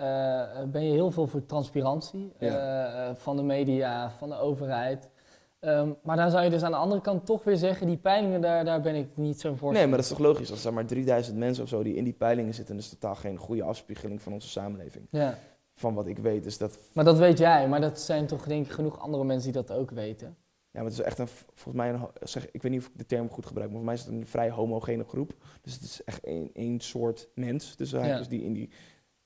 ben 0.71 0.85
je 0.85 0.91
heel 0.91 1.11
veel 1.11 1.27
voor 1.27 1.45
transparantie 1.45 2.33
van 3.13 3.35
de 3.35 3.43
media, 3.43 4.09
van 4.09 4.29
de 4.29 4.37
overheid. 4.37 5.09
Ehm, 5.67 5.89
maar 6.03 6.15
dan 6.15 6.31
zou 6.31 6.43
je 6.43 6.49
dus 6.49 6.63
aan 6.63 6.71
de 6.71 6.77
andere 6.77 7.01
kant 7.01 7.25
toch 7.25 7.43
weer 7.43 7.57
zeggen, 7.57 7.87
die 7.87 7.97
peilingen, 7.97 8.41
daar, 8.41 8.65
daar 8.65 8.81
ben 8.81 8.95
ik 8.95 9.07
niet 9.13 9.39
zo 9.39 9.55
voor. 9.55 9.71
Nee, 9.73 9.81
maar 9.87 9.95
dat 9.95 10.05
is 10.05 10.07
toch 10.07 10.19
logisch? 10.19 10.51
Als 10.51 10.65
er 10.65 10.73
maar 10.73 10.85
3000 10.85 11.37
mensen 11.37 11.63
of 11.63 11.69
zo 11.69 11.83
die 11.83 11.95
in 11.95 12.03
die 12.03 12.13
peilingen 12.13 12.53
zitten, 12.53 12.75
dat 12.75 12.83
is 12.83 12.89
totaal 12.89 13.15
geen 13.15 13.37
goede 13.37 13.63
afspiegeling 13.63 14.21
van 14.21 14.33
onze 14.33 14.47
samenleving. 14.49 15.07
Ja, 15.11 15.37
Van 15.73 15.93
wat 15.93 16.07
ik 16.07 16.17
weet. 16.17 16.43
Dus 16.43 16.57
dat, 16.57 16.79
maar 16.93 17.05
dat 17.05 17.17
weet 17.17 17.37
jij, 17.37 17.67
maar 17.67 17.81
dat 17.81 17.99
zijn 17.99 18.25
toch 18.27 18.43
denk 18.45 18.65
ik 18.65 18.71
genoeg 18.71 18.99
andere 18.99 19.23
mensen 19.23 19.51
die 19.51 19.61
dat 19.63 19.77
ook 19.77 19.91
weten. 19.91 20.27
ja, 20.71 20.83
maar 20.83 20.83
het 20.91 20.93
is 20.99 21.01
echt 21.05 21.19
een, 21.19 21.27
volgens 21.53 21.75
mij, 21.75 21.89
een, 21.89 22.07
zeg, 22.21 22.51
ik 22.51 22.61
weet 22.61 22.71
niet 22.71 22.81
of 22.81 22.87
ik 22.87 22.97
de 22.97 23.05
term 23.05 23.29
goed 23.29 23.45
gebruik, 23.45 23.67
maar 23.69 23.77
voor 23.77 23.85
mij 23.85 23.95
is 23.95 24.03
het 24.03 24.13
een 24.13 24.25
vrij 24.27 24.49
homogene 24.49 25.03
groep. 25.03 25.33
Dus 25.61 25.73
het 25.73 25.83
is 25.83 26.03
echt 26.03 26.23
één, 26.23 26.49
één 26.53 26.79
soort 26.79 27.27
mens. 27.35 27.75
Dus, 27.75 27.91
Ja. 27.91 28.17
dus 28.17 28.27
die 28.27 28.43
in 28.43 28.53
die. 28.53 28.69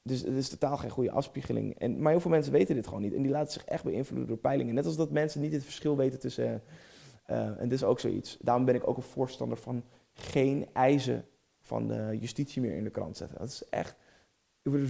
Dus 0.03 0.21
het 0.21 0.35
is 0.35 0.49
totaal 0.49 0.77
geen 0.77 0.89
goede 0.89 1.11
afspiegeling. 1.11 1.79
En, 1.79 2.01
maar 2.01 2.11
heel 2.11 2.21
veel 2.21 2.31
mensen 2.31 2.51
weten 2.51 2.75
dit 2.75 2.87
gewoon 2.87 3.01
niet. 3.01 3.13
En 3.13 3.21
die 3.21 3.31
laten 3.31 3.53
zich 3.53 3.65
echt 3.65 3.83
beïnvloeden 3.83 4.27
door 4.27 4.37
peilingen. 4.37 4.73
Net 4.73 4.85
als 4.85 4.95
dat 4.95 5.11
mensen 5.11 5.41
niet 5.41 5.53
het 5.53 5.63
verschil 5.63 5.97
weten 5.97 6.19
tussen 6.19 6.63
Eh, 7.31 7.47
en 7.47 7.69
dit 7.69 7.71
is 7.71 7.83
ook 7.83 7.99
zoiets. 7.99 8.37
Daarom 8.41 8.65
ben 8.65 8.75
ik 8.75 8.87
ook 8.87 8.97
een 8.97 9.03
voorstander 9.03 9.57
van 9.57 9.83
geen 10.13 10.69
eisen 10.73 11.25
van 11.61 11.87
de 11.87 12.17
justitie 12.19 12.61
meer 12.61 12.75
in 12.75 12.83
de 12.83 12.89
krant 12.89 13.17
zetten. 13.17 13.37
Dat 13.37 13.47
is 13.47 13.69
echt, 13.69 13.95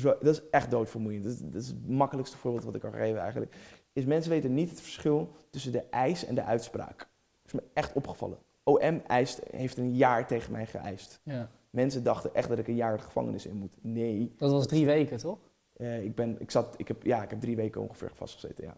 dat 0.01 0.27
is 0.27 0.49
echt 0.49 0.71
doodvermoeiend. 0.71 1.23
Dat 1.23 1.33
is, 1.33 1.39
dat 1.39 1.61
is 1.61 1.67
het 1.67 1.89
makkelijkste 1.89 2.37
voorbeeld 2.37 2.63
wat 2.63 2.75
ik 2.75 2.81
kan 2.81 2.93
geven 2.93 3.19
eigenlijk. 3.19 3.55
Is 3.93 4.05
mensen 4.05 4.31
weten 4.31 4.53
niet 4.53 4.69
het 4.69 4.81
verschil 4.81 5.35
tussen 5.49 5.71
de 5.71 5.83
eis 5.89 6.25
en 6.25 6.35
de 6.35 6.43
uitspraak. 6.43 6.97
Dat 6.97 7.45
is 7.45 7.53
me 7.53 7.63
echt 7.73 7.93
opgevallen. 7.93 8.37
OM 8.63 9.01
eist, 9.07 9.41
heeft 9.51 9.77
een 9.77 9.95
jaar 9.95 10.27
tegen 10.27 10.51
mij 10.51 10.65
geëist. 10.65 11.19
Ja. 11.23 11.49
Mensen 11.71 12.03
dachten 12.03 12.35
echt 12.35 12.49
dat 12.49 12.57
ik 12.57 12.67
een 12.67 12.75
jaar 12.75 12.97
de 12.97 13.03
gevangenis 13.03 13.45
in 13.45 13.55
moet. 13.55 13.75
Nee, 13.81 14.33
Dat 14.37 14.51
was 14.51 14.67
drie 14.67 14.85
weken, 14.85 15.17
toch? 15.17 15.37
eh, 15.81 16.03
ik, 16.03 16.15
ben, 16.15 16.35
ik, 16.39 16.51
zat, 16.51 16.73
ik, 16.77 16.87
heb, 16.87 17.03
ja, 17.03 17.23
ik 17.23 17.29
heb 17.29 17.39
drie 17.39 17.55
weken 17.55 17.81
ongeveer 17.81 18.11
vastgezeten, 18.13 18.63
ja. 18.63 18.77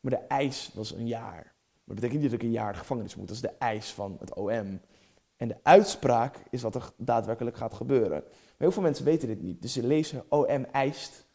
Maar 0.00 0.12
de 0.12 0.26
eis 0.26 0.70
was 0.74 0.92
een 0.92 1.06
jaar. 1.06 1.54
Maar 1.84 1.84
dat 1.84 1.94
betekent 1.94 2.20
niet 2.20 2.30
dat 2.30 2.40
ik 2.40 2.46
een 2.46 2.52
jaar 2.52 2.72
de 2.72 2.78
gevangenis 2.78 3.16
moet. 3.16 3.26
Dat 3.26 3.36
is 3.36 3.42
de 3.42 3.54
eis 3.58 3.92
van 3.92 4.16
het 4.20 4.34
OM. 4.34 4.80
En 5.36 5.48
de 5.48 5.56
uitspraak 5.62 6.36
is 6.50 6.62
wat 6.62 6.74
er 6.74 6.92
daadwerkelijk 6.96 7.56
gaat 7.56 7.74
gebeuren. 7.74 8.10
Maar 8.20 8.22
heel 8.56 8.72
veel 8.72 8.82
mensen 8.82 9.04
weten 9.04 9.28
dit 9.28 9.42
niet. 9.42 9.62
Dus 9.62 9.72
ze 9.72 9.86
lezen 9.86 10.24
OM 10.28 10.64
eist 10.64 11.26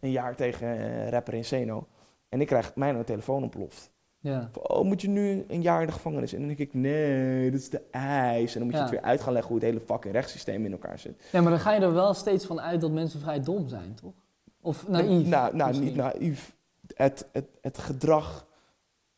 een 0.00 0.10
jaar 0.10 0.36
tegen 0.36 0.78
eh, 0.78 1.08
rapper 1.08 1.34
Inseno. 1.34 1.88
En 2.28 2.40
ik 2.40 2.46
krijg 2.46 2.74
mijn 2.74 3.04
telefoon 3.04 3.42
ontploft. 3.42 3.90
Ja. 4.20 4.48
Van, 4.52 4.68
Oh, 4.68 4.84
moet 4.84 5.02
je 5.02 5.08
nu 5.08 5.44
een 5.48 5.62
jaar 5.62 5.80
in 5.80 5.86
de 5.86 5.92
gevangenis? 5.92 6.32
En 6.32 6.38
dan 6.38 6.46
denk 6.48 6.58
ik, 6.60 6.74
nee, 6.74 7.50
dat 7.50 7.60
is 7.60 7.70
de 7.70 7.82
eis. 7.90 8.52
En 8.54 8.58
dan 8.60 8.68
moet 8.68 8.76
je 8.76 8.82
het 8.82 8.90
weer 8.90 9.00
uit 9.02 9.20
gaan 9.20 9.32
leggen 9.32 9.52
hoe 9.52 9.60
het 9.60 9.70
hele 9.70 9.84
fucking 9.86 10.14
rechtssysteem 10.14 10.64
in 10.64 10.72
elkaar 10.72 10.98
zit. 10.98 11.28
ja, 11.32 11.40
maar 11.40 11.50
dan 11.50 11.60
ga 11.60 11.72
je 11.72 11.80
er 11.80 11.92
wel 11.92 12.14
steeds 12.14 12.44
van 12.46 12.60
uit 12.60 12.80
dat 12.80 12.90
mensen 12.90 13.20
vrij 13.20 13.40
dom 13.40 13.68
zijn, 13.68 13.94
toch? 13.94 14.12
Of 14.60 14.88
naïef? 14.88 15.26
Nou, 15.26 15.56
nou 15.56 15.78
niet 15.78 15.96
naïef. 15.96 16.56
Het, 16.94 17.28
het, 17.32 17.46
het 17.60 17.78
gedrag 17.78 18.46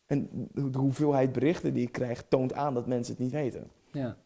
en 0.07 0.29
de 0.53 0.79
hoeveelheid 0.79 1.33
berichten 1.33 1.75
die 1.75 1.87
ik 1.87 1.93
krijg 1.93 2.25
toont 2.29 2.55
aan 2.55 2.75
dat 2.75 2.87
mensen 2.87 3.15
het 3.15 3.23
niet 3.23 3.33
weten. 3.33 3.71
Ja. 3.93 4.17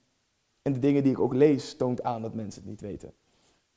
En 0.62 0.72
de 0.72 0.78
dingen 0.78 1.02
die 1.02 1.12
ik 1.12 1.20
ook 1.20 1.34
lees 1.34 1.76
toont 1.76 2.02
aan 2.02 2.22
dat 2.22 2.34
mensen 2.34 2.60
het 2.62 2.70
niet 2.70 2.80
weten. 2.80 3.12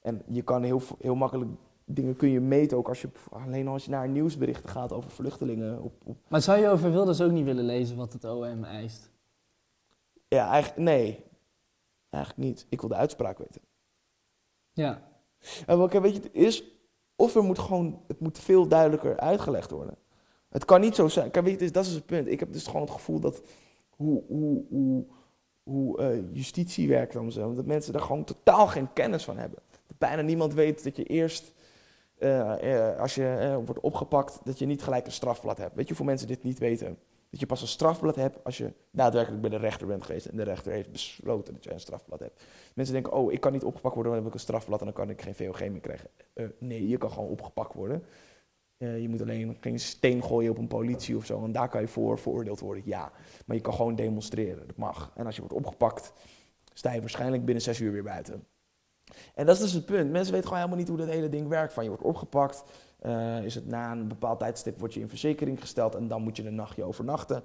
En 0.01 0.21
je 0.27 0.41
kan 0.41 0.63
heel, 0.63 0.81
heel 0.99 1.15
makkelijk 1.15 1.49
dingen 1.93 2.15
kun 2.15 2.29
je 2.29 2.39
meten 2.39 2.77
ook 2.77 2.87
als 2.87 3.01
je 3.01 3.09
alleen 3.29 3.67
als 3.67 3.85
je 3.85 3.91
naar 3.91 4.09
nieuwsberichten 4.09 4.69
gaat 4.69 4.91
over 4.91 5.11
vluchtelingen. 5.11 5.81
Op, 5.81 5.93
op, 6.03 6.17
Maar 6.27 6.41
zou 6.41 6.59
je 6.59 6.67
over 6.67 6.91
Wilders 6.91 7.21
ook 7.21 7.31
niet 7.31 7.45
willen 7.45 7.65
lezen 7.65 7.97
wat 7.97 8.13
het 8.13 8.25
OM 8.25 8.63
eist? 8.63 9.11
ja, 10.27 10.49
eigenlijk 10.49 10.81
nee, 10.83 11.23
eigenlijk 12.09 12.47
niet. 12.47 12.65
Ik 12.69 12.79
wil 12.79 12.89
de 12.89 12.95
uitspraak 12.95 13.37
weten. 13.37 13.61
Ja. 14.71 15.01
En 15.65 15.77
wat, 15.77 15.93
weet 15.93 16.15
je, 16.15 16.21
het 16.21 16.33
is 16.33 16.63
of 17.15 17.35
er 17.35 17.43
moet 17.43 17.59
gewoon 17.59 18.01
het 18.07 18.19
moet 18.19 18.39
veel 18.39 18.67
duidelijker 18.67 19.17
uitgelegd 19.17 19.71
worden. 19.71 19.97
Het 20.49 20.65
kan 20.65 20.81
niet 20.81 20.95
zo 20.95 21.07
zijn. 21.07 21.31
Kijk, 21.31 21.45
weet 21.45 21.59
je, 21.59 21.71
dat 21.71 21.85
is 21.85 21.93
het 21.93 22.05
punt. 22.05 22.27
Ik 22.27 22.39
heb 22.39 22.53
dus 22.53 22.65
gewoon 22.65 22.81
het 22.81 22.91
gevoel 22.91 23.19
dat 23.19 23.41
hoe, 23.89 24.23
hoe, 24.27 24.63
hoe, 24.69 25.05
hoe 25.63 25.97
eh, 25.99 26.33
justitie 26.33 26.87
werkt 26.87 27.13
dan 27.13 27.31
zo, 27.31 27.53
dat 27.53 27.65
mensen 27.65 27.93
daar 27.93 28.01
gewoon 28.01 28.23
totaal 28.23 28.67
geen 28.67 28.93
kennis 28.93 29.23
van 29.23 29.37
hebben. 29.37 29.59
Dat 29.87 29.97
bijna 29.97 30.21
niemand 30.21 30.53
weet 30.53 30.83
dat 30.83 30.95
je 30.95 31.03
eerst, 31.03 31.53
eh, 32.19 32.89
eh, 32.91 32.99
als 32.99 33.15
je 33.15 33.35
eh, 33.35 33.55
wordt 33.55 33.79
opgepakt, 33.79 34.39
dat 34.43 34.59
je 34.59 34.65
niet 34.65 34.83
gelijk 34.83 35.05
een 35.05 35.11
strafblad 35.11 35.57
hebt. 35.57 35.75
Weet 35.75 35.83
je 35.83 35.87
hoeveel 35.87 36.05
mensen 36.05 36.27
dit 36.27 36.43
niet 36.43 36.59
weten? 36.59 36.97
Dat 37.29 37.39
je 37.39 37.45
pas 37.45 37.61
een 37.61 37.67
strafblad 37.67 38.15
hebt 38.15 38.43
als 38.43 38.57
je 38.57 38.73
daadwerkelijk 38.91 39.41
bij 39.41 39.49
de 39.49 39.57
rechter 39.57 39.87
bent 39.87 40.03
geweest 40.03 40.25
en 40.25 40.37
de 40.37 40.43
rechter 40.43 40.71
heeft 40.71 40.91
besloten 40.91 41.53
dat 41.53 41.63
je 41.63 41.73
een 41.73 41.79
strafblad 41.79 42.19
hebt. 42.19 42.43
Mensen 42.73 42.93
denken, 42.93 43.13
oh, 43.13 43.31
ik 43.31 43.39
kan 43.39 43.51
niet 43.51 43.63
opgepakt 43.63 43.93
worden, 43.95 44.11
dan 44.13 44.21
heb 44.21 44.31
ik 44.31 44.39
een 44.39 44.45
strafblad 44.45 44.79
en 44.79 44.85
dan 44.85 44.93
kan 44.93 45.09
ik 45.09 45.21
geen 45.21 45.35
VOG 45.35 45.59
meer 45.59 45.79
krijgen. 45.79 46.09
Nee, 46.59 46.87
je 46.87 46.97
kan 46.97 47.11
gewoon 47.11 47.29
opgepakt 47.29 47.73
worden. 47.73 48.03
Je 48.77 49.09
moet 49.09 49.21
alleen 49.21 49.57
geen 49.59 49.79
steen 49.79 50.23
gooien 50.23 50.51
op 50.51 50.57
een 50.57 50.67
politie 50.67 51.17
of 51.17 51.25
zo. 51.25 51.43
En 51.43 51.51
daar 51.51 51.69
kan 51.69 51.81
je 51.81 51.87
voor 51.87 52.19
veroordeeld 52.19 52.59
worden, 52.59 52.83
ja. 52.85 53.11
Maar 53.45 53.55
je 53.55 53.61
kan 53.61 53.73
gewoon 53.73 53.95
demonstreren, 53.95 54.67
dat 54.67 54.75
mag. 54.75 55.11
En 55.15 55.25
als 55.25 55.35
je 55.35 55.41
wordt 55.41 55.55
opgepakt, 55.55 56.13
sta 56.73 56.93
je 56.93 56.99
waarschijnlijk 56.99 57.45
binnen 57.45 57.63
zes 57.63 57.79
uur 57.79 57.91
weer 57.91 58.03
buiten. 58.03 58.47
En 59.35 59.45
dat 59.45 59.55
is 59.55 59.61
dus 59.61 59.71
het 59.71 59.85
punt. 59.85 60.11
Mensen 60.11 60.33
weten 60.33 60.47
gewoon 60.47 60.63
helemaal 60.63 60.77
niet 60.77 60.87
hoe 60.87 60.97
dat 60.97 61.07
hele 61.07 61.29
ding 61.29 61.47
werkt. 61.47 61.73
Van 61.73 61.83
je 61.83 61.89
wordt 61.89 62.03
opgepakt, 62.03 62.63
eh, 62.99 63.43
is 63.43 63.55
het 63.55 63.67
na 63.67 63.91
een 63.91 64.07
bepaald 64.07 64.39
tijdstip 64.39 64.79
word 64.79 64.93
je 64.93 64.99
in 64.99 65.09
verzekering 65.09 65.59
gesteld 65.59 65.95
en 65.95 66.07
dan 66.07 66.21
moet 66.21 66.37
je 66.37 66.47
een 66.47 66.55
nachtje 66.55 66.83
overnachten. 66.83 67.43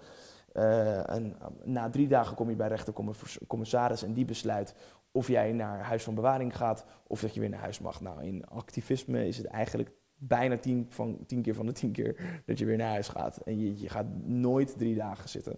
Eh, 0.53 1.11
en 1.11 1.37
eh, 1.41 1.47
na 1.65 1.91
drie 1.91 2.09
dagen 2.09 2.37
kom 2.37 2.51
je 2.51 2.57
bij 2.57 2.69
rechtercommissaris 2.69 4.03
en 4.03 4.13
die 4.13 4.25
besluit 4.25 4.75
of 5.13 5.29
jij 5.29 5.53
naar 5.53 5.81
huis 5.81 6.03
van 6.03 6.15
bewaring 6.15 6.57
gaat 6.57 6.85
of 7.07 7.21
dat 7.21 7.35
je 7.35 7.41
weer 7.41 7.49
naar 7.49 7.61
huis 7.61 7.79
mag. 7.79 8.01
Nou, 8.01 8.23
in 8.23 8.47
activisme 8.47 9.27
is 9.27 9.37
het 9.37 9.47
eigenlijk 9.47 9.91
bijna 10.29 10.57
tien, 10.59 10.87
van, 10.89 11.19
tien 11.27 11.43
keer 11.43 11.55
van 11.55 11.67
de 11.67 11.73
tien 11.73 11.93
keer 11.93 12.43
dat 12.47 12.59
je 12.59 12.65
weer 12.65 12.77
naar 12.77 12.91
huis 12.91 13.09
gaat. 13.09 13.37
En 13.37 13.61
je, 13.61 13.81
je 13.81 13.89
gaat 13.89 14.07
nooit 14.25 14.79
drie 14.79 14.95
dagen 14.95 15.29
zitten. 15.29 15.57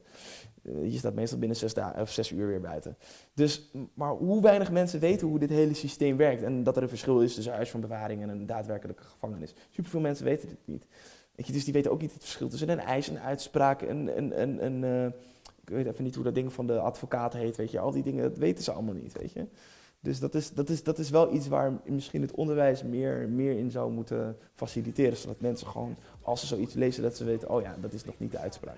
Eh, 0.62 0.92
je 0.92 0.98
staat 0.98 1.14
meestal 1.14 1.38
binnen 1.38 1.56
zes, 1.56 1.74
of 1.98 2.10
zes 2.10 2.30
uur 2.30 2.46
weer 2.46 2.60
buiten. 2.60 2.96
Dus, 3.34 3.70
maar 3.94 4.10
hoe 4.10 4.42
weinig 4.42 4.70
mensen 4.70 5.00
weten 5.00 5.28
hoe 5.28 5.38
dit 5.38 5.50
hele 5.50 5.74
systeem 5.74 6.16
werkt. 6.16 6.42
En 6.42 6.62
dat 6.62 6.76
er 6.76 6.82
een 6.82 6.88
verschil 6.88 7.20
is 7.20 7.34
tussen 7.34 7.52
huis 7.52 7.70
van 7.70 7.80
bewaring 7.80 8.22
en 8.22 8.28
een 8.28 8.46
daadwerkelijke 8.46 9.02
gevangenis. 9.02 9.54
Superveel 9.70 10.00
mensen 10.00 10.24
weten 10.24 10.48
dit 10.48 10.58
niet. 10.64 10.86
Je, 11.34 11.52
dus 11.52 11.64
die 11.64 11.72
weten 11.72 11.90
ook 11.90 12.00
niet 12.00 12.12
het 12.12 12.22
verschil 12.22 12.48
tussen 12.48 12.68
een 12.68 12.78
eis, 12.78 13.08
een 13.08 13.18
uitspraak, 13.18 13.82
een, 13.82 14.18
een, 14.18 14.42
een, 14.42 14.64
een 14.64 14.84
eh, 14.84 15.20
ik 15.66 15.72
weet 15.72 15.86
even 15.86 16.04
niet 16.04 16.14
hoe 16.14 16.24
dat 16.24 16.34
ding 16.34 16.52
van 16.52 16.66
de 16.66 16.78
advocaat 16.78 17.32
heet, 17.32 17.56
weet 17.56 17.70
je. 17.70 17.78
Al 17.78 17.90
die 17.90 18.02
dingen, 18.02 18.22
dat 18.22 18.38
weten 18.38 18.64
ze 18.64 18.72
allemaal 18.72 18.94
niet, 18.94 19.18
weet 19.18 19.32
je. 19.32 19.46
Dus 20.06 20.18
dat 20.20 20.34
is, 20.34 20.50
dat 20.52 20.68
is, 20.68 20.82
dat 20.82 20.98
is 20.98 21.10
wel 21.10 21.34
iets 21.34 21.48
waar 21.48 21.72
misschien 21.84 22.22
het 22.22 22.34
onderwijs 22.34 22.82
meer, 22.82 23.28
meer 23.28 23.58
in 23.58 23.70
zou 23.70 23.92
moeten 23.92 24.36
faciliteren. 24.54 25.16
Zodat 25.16 25.40
mensen 25.40 25.66
gewoon, 25.66 25.96
als 26.22 26.40
ze 26.40 26.46
zoiets 26.46 26.74
lezen, 26.74 27.02
dat 27.02 27.16
ze 27.16 27.24
weten, 27.24 27.50
oh 27.50 27.62
ja, 27.62 27.74
dat 27.80 27.92
is 27.92 28.04
nog 28.04 28.14
niet 28.18 28.30
de 28.30 28.38
uitspraak. 28.38 28.76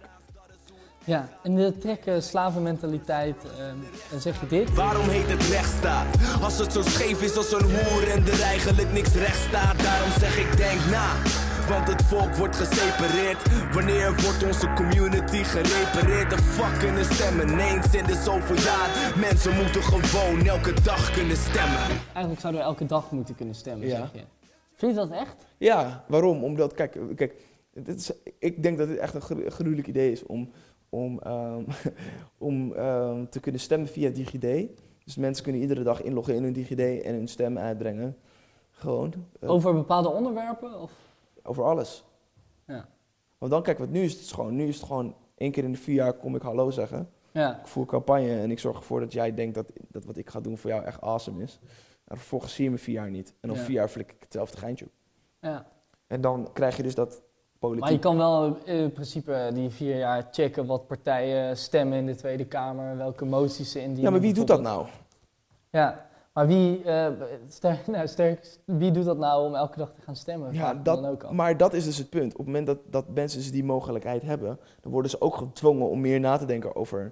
Ja, 1.05 1.29
in 1.43 1.57
de 1.57 1.79
trek 1.79 2.07
eh, 2.07 2.21
slavenmentaliteit 2.21 3.37
ehm, 3.45 3.77
dan 4.11 4.21
zeg 4.21 4.41
je 4.41 4.47
dit. 4.47 4.75
Waarom 4.75 5.09
heet 5.09 5.31
het 5.31 5.43
rechtsstaat? 5.43 6.07
Als 6.43 6.59
het 6.59 6.73
zo 6.73 6.83
scheef 6.83 7.23
is 7.23 7.37
als 7.37 7.53
een 7.53 7.63
hoer 7.63 8.09
en 8.11 8.27
er 8.27 8.43
eigenlijk 8.43 8.93
niks 8.93 9.15
recht 9.15 9.49
staat. 9.49 9.79
Daarom 9.83 10.11
zeg 10.19 10.39
ik 10.39 10.57
denk 10.57 10.81
na. 10.91 11.17
Want 11.69 11.89
het 11.89 12.03
volk 12.03 12.35
wordt 12.35 12.57
gesepareerd. 12.57 13.73
Wanneer 13.75 14.07
wordt 14.23 14.45
onze 14.47 14.73
community 14.75 15.43
gerepareerd? 15.45 16.31
De 16.31 16.37
fuck 16.39 16.79
kunnen 16.79 17.05
stemmen 17.05 17.59
eens 17.59 17.95
in 17.95 18.05
de 18.05 18.15
zoveel 18.15 18.57
jaar. 18.57 19.15
Mensen 19.19 19.55
moeten 19.55 19.83
gewoon 19.83 20.47
elke 20.47 20.73
dag 20.83 21.11
kunnen 21.13 21.37
stemmen. 21.37 21.79
Eigenlijk 22.13 22.41
zouden 22.41 22.61
we 22.63 22.67
elke 22.67 22.87
dag 22.87 23.11
moeten 23.11 23.35
kunnen 23.35 23.55
stemmen, 23.55 23.87
Ja. 23.89 23.97
zeg 23.97 24.13
je. 24.13 24.21
Vind 24.75 24.93
je 24.93 24.99
dat 24.99 25.11
echt? 25.11 25.47
Ja, 25.59 26.05
waarom? 26.09 26.45
Omdat, 26.45 26.73
kijk, 26.75 26.99
kijk 27.17 27.35
dit 27.73 27.97
is, 27.99 28.13
ik 28.39 28.63
denk 28.63 28.79
dat 28.79 28.89
het 28.89 28.99
echt 28.99 29.15
een 29.15 29.21
gru- 29.23 29.51
gruwelijk 29.51 29.87
idee 29.87 30.13
is 30.13 30.27
om, 30.27 30.51
om, 30.89 31.21
ehm, 31.21 31.63
om 32.49 32.73
ehm, 32.73 33.25
te 33.31 33.41
kunnen 33.41 33.61
stemmen 33.61 33.89
via 33.89 34.11
DigiD. 34.11 34.69
Dus 35.05 35.17
mensen 35.17 35.43
kunnen 35.45 35.61
iedere 35.63 35.83
dag 35.83 36.03
inloggen 36.03 36.35
in 36.35 36.43
hun 36.43 36.53
DigiD 36.53 36.81
en 37.03 37.15
hun 37.15 37.29
stem 37.29 37.59
uitbrengen. 37.59 38.17
Gewoon. 38.71 39.13
eh, 39.41 39.51
Over 39.51 39.75
bepaalde 39.75 40.09
onderwerpen? 40.09 40.81
Of? 40.81 40.91
Over 41.43 41.65
alles. 41.65 42.05
Ja. 42.67 42.89
Want 43.39 43.53
dan, 43.53 43.63
kijk, 43.63 43.79
wat 43.79 43.89
nu 43.89 44.03
is 44.03 44.13
het 44.21 44.33
gewoon, 44.33 44.57
nu 44.57 44.67
is 44.69 44.77
het 44.77 44.85
gewoon 44.87 45.15
één 45.37 45.51
keer 45.53 45.65
in 45.65 45.73
de 45.73 45.79
vier 45.79 45.95
jaar 45.95 46.13
kom 46.13 46.35
ik 46.35 46.43
hallo 46.43 46.71
zeggen. 46.71 47.11
Ja. 47.33 47.59
Ik 47.61 47.67
voer 47.67 47.87
campagne 47.87 48.41
en 48.41 48.51
ik 48.51 48.59
zorg 48.59 48.77
ervoor 48.77 49.01
dat 49.01 49.13
jij 49.13 49.35
denkt 49.35 49.55
dat, 49.55 49.73
dat 49.89 50.05
wat 50.05 50.17
ik 50.17 50.31
ga 50.31 50.41
doen 50.41 50.59
voor 50.59 50.71
jou 50.71 50.85
echt 50.85 51.01
awesome 51.01 51.43
is. 51.43 51.59
En 52.05 52.17
vervolgens 52.17 52.55
zie 52.55 52.65
je 52.65 52.71
me 52.71 52.79
vier 52.79 52.95
jaar 52.95 53.11
niet. 53.11 53.35
En 53.41 53.51
Ja. 53.53 53.57
vier 53.57 53.75
jaar 53.75 53.89
flik 53.89 54.13
ik 54.13 54.21
hetzelfde 54.23 54.57
geintje 54.59 54.85
op. 54.85 54.91
ja. 55.41 55.67
En 56.07 56.21
dan 56.21 56.51
krijg 56.53 56.77
je 56.77 56.83
dus 56.83 56.95
dat 56.95 57.23
politiek... 57.59 57.85
Maar 57.85 57.93
je 57.93 57.99
kan 57.99 58.17
wel 58.17 58.57
in 58.65 58.93
principe 58.93 59.51
die 59.55 59.71
vier 59.71 59.97
jaar 59.97 60.29
checken 60.31 60.67
wat 60.67 60.87
partijen 60.87 61.57
stemmen 61.57 61.99
in 61.99 62.07
de 62.07 62.15
Tweede 62.15 62.47
Kamer, 62.47 62.97
welke 62.97 63.25
moties 63.25 63.71
ze 63.73 63.79
indienen. 63.79 64.05
ja, 64.05 64.11
maar 64.11 64.21
wie 64.21 64.35
doet 64.35 64.47
dat 64.47 64.61
nou? 64.61 64.87
Ja, 65.71 66.08
maar 66.39 66.47
wie, 66.47 66.83
sterk, 67.49 67.87
nou, 67.97 68.09
sterk, 68.09 68.59
wie 68.65 68.91
doet 68.91 69.05
dat 69.05 69.19
nou 69.19 69.47
om 69.47 69.55
elke 69.55 69.79
dag 69.79 69.93
te 69.93 70.01
gaan 70.01 70.17
stemmen? 70.17 70.53
Ja, 70.53 70.75
dat, 70.75 71.03
dan 71.03 71.07
ook 71.07 71.23
af. 71.25 71.33
maar 71.33 71.57
dat 71.57 71.75
is 71.75 71.85
dus 71.85 71.99
het 71.99 72.11
punt. 72.11 72.33
Op 72.33 72.39
het 72.39 72.47
moment 72.47 72.67
dat, 72.67 72.79
dat 72.91 73.09
mensen 73.09 73.39
dus 73.39 73.51
die 73.53 73.65
mogelijkheid 73.65 74.23
hebben, 74.23 74.59
dan 74.81 74.93
worden 74.93 75.11
ze 75.11 75.21
ook 75.21 75.37
gedwongen 75.37 75.89
om 75.89 76.01
meer 76.01 76.21
na 76.21 76.37
te 76.37 76.45
denken 76.45 76.77
over, 76.77 77.11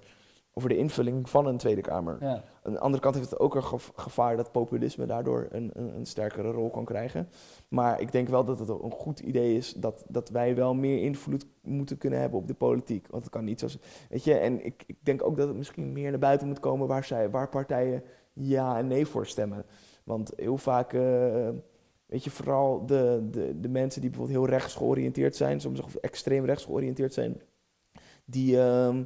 over 0.53 0.69
de 0.69 0.77
invulling 0.77 1.29
van 1.31 1.47
een 1.47 1.57
Tweede 1.57 1.81
Kamer. 1.81 2.17
Ja. 2.21 2.43
Aan 2.63 2.73
de 2.73 2.79
andere 2.79 3.03
kant 3.03 3.15
heeft 3.15 3.31
het 3.31 3.39
ook 3.39 3.55
een 3.55 3.65
gev- 3.65 3.89
gevaar 3.97 4.37
dat 4.37 4.53
populisme 4.53 5.07
daardoor 5.07 5.47
een, 5.51 5.71
een, 5.73 5.97
een 5.97 6.07
sterkere 6.07 6.51
rol 6.51 6.71
kan 6.71 6.85
krijgen. 6.85 7.29
Maar 7.69 8.01
ik 8.01 8.13
denk 8.13 8.29
wel 8.29 8.45
dat 8.45 8.59
het 8.59 8.69
een 8.69 8.91
goed 8.91 9.21
idee 9.21 9.57
is 9.57 9.73
dat, 9.73 10.05
dat 10.09 10.29
wij 10.29 10.55
wel 10.55 10.75
meer 10.75 11.03
invloed 11.03 11.47
moeten 11.61 11.99
kunnen 11.99 12.21
hebben 12.21 12.39
op 12.39 12.47
de 12.49 12.55
politiek. 12.55 13.07
Want 13.11 13.23
het 13.23 13.33
kan 13.33 13.45
niet 13.45 13.61
zo. 13.61 13.67
Weet 14.09 14.25
je, 14.25 14.35
en 14.35 14.65
ik, 14.65 14.85
ik 14.87 14.97
denk 15.03 15.25
ook 15.25 15.37
dat 15.37 15.49
het 15.49 15.57
misschien 15.57 15.93
meer 15.93 16.11
naar 16.11 16.19
buiten 16.19 16.47
moet 16.49 16.61
komen 16.61 16.87
waar, 16.87 17.05
zij, 17.05 17.31
waar 17.31 17.49
partijen 17.49 18.03
ja 18.41 18.79
en 18.79 18.87
nee 18.87 19.07
voor 19.07 19.27
stemmen. 19.27 19.65
Want 20.05 20.33
heel 20.37 20.59
vaak, 20.59 20.93
eh, 20.93 21.49
weet 22.07 22.25
je, 22.25 22.31
vooral 22.31 22.87
de, 22.87 23.29
de, 23.31 23.61
de 23.61 23.69
mensen 23.69 24.01
die 24.01 24.11
bijvoorbeeld 24.11 24.39
heel 24.39 24.49
rechts 24.59 24.75
georiënteerd 24.75 25.37
zijn, 25.37 25.61
soms 25.61 25.83
ook 25.83 25.91
extreem 26.01 26.45
rechts 26.45 26.65
georiënteerd 26.65 27.15
zijn, 27.15 27.41
die. 28.25 28.61
ehm, 28.61 29.03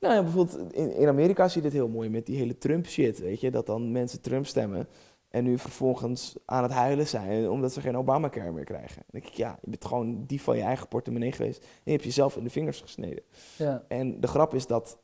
nou 0.00 0.14
ja, 0.14 0.22
bijvoorbeeld 0.22 0.72
in, 0.72 0.94
in 0.94 1.08
Amerika 1.08 1.48
zie 1.48 1.62
je 1.62 1.68
dit 1.68 1.76
heel 1.76 1.88
mooi 1.88 2.08
met 2.08 2.26
die 2.26 2.36
hele 2.36 2.58
Trump 2.58 2.86
shit, 2.86 3.18
weet 3.18 3.40
je. 3.40 3.50
Dat 3.50 3.66
dan 3.66 3.92
mensen 3.92 4.20
Trump 4.20 4.46
stemmen. 4.46 4.88
En 5.28 5.44
nu 5.44 5.58
vervolgens 5.58 6.36
aan 6.44 6.62
het 6.62 6.72
huilen 6.72 7.06
zijn 7.06 7.48
omdat 7.48 7.72
ze 7.72 7.80
geen 7.80 7.96
Obamacare 7.96 8.52
meer 8.52 8.64
krijgen. 8.64 8.96
Dan 8.96 9.20
denk 9.20 9.26
ik, 9.26 9.32
ja, 9.32 9.58
je 9.62 9.70
bent 9.70 9.84
gewoon 9.84 10.24
die 10.26 10.42
van 10.42 10.56
je 10.56 10.62
eigen 10.62 10.88
portemonnee 10.88 11.32
geweest. 11.32 11.62
En 11.62 11.68
je 11.84 11.90
hebt 11.90 12.04
jezelf 12.04 12.36
in 12.36 12.44
de 12.44 12.50
vingers 12.50 12.80
gesneden. 12.80 13.22
Ja. 13.56 13.84
En 13.88 14.20
de 14.20 14.26
grap 14.26 14.54
is 14.54 14.66
dat 14.66 14.98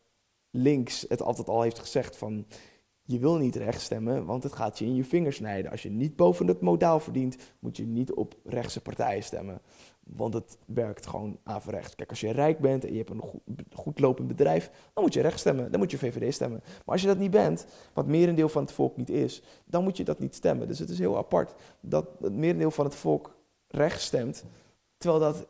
links 0.50 1.04
het 1.08 1.22
altijd 1.22 1.48
al 1.48 1.62
heeft 1.62 1.78
gezegd 1.78 2.16
van... 2.16 2.46
je 3.06 3.18
wil 3.18 3.36
niet 3.36 3.56
rechts 3.56 3.84
stemmen, 3.84 4.24
want 4.24 4.42
het 4.42 4.52
gaat 4.52 4.78
je 4.78 4.84
in 4.84 4.94
je 4.94 5.04
vingers 5.04 5.36
snijden. 5.36 5.70
Als 5.70 5.82
je 5.82 5.90
niet 5.90 6.16
boven 6.16 6.46
het 6.46 6.60
modaal 6.60 7.00
verdient, 7.00 7.36
moet 7.58 7.76
je 7.76 7.86
niet 7.86 8.12
op 8.12 8.34
rechtse 8.44 8.80
partijen 8.80 9.22
stemmen. 9.22 9.60
Want 10.02 10.34
het 10.34 10.58
werkt 10.66 11.06
gewoon 11.06 11.38
averechts. 11.42 11.94
Kijk, 11.94 12.10
als 12.10 12.20
je 12.20 12.30
rijk 12.30 12.58
bent 12.58 12.84
en 12.84 12.90
je 12.90 12.98
hebt 12.98 13.10
een 13.10 13.22
goed, 13.72 13.98
lopend 13.98 14.28
bedrijf... 14.28 14.70
dan 14.94 15.04
moet 15.04 15.14
je 15.14 15.20
rechts 15.20 15.40
stemmen, 15.40 15.70
dan 15.70 15.80
moet 15.80 15.90
je 15.90 15.98
VVD 15.98 16.34
stemmen. 16.34 16.60
Maar 16.64 16.82
als 16.94 17.00
je 17.00 17.06
dat 17.06 17.18
niet 17.18 17.30
bent, 17.30 17.66
wat 17.92 18.06
merendeel 18.06 18.48
van 18.48 18.62
het 18.62 18.72
volk 18.72 18.96
niet 18.96 19.10
is... 19.10 19.42
dan 19.64 19.82
moet 19.84 19.96
je 19.96 20.04
dat 20.04 20.18
niet 20.18 20.34
stemmen. 20.34 20.68
Dus 20.68 20.78
het 20.78 20.90
is 20.90 20.98
heel 20.98 21.16
apart 21.16 21.54
dat 21.80 22.08
het 22.20 22.34
merendeel 22.34 22.70
van 22.70 22.84
het 22.84 22.94
volk 22.94 23.36
rechts 23.68 24.04
stemt... 24.04 24.44
terwijl 24.96 25.20
dat 25.20 25.46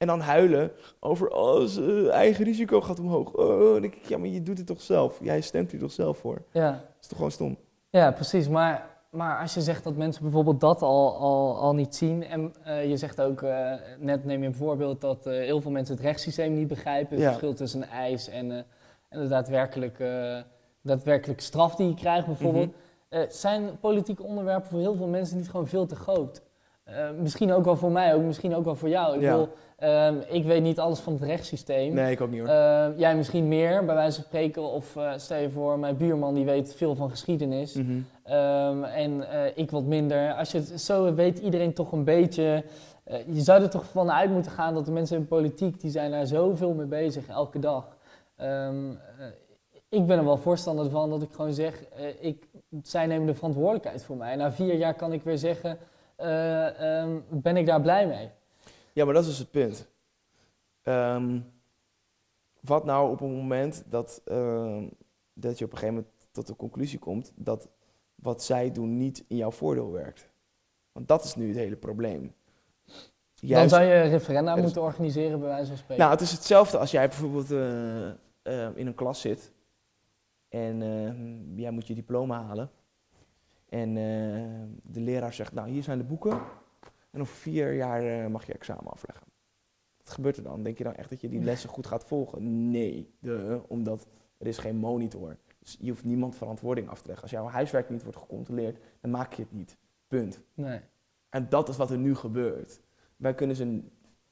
en 0.00 0.06
dan 0.06 0.20
huilen 0.20 0.72
over, 1.00 1.28
oh, 1.28 1.60
zijn 1.64 2.08
eigen 2.10 2.44
risico 2.44 2.80
gaat 2.80 2.98
omhoog. 3.00 3.32
Oh, 3.32 3.72
dan 3.72 3.80
denk 3.80 3.94
ik, 3.94 4.04
ja, 4.08 4.18
maar 4.18 4.28
je 4.28 4.42
doet 4.42 4.58
het 4.58 4.66
toch 4.66 4.80
zelf? 4.80 5.18
Jij 5.22 5.40
stemt 5.40 5.72
er 5.72 5.78
toch 5.78 5.92
zelf 5.92 6.18
voor? 6.18 6.42
Ja. 6.52 6.70
Dat 6.70 6.80
is 7.00 7.06
toch 7.06 7.16
gewoon 7.16 7.32
stom? 7.32 7.56
Ja, 7.90 8.10
precies. 8.12 8.48
Maar, 8.48 8.86
maar 9.10 9.40
als 9.40 9.54
je 9.54 9.60
zegt 9.60 9.84
dat 9.84 9.96
mensen 9.96 10.22
bijvoorbeeld 10.22 10.60
dat 10.60 10.82
al, 10.82 11.16
al, 11.16 11.56
al 11.56 11.74
niet 11.74 11.94
zien. 11.94 12.24
En 12.24 12.54
eh, 12.64 12.88
je 12.88 12.96
zegt 12.96 13.20
ook, 13.20 13.42
eh, 13.42 13.72
net 13.98 14.24
neem 14.24 14.40
je 14.40 14.46
een 14.46 14.54
voorbeeld 14.54 15.00
dat 15.00 15.26
eh, 15.26 15.32
heel 15.32 15.60
veel 15.60 15.70
mensen 15.70 15.94
het 15.94 16.04
rechtssysteem 16.04 16.54
niet 16.54 16.68
begrijpen. 16.68 17.10
Het 17.14 17.20
Ja. 17.20 17.28
verschil 17.28 17.54
tussen 17.54 17.82
een 17.82 17.88
eis 17.88 18.28
en, 18.28 18.50
en 19.08 19.20
de 19.20 19.28
daadwerkelijke, 19.28 20.44
daadwerkelijke 20.82 21.42
straf 21.42 21.74
die 21.76 21.88
je 21.88 21.94
krijgt 21.94 22.26
bijvoorbeeld. 22.26 22.70
Mhm. 23.10 23.24
Zijn 23.28 23.78
politieke 23.80 24.22
onderwerpen 24.22 24.70
voor 24.70 24.80
heel 24.80 24.94
veel 24.94 25.06
mensen 25.08 25.36
niet 25.36 25.50
gewoon 25.50 25.68
veel 25.68 25.86
te 25.86 25.96
groot? 25.96 26.42
Eh, 26.90 27.10
misschien 27.18 27.52
ook 27.52 27.64
wel 27.64 27.76
voor 27.76 27.90
mij, 27.90 28.14
ook 28.14 28.22
misschien 28.22 28.54
ook 28.54 28.64
wel 28.64 28.74
voor 28.76 28.88
jou. 28.88 29.14
Ik, 29.14 29.20
Ja. 29.20 29.34
wil, 29.36 29.48
ehm, 29.76 30.14
ik 30.28 30.44
weet 30.44 30.62
niet 30.62 30.78
alles 30.78 30.98
van 30.98 31.12
het 31.12 31.22
rechtssysteem. 31.22 31.94
Nee, 31.94 32.10
ik 32.12 32.20
ook 32.20 32.30
niet 32.30 32.40
hoor. 32.40 32.48
Eh, 32.48 32.86
jij 32.96 33.16
misschien 33.16 33.48
meer, 33.48 33.84
bij 33.84 33.94
wijze 33.94 34.14
van 34.14 34.24
spreken. 34.24 34.62
Of 34.62 34.96
eh, 34.96 35.12
stel 35.16 35.38
je 35.38 35.50
voor, 35.50 35.78
mijn 35.78 35.96
buurman 35.96 36.34
die 36.34 36.44
weet 36.44 36.74
veel 36.74 36.94
van 36.94 37.10
geschiedenis. 37.10 37.74
Mhm. 37.74 37.98
Ehm, 38.22 38.84
en 38.84 39.30
eh, 39.30 39.40
ik 39.54 39.70
wat 39.70 39.84
minder. 39.84 40.32
Als 40.34 40.52
je 40.52 40.58
het 40.58 40.80
zo 40.80 41.14
weet, 41.14 41.38
iedereen 41.38 41.72
toch 41.72 41.92
een 41.92 42.04
beetje. 42.04 42.64
je 43.26 43.40
zou 43.40 43.62
er 43.62 43.70
toch 43.70 43.84
vanuit 43.84 44.30
moeten 44.30 44.50
gaan 44.52 44.74
dat 44.74 44.84
de 44.84 44.92
mensen 44.92 45.16
in 45.16 45.26
politiek, 45.26 45.80
die 45.80 45.90
zijn 45.90 46.10
daar 46.10 46.26
zoveel 46.26 46.72
mee 46.74 46.86
bezig, 46.86 47.28
elke 47.28 47.58
dag. 47.58 47.96
Ehm, 48.36 48.90
ik 49.88 50.06
ben 50.06 50.18
er 50.18 50.24
wel 50.24 50.36
voorstander 50.36 50.90
van 50.90 51.10
dat 51.10 51.22
ik 51.22 51.28
gewoon 51.32 51.52
zeg, 51.52 51.84
ik, 52.20 52.46
zij 52.82 53.06
nemen 53.06 53.26
de 53.26 53.34
verantwoordelijkheid 53.34 54.04
voor 54.04 54.16
mij. 54.16 54.36
Na 54.36 54.52
vier 54.52 54.74
jaar 54.74 54.94
kan 54.94 55.12
ik 55.12 55.22
weer 55.22 55.38
zeggen, 55.38 55.78
eh, 56.20 57.00
ehm, 57.02 57.20
ben 57.28 57.56
ik 57.56 57.66
daar 57.66 57.80
blij 57.80 58.06
mee? 58.06 58.30
Ja, 58.92 59.04
maar 59.04 59.14
dat 59.14 59.22
is 59.22 59.28
dus 59.28 59.38
het 59.38 59.50
punt. 59.50 59.88
Ehm, 60.82 61.40
wat 62.60 62.84
nou 62.84 63.10
op 63.10 63.20
een 63.20 63.32
moment 63.32 63.84
dat, 63.86 64.22
ehm, 64.24 64.84
dat 65.32 65.58
je 65.58 65.64
op 65.64 65.72
een 65.72 65.78
gegeven 65.78 65.94
moment 65.94 66.14
tot 66.30 66.46
de 66.46 66.56
conclusie 66.56 66.98
komt 66.98 67.32
dat 67.36 67.68
wat 68.14 68.42
zij 68.42 68.72
doen 68.72 68.96
niet 68.96 69.24
in 69.28 69.36
jouw 69.36 69.50
voordeel 69.50 69.92
werkt? 69.92 70.28
Want 70.92 71.08
dat 71.08 71.24
is 71.24 71.34
nu 71.34 71.48
het 71.48 71.56
hele 71.56 71.76
probleem. 71.76 72.34
Dan 73.40 73.68
zou 73.68 73.82
je 73.84 74.00
referenda 74.00 74.50
Er 74.50 74.56
is- 74.58 74.62
moeten 74.64 74.82
organiseren, 74.82 75.40
bij 75.40 75.48
wijze 75.48 75.66
van 75.68 75.76
spreken. 75.76 75.98
Nou, 76.04 76.10
het 76.16 76.20
is 76.20 76.32
hetzelfde 76.32 76.78
als 76.78 76.90
jij 76.90 77.08
bijvoorbeeld 77.08 77.50
eh, 78.42 78.68
in 78.76 78.86
een 78.86 78.94
klas 78.94 79.20
zit 79.20 79.52
en 80.48 81.52
jij 81.56 81.70
moet 81.70 81.86
je 81.86 81.94
diploma 81.94 82.42
halen. 82.42 82.70
En 83.70 83.88
eh, 83.88 84.92
de 84.92 85.00
leraar 85.00 85.32
zegt, 85.32 85.52
nou 85.52 85.68
hier 85.68 85.82
zijn 85.82 85.98
de 85.98 86.04
boeken 86.04 86.40
en 87.10 87.20
over 87.20 87.34
vier 87.34 87.74
jaar 87.74 88.02
eh, 88.02 88.26
mag 88.26 88.46
je 88.46 88.52
examen 88.52 88.92
afleggen. 88.92 89.26
Wat 89.96 90.10
gebeurt 90.10 90.36
er 90.36 90.42
dan? 90.42 90.62
Denk 90.62 90.78
je 90.78 90.84
dan 90.84 90.94
echt 90.94 91.10
dat 91.10 91.20
je 91.20 91.28
die 91.28 91.42
lessen 91.42 91.68
goed 91.68 91.86
gaat 91.86 92.04
volgen? 92.04 92.70
Nee, 92.70 93.14
de, 93.18 93.62
omdat 93.68 94.06
er 94.38 94.46
is 94.46 94.58
geen 94.58 94.76
monitor. 94.76 95.36
Dus 95.58 95.76
je 95.80 95.90
hoeft 95.90 96.04
niemand 96.04 96.36
verantwoording 96.36 96.88
af 96.88 97.00
te 97.00 97.06
leggen. 97.06 97.22
Als 97.22 97.32
jouw 97.32 97.46
huiswerk 97.46 97.90
niet 97.90 98.02
wordt 98.02 98.18
gecontroleerd, 98.18 98.78
dan 99.00 99.10
maak 99.10 99.32
je 99.32 99.42
het 99.42 99.52
niet. 99.52 99.76
Punt. 100.06 100.42
nee. 100.54 100.80
En 101.28 101.48
dat 101.48 101.68
is 101.68 101.76
wat 101.76 101.90
er 101.90 101.98
nu 101.98 102.14
gebeurt. 102.14 102.80
Wij 103.16 103.34
kunnen 103.34 103.56
ze 103.56 103.82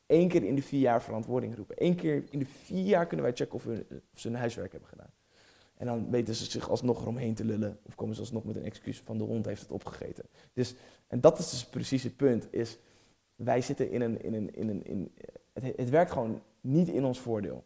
één 0.07 0.29
keer 0.29 0.45
in 0.45 0.55
de 0.55 0.63
vier 0.63 0.81
jaar 0.81 1.03
verantwoording 1.03 1.57
roepen. 1.57 1.75
Eén 1.79 1.97
keer 1.97 2.25
in 2.31 2.39
de 2.39 2.47
vier 2.47 2.85
jaar 2.85 3.07
kunnen 3.07 3.27
wij 3.27 3.35
checken 3.35 3.55
of, 3.55 3.65
we, 3.65 3.87
of 4.13 4.21
ze 4.21 4.29
hun 4.29 4.37
huiswerk 4.37 4.73
hebben 4.73 4.89
gedaan. 4.89 5.11
En 5.79 5.87
dan 5.87 6.11
weten 6.11 6.35
ze 6.35 6.45
zich 6.45 6.71
alsnog 6.71 7.01
eromheen 7.01 7.35
te 7.35 7.45
lullen. 7.45 7.79
Of 7.83 7.95
komen 7.95 8.15
ze 8.15 8.21
alsnog 8.21 8.45
met 8.45 8.57
een 8.57 8.65
excuus 8.65 9.01
van 9.01 9.19
de 9.19 9.25
hond 9.25 9.47
heeft 9.47 9.63
het 9.63 9.71
opgegeten. 9.71 10.25
Dus, 10.53 10.75
en 11.07 11.21
dat 11.21 11.39
is 11.39 11.51
dus 11.51 11.67
precies 11.67 12.03
het 12.03 12.17
punt. 12.17 12.47
Is 12.51 12.79
wij 13.37 13.61
zitten 13.61 13.91
in 13.91 14.01
een... 14.01 14.23
In 14.23 14.35
een, 14.35 14.55
in 14.55 14.69
een 14.69 14.87
in, 14.87 15.13
het, 15.53 15.77
het 15.77 15.91
werkt 15.91 16.13
gewoon 16.13 16.43
niet 16.61 16.89
in 16.89 17.05
ons 17.05 17.21
voordeel. 17.21 17.65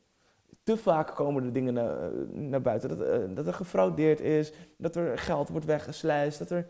Te 0.62 0.76
vaak 0.76 1.14
komen 1.14 1.44
er 1.44 1.52
dingen 1.52 1.74
naar, 1.74 2.10
naar 2.32 2.62
buiten. 2.62 2.88
Dat, 2.88 3.00
eh, 3.00 3.18
dat 3.34 3.46
er 3.46 3.54
gefraudeerd 3.54 4.20
is. 4.20 4.52
Dat 4.76 4.96
er 4.96 5.18
geld 5.18 5.48
wordt 5.48 5.66
weggesluist. 5.66 6.38
Dat 6.38 6.50
er 6.50 6.66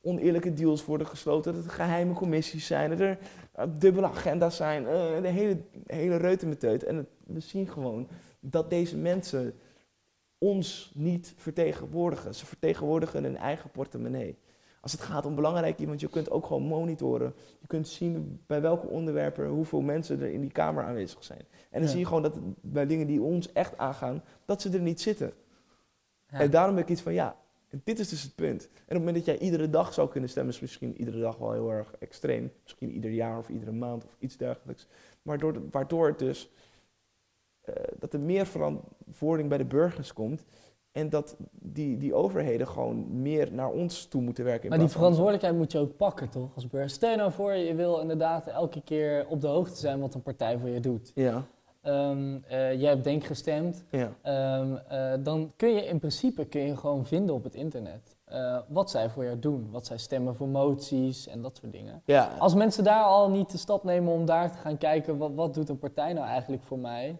oneerlijke 0.00 0.52
deals 0.52 0.84
worden 0.84 1.06
gesloten. 1.06 1.54
Dat 1.54 1.64
er 1.64 1.70
geheime 1.70 2.12
commissies 2.12 2.66
zijn. 2.66 2.90
Dat 2.90 3.00
er 3.00 3.18
eh, 3.52 3.64
dubbele 3.78 4.06
agenda's 4.06 4.56
zijn. 4.56 4.86
eh, 4.86 5.22
de 5.22 5.28
hele, 5.28 5.56
hele 5.86 6.16
reutemeteut. 6.16 6.84
En 6.84 7.08
we 7.24 7.40
zien 7.40 7.68
gewoon 7.68 8.08
dat 8.40 8.70
deze 8.70 8.96
mensen 8.96 9.54
ons 10.38 10.92
niet 10.94 11.34
vertegenwoordigen. 11.36 12.34
Ze 12.34 12.46
vertegenwoordigen 12.46 13.22
hun 13.24 13.36
eigen 13.36 13.70
portemonnee. 13.70 14.38
Als 14.80 14.92
het 14.92 15.00
gaat 15.00 15.26
om 15.26 15.34
belangrijk 15.34 15.78
iemand, 15.78 16.00
je 16.00 16.08
kunt 16.08 16.30
ook 16.30 16.46
gewoon 16.46 16.62
monitoren. 16.62 17.34
Je 17.60 17.66
kunt 17.66 17.88
zien 17.88 18.40
bij 18.46 18.60
welke 18.60 18.86
onderwerpen 18.86 19.48
hoeveel 19.48 19.80
mensen 19.80 20.20
er 20.20 20.32
in 20.32 20.40
die 20.40 20.50
kamer 20.52 20.84
aanwezig 20.84 21.24
zijn. 21.24 21.38
En 21.40 21.46
dan 21.70 21.82
Ja. 21.82 21.88
zie 21.88 21.98
je 21.98 22.06
gewoon 22.06 22.22
dat 22.22 22.38
bij 22.60 22.86
dingen 22.86 23.06
die 23.06 23.22
ons 23.22 23.52
echt 23.52 23.78
aangaan, 23.78 24.22
dat 24.44 24.62
ze 24.62 24.70
er 24.70 24.80
niet 24.80 25.00
zitten. 25.00 25.32
Ja. 26.30 26.38
En 26.40 26.50
daarom 26.50 26.76
heb 26.76 26.84
ik 26.84 26.90
iets 26.90 27.02
van, 27.02 27.12
ja, 27.12 27.36
dit 27.84 27.98
is 27.98 28.08
dus 28.08 28.22
het 28.22 28.34
punt. 28.34 28.64
En 28.64 28.70
op 28.80 28.88
het 28.88 28.98
moment 28.98 29.16
dat 29.16 29.24
jij 29.24 29.38
iedere 29.38 29.70
dag 29.70 29.94
zou 29.94 30.08
kunnen 30.08 30.30
stemmen, 30.30 30.54
is 30.54 30.60
misschien 30.60 30.96
iedere 30.98 31.20
dag 31.20 31.36
wel 31.36 31.52
heel 31.52 31.70
erg 31.70 31.94
extreem. 31.98 32.52
Misschien 32.62 32.90
ieder 32.90 33.10
jaar 33.10 33.38
of 33.38 33.48
iedere 33.48 33.72
maand 33.72 34.04
of 34.04 34.16
iets 34.18 34.36
dergelijks. 34.36 34.86
Maar 35.22 35.38
door, 35.38 35.54
waardoor 35.70 36.06
het 36.06 36.18
dus, 36.18 36.50
dat 37.98 38.12
er 38.12 38.20
meer 38.20 38.46
verantwoording 38.46 39.48
bij 39.48 39.58
de 39.58 39.64
burgers 39.64 40.12
komt. 40.12 40.44
En 40.92 41.10
dat 41.10 41.36
die, 41.52 41.96
die 41.96 42.14
overheden 42.14 42.68
gewoon 42.68 43.22
meer 43.22 43.52
naar 43.52 43.70
ons 43.70 44.06
toe 44.06 44.22
moeten 44.22 44.44
werken. 44.44 44.68
Maar 44.68 44.78
die 44.78 44.88
verantwoordelijkheid 44.88 45.56
moet 45.56 45.72
je 45.72 45.78
ook 45.78 45.96
pakken, 45.96 46.28
toch? 46.28 46.54
Als 46.54 46.66
burger. 46.68 46.90
Stel 46.90 47.16
nou 47.16 47.32
voor, 47.32 47.52
je 47.52 47.74
wil 47.74 47.98
inderdaad 48.00 48.46
elke 48.46 48.80
keer 48.82 49.26
op 49.28 49.40
de 49.40 49.46
hoogte 49.46 49.76
zijn 49.76 50.00
wat 50.00 50.14
een 50.14 50.22
partij 50.22 50.58
voor 50.58 50.68
je 50.68 50.80
doet. 50.80 51.12
Ja, 51.14 51.46
Ehm, 51.82 52.36
eh, 52.48 52.80
jij 52.80 52.90
hebt 52.90 53.04
denk 53.04 53.24
gestemd. 53.24 53.84
ja. 53.90 54.12
Ehm, 54.22 54.76
eh, 54.88 55.12
dan 55.24 55.52
kun 55.56 55.68
je 55.74 55.86
in 55.86 55.98
principe 55.98 56.44
kun 56.44 56.60
je 56.60 56.76
gewoon 56.76 57.04
vinden 57.06 57.34
op 57.34 57.44
het 57.44 57.54
internet 57.54 58.16
eh, 58.24 58.58
wat 58.68 58.90
zij 58.90 59.10
voor 59.10 59.24
jou 59.24 59.38
doen. 59.38 59.68
Wat 59.70 59.86
zij 59.86 59.98
stemmen 59.98 60.34
voor 60.34 60.48
moties 60.48 61.26
en 61.28 61.42
dat 61.42 61.56
soort 61.56 61.72
dingen. 61.72 62.02
ja. 62.04 62.30
Als 62.38 62.54
mensen 62.54 62.84
daar 62.84 63.02
al 63.04 63.30
niet 63.30 63.50
de 63.50 63.58
stap 63.58 63.84
nemen 63.84 64.12
om 64.12 64.24
daar 64.24 64.52
te 64.52 64.58
gaan 64.58 64.78
kijken, 64.78 65.18
wat, 65.18 65.30
wat 65.34 65.54
doet 65.54 65.68
een 65.68 65.78
partij 65.78 66.12
nou 66.12 66.26
eigenlijk 66.26 66.62
voor 66.62 66.78
mij? 66.78 67.16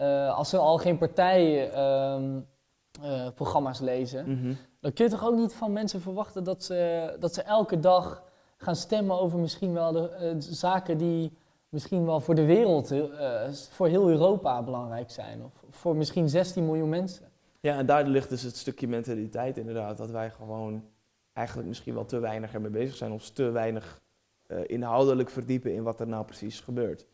Eh, 0.00 0.36
als 0.36 0.48
ze 0.48 0.56
al 0.58 0.78
geen 0.78 0.98
partijprogramma's 0.98 3.80
lezen, 3.80 4.30
Mhm. 4.30 4.54
dan 4.80 4.92
kun 4.92 5.04
je 5.04 5.10
toch 5.10 5.24
ook 5.26 5.36
niet 5.36 5.54
van 5.54 5.72
mensen 5.72 6.00
verwachten 6.00 6.44
dat 6.44 6.64
ze, 6.64 7.16
dat 7.20 7.34
ze 7.34 7.42
elke 7.42 7.80
dag 7.80 8.22
gaan 8.56 8.76
stemmen 8.76 9.20
over 9.20 9.38
misschien 9.38 9.72
wel 9.72 9.92
de 9.92 10.08
eh, 10.08 10.34
zaken 10.38 10.98
die 10.98 11.32
misschien 11.68 12.06
wel 12.06 12.20
voor 12.20 12.34
de 12.34 12.44
wereld, 12.44 12.90
eh, 12.90 13.48
voor 13.70 13.86
heel 13.86 14.08
Europa 14.08 14.62
belangrijk 14.62 15.10
zijn. 15.10 15.44
Of 15.44 15.64
voor 15.70 15.96
misschien 15.96 16.28
16 16.28 16.64
miljoen 16.64 16.88
mensen. 16.88 17.24
Ja, 17.60 17.78
en 17.78 17.86
daar 17.86 18.06
ligt 18.06 18.28
dus 18.28 18.42
het 18.42 18.56
stukje 18.56 18.88
mentaliteit 18.88 19.58
inderdaad. 19.58 19.96
Dat 19.96 20.10
wij 20.10 20.30
gewoon 20.30 20.84
eigenlijk 21.32 21.68
misschien 21.68 21.94
wel 21.94 22.04
te 22.04 22.18
weinig 22.18 22.54
ermee 22.54 22.70
bezig 22.70 22.96
zijn. 22.96 23.12
Of 23.12 23.30
te 23.30 23.50
weinig 23.50 24.00
eh, 24.46 24.58
inhoudelijk 24.66 25.30
verdiepen 25.30 25.74
in 25.74 25.82
wat 25.82 26.00
er 26.00 26.08
nou 26.08 26.24
precies 26.24 26.60
gebeurt. 26.60 27.06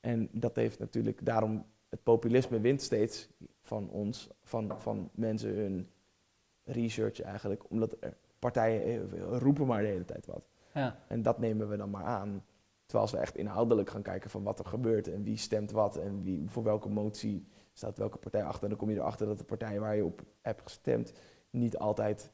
En 0.00 0.28
dat 0.32 0.56
heeft 0.56 0.78
natuurlijk 0.78 1.24
daarom, 1.24 1.64
het 1.96 2.04
populisme 2.04 2.60
wint 2.60 2.82
steeds 2.82 3.28
van 3.60 3.90
ons, 3.90 4.28
van, 4.42 4.80
van 4.80 5.10
mensen 5.14 5.54
hun 5.54 5.88
research 6.64 7.20
eigenlijk. 7.20 7.70
Omdat 7.70 7.96
er 8.00 8.16
partijen 8.38 9.10
eh, 9.12 9.38
roepen 9.38 9.66
maar 9.66 9.82
de 9.82 9.88
hele 9.88 10.04
tijd 10.04 10.26
wat. 10.26 10.48
Ja. 10.74 10.98
En 11.08 11.22
dat 11.22 11.38
nemen 11.38 11.68
we 11.68 11.76
dan 11.76 11.90
maar 11.90 12.04
aan. 12.04 12.44
Terwijl 12.84 13.04
als 13.04 13.12
we 13.12 13.18
echt 13.18 13.36
inhoudelijk 13.36 13.90
gaan 13.90 14.02
kijken 14.02 14.30
van 14.30 14.42
wat 14.42 14.58
er 14.58 14.64
gebeurt 14.64 15.08
en 15.08 15.22
wie 15.22 15.36
stemt 15.36 15.70
wat 15.70 15.96
en 15.96 16.22
wie, 16.22 16.50
voor 16.50 16.62
welke 16.62 16.88
motie 16.88 17.46
staat 17.72 17.98
welke 17.98 18.18
partij 18.18 18.44
achter. 18.44 18.62
En 18.62 18.68
dan 18.68 18.78
kom 18.78 18.90
je 18.90 18.96
erachter 18.96 19.26
dat 19.26 19.38
de 19.38 19.44
partij 19.44 19.80
waar 19.80 19.96
je 19.96 20.04
op 20.04 20.22
hebt 20.40 20.62
gestemd 20.62 21.12
niet 21.50 21.78
altijd 21.78 22.32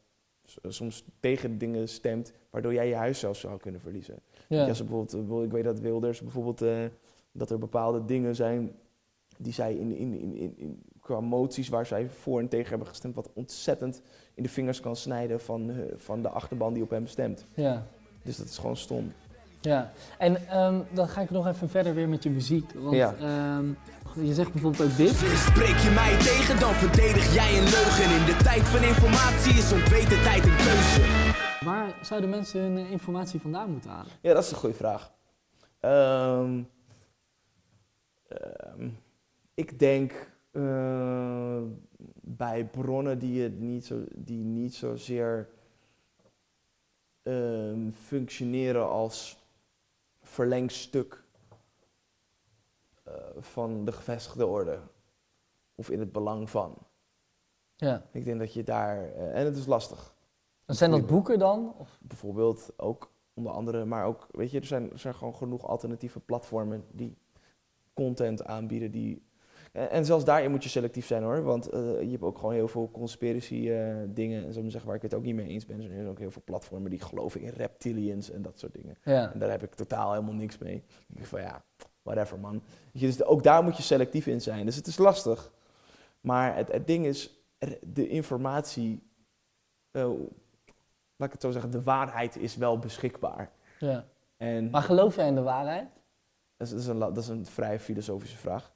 soms 0.68 1.04
tegen 1.20 1.58
dingen 1.58 1.88
stemt, 1.88 2.32
waardoor 2.50 2.72
jij 2.72 2.88
je 2.88 2.94
huis 2.94 3.18
zelfs 3.18 3.40
zou 3.40 3.58
kunnen 3.58 3.80
verliezen. 3.80 4.22
Ja. 4.48 4.66
Als 4.66 4.78
bijvoorbeeld, 4.78 5.30
eh, 5.30 5.42
ik 5.44 5.52
weet 5.52 5.64
dat 5.64 5.80
Wilders 5.80 6.20
bijvoorbeeld, 6.20 6.62
eh, 6.62 6.84
dat 7.32 7.50
er 7.50 7.58
bepaalde 7.58 8.04
dingen 8.04 8.34
zijn 8.34 8.74
die 9.42 9.52
zij 9.52 9.74
in, 9.74 9.96
in, 9.96 10.18
in, 10.20 10.34
in, 10.36 10.54
in- 10.56 10.82
qua 11.00 11.20
moties 11.20 11.68
waar 11.68 11.86
zij 11.86 12.08
voor 12.10 12.40
en 12.40 12.48
tegen 12.48 12.68
hebben 12.68 12.86
gestemd, 12.88 13.14
wat 13.14 13.30
ontzettend 13.34 14.02
in 14.34 14.42
de 14.42 14.48
vingers 14.48 14.80
kan 14.80 14.96
snijden 14.96 15.40
van, 15.40 15.70
eh, 15.70 15.76
van 15.96 16.22
de 16.22 16.28
achterban 16.28 16.72
die 16.72 16.82
op 16.82 16.90
hem 16.90 17.06
stemt. 17.06 17.46
Ja. 17.54 17.86
Dus 18.22 18.36
dat 18.36 18.46
is 18.46 18.58
gewoon 18.58 18.76
stom. 18.76 19.12
Ja, 19.60 19.92
en 20.18 20.48
ehm, 20.48 20.80
dan 20.92 21.08
ga 21.08 21.20
ik 21.20 21.30
nog 21.30 21.46
even 21.46 21.68
verder 21.68 21.94
weer 21.94 22.08
met 22.08 22.22
je 22.22 22.30
muziek. 22.30 22.72
Want 22.72 22.96
Ja. 22.96 23.14
ehm, 23.14 23.66
je 24.26 24.34
zegt 24.34 24.52
bijvoorbeeld 24.52 24.90
ook 24.90 24.96
dit. 24.96 25.10
Spreek 25.50 25.76
je 25.76 25.90
mij 25.94 26.16
tegen, 26.18 26.60
dan 26.60 26.74
verdedig 26.74 27.34
jij 27.34 27.48
een 27.58 27.62
leugen. 27.64 28.20
In 28.20 28.24
de 28.36 28.36
tijd 28.42 28.62
van 28.62 28.82
informatie 28.82 29.52
is 29.52 29.72
ontweten 29.72 30.22
tijd 30.22 30.44
een 30.44 30.56
keuze. 30.56 31.32
Waar 31.64 31.94
zouden 32.02 32.30
mensen 32.30 32.60
hun 32.60 32.76
eh, 32.78 32.90
informatie 32.90 33.40
vandaan 33.40 33.70
moeten 33.70 33.90
halen? 33.90 34.12
Ja, 34.22 34.34
dat 34.34 34.44
is 34.44 34.50
een 34.50 34.56
goede 34.56 34.74
vraag. 34.76 35.12
Ehm, 35.80 36.62
ehm, 38.28 38.88
ik 39.54 39.78
denk 39.78 40.30
eh, 40.50 41.62
bij 42.20 42.66
bronnen 42.66 43.18
die, 43.18 43.42
het 43.42 43.60
niet, 43.60 43.84
zo, 43.84 44.04
die 44.14 44.44
niet 44.44 44.74
zozeer 44.74 45.48
ehm, 47.22 47.90
functioneren 47.90 48.88
als 48.88 49.46
verlengstuk 50.22 51.24
eh, 53.02 53.14
van 53.38 53.84
de 53.84 53.92
gevestigde 53.92 54.46
orde. 54.46 54.78
Of 55.74 55.90
in 55.90 55.98
het 56.00 56.12
belang 56.12 56.50
van. 56.50 56.78
Ja. 57.76 58.06
Ik 58.12 58.24
denk 58.24 58.38
dat 58.38 58.52
je 58.52 58.62
daar. 58.62 59.12
eh, 59.12 59.38
en 59.38 59.44
het 59.44 59.56
is 59.56 59.66
lastig 59.66 60.14
Dan 60.64 60.76
zijn 60.76 60.90
dat 60.90 61.06
boeken 61.06 61.38
dan? 61.38 61.74
Of, 61.78 61.98
bijvoorbeeld 62.02 62.72
ook 62.76 63.10
onder 63.34 63.52
andere, 63.52 63.84
maar 63.84 64.06
ook, 64.06 64.28
weet 64.30 64.50
je, 64.50 64.60
er 64.60 64.66
zijn, 64.66 64.90
er 64.90 64.98
zijn 64.98 65.14
gewoon 65.14 65.34
genoeg 65.34 65.66
alternatieve 65.66 66.20
platformen 66.20 66.84
die 66.90 67.16
content 67.94 68.44
aanbieden 68.44 68.90
die... 68.90 69.22
En, 69.72 69.90
en 69.90 70.04
zelfs 70.04 70.24
daarin 70.24 70.50
moet 70.50 70.62
je 70.62 70.68
selectief 70.68 71.06
zijn 71.06 71.22
hoor, 71.22 71.42
want 71.42 71.68
eh, 71.68 71.80
je 72.00 72.10
hebt 72.10 72.22
ook 72.22 72.38
gewoon 72.38 72.54
heel 72.54 72.68
veel 72.68 72.90
conspiracy 72.90 73.70
eh, 73.70 73.96
dingen, 74.08 74.44
en 74.44 74.52
zo 74.52 74.62
zeggen, 74.62 74.86
waar 74.86 74.96
ik 74.96 75.02
het 75.02 75.14
ook 75.14 75.22
niet 75.24 75.34
mee 75.34 75.48
eens 75.48 75.66
ben. 75.66 75.80
Er 75.80 75.88
zijn 75.88 76.08
ook 76.08 76.18
heel 76.18 76.30
veel 76.30 76.42
platformen 76.44 76.90
die 76.90 77.00
geloven 77.00 77.40
in 77.40 77.48
reptilians 77.48 78.30
en 78.30 78.42
dat 78.42 78.58
soort 78.58 78.72
dingen. 78.74 78.96
ja. 79.04 79.32
En 79.32 79.38
daar 79.38 79.50
heb 79.50 79.62
ik 79.62 79.74
totaal 79.74 80.12
helemaal 80.12 80.34
niks 80.34 80.58
mee. 80.58 80.74
Ik 80.74 80.84
denk 81.06 81.26
van 81.26 81.40
ja, 81.40 81.64
whatever 82.02 82.38
man. 82.38 82.62
Dus 82.92 83.24
ook 83.24 83.42
daar 83.42 83.62
moet 83.62 83.76
je 83.76 83.82
selectief 83.82 84.26
in 84.26 84.40
zijn. 84.40 84.66
Dus 84.66 84.76
het 84.76 84.86
is 84.86 84.98
lastig. 84.98 85.52
Maar 86.20 86.56
het, 86.56 86.72
het 86.72 86.86
ding 86.86 87.06
is, 87.06 87.44
de 87.80 88.08
informatie, 88.08 89.02
eh, 89.90 90.02
laat 91.16 91.28
ik 91.28 91.32
het 91.32 91.42
zo 91.42 91.50
zeggen, 91.50 91.70
de 91.70 91.82
waarheid 91.82 92.36
is 92.36 92.56
wel 92.56 92.78
beschikbaar. 92.78 93.50
ja. 93.78 94.04
En 94.36 94.70
Maar 94.70 94.82
geloof 94.82 95.16
jij 95.16 95.26
in 95.26 95.34
de 95.34 95.42
waarheid? 95.42 95.88
dat, 96.56 96.66
is, 96.66 96.72
dat, 96.72 96.80
is 96.80 96.86
een, 96.86 96.98
dat 96.98 97.16
is 97.16 97.28
een 97.28 97.46
vrij 97.46 97.80
filosofische 97.80 98.36
vraag. 98.36 98.72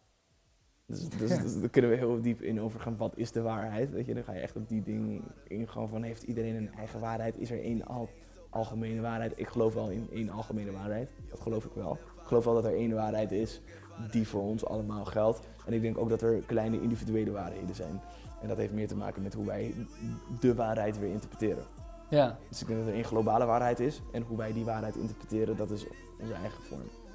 Dus, 0.87 1.09
dus, 1.09 1.39
dus 1.43 1.61
daar 1.61 1.69
kunnen 1.69 1.91
we 1.91 1.97
heel 1.97 2.21
diep 2.21 2.43
in 2.43 2.61
overgaan. 2.61 2.97
Wat 2.97 3.13
is 3.17 3.33
de 3.33 3.43
waarheid? 3.43 3.91
Weet 3.91 4.07
je, 4.07 4.15
dan 4.15 4.25
ga 4.25 4.33
je 4.33 4.41
echt 4.41 4.57
op 4.57 4.69
die 4.69 4.83
ding 4.83 5.23
ingaan 5.49 5.89
van 5.89 6.03
heeft 6.03 6.23
iedereen 6.23 6.55
een 6.55 6.75
eigen 6.75 7.01
waarheid? 7.01 7.39
Is 7.39 7.51
er 7.51 7.63
één 7.63 7.87
al, 7.87 8.09
algemene 8.51 9.01
waarheid? 9.01 9.33
Ik 9.37 9.49
geloof 9.49 9.75
wel 9.75 9.91
in 9.91 10.09
één 10.13 10.31
algemene 10.31 10.73
waarheid. 10.73 11.11
Dat 11.31 11.41
geloof 11.41 11.65
ik 11.65 11.73
wel. 11.75 11.93
Ik 11.93 12.27
geloof 12.27 12.45
wel 12.45 12.55
dat 12.55 12.65
er 12.65 12.75
één 12.75 12.95
waarheid 12.95 13.33
is 13.33 13.61
die 14.11 14.29
voor 14.29 14.43
ons 14.43 14.65
allemaal 14.65 15.05
geldt. 15.05 15.41
En 15.67 15.73
ik 15.73 15.83
denk 15.83 15.99
ook 15.99 16.09
dat 16.09 16.23
er 16.23 16.43
kleine 16.47 16.81
individuele 16.81 17.31
waarheden 17.31 17.75
zijn. 17.75 18.01
En 18.43 18.49
dat 18.49 18.57
heeft 18.57 18.73
meer 18.73 18.89
te 18.89 18.97
maken 18.97 19.23
met 19.23 19.35
hoe 19.35 19.47
wij 19.47 19.75
de 20.41 20.55
waarheid 20.55 20.99
weer 20.99 21.11
interpreteren. 21.11 21.65
Ja. 22.11 22.39
Dus 22.49 22.61
ik 22.61 22.67
denk 22.67 22.79
dat 22.79 22.89
er 22.89 22.95
één 22.95 23.05
globale 23.05 23.45
waarheid 23.45 23.81
is. 23.81 24.03
En 24.13 24.23
hoe 24.23 24.37
wij 24.37 24.53
die 24.53 24.65
waarheid 24.65 24.97
interpreteren, 24.97 25.57
dat 25.57 25.71
is 25.71 25.87
onze 26.21 26.33
eigen 26.33 26.63
vorm. 26.63 27.06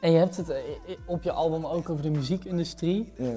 En 0.00 0.10
je 0.12 0.18
hebt 0.18 0.36
het 0.36 0.48
eh, 0.48 0.56
i- 0.88 0.98
op 1.06 1.22
je 1.22 1.32
album 1.32 1.66
ook 1.66 1.88
over 1.90 2.02
de 2.02 2.10
muziekindustrie. 2.10 3.12
Ja, 3.16 3.32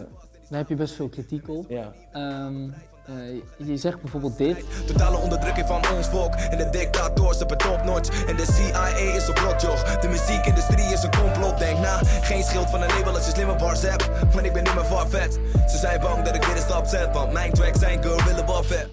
Daar 0.49 0.59
heb 0.59 0.70
je 0.70 0.76
best 0.76 0.93
veel 0.93 1.09
kritiek 1.09 1.49
op. 1.49 1.70
ja. 1.70 1.93
Ehm, 2.11 2.70
eh, 3.06 3.68
je 3.68 3.78
zegt 3.78 4.01
bijvoorbeeld 4.01 4.38
dit. 4.38 4.66
Totale 4.88 5.18
onderdrukking 5.18 5.68
van 5.68 5.82
ons 5.95 6.08
volk. 6.08 6.34
En 6.34 6.58
de 6.58 6.70
dictators 6.70 7.41
op 7.41 7.49
het 7.49 7.60
topnotch. 7.60 8.26
En 8.28 8.36
de 8.36 8.45
CIA 8.45 8.88
is 8.88 9.30
op 9.30 9.38
rotjoch. 9.38 9.99
De 9.99 10.08
muziekindustrie 10.08 10.86
is 10.93 11.04
een 11.04 11.12
complot. 11.12 11.58
Denk 11.58 11.80
na, 11.80 11.97
geen 12.04 12.43
schild 12.43 12.70
van 12.70 12.82
een 12.82 12.88
label 12.88 13.14
als 13.14 13.26
je 13.26 13.32
slimme 13.32 13.56
bars 13.56 13.82
hebt. 13.82 14.10
Want 14.34 14.45
ik 14.45 14.54
ben 14.54 14.64
niet 14.64 14.74
meer 14.76 14.84
farfetched. 14.84 15.39
Ze 15.70 15.78
zijn 15.78 16.01
bang 16.01 16.24
dat 16.24 16.36
ik 16.36 16.43
weer 16.43 16.56
een 16.56 16.62
stap 16.62 16.86
zet. 16.86 17.14
Want 17.14 17.34
mijn 17.34 17.54
tracks 17.54 17.80
zijn 17.80 18.04
Gorilla 18.04 18.43
Buffett. 18.45 18.89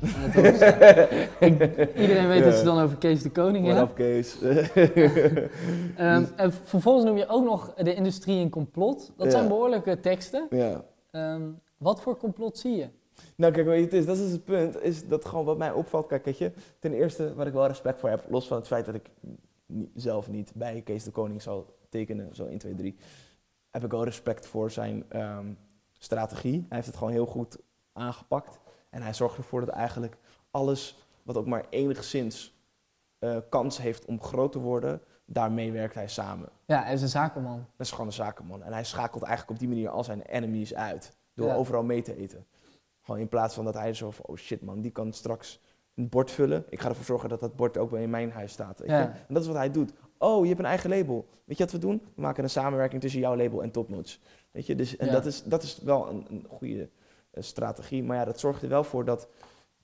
Iedereen 2.02 2.28
weet 2.28 2.44
dat 2.44 2.58
je 2.58 2.64
dan 2.64 2.80
over 2.80 2.96
Kees 2.96 3.22
de 3.22 3.30
Koning 3.30 3.88
Kees? 3.94 4.36
Ehm, 5.96 6.24
en 6.36 6.52
vervolgens 6.64 7.04
noem 7.04 7.16
je 7.16 7.28
ook 7.28 7.44
nog 7.44 7.74
de 7.74 7.94
industrie 7.94 8.40
een 8.40 8.50
complot. 8.50 9.12
Dat 9.16 9.30
zijn 9.32 9.48
behoorlijke 9.48 10.00
teksten. 10.00 10.46
ja. 10.50 10.84
Ehm, 11.10 11.42
wat 11.76 12.00
voor 12.00 12.16
complot 12.16 12.58
zie 12.58 12.76
je? 12.76 12.88
Nou, 13.36 13.52
kijk, 13.52 13.66
weet 13.66 13.78
je, 13.78 13.84
het 13.84 13.92
is, 13.92 14.06
dat 14.06 14.16
is 14.18 14.32
het 14.32 14.44
punt. 14.44 14.82
Is 14.82 15.08
dat 15.08 15.24
gewoon 15.24 15.44
wat 15.44 15.58
mij 15.58 15.72
opvalt. 15.72 16.06
Kijk, 16.06 16.24
weet 16.24 16.38
je, 16.38 16.52
ten 16.78 16.92
eerste, 16.92 17.34
waar 17.34 17.46
ik 17.46 17.52
wel 17.52 17.66
respect 17.66 18.00
voor 18.00 18.08
heb, 18.08 18.24
los 18.28 18.46
van 18.46 18.56
het 18.56 18.66
feit 18.66 18.86
dat 18.86 18.94
ik 18.94 19.10
zelf 19.94 20.28
niet 20.28 20.52
bij 20.54 20.80
Kees 20.82 21.04
de 21.04 21.10
Koning 21.10 21.42
zal 21.42 21.76
tekenen, 21.88 22.34
zo 22.34 22.46
1, 22.46 22.58
2, 22.58 22.74
3, 22.74 22.96
heb 23.70 23.84
ik 23.84 23.90
wel 23.90 24.04
respect 24.04 24.46
voor 24.46 24.70
zijn 24.70 25.04
ehm, 25.08 25.52
strategie. 25.98 26.52
Hij 26.68 26.76
heeft 26.76 26.86
het 26.86 26.96
gewoon 26.96 27.12
heel 27.12 27.26
goed 27.26 27.58
aangepakt. 27.92 28.60
En 28.90 29.02
hij 29.02 29.14
zorgt 29.14 29.36
ervoor 29.36 29.60
dat 29.60 29.68
eigenlijk 29.68 30.16
alles 30.50 31.08
wat 31.22 31.36
ook 31.36 31.46
maar 31.46 31.66
enigszins 31.70 32.58
eh, 33.18 33.36
kans 33.48 33.78
heeft 33.78 34.04
om 34.04 34.22
groot 34.22 34.52
te 34.52 34.58
worden, 34.58 35.00
daarmee 35.24 35.72
werkt 35.72 35.94
hij 35.94 36.08
samen. 36.08 36.48
Ja, 36.64 36.82
hij 36.82 36.92
is 36.92 37.02
een 37.02 37.08
zakenman. 37.08 37.56
Dat 37.76 37.86
is 37.86 37.90
gewoon 37.90 38.06
een 38.06 38.12
zakenman. 38.12 38.62
En 38.62 38.72
hij 38.72 38.84
schakelt 38.84 39.22
eigenlijk 39.22 39.52
op 39.52 39.58
die 39.58 39.68
manier 39.68 39.88
al 39.88 40.04
zijn 40.04 40.22
enemies 40.22 40.74
uit. 40.74 41.16
Door 41.34 41.46
Ja. 41.46 41.54
overal 41.54 41.82
mee 41.82 42.02
te 42.02 42.16
eten. 42.16 42.46
Gewoon 43.10 43.24
in 43.24 43.30
plaats 43.30 43.54
van 43.54 43.64
dat 43.64 43.74
hij 43.74 43.94
zo 43.94 44.10
van, 44.10 44.24
oh 44.26 44.36
shit 44.36 44.62
man, 44.62 44.80
die 44.80 44.90
kan 44.90 45.12
straks 45.12 45.60
een 45.94 46.08
bord 46.08 46.30
vullen. 46.30 46.64
Ik 46.68 46.80
ga 46.80 46.88
ervoor 46.88 47.04
zorgen 47.04 47.28
dat 47.28 47.40
dat 47.40 47.56
bord 47.56 47.78
ook 47.78 47.90
wel 47.90 48.00
in 48.00 48.10
mijn 48.10 48.30
huis 48.30 48.52
staat. 48.52 48.78
Weet 48.78 48.88
je? 48.88 48.94
Ja. 48.94 49.12
En 49.28 49.34
dat 49.34 49.42
is 49.42 49.48
wat 49.48 49.56
hij 49.56 49.70
doet. 49.70 49.92
Oh, 50.18 50.42
je 50.42 50.48
hebt 50.48 50.60
een 50.60 50.66
eigen 50.66 50.90
label. 50.90 51.28
Weet 51.44 51.58
je 51.58 51.64
wat 51.64 51.72
we 51.72 51.78
doen? 51.78 52.02
We 52.14 52.20
maken 52.20 52.44
een 52.44 52.50
samenwerking 52.50 53.00
tussen 53.00 53.20
jouw 53.20 53.36
label 53.36 53.62
en 53.62 53.70
Topnotch. 53.70 54.18
Weet 54.50 54.66
je, 54.66 54.74
dus, 54.74 54.96
en 54.96 55.06
Ja. 55.06 55.12
dat, 55.12 55.26
is, 55.26 55.42
dat 55.42 55.62
is 55.62 55.78
wel 55.82 56.08
een, 56.08 56.26
een 56.28 56.46
goede 56.48 56.88
eh, 57.30 57.42
strategie. 57.42 58.02
Maar 58.02 58.16
ja, 58.16 58.24
dat 58.24 58.40
zorgt 58.40 58.62
er 58.62 58.68
wel 58.68 58.84
voor 58.84 59.04
dat 59.04 59.28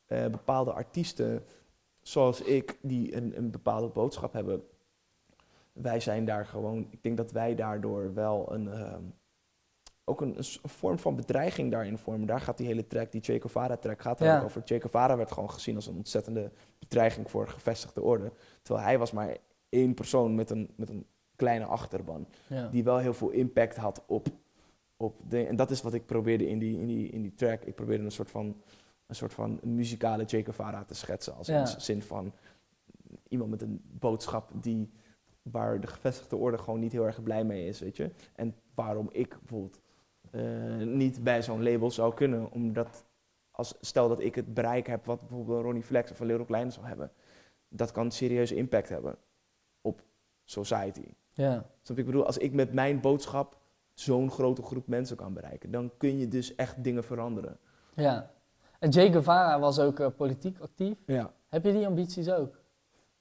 eh, 0.06 0.26
bepaalde 0.26 0.72
artiesten, 0.72 1.44
zoals 2.02 2.40
ik, 2.40 2.78
die 2.82 3.16
een, 3.16 3.36
een 3.36 3.50
bepaalde 3.50 3.88
boodschap 3.88 4.32
hebben, 4.32 4.62
wij 5.72 6.00
zijn 6.00 6.24
daar 6.24 6.46
gewoon, 6.46 6.86
ik 6.90 7.02
denk 7.02 7.16
dat 7.16 7.32
wij 7.32 7.54
daardoor 7.54 8.14
wel 8.14 8.52
een, 8.52 8.68
ehm, 8.72 9.02
ook 10.08 10.20
een, 10.20 10.28
een 10.38 10.44
een 10.62 10.68
vorm 10.68 10.98
van 10.98 11.16
bedreiging 11.16 11.70
daarin 11.70 11.98
vormen. 11.98 12.26
Daar 12.26 12.40
gaat 12.40 12.56
die 12.56 12.66
hele 12.66 12.86
track, 12.86 13.12
die 13.12 13.20
Che 13.20 13.40
Guevara 13.40 13.76
track, 13.76 14.00
gaat 14.02 14.18
Ja. 14.18 14.38
ook 14.38 14.44
over. 14.44 14.62
Che 14.64 14.80
Guevara 14.80 15.16
werd 15.16 15.32
gewoon 15.32 15.50
gezien 15.50 15.74
als 15.76 15.86
een 15.86 15.96
ontzettende 15.96 16.50
bedreiging 16.78 17.30
voor 17.30 17.48
gevestigde 17.48 18.02
orde. 18.02 18.32
Terwijl 18.62 18.86
hij 18.86 18.98
was 18.98 19.12
maar 19.12 19.36
één 19.68 19.94
persoon 19.94 20.34
met 20.34 20.50
een, 20.50 20.70
met 20.76 20.90
een 20.90 21.06
kleine 21.36 21.64
achterban 21.64 22.26
Ja. 22.46 22.68
die 22.68 22.84
wel 22.84 22.98
heel 22.98 23.14
veel 23.14 23.30
impact 23.30 23.76
had 23.76 24.02
op, 24.06 24.26
op 24.96 25.14
de, 25.28 25.46
en 25.46 25.56
dat 25.56 25.70
is 25.70 25.82
wat 25.82 25.94
ik 25.94 26.06
probeerde 26.06 26.48
in 26.48 26.58
die, 26.58 26.80
in 26.80 26.86
die, 26.86 27.08
in 27.08 27.22
die 27.22 27.34
track. 27.34 27.62
Ik 27.62 27.74
probeerde 27.74 28.04
een 28.04 28.10
soort 28.10 28.30
van, 28.30 28.56
een 29.06 29.14
soort 29.14 29.34
van 29.34 29.60
muzikale 29.62 30.24
Che 30.24 30.44
Guevara 30.44 30.84
te 30.84 30.94
schetsen. 30.94 31.34
Als 31.34 31.46
Ja. 31.46 31.60
in 31.60 31.80
zin 31.80 32.02
van 32.02 32.32
iemand 33.28 33.50
met 33.50 33.62
een 33.62 33.80
boodschap 33.84 34.50
die, 34.60 34.90
waar 35.42 35.80
de 35.80 35.86
gevestigde 35.86 36.36
orde 36.36 36.58
gewoon 36.58 36.80
niet 36.80 36.92
heel 36.92 37.04
erg 37.06 37.22
blij 37.22 37.44
mee 37.44 37.66
is, 37.66 37.80
weet 37.80 37.96
je. 37.96 38.10
En 38.34 38.54
waarom 38.74 39.08
ik 39.12 39.28
bijvoorbeeld 39.40 39.80
niet 40.84 41.22
bij 41.24 41.42
zo'n 41.42 41.62
label 41.62 41.90
zou 41.90 42.14
kunnen, 42.14 42.50
omdat 42.50 43.04
als, 43.50 43.74
stel 43.80 44.08
dat 44.08 44.20
ik 44.20 44.34
het 44.34 44.54
bereik 44.54 44.86
heb 44.86 45.04
wat 45.04 45.20
bijvoorbeeld 45.20 45.62
Ronnie 45.62 45.82
Flex 45.82 46.10
of 46.10 46.20
Leroy 46.20 46.46
Klein 46.46 46.72
zou 46.72 46.86
hebben, 46.86 47.12
dat 47.68 47.92
kan 47.92 48.10
serieus 48.10 48.52
impact 48.52 48.88
hebben 48.88 49.16
op 49.80 50.02
society. 50.44 51.08
Ja. 51.32 51.66
Snap? 51.82 51.98
Ik 51.98 52.06
bedoel, 52.06 52.26
als 52.26 52.38
ik 52.38 52.52
met 52.52 52.72
mijn 52.72 53.00
boodschap 53.00 53.58
zo'n 53.94 54.30
grote 54.30 54.62
groep 54.62 54.86
mensen 54.86 55.16
kan 55.16 55.32
bereiken, 55.34 55.70
dan 55.70 55.92
kun 55.96 56.18
je 56.18 56.28
dus 56.28 56.54
echt 56.54 56.84
dingen 56.84 57.04
veranderen. 57.04 57.58
ja. 57.94 58.34
En 58.78 58.92
Che 58.92 59.12
Guevara 59.12 59.58
was 59.58 59.78
ook 59.78 60.00
eh, 60.00 60.06
politiek 60.16 60.58
actief. 60.60 60.96
Ja. 61.06 61.32
Heb 61.48 61.64
je 61.64 61.72
die 61.72 61.86
ambities 61.86 62.30
ook? 62.30 62.60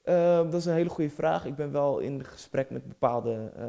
Eh, 0.01 0.38
dat 0.38 0.53
is 0.53 0.66
een 0.66 0.74
hele 0.74 0.89
goede 0.89 1.10
vraag. 1.10 1.45
Ik 1.45 1.56
ben 1.56 1.72
wel 1.72 1.99
in 1.99 2.24
gesprek 2.24 2.70
met 2.70 2.88
bepaalde 2.88 3.51
eh, 3.56 3.66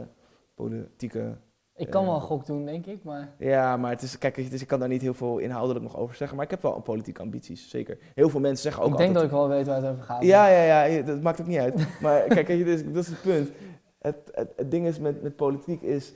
politieke. 0.55 1.37
Ik 1.77 1.91
kan 1.91 2.05
wel 2.05 2.15
een 2.15 2.21
gok 2.21 2.47
doen, 2.47 2.65
denk 2.65 2.87
ik, 2.87 3.05
maar... 3.05 3.35
Ja, 3.39 3.77
maar 3.77 3.91
het 3.91 4.03
is, 4.03 4.19
kijk, 4.19 4.37
het 4.37 4.53
is, 4.53 4.63
ik 4.63 4.67
kan 4.67 4.79
daar 4.79 4.89
niet 4.89 5.03
heel 5.03 5.15
veel 5.15 5.39
inhoudelijk 5.39 5.85
nog 5.85 5.97
over 5.97 6.17
zeggen. 6.17 6.37
Maar 6.37 6.45
ik 6.45 6.51
heb 6.51 6.63
wel 6.63 6.77
een 6.77 6.83
politieke 6.83 7.21
ambities, 7.21 7.71
zeker. 7.71 7.99
Heel 8.15 8.29
veel 8.29 8.41
mensen 8.41 8.63
zeggen 8.63 8.83
ook 8.83 8.91
ik 8.91 8.97
denk 8.97 9.15
altijd... 9.15 9.31
dat 9.31 9.41
ik 9.41 9.47
wel 9.47 9.57
weet 9.57 9.67
waar 9.67 9.83
het 9.83 9.93
over 9.93 10.05
gaat. 10.05 10.23
Ja, 10.23 10.49
ja, 10.49 10.85
ja, 10.85 11.03
dat 11.03 11.23
maakt 11.23 11.41
ook 11.41 11.47
niet 11.47 11.59
uit. 11.59 11.87
Maar 12.01 12.23
kijk, 12.23 12.49
dat 12.49 12.59
is, 12.59 12.85
dat 12.85 12.97
is 12.97 13.09
het 13.09 13.23
punt. 13.23 13.51
Het, 13.99 14.31
het, 14.33 14.53
het 14.57 14.71
ding 14.71 14.87
is 14.87 14.99
met, 14.99 15.23
met 15.23 15.37
politiek 15.37 15.83
is... 15.83 16.13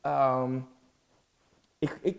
ehm, 0.00 0.58
ik, 1.78 1.98
ik, 2.02 2.18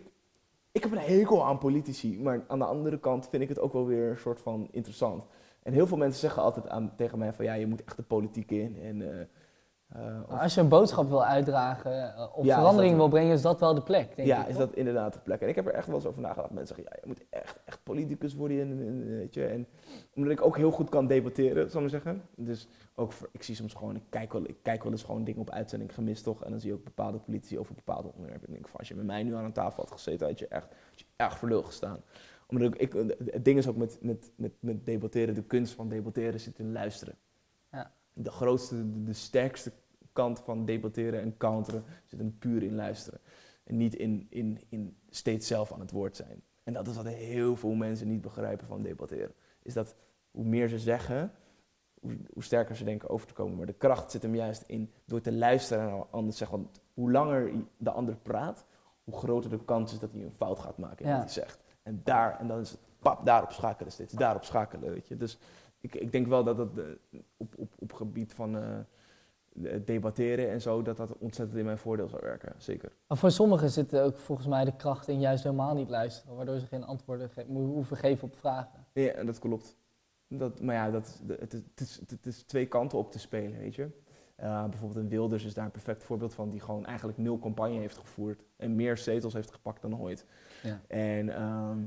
ik 0.72 0.82
heb 0.82 0.92
een 0.92 0.98
hekel 0.98 1.44
aan 1.44 1.58
politici, 1.58 2.20
maar 2.20 2.44
aan 2.48 2.58
de 2.58 2.64
andere 2.64 2.98
kant 2.98 3.28
vind 3.28 3.42
ik 3.42 3.48
het 3.48 3.58
ook 3.60 3.72
wel 3.72 3.86
weer 3.86 4.10
een 4.10 4.18
soort 4.18 4.40
van 4.40 4.68
interessant. 4.70 5.24
En 5.62 5.72
heel 5.72 5.86
veel 5.86 5.96
mensen 5.96 6.20
zeggen 6.20 6.42
altijd 6.42 6.68
aan, 6.68 6.92
tegen 6.96 7.18
mij 7.18 7.32
van 7.32 7.44
ja, 7.44 7.54
je 7.54 7.66
moet 7.66 7.84
echt 7.84 7.96
de 7.96 8.02
politiek 8.02 8.50
in. 8.50 8.78
En, 8.82 9.12
eh, 9.12 9.26
Eh, 9.92 10.40
als 10.40 10.54
je 10.54 10.60
een 10.60 10.68
boodschap 10.68 11.08
wil 11.08 11.24
uitdragen 11.24 12.14
eh, 12.14 12.26
of 12.38 12.44
Ja, 12.44 12.56
verandering 12.56 12.96
wil 12.96 13.08
brengen, 13.08 13.32
is 13.32 13.42
dat 13.42 13.60
wel 13.60 13.74
de 13.74 13.82
plek, 13.82 14.16
denk 14.16 14.28
ja, 14.28 14.42
ik. 14.42 14.48
is 14.48 14.56
dat 14.56 14.74
inderdaad 14.74 15.12
de 15.12 15.18
plek. 15.18 15.40
En 15.40 15.48
ik 15.48 15.54
heb 15.54 15.66
er 15.66 15.72
echt 15.72 15.86
wel 15.86 15.96
eens 15.96 16.06
over 16.06 16.20
nagedacht. 16.20 16.50
Mensen 16.50 16.76
zeggen, 16.76 16.94
ja, 16.94 17.00
je 17.02 17.08
moet 17.08 17.24
echt, 17.30 17.58
echt 17.64 17.82
politicus 17.82 18.34
worden. 18.34 18.60
En, 18.60 18.70
en, 18.70 19.06
weet 19.06 19.34
je. 19.34 19.46
en 19.46 19.66
omdat 20.14 20.32
ik 20.32 20.42
ook 20.42 20.56
heel 20.56 20.70
goed 20.70 20.88
kan 20.88 21.06
debatteren, 21.06 21.70
zal 21.70 21.82
ik 21.84 21.90
maar 21.90 22.00
zeggen. 22.00 22.22
Dus 22.36 22.68
ook, 22.94 23.12
voor, 23.12 23.28
ik 23.32 23.42
zie 23.42 23.54
soms 23.54 23.74
gewoon, 23.74 23.96
ik 23.96 24.02
kijk, 24.08 24.32
wel, 24.32 24.48
ik 24.48 24.56
kijk 24.62 24.82
wel 24.82 24.92
eens 24.92 25.02
gewoon 25.02 25.24
dingen 25.24 25.40
op 25.40 25.50
uitzending 25.50 25.94
gemist 25.94 26.24
toch. 26.24 26.44
En 26.44 26.50
dan 26.50 26.60
zie 26.60 26.70
je 26.70 26.76
ook 26.76 26.84
bepaalde 26.84 27.18
politici 27.18 27.58
over 27.58 27.74
bepaalde 27.74 28.12
onderwerpen. 28.12 28.48
En 28.48 28.54
ik 28.54 28.54
denk 28.54 28.68
van, 28.68 28.78
als 28.78 28.88
je 28.88 28.94
met 28.94 29.06
mij 29.06 29.22
nu 29.22 29.34
aan 29.34 29.44
een 29.44 29.52
tafel 29.52 29.82
had 29.82 29.92
gezeten, 29.92 30.26
had 30.26 30.38
je 30.38 30.48
echt, 30.48 30.68
had 30.90 30.98
je 30.98 31.04
echt 31.16 31.38
voor 31.38 31.48
lul 31.48 31.62
gestaan. 31.62 32.00
Omdat 32.46 32.74
ik, 32.74 32.80
ik, 32.80 32.92
het 33.24 33.44
ding 33.44 33.58
is 33.58 33.68
ook 33.68 33.76
met, 33.76 33.98
met, 34.00 34.32
met, 34.36 34.52
met 34.60 34.86
debatteren, 34.86 35.34
de 35.34 35.42
kunst 35.42 35.74
van 35.74 35.88
debatteren 35.88 36.40
zit 36.40 36.58
in 36.58 36.72
luisteren. 36.72 37.14
Ja. 37.70 37.92
De 38.22 38.30
grootste, 38.30 38.92
de, 38.92 39.02
de 39.02 39.12
sterkste 39.12 39.72
kant 40.12 40.40
van 40.40 40.64
debatteren 40.64 41.20
en 41.20 41.36
counteren 41.36 41.84
zit 42.06 42.18
hem 42.18 42.38
puur 42.38 42.62
in 42.62 42.74
luisteren. 42.74 43.20
En 43.64 43.76
niet 43.76 43.94
in, 43.94 44.26
in, 44.30 44.60
in 44.68 44.96
steeds 45.08 45.46
zelf 45.46 45.72
aan 45.72 45.80
het 45.80 45.90
woord 45.90 46.16
zijn. 46.16 46.42
En 46.64 46.72
dat 46.72 46.86
is 46.86 46.96
wat 46.96 47.06
heel 47.06 47.56
veel 47.56 47.74
mensen 47.74 48.08
niet 48.08 48.20
begrijpen 48.20 48.66
van 48.66 48.82
debatteren. 48.82 49.34
Is 49.62 49.74
dat 49.74 49.96
hoe 50.30 50.44
meer 50.44 50.68
ze 50.68 50.78
zeggen, 50.78 51.32
hoe, 52.00 52.16
hoe 52.32 52.42
sterker 52.42 52.76
ze 52.76 52.84
denken 52.84 53.08
over 53.08 53.26
te 53.26 53.32
komen. 53.32 53.56
Maar 53.56 53.66
de 53.66 53.72
kracht 53.72 54.10
zit 54.10 54.22
hem 54.22 54.34
juist 54.34 54.62
in 54.66 54.92
door 55.04 55.20
te 55.20 55.32
luisteren 55.32 55.86
naar 55.86 56.06
anders 56.10 56.36
zeggen. 56.36 56.58
Want 56.58 56.80
hoe 56.94 57.10
langer 57.10 57.52
de 57.76 57.90
ander 57.90 58.16
praat, 58.16 58.64
hoe 59.04 59.16
groter 59.16 59.50
de 59.50 59.64
kans 59.64 59.92
is 59.92 59.98
dat 59.98 60.12
hij 60.12 60.22
een 60.22 60.32
fout 60.36 60.58
gaat 60.58 60.78
maken 60.78 61.04
in 61.04 61.10
Ja. 61.10 61.16
wat 61.16 61.24
hij 61.24 61.32
zegt. 61.32 61.62
En 61.82 62.00
daar, 62.04 62.38
en 62.38 62.48
dan 62.48 62.60
is 62.60 62.70
het 62.70 62.80
pap, 62.98 63.24
daarop 63.24 63.52
schakelen 63.52 63.92
steeds, 63.92 64.12
daarop 64.12 64.44
schakelen, 64.44 64.90
weet 64.90 65.08
je. 65.08 65.16
Dus 65.16 65.38
ik, 65.80 65.94
ik 65.94 66.12
denk 66.12 66.26
wel 66.26 66.44
dat 66.44 66.56
dat 66.56 66.78
eh, 66.78 66.84
op, 67.36 67.54
op, 67.58 67.72
op 67.78 67.92
gebied 67.92 68.32
van 68.34 68.56
eh, 68.56 68.78
debatteren 69.84 70.50
en 70.50 70.60
zo, 70.60 70.82
dat 70.82 70.96
dat 70.96 71.18
ontzettend 71.18 71.58
in 71.58 71.64
mijn 71.64 71.78
voordeel 71.78 72.08
zou 72.08 72.22
werken, 72.24 72.54
zeker. 72.58 72.92
Maar 73.06 73.18
voor 73.18 73.30
sommigen 73.30 73.70
zit 73.70 73.96
ook 73.96 74.16
volgens 74.16 74.46
mij 74.46 74.64
de 74.64 74.76
kracht 74.76 75.08
in 75.08 75.20
juist 75.20 75.42
helemaal 75.44 75.74
niet 75.74 75.88
luisteren, 75.90 76.36
waardoor 76.36 76.58
ze 76.58 76.66
geen 76.66 76.84
antwoorden 76.84 77.30
ge- 77.30 77.44
hoeven 77.48 77.96
geven 77.96 78.28
op 78.28 78.36
vragen. 78.36 78.86
Ja, 78.92 79.24
dat 79.24 79.38
klopt. 79.38 79.76
Dat, 80.28 80.60
maar 80.60 80.74
ja, 80.74 80.90
dat, 80.90 81.22
het, 81.26 81.52
is, 81.52 81.60
het, 81.70 81.80
is, 81.80 82.00
het 82.08 82.26
is 82.26 82.42
twee 82.42 82.66
kanten 82.66 82.98
op 82.98 83.12
te 83.12 83.18
spelen, 83.18 83.58
weet 83.58 83.74
je. 83.74 83.88
Eh, 84.34 84.64
bijvoorbeeld 84.68 85.00
een 85.04 85.08
Wilders 85.08 85.44
is 85.44 85.54
daar 85.54 85.64
een 85.64 85.70
perfect 85.70 86.02
voorbeeld 86.04 86.34
van, 86.34 86.50
die 86.50 86.60
gewoon 86.60 86.86
eigenlijk 86.86 87.18
nul 87.18 87.38
campagne 87.38 87.78
heeft 87.78 87.98
gevoerd 87.98 88.42
en 88.56 88.74
meer 88.74 88.96
zetels 88.98 89.32
heeft 89.32 89.50
gepakt 89.52 89.82
dan 89.82 89.98
ooit. 90.00 90.26
Ja. 90.62 90.80
En 90.88 91.28
ehm, 91.34 91.78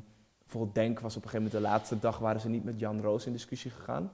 bijvoorbeeld 0.54 0.88
Denk 0.88 1.00
was 1.00 1.16
op 1.16 1.24
een 1.24 1.30
gegeven 1.30 1.52
moment 1.52 1.64
de 1.66 1.70
laatste 1.70 2.00
dag 2.00 2.20
waren 2.20 2.42
ze 2.42 2.50
niet 2.50 2.64
met 2.64 2.80
Jan 2.80 3.02
Roos 3.02 3.26
in 3.26 3.32
discussie 3.32 3.72
gegaan. 3.72 4.12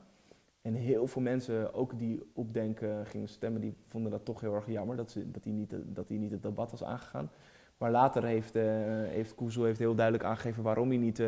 En 0.61 0.73
heel 0.73 1.07
veel 1.07 1.21
mensen, 1.21 1.73
ook 1.73 1.99
die 1.99 2.29
op 2.33 2.53
Denk 2.53 2.81
eh, 2.81 2.89
gingen 3.03 3.27
stemmen, 3.27 3.61
die 3.61 3.75
vonden 3.87 4.11
dat 4.11 4.25
toch 4.25 4.41
heel 4.41 4.55
erg 4.55 4.67
jammer 4.67 4.95
dat, 4.95 5.17
dat, 5.25 5.43
hij, 5.43 5.53
niet, 5.53 5.75
dat 5.85 6.07
hij 6.07 6.17
niet 6.17 6.31
het 6.31 6.43
debat 6.43 6.71
was 6.71 6.83
aangegaan. 6.83 7.31
Maar 7.77 7.91
later 7.91 8.23
heeft, 8.23 8.55
eh 8.55 8.63
heeft 9.07 9.35
heeft 9.55 9.79
heel 9.79 9.95
duidelijk 9.95 10.25
aangegeven 10.25 10.63
waarom 10.63 10.87
hij 10.89 10.97
niet 10.97 11.23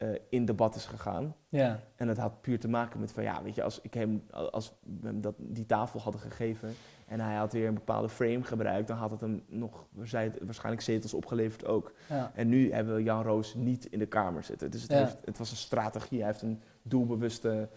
eh, 0.00 0.08
in 0.28 0.44
debat 0.44 0.74
is 0.74 0.86
gegaan. 0.86 1.34
Ja, 1.48 1.80
En 1.96 2.06
dat 2.06 2.16
had 2.16 2.40
puur 2.40 2.58
te 2.60 2.68
maken 2.68 3.00
met 3.00 3.12
van 3.12 3.22
ja, 3.22 3.42
weet 3.42 3.54
je, 3.54 3.62
als 3.62 3.80
ik 3.80 3.94
hem, 3.94 4.24
als 4.30 4.72
we 5.00 5.06
hem 5.06 5.20
dat, 5.20 5.34
die 5.38 5.66
tafel 5.66 6.00
hadden 6.00 6.20
gegeven 6.20 6.74
en 7.06 7.20
hij 7.20 7.36
had 7.36 7.52
weer 7.52 7.68
een 7.68 7.74
bepaalde 7.74 8.08
frame 8.08 8.42
gebruikt, 8.42 8.88
dan 8.88 8.96
had 8.96 9.10
het 9.10 9.20
hem 9.20 9.42
nog 9.48 9.84
waarschijnlijk 9.92 10.80
zetels 10.80 11.14
opgeleverd 11.14 11.66
ook. 11.66 11.92
ja. 12.08 12.30
En 12.34 12.48
nu 12.48 12.72
hebben 12.72 12.94
we 12.94 13.02
Jan 13.02 13.22
Roos 13.22 13.54
niet 13.54 13.86
in 13.86 13.98
de 13.98 14.06
Kamer 14.06 14.42
zitten. 14.42 14.70
Dus 14.70 14.82
het, 14.82 14.90
Ja. 14.90 14.98
heeft, 14.98 15.16
het 15.24 15.38
was 15.38 15.50
een 15.50 15.56
strategie, 15.56 16.18
hij 16.18 16.26
heeft 16.26 16.42
een 16.42 16.62
doelbewuste 16.82 17.68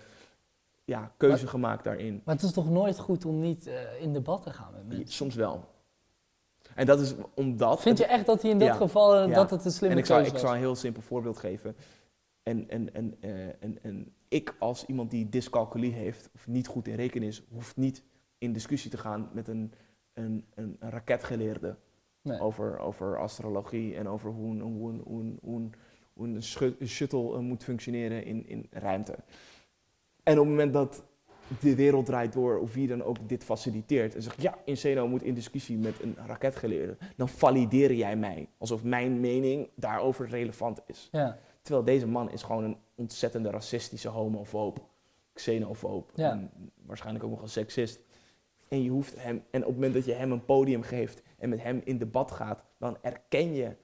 ja, 0.85 1.11
keuze 1.17 1.41
Maar- 1.41 1.51
gemaakt 1.51 1.83
daarin. 1.83 2.21
Maar 2.25 2.35
het 2.35 2.43
is 2.43 2.51
toch 2.51 2.69
nooit 2.69 2.99
goed 2.99 3.25
om 3.25 3.39
niet 3.39 3.67
eh, 3.67 4.01
in 4.01 4.13
debat 4.13 4.41
te 4.41 4.49
gaan 4.53 4.71
met 4.73 4.87
mensen? 4.87 5.07
Soms 5.07 5.35
wel. 5.35 5.63
En 6.75 6.85
dat 6.85 6.99
is 6.99 7.13
omdat... 7.35 7.81
Vind 7.81 7.97
je 7.97 8.05
echt 8.05 8.25
dat 8.25 8.41
hij 8.41 8.51
in 8.51 8.59
dat 8.59 8.67
Ja. 8.67 8.73
geval 8.73 9.15
eh, 9.15 9.27
Ja. 9.27 9.33
dat 9.33 9.49
het 9.49 9.65
een 9.65 9.71
slimme 9.71 9.95
En 9.95 10.01
ik 10.01 10.07
zal, 10.07 10.19
ik 10.19 10.37
zal 10.37 10.51
een 10.53 10.59
heel 10.59 10.75
simpel 10.75 11.01
voorbeeld 11.01 11.37
geven. 11.37 11.75
En, 12.43 12.69
en, 12.69 12.93
en, 12.93 13.15
eh, 13.19 13.47
en, 13.47 13.77
en 13.81 14.13
ik 14.27 14.55
als 14.59 14.85
iemand 14.85 15.11
die 15.11 15.29
dyscalculie 15.29 15.93
heeft, 15.93 16.29
of 16.35 16.47
niet 16.47 16.67
goed 16.67 16.87
in 16.87 16.95
rekenen 16.95 17.27
is, 17.27 17.43
hoeft 17.51 17.75
niet 17.77 18.03
in 18.37 18.53
discussie 18.53 18.91
te 18.91 18.97
gaan 18.97 19.29
met 19.33 19.47
een, 19.47 19.73
een, 20.13 20.45
een, 20.53 20.75
een 20.79 20.89
raketgeleerde 20.89 21.75
Nee. 22.21 22.39
over, 22.39 22.79
over 22.79 23.19
astrologie 23.19 23.95
en 23.95 24.07
over 24.07 24.31
hoe 24.31 24.51
een, 24.51 24.61
hoe 24.61 24.89
een, 24.91 25.01
hoe 25.05 25.21
een, 25.21 25.39
hoe 25.41 25.59
een, 25.59 25.73
hoe 26.13 26.27
een 26.27 26.43
schu- 26.43 26.75
een 26.79 26.87
shuttle 26.87 27.33
eh, 27.33 27.39
moet 27.39 27.63
functioneren 27.63 28.25
in, 28.25 28.47
in 28.47 28.67
ruimte. 28.69 29.15
En 30.23 30.33
op 30.33 30.45
het 30.45 30.47
moment 30.47 30.73
dat 30.73 31.03
de 31.59 31.75
wereld 31.75 32.05
draait 32.05 32.33
door, 32.33 32.59
of 32.59 32.73
wie 32.73 32.87
dan 32.87 33.03
ook 33.03 33.29
dit 33.29 33.43
faciliteert, 33.43 34.15
en 34.15 34.21
zegt 34.21 34.41
ja, 34.41 34.57
Inseno 34.65 35.07
moet 35.07 35.23
in 35.23 35.33
discussie 35.33 35.77
met 35.77 36.01
een 36.01 36.15
raketgeleerde, 36.25 36.97
dan 37.15 37.29
valideer 37.29 37.93
jij 37.93 38.15
mij. 38.15 38.49
Alsof 38.57 38.83
mijn 38.83 39.19
mening 39.19 39.69
daarover 39.75 40.27
relevant 40.29 40.81
is. 40.85 41.09
Ja, 41.11 41.37
Terwijl 41.63 41.85
deze 41.85 42.07
man 42.07 42.31
is 42.31 42.43
gewoon 42.43 42.63
een 42.63 42.77
ontzettende 42.95 43.49
racistische 43.49 44.09
homofoob, 44.09 44.85
xenofoob, 45.33 46.11
Ja. 46.15 46.31
en 46.31 46.51
waarschijnlijk 46.85 47.25
ook 47.25 47.31
nog 47.31 47.41
een 47.41 47.49
seksist. 47.49 47.99
En, 48.67 48.83
je 48.83 48.89
hoeft 48.89 49.15
hem, 49.23 49.43
en 49.51 49.59
op 49.61 49.65
het 49.67 49.75
moment 49.75 49.93
dat 49.93 50.05
je 50.05 50.13
hem 50.13 50.31
een 50.31 50.45
podium 50.45 50.81
geeft 50.81 51.21
en 51.37 51.49
met 51.49 51.61
hem 51.63 51.81
in 51.83 51.97
debat 51.97 52.31
gaat, 52.31 52.63
dan 52.77 52.97
erken 53.01 53.53
je 53.53 53.75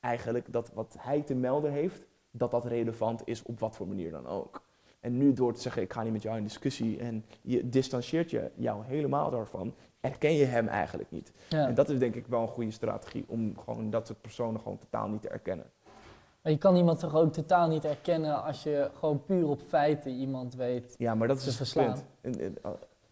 eigenlijk 0.00 0.52
dat 0.52 0.70
wat 0.74 0.96
hij 0.98 1.20
te 1.22 1.34
melden 1.34 1.72
heeft, 1.72 2.06
dat 2.30 2.50
dat 2.50 2.64
relevant 2.64 3.22
is 3.24 3.42
op 3.42 3.60
wat 3.60 3.76
voor 3.76 3.88
manier 3.88 4.10
dan 4.10 4.26
ook. 4.26 4.62
En 5.00 5.16
nu 5.16 5.32
door 5.32 5.52
te 5.54 5.60
zeggen, 5.60 5.82
ik 5.82 5.92
ga 5.92 6.02
niet 6.02 6.12
met 6.12 6.22
jou 6.22 6.36
in 6.36 6.42
discussie 6.42 6.98
en 6.98 7.24
je 7.42 7.68
distancieert 7.68 8.30
je 8.30 8.50
jou 8.54 8.84
helemaal 8.84 9.30
daarvan, 9.30 9.74
erken 10.00 10.32
je 10.32 10.44
hem 10.44 10.68
eigenlijk 10.68 11.10
niet. 11.10 11.32
ja. 11.48 11.66
En 11.66 11.74
dat 11.74 11.88
is 11.88 11.98
denk 11.98 12.14
ik 12.14 12.26
wel 12.26 12.42
een 12.42 12.48
goede 12.48 12.70
strategie 12.70 13.24
om 13.28 13.58
gewoon 13.58 13.90
dat 13.90 14.06
soort 14.06 14.20
personen 14.20 14.60
gewoon 14.60 14.78
totaal 14.78 15.08
niet 15.08 15.22
te 15.22 15.28
erkennen. 15.28 15.70
Maar 16.42 16.52
je 16.52 16.58
kan 16.58 16.76
iemand 16.76 16.98
toch 16.98 17.14
ook 17.14 17.32
totaal 17.32 17.68
niet 17.68 17.84
erkennen 17.84 18.42
als 18.44 18.62
je 18.62 18.90
gewoon 18.94 19.24
puur 19.24 19.48
op 19.48 19.60
feiten 19.60 20.10
iemand 20.10 20.54
weet. 20.54 20.94
Ja, 20.98 21.14
maar 21.14 21.28
dat 21.28 21.36
is 21.36 21.44
dus 21.44 21.58
het 21.74 21.84
punt. 21.86 22.04
In, 22.20 22.40
in, 22.40 22.58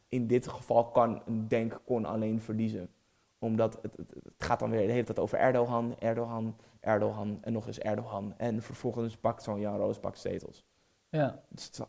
in 0.08 0.26
dit 0.26 0.48
geval 0.48 0.84
kan 0.84 1.22
een 1.26 1.48
denk 1.48 1.80
kon 1.84 2.04
alleen 2.04 2.40
verliezen. 2.40 2.88
Omdat 3.38 3.78
het, 3.82 3.96
het, 3.96 4.08
het 4.24 4.32
gaat 4.44 4.58
dan 4.58 4.70
weer 4.70 4.86
de 4.86 4.92
hele 4.92 5.04
tijd 5.04 5.18
over 5.18 5.38
Erdogan, 5.38 5.94
Erdogan, 5.98 6.56
Erdogan 6.80 7.38
en 7.40 7.52
nog 7.52 7.66
eens 7.66 7.78
Erdogan. 7.78 8.34
En 8.36 8.62
vervolgens 8.62 9.16
pakt 9.16 9.42
zo'n 9.42 9.60
Jan 9.60 9.76
Roos 9.76 9.98
pakt 9.98 10.18
zetels. 10.18 10.64
Ja. 11.08 11.42
Dus 11.48 11.64
het 11.64 11.86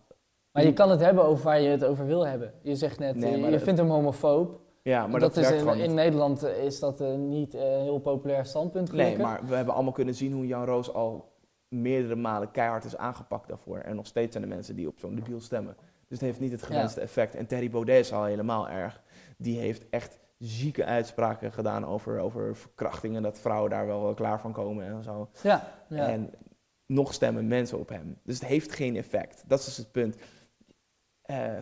Maar 0.52 0.64
je 0.64 0.74
kan 0.74 0.90
het 0.90 1.00
hebben 1.00 1.24
over 1.24 1.44
waar 1.44 1.62
je 1.62 1.70
het 1.70 1.84
over 1.84 2.06
wil 2.06 2.28
hebben. 2.28 2.54
Je 2.62 2.76
zegt 2.76 3.00
net, 3.00 3.16
Nee, 3.16 3.34
eh, 3.34 3.44
je 3.46 3.52
dat- 3.52 3.62
vindt 3.62 3.80
hem 3.80 3.90
homofoob. 3.90 4.60
ja, 4.82 5.08
maar 5.08 5.20
dat, 5.20 5.34
dat, 5.34 5.44
is 5.44 5.62
in, 5.62 5.68
in. 5.68 5.94
Nederland 5.94 6.44
is 6.44 6.80
dat 6.80 7.02
eh, 7.02 7.16
niet 7.16 7.54
eh, 7.54 7.62
een 7.74 7.82
heel 7.82 8.00
populair 8.00 8.46
standpunt. 8.46 8.92
Nee, 8.92 9.02
gelukkig. 9.12 9.26
maar 9.26 9.46
we 9.50 9.56
hebben 9.56 9.74
allemaal 9.74 9.94
kunnen 9.94 10.16
zien 10.16 10.34
hoe 10.34 10.48
Jan 10.48 10.66
Roos 10.66 10.94
al 10.94 11.29
meerdere 11.70 12.16
malen 12.16 12.52
keihard 12.52 12.84
is 12.84 12.98
aangepakt 12.98 13.48
daarvoor. 13.48 13.78
En 13.78 13.96
nog 13.96 14.08
steeds 14.08 14.32
zijn 14.32 14.44
er 14.44 14.50
mensen 14.50 14.76
die 14.76 14.88
op 14.88 15.00
zo'n 15.00 15.16
debiel 15.16 15.40
stemmen. 15.40 15.76
Dus 16.08 16.20
het 16.20 16.28
heeft 16.28 16.40
niet 16.40 16.52
het 16.52 16.64
gewenste 16.64 17.02
effect. 17.02 17.36
En 17.36 17.48
Terry 17.48 17.70
Baudet 17.70 18.00
is 18.00 18.14
al 18.14 18.24
helemaal 18.24 18.70
erg. 18.70 19.02
Die 19.38 19.60
heeft 19.60 19.90
echt 19.90 20.20
zieke 20.38 20.86
uitspraken 20.86 21.52
gedaan 21.52 21.86
over, 21.86 22.20
over 22.20 22.56
verkrachtingen. 22.56 23.22
Dat 23.22 23.40
vrouwen 23.40 23.70
daar 23.70 23.86
wel, 23.88 24.14
klaar 24.14 24.40
van 24.40 24.52
komen 24.52 24.86
en 24.86 25.04
zo. 25.04 25.30
Ja, 25.42 25.72
ja. 25.88 26.08
En 26.08 26.30
nog 26.86 27.14
stemmen 27.14 27.48
mensen 27.48 27.80
op 27.80 27.90
hem. 27.90 28.20
Dus 28.24 28.40
het 28.40 28.48
heeft 28.48 28.72
geen 28.74 28.96
effect. 28.96 29.44
Dat 29.48 29.60
is 29.60 29.66
dus 29.66 29.78
het 29.78 29.92
punt. 29.92 30.16
Eh, 31.22 31.58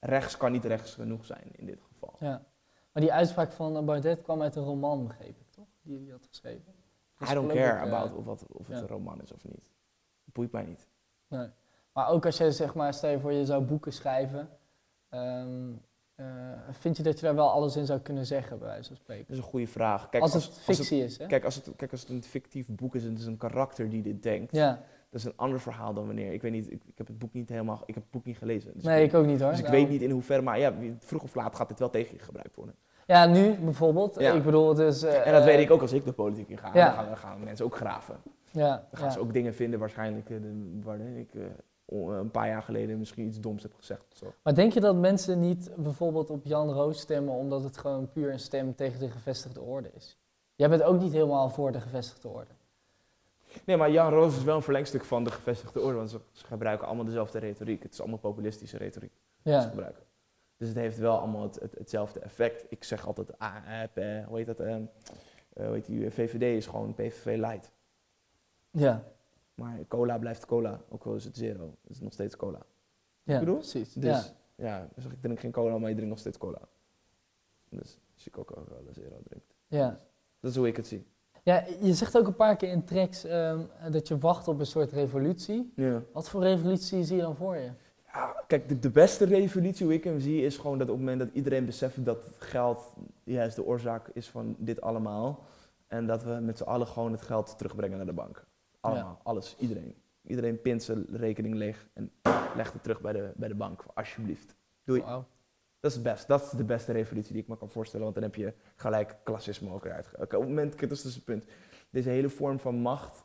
rechts 0.00 0.36
kan 0.36 0.52
niet 0.52 0.64
rechts 0.64 0.94
genoeg 0.94 1.26
zijn 1.26 1.50
in 1.52 1.66
dit 1.66 1.80
geval. 1.82 2.16
ja. 2.20 2.48
Maar 2.92 3.02
die 3.02 3.12
uitspraak 3.12 3.52
van 3.52 3.84
Baudet 3.84 4.22
kwam 4.22 4.42
uit 4.42 4.56
een 4.56 4.64
roman, 4.64 5.06
begreep 5.06 5.40
ik 5.40 5.50
toch? 5.50 5.66
Die 5.82 5.98
hij 5.98 6.10
had 6.10 6.26
geschreven. 6.26 6.74
I 7.28 7.34
don't 7.34 7.52
care 7.52 7.76
ik, 7.78 7.86
eh, 7.86 7.92
about 7.92 8.12
of, 8.18 8.24
wat, 8.24 8.46
of 8.48 8.66
het 8.66 8.80
een 8.80 8.86
roman 8.86 9.22
is 9.22 9.32
of 9.32 9.44
niet. 9.44 9.70
Het 10.24 10.34
boeit 10.34 10.52
mij 10.52 10.64
niet. 10.64 10.88
Nee. 11.28 11.48
Maar 11.92 12.08
ook 12.08 12.26
als 12.26 12.36
je 12.36 12.52
zeg 12.52 12.74
maar, 12.74 12.94
stel 12.94 13.10
je 13.10 13.20
voor 13.20 13.32
je 13.32 13.44
zou 13.44 13.64
boeken 13.64 13.92
schrijven, 13.92 14.48
ehm, 15.08 15.72
eh, 16.14 16.26
vind 16.70 16.96
je 16.96 17.02
dat 17.02 17.18
je 17.18 17.26
daar 17.26 17.34
wel 17.34 17.50
alles 17.50 17.76
in 17.76 17.86
zou 17.86 18.00
kunnen 18.00 18.26
zeggen, 18.26 18.58
bij 18.58 18.68
wijze 18.68 18.88
van 18.88 18.96
spreken? 18.96 19.24
Dat 19.26 19.36
is 19.36 19.42
een 19.42 19.50
goede 19.50 19.66
vraag. 19.66 20.08
Kijk, 20.08 20.22
als 20.22 20.34
het 20.34 20.44
fictie 20.44 21.02
als 21.02 21.12
is, 21.12 21.18
hè? 21.18 21.26
kijk, 21.26 21.44
als 21.44 21.54
het, 21.54 21.70
kijk, 21.76 21.90
als 21.90 22.00
het 22.00 22.10
een 22.10 22.22
fictief 22.22 22.68
boek 22.68 22.94
is 22.94 23.04
en 23.04 23.10
het 23.10 23.18
is 23.18 23.26
een 23.26 23.36
karakter 23.36 23.90
die 23.90 24.02
dit 24.02 24.22
denkt, 24.22 24.52
ja. 24.52 24.82
dat 25.10 25.20
is 25.20 25.24
een 25.24 25.36
ander 25.36 25.60
verhaal 25.60 25.94
dan 25.94 26.06
wanneer. 26.06 26.32
Ik 26.32 26.42
weet 26.42 26.52
niet, 26.52 26.70
ik, 26.70 26.82
ik 26.86 26.98
heb 26.98 27.06
het 27.06 27.18
boek 27.18 27.32
niet 27.32 27.48
helemaal, 27.48 27.82
ik 27.86 27.94
heb 27.94 28.02
het 28.02 28.12
boek 28.12 28.24
niet 28.24 28.38
gelezen. 28.38 28.72
Dus 28.74 28.82
Nee, 28.82 29.02
ik, 29.02 29.08
ik 29.08 29.18
ook 29.18 29.26
niet 29.26 29.40
hoor. 29.40 29.50
dus 29.50 29.60
ik 29.60 29.66
weet 29.66 29.88
niet 29.88 30.02
in 30.02 30.10
hoeverre, 30.10 30.42
maar 30.42 30.58
ja, 30.58 30.74
vroeg 30.98 31.22
of 31.22 31.34
laat 31.34 31.56
gaat 31.56 31.68
dit 31.68 31.78
wel 31.78 31.90
tegen 31.90 32.14
je 32.14 32.22
gebruikt 32.22 32.56
worden. 32.56 32.74
Ja, 33.10 33.26
nu 33.26 33.54
bijvoorbeeld. 33.54 34.18
Ja. 34.18 34.32
Ik 34.32 34.42
bedoel, 34.44 34.80
is... 34.80 35.02
eh, 35.02 35.26
En 35.26 35.32
dat 35.32 35.44
weet 35.44 35.58
ik 35.60 35.70
ook 35.70 35.80
als 35.80 35.92
ik 35.92 36.04
de 36.04 36.12
politiek 36.12 36.48
in 36.48 36.58
ga. 36.58 36.70
Ja. 36.74 36.84
Dan, 36.86 36.94
gaan, 36.94 37.06
dan 37.06 37.16
gaan 37.16 37.44
mensen 37.44 37.64
ook 37.64 37.76
graven. 37.76 38.16
Ja, 38.50 38.68
Dan 38.76 38.98
gaan 38.98 39.06
ja. 39.08 39.12
ze 39.12 39.20
ook 39.20 39.32
dingen 39.32 39.54
vinden 39.54 39.78
waarschijnlijk 39.78 40.30
eh, 40.30 40.36
waarin 40.82 41.16
ik 41.16 41.34
eh, 41.34 41.42
een 42.18 42.30
paar 42.30 42.48
jaar 42.48 42.62
geleden 42.62 42.98
misschien 42.98 43.26
iets 43.26 43.40
doms 43.40 43.62
heb 43.62 43.72
gezegd. 43.76 44.04
of 44.12 44.16
Zo. 44.18 44.32
Maar 44.42 44.54
denk 44.54 44.72
je 44.72 44.80
dat 44.80 44.96
mensen 44.96 45.40
niet 45.40 45.70
bijvoorbeeld 45.76 46.30
op 46.30 46.44
Jan 46.44 46.72
Roos 46.72 47.00
stemmen 47.00 47.34
omdat 47.34 47.62
het 47.62 47.78
gewoon 47.78 48.10
puur 48.12 48.32
een 48.32 48.38
stem 48.40 48.74
tegen 48.74 48.98
de 49.00 49.10
gevestigde 49.10 49.60
orde 49.60 49.90
is? 49.96 50.18
Jij 50.54 50.68
bent 50.68 50.82
ook 50.82 51.00
niet 51.00 51.12
helemaal 51.12 51.48
voor 51.50 51.72
de 51.72 51.80
gevestigde 51.80 52.28
orde. 52.28 52.50
Nee, 53.64 53.76
maar 53.76 53.90
Jan 53.90 54.10
Roos 54.12 54.36
is 54.36 54.44
wel 54.44 54.56
een 54.56 54.62
verlengstuk 54.62 55.04
van 55.04 55.24
de 55.24 55.30
gevestigde 55.30 55.80
orde, 55.80 55.96
want 55.96 56.10
ze, 56.10 56.20
ze 56.32 56.46
gebruiken 56.46 56.86
allemaal 56.86 57.04
dezelfde 57.04 57.38
retoriek. 57.38 57.82
Het 57.82 57.92
is 57.92 58.00
allemaal 58.00 58.18
populistische 58.18 58.76
retoriek 58.76 59.12
die 59.42 59.52
ze 59.54 59.60
Ja, 59.60 59.68
gebruiken. 59.68 60.02
Dus 60.60 60.68
het 60.68 60.76
heeft 60.78 60.98
wel 60.98 61.18
allemaal 61.18 61.42
het, 61.42 61.60
het- 61.60 61.74
hetzelfde 61.78 62.20
effect. 62.20 62.64
Ik 62.68 62.84
zeg 62.84 63.06
altijd, 63.06 63.38
ah, 63.38 63.56
eh, 63.66 64.18
eh, 64.18 64.26
hoe 64.26 64.36
heet 64.36 64.46
dat? 64.46 64.60
ehm, 64.60 64.82
eh, 65.52 65.64
hoe 65.66 65.74
heet 65.74 65.86
die? 65.86 66.10
VVD 66.10 66.42
is 66.56 66.66
gewoon 66.66 66.94
PVV 66.94 67.36
light. 67.38 67.72
Ja, 68.70 69.04
Maar 69.54 69.78
cola 69.88 70.18
blijft 70.18 70.46
cola, 70.46 70.80
ook 70.88 71.04
al 71.04 71.14
is 71.14 71.24
het 71.24 71.36
zero. 71.36 71.74
Het 71.82 71.90
is 71.90 72.00
nog 72.00 72.12
steeds 72.12 72.36
cola. 72.36 72.58
ja 73.22 73.38
bedoel? 73.38 73.54
precies. 73.56 73.92
Dus 73.92 74.32
ja. 74.56 74.66
ja, 74.66 74.88
dus 74.94 75.04
ik 75.04 75.20
drink 75.20 75.40
geen 75.40 75.50
cola, 75.52 75.78
maar 75.78 75.88
je 75.88 75.94
drinkt 75.94 76.10
nog 76.10 76.18
steeds 76.18 76.38
cola. 76.38 76.60
Dus 77.68 77.98
als 78.14 78.24
je 78.24 78.30
Coca-Cola 78.30 78.92
zero 78.92 79.20
drinkt. 79.24 79.54
Ja. 79.66 79.98
Dat 80.40 80.50
is 80.50 80.56
hoe 80.56 80.66
ik 80.66 80.76
het 80.76 80.86
zie. 80.86 81.06
ja, 81.42 81.64
je 81.80 81.94
zegt 81.94 82.18
ook 82.18 82.26
een 82.26 82.34
paar 82.36 82.56
keer 82.56 82.68
in 82.70 82.84
tracks 82.84 83.24
ehm, 83.24 83.60
dat 83.90 84.08
je 84.08 84.18
wacht 84.18 84.48
op 84.48 84.58
een 84.58 84.66
soort 84.66 84.92
revolutie. 84.92 85.72
Ja. 85.76 86.02
Wat 86.12 86.28
voor 86.28 86.42
revolutie 86.42 87.04
zie 87.04 87.16
je 87.16 87.22
dan 87.22 87.36
voor 87.36 87.56
je? 87.56 87.70
Ja, 88.12 88.44
kijk, 88.46 88.68
de, 88.68 88.78
de 88.78 88.90
beste 88.90 89.24
revolutie 89.24 89.86
hoe 89.86 89.94
ik 89.94 90.04
hem 90.04 90.20
zie 90.20 90.44
is 90.44 90.56
gewoon 90.58 90.78
dat 90.78 90.88
op 90.88 90.92
het 90.96 91.02
moment 91.04 91.18
dat 91.18 91.28
iedereen 91.32 91.64
beseft 91.66 92.04
dat 92.04 92.24
geld 92.38 92.94
juist 93.24 93.56
de 93.56 93.64
oorzaak 93.64 94.08
is 94.12 94.28
van 94.28 94.54
dit 94.58 94.80
allemaal. 94.80 95.44
En 95.86 96.06
dat 96.06 96.22
we 96.22 96.30
met 96.30 96.58
z'n 96.58 96.62
allen 96.64 96.86
gewoon 96.86 97.12
het 97.12 97.22
geld 97.22 97.58
terugbrengen 97.58 97.96
naar 97.96 98.06
de 98.06 98.12
bank. 98.12 98.44
Allemaal, 98.80 99.20
alles, 99.22 99.56
iedereen. 99.58 99.94
Iedereen 100.26 100.60
pint 100.60 100.82
zijn 100.82 101.06
rekening 101.12 101.54
leeg 101.54 101.88
en 101.92 102.12
legt 102.56 102.72
het 102.72 102.82
terug 102.82 103.00
bij 103.00 103.12
de, 103.12 103.32
bij 103.36 103.48
de 103.48 103.54
bank, 103.54 103.84
alsjeblieft. 103.94 104.54
Doei. 104.84 105.02
Dat 105.80 105.90
is 105.90 105.94
het 105.94 106.02
best. 106.02 106.26
Dat 106.28 106.42
is 106.42 106.50
de 106.50 106.64
beste 106.64 106.92
revolutie 106.92 107.32
die 107.32 107.42
ik 107.42 107.48
me 107.48 107.56
kan 107.56 107.68
voorstellen, 107.68 108.04
want 108.04 108.14
dan 108.14 108.24
heb 108.24 108.34
je 108.34 108.54
gelijk 108.76 109.16
klassisme 109.22 109.72
ook 109.72 109.84
eruit. 109.84 110.08
Oké, 110.14 110.36
op 110.36 110.40
het 110.40 110.48
moment, 110.50 110.80
dat 110.80 110.90
is 110.90 111.02
dus 111.02 111.14
het 111.14 111.24
punt. 111.24 111.44
Deze 111.90 112.08
hele 112.08 112.28
vorm 112.28 112.58
van 112.58 112.74
macht 112.74 113.24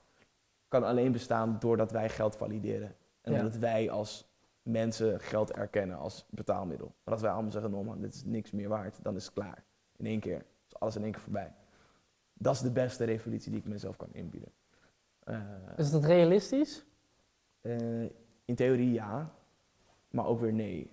kan 0.68 0.84
alleen 0.84 1.12
bestaan 1.12 1.57
doordat 1.60 1.91
wij 1.91 2.10
geld 2.10 2.36
valideren. 2.36 2.95
En 3.22 3.34
Ja. 3.34 3.41
dat 3.41 3.56
wij 3.56 3.90
als 3.90 4.35
mensen 4.66 5.20
geld 5.20 5.52
erkennen 5.52 5.98
als 5.98 6.26
betaalmiddel. 6.30 6.94
Maar 7.04 7.14
als 7.14 7.24
wij 7.24 7.32
allemaal 7.32 7.52
zeggen, 7.52 7.72
no 7.72 7.84
man, 7.84 8.02
dit 8.02 8.14
is 8.14 8.24
niks 8.24 8.52
meer 8.52 8.70
waard, 8.70 8.98
dan 9.04 9.16
is 9.16 9.26
het 9.26 9.34
klaar. 9.34 9.64
In 9.98 10.06
één 10.06 10.20
keer. 10.20 10.46
Is 10.68 10.80
alles 10.80 10.96
in 10.96 11.04
één 11.04 11.12
keer 11.12 11.22
voorbij. 11.22 11.54
Dat 12.34 12.54
is 12.56 12.62
de 12.62 12.72
beste 12.72 13.04
revolutie 13.04 13.52
die 13.52 13.60
ik 13.60 13.66
mezelf 13.68 13.96
kan 13.98 14.10
inbieden. 14.12 14.50
Eh, 15.20 15.40
Is 15.78 15.92
dat 15.92 16.04
realistisch? 16.06 16.86
eh, 17.62 18.02
in 18.46 18.56
theorie 18.56 18.92
ja, 18.92 19.34
maar 20.10 20.26
ook 20.26 20.40
weer 20.40 20.54
nee. 20.54 20.92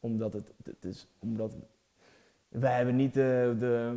Omdat 0.00 0.32
het, 0.32 0.52
het 0.64 0.84
is, 0.84 1.06
omdat 1.18 1.56
wij 2.48 2.76
hebben 2.76 2.96
niet 2.96 3.14
de, 3.14 3.54
de, 3.58 3.94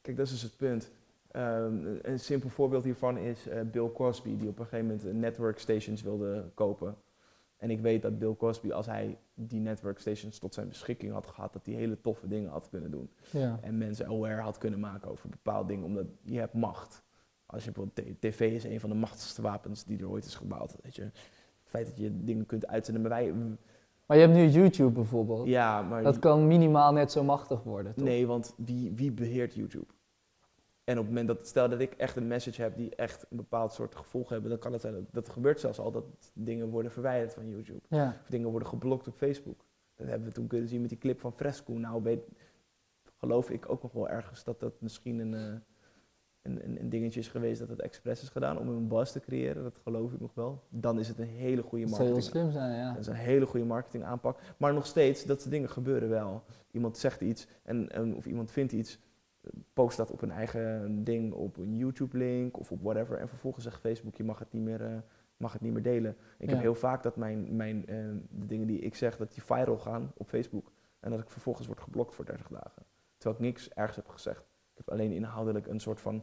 kijk 0.00 0.16
dat 0.16 0.26
is 0.26 0.32
dus 0.32 0.42
het 0.42 0.56
punt. 0.56 0.90
Ehm, 1.30 1.86
een 2.02 2.20
simpel 2.20 2.48
voorbeeld 2.48 2.84
hiervan 2.84 3.16
is 3.18 3.48
eh, 3.48 3.60
Bill 3.60 3.90
Cosby, 3.92 4.36
die 4.36 4.48
op 4.48 4.58
een 4.58 4.64
gegeven 4.64 4.86
moment 4.86 5.06
eh, 5.06 5.12
network 5.12 5.58
stations 5.58 6.02
wilde 6.02 6.50
kopen. 6.54 6.96
En 7.62 7.70
ik 7.70 7.80
weet 7.80 8.02
dat 8.02 8.18
Bill 8.18 8.34
Cosby, 8.36 8.70
als 8.72 8.86
hij 8.86 9.18
die 9.34 9.60
network 9.60 9.98
stations 9.98 10.38
tot 10.38 10.54
zijn 10.54 10.68
beschikking 10.68 11.12
had 11.12 11.26
gehad, 11.26 11.52
dat 11.52 11.66
hij 11.66 11.74
hele 11.74 12.00
toffe 12.00 12.28
dingen 12.28 12.50
had 12.50 12.68
kunnen 12.68 12.90
doen. 12.90 13.10
Ja. 13.30 13.58
En 13.60 13.78
mensen 13.78 14.06
aware 14.06 14.40
had 14.40 14.58
kunnen 14.58 14.80
maken 14.80 15.10
over 15.10 15.28
bepaalde 15.28 15.68
dingen, 15.68 15.84
omdat 15.84 16.06
je 16.22 16.38
hebt 16.38 16.54
macht. 16.54 17.02
Als 17.46 17.64
je 17.64 17.70
bijvoorbeeld, 17.70 18.20
tv 18.20 18.40
is 18.52 18.64
een 18.64 18.80
van 18.80 18.90
de 18.90 18.96
machtigste 18.96 19.42
wapens 19.42 19.84
die 19.84 19.98
er 19.98 20.10
ooit 20.10 20.24
is 20.24 20.34
gebouwd. 20.34 20.76
Weet 20.82 20.94
je. 20.96 21.02
Het 21.02 21.12
feit 21.64 21.86
dat 21.86 21.98
je 21.98 22.24
dingen 22.24 22.46
kunt 22.46 22.66
uitzenden, 22.66 23.02
maar 23.02 23.10
wij, 23.10 23.32
Maar 24.06 24.16
je 24.16 24.22
hebt 24.22 24.34
nu 24.36 24.46
YouTube 24.48 24.90
bijvoorbeeld. 24.90 25.46
ja, 25.46 25.82
maar 25.82 26.02
Dat 26.02 26.18
kan 26.18 26.46
minimaal 26.46 26.92
net 26.92 27.12
zo 27.12 27.24
machtig 27.24 27.62
worden, 27.62 27.94
toch? 27.94 28.04
nee, 28.04 28.26
want 28.26 28.54
wie, 28.56 28.92
wie 28.94 29.12
beheert 29.12 29.54
YouTube? 29.54 29.86
En 30.84 30.98
op 30.98 31.04
het 31.04 31.08
moment 31.08 31.28
dat, 31.28 31.46
stel 31.46 31.68
dat 31.68 31.80
ik 31.80 31.92
echt 31.92 32.16
een 32.16 32.26
message 32.26 32.62
heb 32.62 32.76
die 32.76 32.94
echt 32.94 33.26
een 33.30 33.36
bepaald 33.36 33.72
soort 33.72 33.94
gevolg 33.94 34.28
hebben, 34.28 34.50
dan 34.50 34.58
kan 34.58 34.72
het 34.72 34.80
zijn 34.80 34.94
dat, 34.94 35.04
dat 35.10 35.28
gebeurt 35.28 35.60
zelfs 35.60 35.78
al, 35.78 35.90
dat 35.90 36.04
dingen 36.34 36.68
worden 36.68 36.92
verwijderd 36.92 37.34
van 37.34 37.48
YouTube. 37.48 37.80
Ja. 37.88 38.16
Of 38.22 38.28
dingen 38.28 38.50
worden 38.50 38.68
geblokt 38.68 39.08
op 39.08 39.14
Facebook. 39.16 39.64
Dat 39.96 40.06
hebben 40.06 40.28
we 40.28 40.34
toen 40.34 40.46
kunnen 40.46 40.68
zien 40.68 40.80
met 40.80 40.88
die 40.88 40.98
clip 40.98 41.20
van 41.20 41.32
Fresco. 41.32 41.72
Nou 41.72 42.02
weet, 42.02 42.28
geloof 43.18 43.50
ik 43.50 43.70
ook 43.70 43.82
nog 43.82 43.92
wel 43.92 44.08
ergens 44.08 44.44
dat 44.44 44.60
dat 44.60 44.80
misschien 44.80 45.18
een, 45.18 45.34
eh, 45.34 45.60
een, 46.42 46.64
een, 46.64 46.80
een 46.80 46.88
dingetje 46.88 47.20
is 47.20 47.28
geweest 47.28 47.60
dat 47.60 47.68
het 47.68 47.80
expres 47.80 48.22
is 48.22 48.28
gedaan 48.28 48.58
om 48.58 48.68
een 48.68 48.88
buzz 48.88 49.12
te 49.12 49.20
creëren. 49.20 49.62
Dat 49.62 49.80
geloof 49.82 50.12
ik 50.12 50.20
nog 50.20 50.34
wel. 50.34 50.62
Dan 50.68 50.98
is 50.98 51.08
het 51.08 51.18
een 51.18 51.26
hele 51.26 51.62
goede 51.62 51.84
Dat 51.84 51.94
zou 51.94 52.06
heel 52.06 52.16
marketing. 52.16 52.42
slim 52.44 52.52
zijn, 52.52 52.76
ja. 52.76 52.90
Dat 52.90 53.00
is 53.00 53.06
een 53.06 53.14
hele 53.14 53.46
goede 53.46 53.66
marketingaanpak. 53.66 54.40
Maar 54.56 54.74
nog 54.74 54.86
steeds, 54.86 55.24
dat 55.24 55.40
soort 55.40 55.52
dingen 55.52 55.70
gebeuren 55.70 56.08
wel. 56.08 56.42
Iemand 56.70 56.98
zegt 56.98 57.20
iets 57.20 57.46
en, 57.62 57.88
en, 57.88 58.16
of 58.16 58.26
iemand 58.26 58.50
vindt 58.50 58.72
iets, 58.72 58.98
post 59.72 59.96
dat 59.96 60.10
op 60.10 60.22
een 60.22 60.30
eigen 60.30 61.04
ding, 61.04 61.32
op 61.32 61.56
een 61.56 61.76
YouTube-link 61.76 62.58
of 62.58 62.72
op 62.72 62.82
whatever. 62.82 63.18
En 63.18 63.28
vervolgens 63.28 63.64
zegt 63.64 63.80
Facebook, 63.80 64.14
je 64.14 64.24
mag 64.24 64.38
het 64.38 64.52
niet 64.52 64.62
meer, 64.62 64.84
eh, 64.86 64.96
mag 65.36 65.52
het 65.52 65.60
niet 65.62 65.72
meer 65.72 65.82
delen. 65.82 66.16
Ik 66.38 66.48
Ja. 66.48 66.52
heb 66.54 66.62
heel 66.62 66.74
vaak 66.74 67.02
dat 67.02 67.16
mijn, 67.16 67.56
mijn, 67.56 67.86
eh, 67.86 67.96
de 68.30 68.46
dingen 68.46 68.66
die 68.66 68.78
ik 68.78 68.94
zeg, 68.94 69.16
dat 69.16 69.32
die 69.32 69.42
viral 69.42 69.78
gaan 69.78 70.12
op 70.16 70.28
Facebook. 70.28 70.72
En 71.00 71.10
dat 71.10 71.20
ik 71.20 71.30
vervolgens 71.30 71.66
word 71.66 71.80
geblokt 71.80 72.14
voor 72.14 72.24
30 72.24 72.48
dagen. 72.48 72.82
Terwijl 73.16 73.40
ik 73.40 73.46
niks 73.46 73.70
ergens 73.70 73.96
heb 73.96 74.08
gezegd. 74.08 74.40
Ik 74.40 74.76
heb 74.78 74.90
alleen 74.90 75.12
inhoudelijk 75.12 75.66
een 75.66 75.80
soort 75.80 76.00
van 76.00 76.22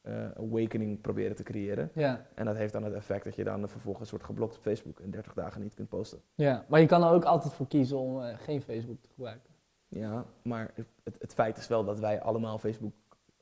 eh, 0.00 0.30
awakening 0.30 1.00
proberen 1.00 1.36
te 1.36 1.42
creëren. 1.42 1.90
Ja, 1.94 2.26
En 2.34 2.44
dat 2.44 2.56
heeft 2.56 2.72
dan 2.72 2.82
het 2.84 2.94
effect 2.94 3.24
dat 3.24 3.34
je 3.36 3.44
dan 3.44 3.68
vervolgens 3.68 4.10
wordt 4.10 4.24
geblokt 4.24 4.56
op 4.56 4.62
Facebook 4.62 5.00
en 5.00 5.10
30 5.10 5.34
dagen 5.34 5.60
niet 5.60 5.74
kunt 5.74 5.88
posten. 5.88 6.20
ja. 6.34 6.64
Maar 6.68 6.80
je 6.80 6.86
kan 6.86 7.02
er 7.02 7.10
ook 7.10 7.24
altijd 7.24 7.52
voor 7.52 7.66
kiezen 7.68 7.98
om 7.98 8.20
geen 8.22 8.62
Facebook 8.62 9.00
te 9.02 9.08
gebruiken. 9.08 9.49
Ja, 9.90 10.24
maar 10.42 10.70
het, 10.74 10.86
het, 11.04 11.16
het 11.20 11.34
feit 11.34 11.56
is 11.56 11.68
wel 11.68 11.84
dat 11.84 11.98
wij 12.00 12.20
allemaal 12.20 12.58
Facebook 12.58 12.92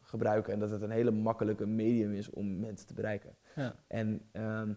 gebruiken 0.00 0.52
en 0.52 0.58
dat 0.58 0.70
het 0.70 0.82
een 0.82 0.90
hele 0.90 1.10
makkelijke 1.10 1.66
medium 1.66 2.12
is 2.12 2.30
om 2.30 2.60
mensen 2.60 2.86
te 2.86 2.94
bereiken. 2.94 3.36
Ja. 3.54 3.74
En 3.86 4.20
ehm, 4.32 4.72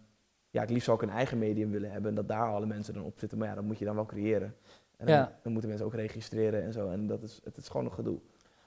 ja, 0.50 0.62
ik 0.62 0.70
liefst 0.70 0.86
zou 0.86 0.98
ik 0.98 1.04
een 1.04 1.16
eigen 1.16 1.38
medium 1.38 1.72
willen 1.72 1.92
hebben 1.92 2.10
en 2.10 2.16
dat 2.16 2.28
daar 2.28 2.48
alle 2.54 2.66
mensen 2.66 2.94
dan 2.94 3.04
op 3.04 3.20
zitten, 3.20 3.38
maar 3.38 3.48
ja, 3.48 3.56
dat 3.56 3.64
moet 3.64 3.78
je 3.80 3.86
dan 3.86 3.96
wel 3.96 4.06
creëren. 4.06 4.56
En 4.98 5.06
dan, 5.06 5.16
Ja. 5.16 5.40
dan 5.44 5.52
moeten 5.52 5.70
mensen 5.70 5.88
ook 5.88 5.96
registreren 5.96 6.64
en 6.64 6.74
zo 6.74 6.90
en 6.90 7.08
dat 7.08 7.24
is, 7.24 7.42
het 7.44 7.58
is 7.58 7.68
gewoon 7.70 7.86
een 7.86 7.92
gedoe. 7.94 8.20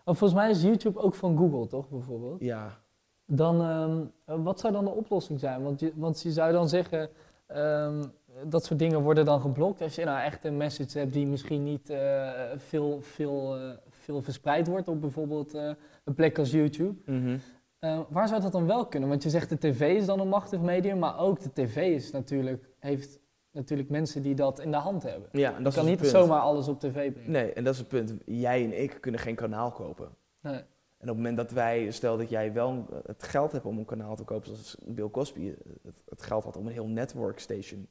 Oh, 0.05 0.14
volgens 0.14 0.35
mij 0.35 0.51
is 0.51 0.62
YouTube 0.62 0.98
ook 1.01 1.14
van 1.14 1.36
Google, 1.36 1.66
toch, 1.66 1.89
bijvoorbeeld? 1.89 2.40
Ja, 2.40 2.82
Dan, 3.26 3.60
ehm, 3.62 4.05
eh, 4.24 4.44
wat 4.44 4.60
zou 4.60 4.72
dan 4.72 4.85
de 4.85 4.90
oplossing 4.90 5.40
zijn? 5.40 5.62
Want 5.62 5.81
je, 5.81 5.93
want 5.94 6.22
je 6.22 6.32
zou 6.32 6.52
dan 6.52 6.68
zeggen, 6.68 7.10
ehm, 7.47 8.05
dat 8.47 8.65
soort 8.65 8.78
dingen 8.78 9.02
worden 9.02 9.24
dan 9.24 9.40
geblokt. 9.40 9.81
Als 9.82 9.94
je 9.94 10.05
nou 10.05 10.20
echt 10.23 10.44
een 10.44 10.56
message 10.56 10.98
hebt 10.98 11.12
die 11.12 11.27
misschien 11.27 11.62
niet 11.62 11.90
eh, 11.90 12.31
veel, 12.56 13.01
veel, 13.02 13.56
eh, 13.59 13.70
veel 13.90 14.23
verspreid 14.23 14.66
wordt 14.66 14.89
op 14.89 15.01
bijvoorbeeld 15.01 15.55
eh, 15.55 15.70
een 16.05 16.15
plek 16.15 16.39
als 16.39 16.51
YouTube. 16.51 17.12
Mhm. 17.12 17.36
Eh, 17.78 18.01
waar 18.09 18.28
zou 18.28 18.40
dat 18.40 18.52
dan 18.52 18.66
wel 18.66 18.86
kunnen? 18.86 19.09
Want 19.09 19.23
je 19.23 19.31
zegt 19.31 19.48
de 19.48 19.59
tv 19.59 19.97
is 19.97 20.06
dan 20.06 20.20
een 20.20 20.28
machtig 20.28 20.61
medium, 20.61 20.98
maar 20.98 21.19
ook 21.19 21.40
de 21.40 21.52
tv 21.52 21.77
is 21.77 22.11
natuurlijk, 22.11 22.69
heeft 22.78 23.19
natuurlijk 23.51 23.89
mensen 23.89 24.23
die 24.23 24.35
dat 24.35 24.61
in 24.61 24.70
de 24.70 24.77
hand 24.77 25.02
hebben. 25.02 25.28
ja 25.32 25.51
en 25.51 25.56
Je 25.59 25.62
dat 25.65 25.74
kan 25.74 25.85
niet 25.85 25.98
punt. 25.98 26.11
zomaar 26.11 26.40
alles 26.40 26.69
op 26.69 26.81
tv 26.81 27.12
brengen. 27.12 27.31
Nee, 27.31 27.52
en 27.52 27.65
dat 27.65 27.73
is 27.73 27.78
het 27.78 27.89
punt. 27.89 28.15
Jij 28.24 28.65
en 28.65 28.82
ik 28.82 28.97
kunnen 29.01 29.20
geen 29.20 29.35
kanaal 29.35 29.70
kopen. 29.70 30.09
Nee. 30.40 30.55
En 30.98 31.11
op 31.11 31.16
het 31.16 31.24
moment 31.24 31.36
dat 31.36 31.51
wij, 31.51 31.90
stel 31.90 32.16
dat 32.16 32.28
jij 32.31 32.52
wel 32.52 32.86
het 33.06 33.23
geld 33.23 33.52
hebt 33.52 33.65
om 33.65 33.78
een 33.78 33.85
kanaal 33.85 34.16
te 34.16 34.24
kopen, 34.24 34.47
zoals 34.47 34.77
Bill 34.86 35.11
Cosby 35.11 35.55
het, 35.82 36.02
het 36.09 36.23
geld 36.23 36.44
had 36.44 36.56
om 36.56 36.66
een 36.66 36.73
heel 36.73 36.89
network 36.89 37.39
station 37.39 37.89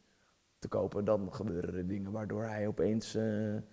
te 0.63 0.77
kopen, 0.77 1.05
dan 1.05 1.33
gebeuren 1.33 1.75
er 1.75 1.87
dingen 1.87 2.11
waardoor 2.11 2.43
hij 2.43 2.67
opeens. 2.67 3.15
en, 3.15 3.65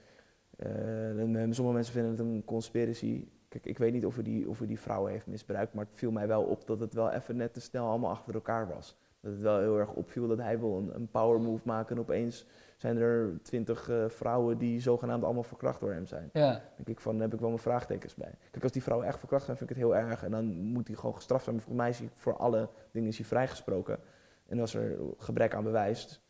eh, 0.56 1.46
sommige 1.50 1.74
mensen 1.74 1.92
vinden 1.92 2.10
het 2.10 2.20
een 2.20 2.42
conspiracy. 2.44 3.28
Kijk, 3.48 3.66
ik 3.66 3.78
weet 3.78 3.92
niet 3.92 4.06
of 4.06 4.14
hij, 4.14 4.24
die, 4.24 4.48
of 4.48 4.58
hij 4.58 4.66
die 4.66 4.80
vrouwen 4.80 5.12
heeft 5.12 5.26
misbruikt, 5.26 5.74
maar 5.74 5.84
het 5.84 5.96
viel 5.96 6.10
mij 6.10 6.26
wel 6.26 6.42
op 6.42 6.66
dat 6.66 6.80
het 6.80 6.94
wel 6.94 7.10
even 7.10 7.36
net 7.36 7.54
te 7.54 7.60
snel 7.60 7.86
allemaal 7.86 8.10
achter 8.10 8.34
elkaar 8.34 8.68
was. 8.68 8.96
Dat 9.20 9.32
het 9.32 9.40
wel 9.40 9.58
heel 9.58 9.78
erg 9.78 9.92
opviel 9.92 10.28
dat 10.28 10.38
hij 10.38 10.58
wil 10.58 10.76
een, 10.76 10.94
een 10.94 11.08
power 11.10 11.40
move 11.40 11.62
maken 11.64 11.96
en 11.96 12.02
opeens 12.02 12.46
zijn 12.76 12.96
er 12.96 13.42
twintig 13.42 13.90
vrouwen 14.08 14.58
die 14.58 14.80
zogenaamd 14.80 15.24
allemaal 15.24 15.42
verkracht 15.42 15.80
door 15.80 15.92
hem 15.92 16.06
zijn 16.06 16.30
Ja, 16.32 16.62
denk 16.76 16.88
ik 16.88 17.00
van, 17.00 17.12
daar 17.12 17.22
heb 17.22 17.34
ik 17.34 17.40
wel 17.40 17.48
mijn 17.48 17.60
vraagtekens 17.60 18.14
bij. 18.14 18.34
Kijk, 18.50 18.62
als 18.62 18.72
die 18.72 18.82
vrouwen 18.82 19.08
echt 19.08 19.18
verkracht 19.18 19.44
zijn, 19.44 19.56
vind 19.56 19.70
ik 19.70 19.76
het 19.76 19.84
heel 19.84 19.96
erg. 19.96 20.24
En 20.24 20.30
dan 20.30 20.44
moet 20.46 20.86
hij 20.86 20.96
gewoon 20.96 21.14
gestraft 21.14 21.44
zijn. 21.44 21.56
Maar 21.56 21.64
volgens 21.64 21.84
mij 21.84 21.92
is 21.94 21.98
hij 21.98 22.08
voor 22.14 22.36
alle 22.36 22.68
dingen 22.90 23.08
is 23.08 23.16
hij 23.16 23.26
vrijgesproken. 23.26 23.98
En 24.46 24.60
als 24.60 24.74
er 24.74 24.98
gebrek 25.16 25.54
aan 25.54 25.64
bewijs. 25.64 26.20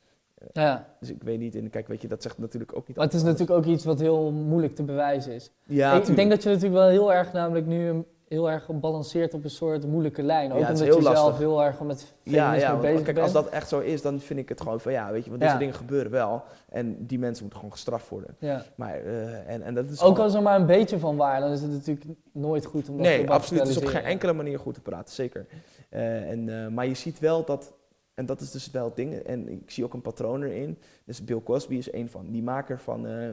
Ja. 0.52 0.86
Dus 1.00 1.10
ik 1.10 1.22
weet 1.22 1.38
niet, 1.38 1.70
kijk, 1.70 1.88
weet 1.88 2.02
je, 2.02 2.08
dat 2.08 2.22
zegt 2.22 2.38
natuurlijk 2.38 2.76
ook 2.76 2.88
niet 2.88 2.96
Maar 2.96 3.06
het 3.06 3.14
is 3.14 3.22
natuurlijk 3.22 3.50
ook 3.50 3.64
iets 3.64 3.84
wat 3.84 4.00
heel 4.00 4.30
moeilijk 4.32 4.74
te 4.74 4.82
bewijzen 4.82 5.32
is. 5.32 5.50
Ja, 5.64 5.92
ik, 5.94 6.08
ik 6.08 6.16
denk 6.16 6.30
dat 6.30 6.42
je 6.42 6.48
natuurlijk 6.48 6.74
wel 6.74 6.88
heel 6.88 7.12
erg 7.12 7.32
namelijk 7.32 7.66
nu 7.66 8.04
heel 8.28 8.50
erg 8.50 8.64
gebalanceerd 8.64 9.34
op 9.34 9.44
een 9.44 9.50
soort 9.50 9.86
moeilijke 9.86 10.22
lijn. 10.22 10.52
Ook 10.52 10.58
Ja, 10.60 10.68
omdat 10.68 10.94
je 10.94 11.02
zelf 11.02 11.38
heel 11.38 11.62
erg 11.64 11.80
met 11.80 12.12
Ja, 12.22 12.52
ja 12.54 12.68
want 12.70 12.80
bezig 12.80 12.94
kijk, 13.02 13.14
bent. 13.14 13.18
als 13.18 13.32
dat 13.32 13.48
echt 13.48 13.68
zo 13.68 13.78
is, 13.80 14.02
dan 14.02 14.20
vind 14.20 14.38
ik 14.40 14.48
het 14.48 14.60
gewoon 14.60 14.80
van 14.80 14.92
ja, 14.92 15.10
weet 15.12 15.22
je, 15.24 15.28
want 15.30 15.42
deze 15.42 15.52
Ja. 15.52 15.58
dingen 15.58 15.74
gebeuren 15.74 16.10
wel. 16.10 16.42
En 16.68 17.06
die 17.06 17.18
mensen 17.18 17.42
moeten 17.42 17.58
gewoon 17.58 17.74
gestraft 17.74 18.08
worden. 18.08 18.36
ja. 18.38 18.62
Maar, 18.74 18.94
eh, 18.94 19.48
en, 19.52 19.62
en 19.62 19.74
dat 19.74 19.84
is 19.84 19.90
Ook 19.90 19.98
gewoon- 20.08 20.20
als 20.24 20.34
er 20.34 20.42
maar 20.42 20.60
een 20.60 20.66
beetje 20.66 20.98
van 20.98 21.16
waar, 21.16 21.40
dan 21.40 21.50
is 21.50 21.60
het 21.62 21.70
natuurlijk 21.70 22.06
nooit 22.32 22.64
goed 22.64 22.88
om 22.88 22.96
dat 22.96 23.04
te 23.06 23.10
Nee, 23.10 23.30
absoluut. 23.30 23.60
Het 23.62 23.70
is 23.70 23.76
op 23.76 23.84
geen 23.84 24.02
enkele 24.04 24.32
manier 24.32 24.58
goed 24.58 24.74
te 24.74 24.80
praten, 24.80 25.14
zeker. 25.14 25.46
Eh, 25.88 26.30
en, 26.30 26.62
eh, 26.64 26.68
maar 26.68 26.86
je 26.86 26.94
ziet 26.94 27.18
wel 27.18 27.44
dat, 27.44 27.72
en 28.20 28.26
dat 28.26 28.40
is 28.40 28.51
dus 28.51 28.70
wel 28.70 28.84
het 28.84 28.97
ding, 28.97 29.14
en 29.14 29.48
ik 29.48 29.70
zie 29.70 29.84
ook 29.84 29.94
een 29.94 30.02
patroon 30.02 30.42
erin. 30.42 30.78
Dus 31.05 31.24
Bill 31.24 31.42
Cosby 31.42 31.74
is 31.74 31.92
een 31.92 32.09
van, 32.09 32.30
die 32.30 32.42
maker 32.42 32.80
van 32.80 33.06
eh 33.06 33.30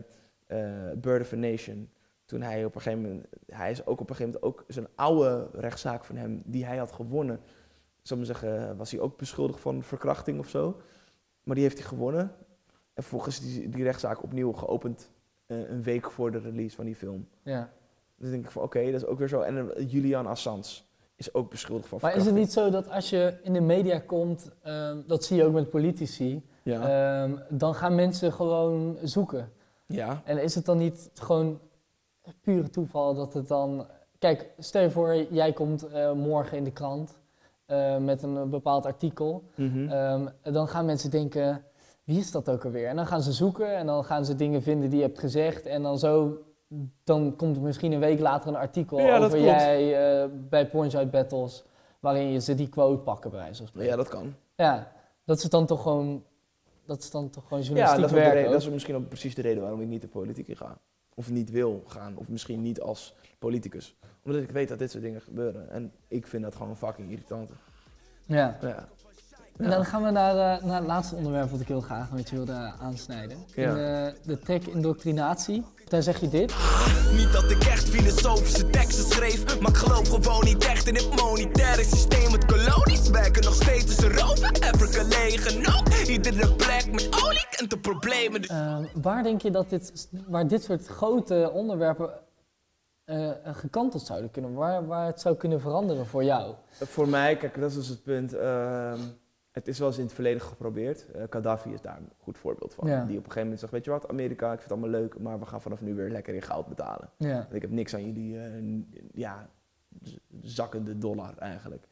eh, 0.47 0.91
Bird 0.97 1.21
of 1.21 1.33
a 1.33 1.35
Nation. 1.35 1.89
Toen 2.25 2.41
hij 2.41 2.65
op 2.65 2.75
een 2.75 2.81
gegeven 2.81 3.01
moment, 3.01 3.25
hij 3.45 3.71
is 3.71 3.85
ook 3.85 3.99
op 3.99 4.09
een 4.09 4.15
gegeven 4.15 4.39
moment 4.39 4.59
ook 4.59 4.65
zijn 4.67 4.87
oude 4.95 5.49
rechtszaak 5.53 6.05
van 6.05 6.15
hem, 6.15 6.41
die 6.45 6.65
hij 6.65 6.77
had 6.77 6.91
gewonnen. 6.91 7.39
Zal 8.01 8.17
maar 8.17 8.25
zeggen, 8.25 8.77
was 8.77 8.91
hij 8.91 8.99
ook 8.99 9.17
beschuldigd 9.17 9.59
van 9.59 9.83
verkrachting 9.83 10.39
of 10.39 10.49
zo. 10.49 10.81
Maar 11.43 11.55
die 11.55 11.63
heeft 11.63 11.77
hij 11.77 11.87
gewonnen. 11.87 12.21
En 12.93 13.03
vervolgens 13.03 13.39
is 13.39 13.53
die, 13.53 13.69
die 13.69 13.83
rechtszaak 13.83 14.23
opnieuw 14.23 14.51
geopend 14.51 15.11
eh, 15.45 15.69
een 15.69 15.83
week 15.83 16.11
voor 16.11 16.31
de 16.31 16.39
release 16.39 16.75
van 16.75 16.85
die 16.85 16.95
film. 16.95 17.27
Ja. 17.43 17.73
Dus 18.15 18.29
denk 18.29 18.45
ik 18.45 18.51
van 18.51 18.63
oké, 18.63 18.85
dat 18.85 19.01
is 19.01 19.05
ook 19.05 19.19
weer 19.19 19.27
zo. 19.27 19.41
En 19.41 19.87
Julian 19.87 20.27
Assange 20.27 20.81
is 21.17 21.33
ook 21.33 21.49
beschuldigd 21.49 21.89
van 21.89 21.99
Maar 22.01 22.15
is 22.15 22.25
het 22.25 22.35
niet 22.35 22.51
zo 22.51 22.69
dat 22.69 22.89
als 22.89 23.09
je 23.09 23.37
in 23.41 23.53
de 23.53 23.61
media 23.61 23.99
komt, 23.99 24.51
ehm, 24.63 24.97
dat 25.07 25.23
zie 25.25 25.37
je 25.37 25.43
ook 25.45 25.53
met 25.53 25.69
politici, 25.69 26.45
Ja. 26.63 27.21
ehm, 27.23 27.35
dan 27.49 27.75
gaan 27.75 27.95
mensen 27.95 28.33
gewoon 28.33 28.97
zoeken. 29.03 29.51
ja. 29.85 30.21
En 30.25 30.43
is 30.43 30.55
het 30.55 30.65
dan 30.65 30.77
niet 30.77 31.09
gewoon 31.13 31.59
pure 32.41 32.69
toeval 32.69 33.13
dat 33.15 33.33
het 33.33 33.47
dan... 33.47 33.87
Kijk, 34.19 34.49
stel 34.57 34.81
je 34.81 34.89
voor, 34.91 35.15
jij 35.31 35.53
komt 35.53 35.87
eh, 35.87 36.11
morgen 36.11 36.57
in 36.57 36.63
de 36.63 36.71
krant 36.71 37.15
eh, 37.65 37.97
met 37.97 38.23
een 38.23 38.37
eh, 38.37 38.43
bepaald 38.43 38.85
artikel. 38.85 39.43
Ehm, 39.57 40.27
dan 40.41 40.67
gaan 40.67 40.85
mensen 40.85 41.09
denken, 41.09 41.63
wie 42.03 42.19
is 42.19 42.31
dat 42.31 42.49
ook 42.49 42.65
alweer? 42.65 42.87
En 42.87 42.95
dan 42.95 43.07
gaan 43.07 43.21
ze 43.21 43.31
zoeken 43.31 43.75
en 43.75 43.85
dan 43.85 44.03
gaan 44.05 44.25
ze 44.25 44.35
dingen 44.35 44.61
vinden 44.61 44.89
die 44.89 44.99
je 44.99 45.05
hebt 45.05 45.19
gezegd. 45.19 45.65
En 45.65 45.81
dan 45.83 45.99
zo, 45.99 46.37
dan 47.03 47.35
komt 47.35 47.55
er 47.55 47.61
misschien 47.61 47.91
een 47.91 47.99
week 47.99 48.19
later 48.19 48.47
een 48.49 48.55
artikel 48.55 48.99
Ja, 48.99 49.17
over 49.17 49.39
jij 49.41 50.21
eh, 50.23 50.29
bij 50.49 50.69
Out 50.71 51.11
Battles, 51.11 51.63
waarin 51.99 52.31
je 52.31 52.39
ze 52.41 52.55
die 52.55 52.69
quote 52.69 53.01
pakken 53.01 53.31
bij 53.31 53.39
wijze 53.39 53.57
van 53.57 53.67
spreken. 53.67 53.89
ja, 53.89 53.95
dat 53.95 54.07
kan. 54.07 54.35
Ja, 54.55 54.91
dat 55.25 55.37
is 55.37 55.43
dan 55.49 55.65
toch 55.65 55.81
gewoon, 55.81 56.23
dat 56.85 56.99
is 56.99 57.11
dan 57.11 57.29
toch 57.29 57.43
gewoon 57.47 57.59
Ja, 57.63 57.65
journalistiek 57.69 58.01
dat 58.01 58.11
werk 58.11 58.33
reden, 58.33 58.45
ook. 58.47 58.51
dat 58.53 58.61
is 58.61 58.69
misschien 58.69 58.95
ook 58.95 59.07
precies 59.07 59.35
de 59.35 59.41
reden 59.41 59.61
waarom 59.61 59.81
ik 59.81 59.87
niet 59.87 60.01
de 60.01 60.07
politiek 60.07 60.47
in 60.47 60.57
ga. 60.57 60.77
Of 61.15 61.29
niet 61.29 61.49
wil 61.51 61.83
gaan. 61.87 62.17
Of 62.17 62.29
misschien 62.29 62.61
niet 62.61 62.81
als 62.81 63.15
politicus. 63.39 63.95
Omdat 64.23 64.41
ik 64.41 64.51
weet 64.51 64.67
dat 64.67 64.79
dit 64.79 64.91
soort 64.91 65.03
dingen 65.03 65.21
gebeuren. 65.21 65.69
En 65.69 65.91
ik 66.07 66.27
vind 66.27 66.43
dat 66.43 66.55
gewoon 66.55 66.77
fucking 66.77 67.11
irritant. 67.11 67.51
Ja. 68.25 68.57
Ja. 68.61 68.87
En 69.57 69.69
dan 69.69 69.85
gaan 69.85 70.03
we 70.03 70.09
naar, 70.09 70.31
eh, 70.57 70.63
naar 70.65 70.77
het 70.77 70.87
laatste 70.87 71.15
onderwerp 71.15 71.49
wat 71.49 71.59
ik 71.59 71.67
heel 71.67 71.81
graag 71.81 72.11
met 72.11 72.29
je 72.29 72.35
wilde 72.35 72.71
aansnijden. 72.81 73.37
Ja. 73.55 73.69
In 73.69 73.75
de, 73.75 74.13
de 74.25 74.39
track 74.39 74.63
indoctrinatie. 74.63 75.63
Daar 75.87 76.03
zeg 76.03 76.19
je 76.19 76.29
dit. 76.29 76.55
Niet 77.15 77.31
dat 77.33 77.51
ik 77.51 77.63
echt 77.63 77.89
filosofische 77.89 78.69
teksten 78.69 79.05
schreef, 79.11 79.59
maar 79.59 79.69
ik 79.71 79.77
geloof 79.77 80.07
gewoon 80.09 80.43
niet 80.43 80.65
echt 80.65 80.87
in 80.87 80.95
het 80.95 81.15
monetaire 81.21 81.83
systeem. 81.83 82.31
Het 82.31 82.45
kolonies 82.45 83.09
werken 83.09 83.43
nog 83.43 83.53
steeds 83.53 83.85
tussen 83.85 84.11
roven, 84.17 84.51
Afrika 84.71 85.03
leeg 85.03 85.55
en 85.55 85.67
ook. 85.67 85.87
Iedere 86.07 86.53
plek 86.53 86.91
met 86.91 87.23
olie 87.25 87.45
kent 87.49 87.69
de 87.69 87.79
problemen. 87.79 88.41
dus- 88.41 88.49
Eh, 88.49 88.77
waar 89.01 89.23
denk 89.23 89.41
je 89.41 89.51
dat 89.51 89.69
dit, 89.69 90.09
waar 90.27 90.47
dit 90.47 90.63
soort 90.63 90.87
grote 90.87 91.51
onderwerpen 91.53 92.09
eh, 93.05 93.29
gekanteld 93.43 94.01
zouden 94.05 94.31
kunnen? 94.31 94.53
Waar, 94.53 94.87
waar 94.87 95.05
het 95.05 95.21
zou 95.21 95.35
kunnen 95.35 95.61
veranderen 95.61 96.05
voor 96.05 96.23
jou? 96.23 96.53
Voor 96.71 97.07
mij, 97.07 97.37
kijk, 97.37 97.59
dat 97.59 97.69
is 97.69 97.75
dus 97.75 97.87
het 97.87 98.03
punt. 98.03 98.33
ehm, 98.33 98.99
het 99.57 99.67
is 99.67 99.79
wel 99.79 99.87
eens 99.87 99.97
in 99.97 100.03
het 100.03 100.13
verleden 100.13 100.41
geprobeerd. 100.41 101.11
Eh 101.11 101.23
Gaddafi 101.29 101.73
is 101.73 101.81
daar 101.81 101.97
een 101.97 102.09
goed 102.17 102.37
voorbeeld 102.37 102.73
van. 102.73 102.87
Ja. 102.87 102.95
Die 102.95 103.03
op 103.03 103.09
een 103.09 103.17
gegeven 103.23 103.41
moment 103.41 103.59
zegt, 103.59 103.71
weet 103.71 103.85
je 103.85 103.91
wat, 103.91 104.07
Amerika, 104.07 104.45
ik 104.53 104.59
vind 104.59 104.71
het 104.71 104.79
allemaal 104.81 104.99
leuk, 105.01 105.19
maar 105.19 105.39
we 105.39 105.45
gaan 105.45 105.61
vanaf 105.61 105.81
nu 105.81 105.95
weer 105.95 106.09
lekker 106.09 106.33
in 106.33 106.41
goud 106.41 106.67
betalen. 106.67 107.09
Ja. 107.17 107.47
Ik 107.51 107.61
heb 107.61 107.71
niks 107.71 107.93
aan 107.93 108.05
jullie, 108.05 108.37
n- 108.37 108.93
ja, 109.13 109.49
zakkende 110.41 110.97
dollar 110.97 111.37
eigenlijk. 111.37 111.87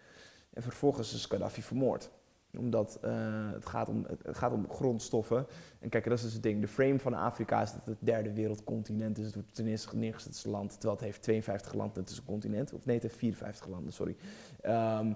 En 0.53 0.61
vervolgens 0.61 1.13
is 1.13 1.25
Gaddafi 1.25 1.61
vermoord. 1.61 2.09
Omdat 2.57 2.97
eh, 3.01 3.51
het, 3.51 3.65
gaat 3.65 3.89
om, 3.89 4.05
het 4.23 4.37
gaat 4.37 4.51
om 4.51 4.69
grondstoffen. 4.69 5.45
En 5.79 5.89
kijk, 5.89 6.03
dat 6.03 6.13
is 6.13 6.21
dus 6.23 6.33
het 6.33 6.43
ding. 6.43 6.61
De 6.61 6.67
frame 6.67 6.99
van 6.99 7.13
Afrika 7.13 7.61
is 7.61 7.71
dat 7.71 7.85
het 7.85 7.97
derde 7.99 8.33
wereldcontinent 8.33 9.17
is. 9.17 9.25
Het 9.25 9.35
wordt 9.35 9.55
ten 9.55 9.67
eerste 9.67 9.95
neergezet 9.95 10.45
land, 10.45 10.71
terwijl 10.71 10.93
het 10.95 11.03
heeft 11.05 11.21
52 11.21 11.73
landen. 11.73 12.01
Het 12.01 12.09
is 12.09 12.17
een 12.17 12.25
continent. 12.25 12.73
Of 12.73 12.85
nee, 12.85 12.95
het 12.95 13.03
heeft 13.03 13.17
54 13.17 13.67
landen, 13.67 13.93
sorry. 13.93 14.15
Ehm, 14.61 15.13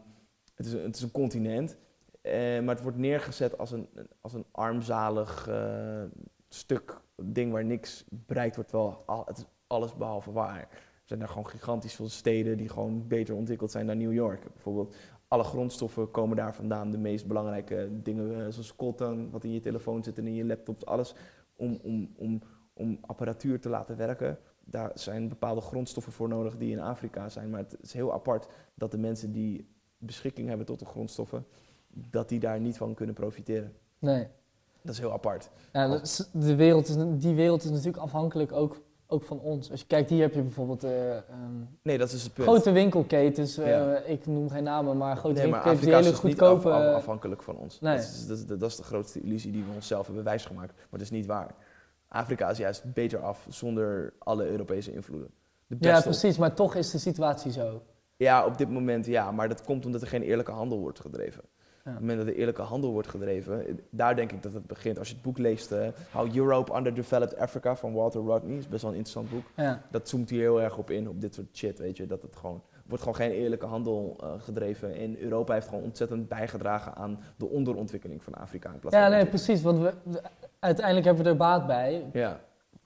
het, 0.56 0.66
is 0.66 0.74
het 0.74 0.96
is 0.96 1.02
een 1.02 1.12
continent. 1.12 1.78
Eh, 2.22 2.34
maar 2.34 2.76
het 2.76 2.84
wordt 2.84 2.98
neergezet 2.98 3.58
als 3.58 3.72
een, 3.72 3.90
als 4.22 4.34
een 4.34 4.46
armzalig 4.52 5.48
eh, 5.48 6.04
stuk 6.50 7.00
ding 7.16 7.52
waar 7.52 7.66
niks 7.66 8.06
bereikt 8.10 8.56
wordt. 8.56 8.72
Wel, 8.72 9.04
het 9.26 9.38
is 9.38 9.46
alles 9.68 9.96
behalve 9.96 10.32
waar. 10.32 10.60
Er 10.60 11.16
zijn 11.16 11.20
daar 11.20 11.30
gewoon 11.30 11.50
gigantisch 11.50 11.96
veel 11.96 12.10
steden 12.10 12.58
die 12.58 12.70
gewoon 12.70 13.08
beter 13.08 13.36
ontwikkeld 13.36 13.72
zijn 13.72 13.88
dan 13.88 13.98
New 13.98 14.14
York. 14.14 14.54
Bijvoorbeeld, 14.54 14.96
alle 15.28 15.44
grondstoffen 15.44 16.12
komen 16.12 16.38
daar 16.38 16.56
vandaan. 16.56 16.92
De 16.92 16.98
meest 16.98 17.28
belangrijke 17.28 17.90
dingen 18.04 18.46
eh, 18.46 18.52
zoals 18.52 18.76
coltan, 18.76 19.30
wat 19.32 19.44
in 19.44 19.54
je 19.54 19.60
telefoon 19.60 20.04
zit 20.04 20.18
en 20.18 20.28
in 20.28 20.36
je 20.36 20.46
laptop. 20.46 20.84
Alles 20.84 21.16
om, 21.56 21.80
om, 21.84 22.14
om, 22.16 22.42
om 22.74 22.98
apparatuur 23.02 23.60
te 23.60 23.70
laten 23.70 23.98
werken. 23.98 24.40
Daar 24.66 24.92
zijn 24.94 25.30
bepaalde 25.30 25.62
grondstoffen 25.62 26.14
voor 26.14 26.28
nodig 26.28 26.58
die 26.58 26.72
in 26.72 26.80
Afrika 26.80 27.30
zijn. 27.30 27.50
Maar 27.50 27.60
het 27.60 27.78
is 27.82 27.94
heel 27.94 28.14
apart 28.14 28.48
dat 28.76 28.92
de 28.92 28.98
mensen 28.98 29.32
die 29.32 29.68
beschikking 29.98 30.48
hebben 30.48 30.66
tot 30.66 30.80
de 30.80 30.86
grondstoffen, 30.86 31.46
dat 31.94 32.30
die 32.30 32.40
daar 32.40 32.60
niet 32.60 32.78
van 32.78 32.94
kunnen 32.94 33.16
profiteren. 33.16 33.74
Nee. 34.00 34.28
Dat 34.82 34.94
is 34.94 35.00
heel 35.00 35.12
apart. 35.12 35.50
Ja, 35.74 35.88
dat 35.88 36.02
is- 36.02 36.30
de 36.34 36.56
wereld 36.56 36.88
is, 36.88 36.96
die 37.22 37.36
wereld 37.36 37.64
is 37.64 37.70
natuurlijk 37.70 37.98
afhankelijk 37.98 38.52
ook, 38.52 38.82
ook 39.08 39.24
van 39.24 39.40
ons. 39.40 39.72
Als 39.72 39.80
je 39.80 39.86
kijkt, 39.88 40.10
hier 40.10 40.22
heb 40.22 40.34
je 40.34 40.42
bijvoorbeeld 40.42 40.84
eh, 40.84 41.18
ehm, 41.18 41.24
Nee, 41.82 41.98
dat 41.98 42.12
is 42.12 42.24
het 42.24 42.34
punt. 42.34 42.48
grote 42.48 42.72
winkelketens. 42.72 43.58
eh, 43.58 43.68
Ja. 43.70 43.98
ik 43.98 44.26
noem 44.26 44.50
geen 44.50 44.64
namen, 44.64 44.98
maar 44.98 45.18
grote 45.18 45.40
nee, 45.42 45.48
maar 45.50 45.64
winkelketens 45.64 45.86
die 45.86 45.96
Afrika 45.96 46.22
is 46.22 46.22
hele 46.30 46.38
dus 46.38 46.48
af- 46.50 46.60
goedkope... 46.60 46.88
af- 46.90 46.96
afhankelijk 46.96 47.44
van 47.44 47.58
ons. 47.58 47.80
Nee. 47.80 47.96
Dat, 47.96 48.04
is, 48.06 48.28
dat, 48.28 48.38
is, 48.38 48.46
dat 48.46 48.62
is 48.70 48.76
de 48.76 48.84
grootste 48.84 49.22
illusie 49.22 49.52
die 49.52 49.64
we 49.64 49.72
onszelf 49.76 50.06
hebben 50.06 50.24
wijsgemaakt. 50.24 50.74
Maar 50.76 50.88
dat 50.92 51.02
is 51.02 51.10
niet 51.12 51.26
waar. 51.26 51.56
Afrika 52.08 52.50
is 52.50 52.58
juist 52.58 52.94
beter 52.94 53.20
af 53.20 53.46
zonder 53.50 54.14
alle 54.18 54.46
Europese 54.48 54.94
invloeden. 54.94 55.30
De 55.68 55.76
ja, 55.80 56.02
precies, 56.02 56.38
maar 56.38 56.54
toch 56.54 56.76
is 56.76 56.92
de 56.92 56.98
situatie 56.98 57.52
zo. 57.52 57.82
Ja, 58.18 58.46
op 58.46 58.58
dit 58.58 58.70
moment 58.70 59.06
ja, 59.06 59.32
maar 59.32 59.48
dat 59.50 59.64
komt 59.64 59.86
omdat 59.86 60.02
er 60.02 60.08
geen 60.08 60.22
eerlijke 60.22 60.52
handel 60.52 60.80
wordt 60.80 61.00
gedreven. 61.00 61.44
Ja. 61.90 61.96
Op 61.96 62.02
het 62.02 62.08
moment 62.08 62.28
dat 62.28 62.36
er 62.36 62.40
eerlijke 62.40 62.62
handel 62.62 62.92
wordt 62.92 63.08
gedreven, 63.08 63.80
daar 63.90 64.16
denk 64.16 64.32
ik 64.32 64.44
dat 64.44 64.54
het 64.54 64.68
begint. 64.68 65.00
Als 65.00 65.08
je 65.08 65.14
het 65.14 65.24
boek 65.24 65.38
leest, 65.38 65.72
eh, 65.72 65.88
How 66.12 66.36
Europe 66.36 66.76
Underdeveloped 66.76 67.38
Africa 67.38 67.76
van 67.76 67.94
Walter 67.94 68.22
Rodney, 68.22 68.58
is 68.58 68.68
best 68.68 68.82
wel 68.82 68.92
een 68.92 68.98
interessant 68.98 69.30
boek. 69.30 69.46
Ja. 69.56 69.82
Dat 69.92 70.10
zoomt 70.10 70.30
hier 70.30 70.40
heel 70.42 70.62
erg 70.62 70.78
op 70.78 70.90
in, 70.90 71.10
op 71.10 71.22
dit 71.22 71.36
soort 71.36 71.48
shit, 71.54 71.80
weet 71.80 71.98
je. 71.98 72.06
Dat 72.06 72.22
het 72.22 72.36
gewoon, 72.36 72.62
wordt 72.86 73.04
gewoon 73.04 73.18
geen 73.18 73.32
eerlijke 73.32 73.66
handel 73.66 74.18
eh, 74.22 74.30
gedreven. 74.38 74.94
En 74.96 75.22
Europa 75.22 75.54
heeft 75.54 75.68
gewoon 75.68 75.84
ontzettend 75.84 76.28
bijgedragen 76.28 76.96
aan 76.96 77.20
de 77.38 77.50
onderontwikkeling 77.50 78.24
van 78.24 78.34
Afrika. 78.34 78.72
In 78.74 78.80
plaats 78.80 78.96
Ja, 78.96 79.08
nee, 79.08 79.26
precies. 79.26 79.62
Want 79.62 79.80
we, 79.80 79.94
uiteindelijk 80.60 81.06
hebben 81.06 81.24
we 81.24 81.30
er 81.30 81.38
baat 81.38 81.68
bij. 81.68 82.06
Ja, 82.14 82.40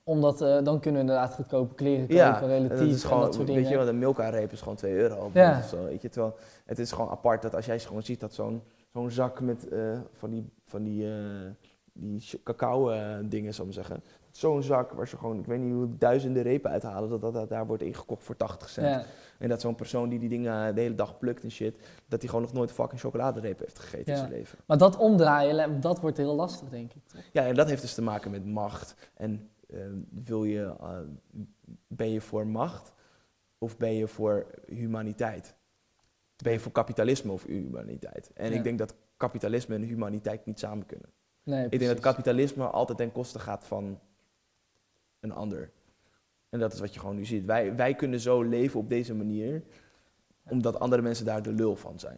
Omdat 0.03 0.41
eh, 0.41 0.63
dan 0.63 0.79
kunnen 0.79 0.93
we 0.93 1.07
inderdaad 1.07 1.33
goedkope 1.33 1.75
kleren 1.75 2.01
kopen, 2.01 2.15
ja 2.15 2.39
relatief 2.39 2.77
dat 2.77 2.87
is 2.87 3.01
en 3.03 3.07
gewoon, 3.07 3.23
dat 3.23 3.33
soort 3.33 3.47
dingen. 3.47 3.61
weet 3.61 3.71
je 3.71 3.77
wel, 3.77 3.85
de 3.85 3.93
Milka-reep 3.93 4.51
is 4.51 4.59
gewoon 4.61 4.75
2 4.75 4.93
euro. 4.93 5.29
Ja. 5.33 5.57
Of 5.57 5.65
zo, 5.65 5.85
weet 5.85 6.01
je. 6.01 6.09
Terwijl 6.09 6.35
het 6.65 6.79
is 6.79 6.91
gewoon 6.91 7.09
apart 7.09 7.41
dat 7.41 7.55
als 7.55 7.65
jij 7.65 7.79
gewoon 7.79 8.03
ziet 8.03 8.19
dat 8.19 8.33
zo'n 8.33 8.61
zo'n 8.93 9.11
zak 9.11 9.41
met 9.41 9.67
eh, 9.67 9.99
van 10.11 10.29
die, 10.29 10.49
van 10.65 10.83
die, 10.83 11.11
eh, 11.11 11.51
die 11.93 12.41
cacao 12.43 12.89
eh, 12.89 13.17
dingen, 13.23 13.53
zou 13.53 13.69
ik 13.69 13.75
maar 13.75 13.85
zeggen. 13.85 14.03
Zo'n 14.31 14.63
zak 14.63 14.91
waar 14.91 15.07
ze 15.07 15.17
gewoon, 15.17 15.39
ik 15.39 15.45
weet 15.45 15.59
niet 15.59 15.73
hoe 15.73 15.97
duizenden 15.97 16.43
repen 16.43 16.71
uithalen, 16.71 17.09
dat, 17.09 17.21
dat, 17.21 17.33
dat 17.33 17.49
daar 17.49 17.67
wordt 17.67 17.83
ingekocht 17.83 18.23
voor 18.23 18.37
80 18.37 18.69
cent. 18.69 18.87
ja. 18.87 19.05
En 19.39 19.49
dat 19.49 19.61
zo'n 19.61 19.75
persoon 19.75 20.09
die 20.09 20.19
die 20.19 20.29
dingen 20.29 20.75
de 20.75 20.81
hele 20.81 20.95
dag 20.95 21.17
plukt 21.17 21.43
en 21.43 21.51
shit, 21.51 21.75
dat 22.07 22.19
hij 22.19 22.29
gewoon 22.29 22.45
nog 22.45 22.53
nooit 22.53 22.71
fucking 22.71 23.01
chocoladereep 23.01 23.59
heeft 23.59 23.79
gegeten 23.79 24.11
in 24.13 24.17
zijn 24.17 24.31
leven. 24.31 24.59
Maar 24.65 24.77
dat 24.77 24.97
omdraaien, 24.97 25.81
dat 25.81 25.99
wordt 25.99 26.17
heel 26.17 26.35
lastig, 26.35 26.69
denk 26.69 26.93
ik. 26.93 27.01
Ja, 27.31 27.45
en 27.45 27.55
dat 27.55 27.69
heeft 27.69 27.81
dus 27.81 27.93
te 27.93 28.01
maken 28.01 28.31
met 28.31 28.45
macht. 28.45 28.95
En 29.13 29.49
eh, 29.69 29.79
wil 30.09 30.43
je, 30.43 30.73
ben 31.87 32.09
je 32.09 32.21
voor 32.21 32.47
macht 32.47 32.93
of 33.57 33.77
ben 33.77 33.93
je 33.93 34.07
voor 34.07 34.45
humaniteit? 34.67 35.55
Ben 36.37 36.51
je 36.53 36.59
voor 36.59 36.71
kapitalisme 36.71 37.31
of 37.31 37.43
humaniteit? 37.45 38.31
En 38.33 38.49
Ja. 38.51 38.57
ik 38.57 38.63
denk 38.63 38.77
dat 38.77 38.95
kapitalisme 39.17 39.75
en 39.75 39.81
humaniteit 39.81 40.45
niet 40.45 40.59
samen 40.59 40.85
kunnen. 40.85 41.09
Nee, 41.43 41.65
Ik 41.69 41.79
denk 41.79 41.91
dat 41.91 41.99
kapitalisme 41.99 42.63
altijd 42.65 42.97
ten 42.97 43.11
koste 43.11 43.39
gaat 43.39 43.65
van 43.65 43.99
een 45.19 45.31
ander. 45.31 45.71
En 46.49 46.59
dat 46.59 46.73
is 46.73 46.79
wat 46.79 46.93
je 46.93 46.99
gewoon 46.99 47.15
nu 47.15 47.25
ziet. 47.25 47.45
Wij, 47.45 47.75
wij 47.75 47.93
kunnen 47.95 48.19
zo 48.19 48.41
leven 48.41 48.79
op 48.79 48.89
deze 48.89 49.13
manier, 49.13 49.63
omdat 50.49 50.79
andere 50.79 51.01
mensen 51.01 51.25
daar 51.25 51.41
de 51.41 51.53
lul 51.53 51.75
van 51.75 51.99
zijn. 51.99 52.17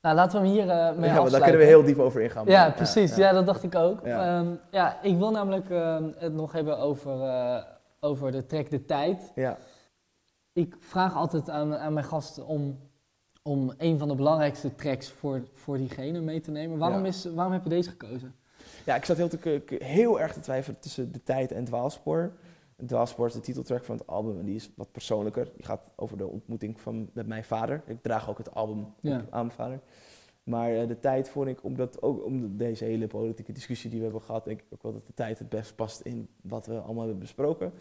Nou, 0.00 0.14
laten 0.14 0.40
we 0.40 0.46
hem 0.46 0.56
hier 0.56 0.68
eh 0.68 0.68
mee 0.68 0.76
ja, 0.78 0.90
maar 0.94 1.00
daar 1.00 1.10
afsluiten. 1.18 1.40
kunnen 1.40 1.58
we 1.58 1.64
heel 1.64 1.82
diep 1.84 1.98
over 1.98 2.20
ingaan. 2.20 2.46
Ja, 2.46 2.62
maar- 2.66 2.74
precies. 2.74 3.16
Ja, 3.16 3.32
dat 3.32 3.46
dacht 3.46 3.62
ik 3.62 3.74
ook. 3.74 4.06
Ja. 4.06 4.40
Ja, 4.40 4.58
ja 4.70 5.02
ik 5.02 5.16
wil 5.18 5.30
namelijk 5.30 5.70
ehm, 5.70 6.10
het 6.16 6.32
nog 6.32 6.52
hebben 6.52 6.78
over, 6.78 7.22
eh, 7.22 7.62
over 8.00 8.32
de 8.32 8.46
track 8.46 8.70
De 8.70 8.84
Tijd. 8.84 9.32
ja. 9.34 9.58
Ik 10.52 10.76
vraag 10.80 11.14
altijd 11.14 11.50
aan, 11.50 11.76
aan 11.76 11.92
mijn 11.92 12.06
gasten 12.06 12.46
om, 12.46 12.78
om 13.42 13.72
een 13.78 13.98
van 13.98 14.08
de 14.08 14.14
belangrijkste 14.14 14.74
tracks 14.74 15.10
voor, 15.10 15.42
voor 15.52 15.76
diegene 15.78 16.20
mee 16.20 16.40
te 16.40 16.50
nemen. 16.50 16.78
Waarom, 16.78 17.00
Ja. 17.00 17.06
is, 17.06 17.24
waarom 17.24 17.52
heb 17.52 17.62
je 17.62 17.68
deze 17.68 17.90
gekozen? 17.90 18.34
Ja, 18.84 18.94
ik 18.96 19.04
zat 19.04 19.16
heel, 19.16 19.28
te, 19.28 19.62
heel 19.78 20.20
erg 20.20 20.32
te 20.32 20.40
twijfelen 20.40 20.78
tussen 20.80 21.12
De 21.12 21.22
Tijd 21.22 21.52
en 21.52 21.64
Dwaalspoor. 21.64 22.32
Dwaalspoor 22.86 23.26
is 23.26 23.32
de 23.32 23.40
titeltrack 23.40 23.84
van 23.84 23.96
het 23.96 24.06
album 24.06 24.38
en 24.38 24.44
die 24.44 24.54
is 24.54 24.70
wat 24.76 24.92
persoonlijker. 24.92 25.48
Die 25.56 25.64
gaat 25.64 25.80
over 25.96 26.16
de 26.16 26.26
ontmoeting 26.26 26.80
van, 26.80 27.10
met 27.12 27.26
mijn 27.26 27.44
vader. 27.44 27.82
Ik 27.86 28.02
draag 28.02 28.30
ook 28.30 28.38
het 28.38 28.54
album 28.54 28.78
op 28.84 28.94
aan 29.30 29.46
mijn 29.46 29.50
vader. 29.50 29.80
Maar 30.42 30.74
eh, 30.74 30.88
De 30.88 30.98
Tijd 30.98 31.28
vond 31.28 31.48
ik, 31.48 31.64
omdat 31.64 32.02
ook 32.02 32.24
om 32.24 32.56
deze 32.56 32.84
hele 32.84 33.06
politieke 33.06 33.52
discussie 33.52 33.90
die 33.90 33.98
we 33.98 34.04
hebben 34.04 34.22
gehad, 34.22 34.44
denk 34.44 34.60
ik 34.60 34.66
ook 34.70 34.82
wel 34.82 34.92
dat 34.92 35.06
De 35.06 35.14
Tijd 35.14 35.38
het 35.38 35.48
best 35.48 35.74
past 35.76 36.00
in 36.00 36.28
wat 36.40 36.66
we 36.66 36.78
allemaal 36.78 37.02
hebben 37.02 37.18
besproken. 37.18 37.72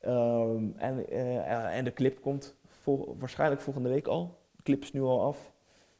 Ehm, 0.00 0.64
en, 0.76 1.08
eh, 1.08 1.76
en 1.76 1.84
de 1.84 1.92
clip 1.92 2.20
komt 2.20 2.54
vol- 2.66 3.16
waarschijnlijk 3.18 3.60
volgende 3.60 3.88
week 3.88 4.06
al. 4.06 4.40
De 4.62 4.70
clip 4.70 4.82
is 4.82 4.92
nu 4.92 5.02
al 5.02 5.22
af. 5.22 5.52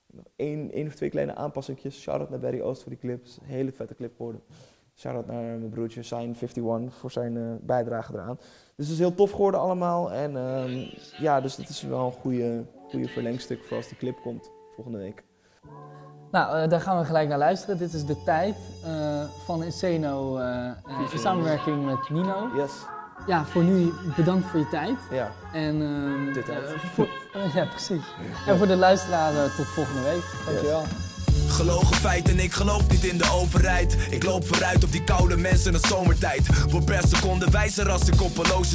Nog 0.07 0.25
één, 0.37 0.71
één 0.71 0.87
of 0.87 0.95
twee 0.95 1.11
kleine 1.11 1.35
aanpassingjes. 1.35 2.01
Shout-out 2.01 2.31
naar 2.31 2.39
Barry 2.39 2.61
Oost 2.61 2.83
voor 2.83 2.91
die 2.91 3.01
clips. 3.01 3.39
Hele 3.43 3.73
vette 3.73 3.95
clip 3.95 4.17
geworden. 4.17 4.43
Shout-out 4.95 5.27
naar 5.27 5.43
mijn 5.43 5.71
broertje 5.71 6.03
Sign 6.03 6.21
51 6.21 6.95
voor 6.95 7.11
zijn 7.11 7.37
eh, 7.37 7.43
bijdrage 7.61 8.13
eraan. 8.13 8.37
Dus 8.77 8.87
het 8.87 8.95
is 8.95 8.99
heel 8.99 9.15
tof 9.15 9.31
geworden 9.31 9.61
allemaal. 9.61 10.13
En 10.13 10.37
ehm, 10.37 10.87
ja, 11.19 11.41
dus 11.41 11.57
dat 11.57 11.69
is 11.69 11.83
wel 11.83 12.07
een 12.07 12.13
goede, 12.13 12.65
goede 12.89 13.09
verlengstuk 13.09 13.65
voor 13.65 13.77
als 13.77 13.89
die 13.89 13.99
clip 13.99 14.21
komt 14.23 14.51
volgende 14.75 14.99
week. 14.99 15.25
Nou, 16.31 16.63
eh, 16.63 16.69
daar 16.69 16.81
gaan 16.81 16.99
we 16.99 17.05
gelijk 17.05 17.29
naar 17.29 17.39
luisteren. 17.39 17.79
Dit 17.79 17.93
is 17.93 18.05
de 18.07 18.23
tijd 18.23 18.57
eh, 18.85 19.25
van 19.45 19.63
Inseno 19.63 20.37
in 21.13 21.19
samenwerking 21.19 21.85
met 21.85 22.09
Nino. 22.11 22.51
Yes, 22.57 22.85
Ja, 23.27 23.45
voor 23.45 23.63
nu 23.63 23.93
bedankt 24.17 24.47
voor 24.51 24.61
je 24.61 24.69
tijd. 24.69 24.99
ja. 25.11 25.33
En, 25.53 25.83
ehm, 25.83 26.45
tijd. 26.45 26.65
eh, 26.65 26.79
voor, 26.95 27.09
ja, 27.55 27.65
precies. 27.65 28.03
En 28.47 28.59
voor 28.59 28.67
de 28.67 28.77
luisteraar 28.77 29.35
eh, 29.35 29.57
tot 29.57 29.67
volgende 29.67 30.03
week. 30.03 30.23
Dankjewel. 30.47 30.85
Gelogen 31.53 31.97
feiten, 31.97 32.39
ik 32.39 32.53
geloof 32.53 32.89
niet 32.89 33.05
in 33.05 33.19
de 33.19 33.31
overheid. 33.33 33.97
Ik 34.11 34.23
loop 34.23 34.47
vooruit 34.47 34.85
op 34.85 34.93
die 34.93 35.05
koude 35.05 35.37
mensen 35.37 35.73
de 35.73 35.81
zomertijd. 35.89 36.47
Word 36.71 36.85
per 36.85 37.03
seconde 37.09 37.51
wijzer 37.51 37.91
als 37.91 38.09
ik 38.09 38.23
op 38.23 38.35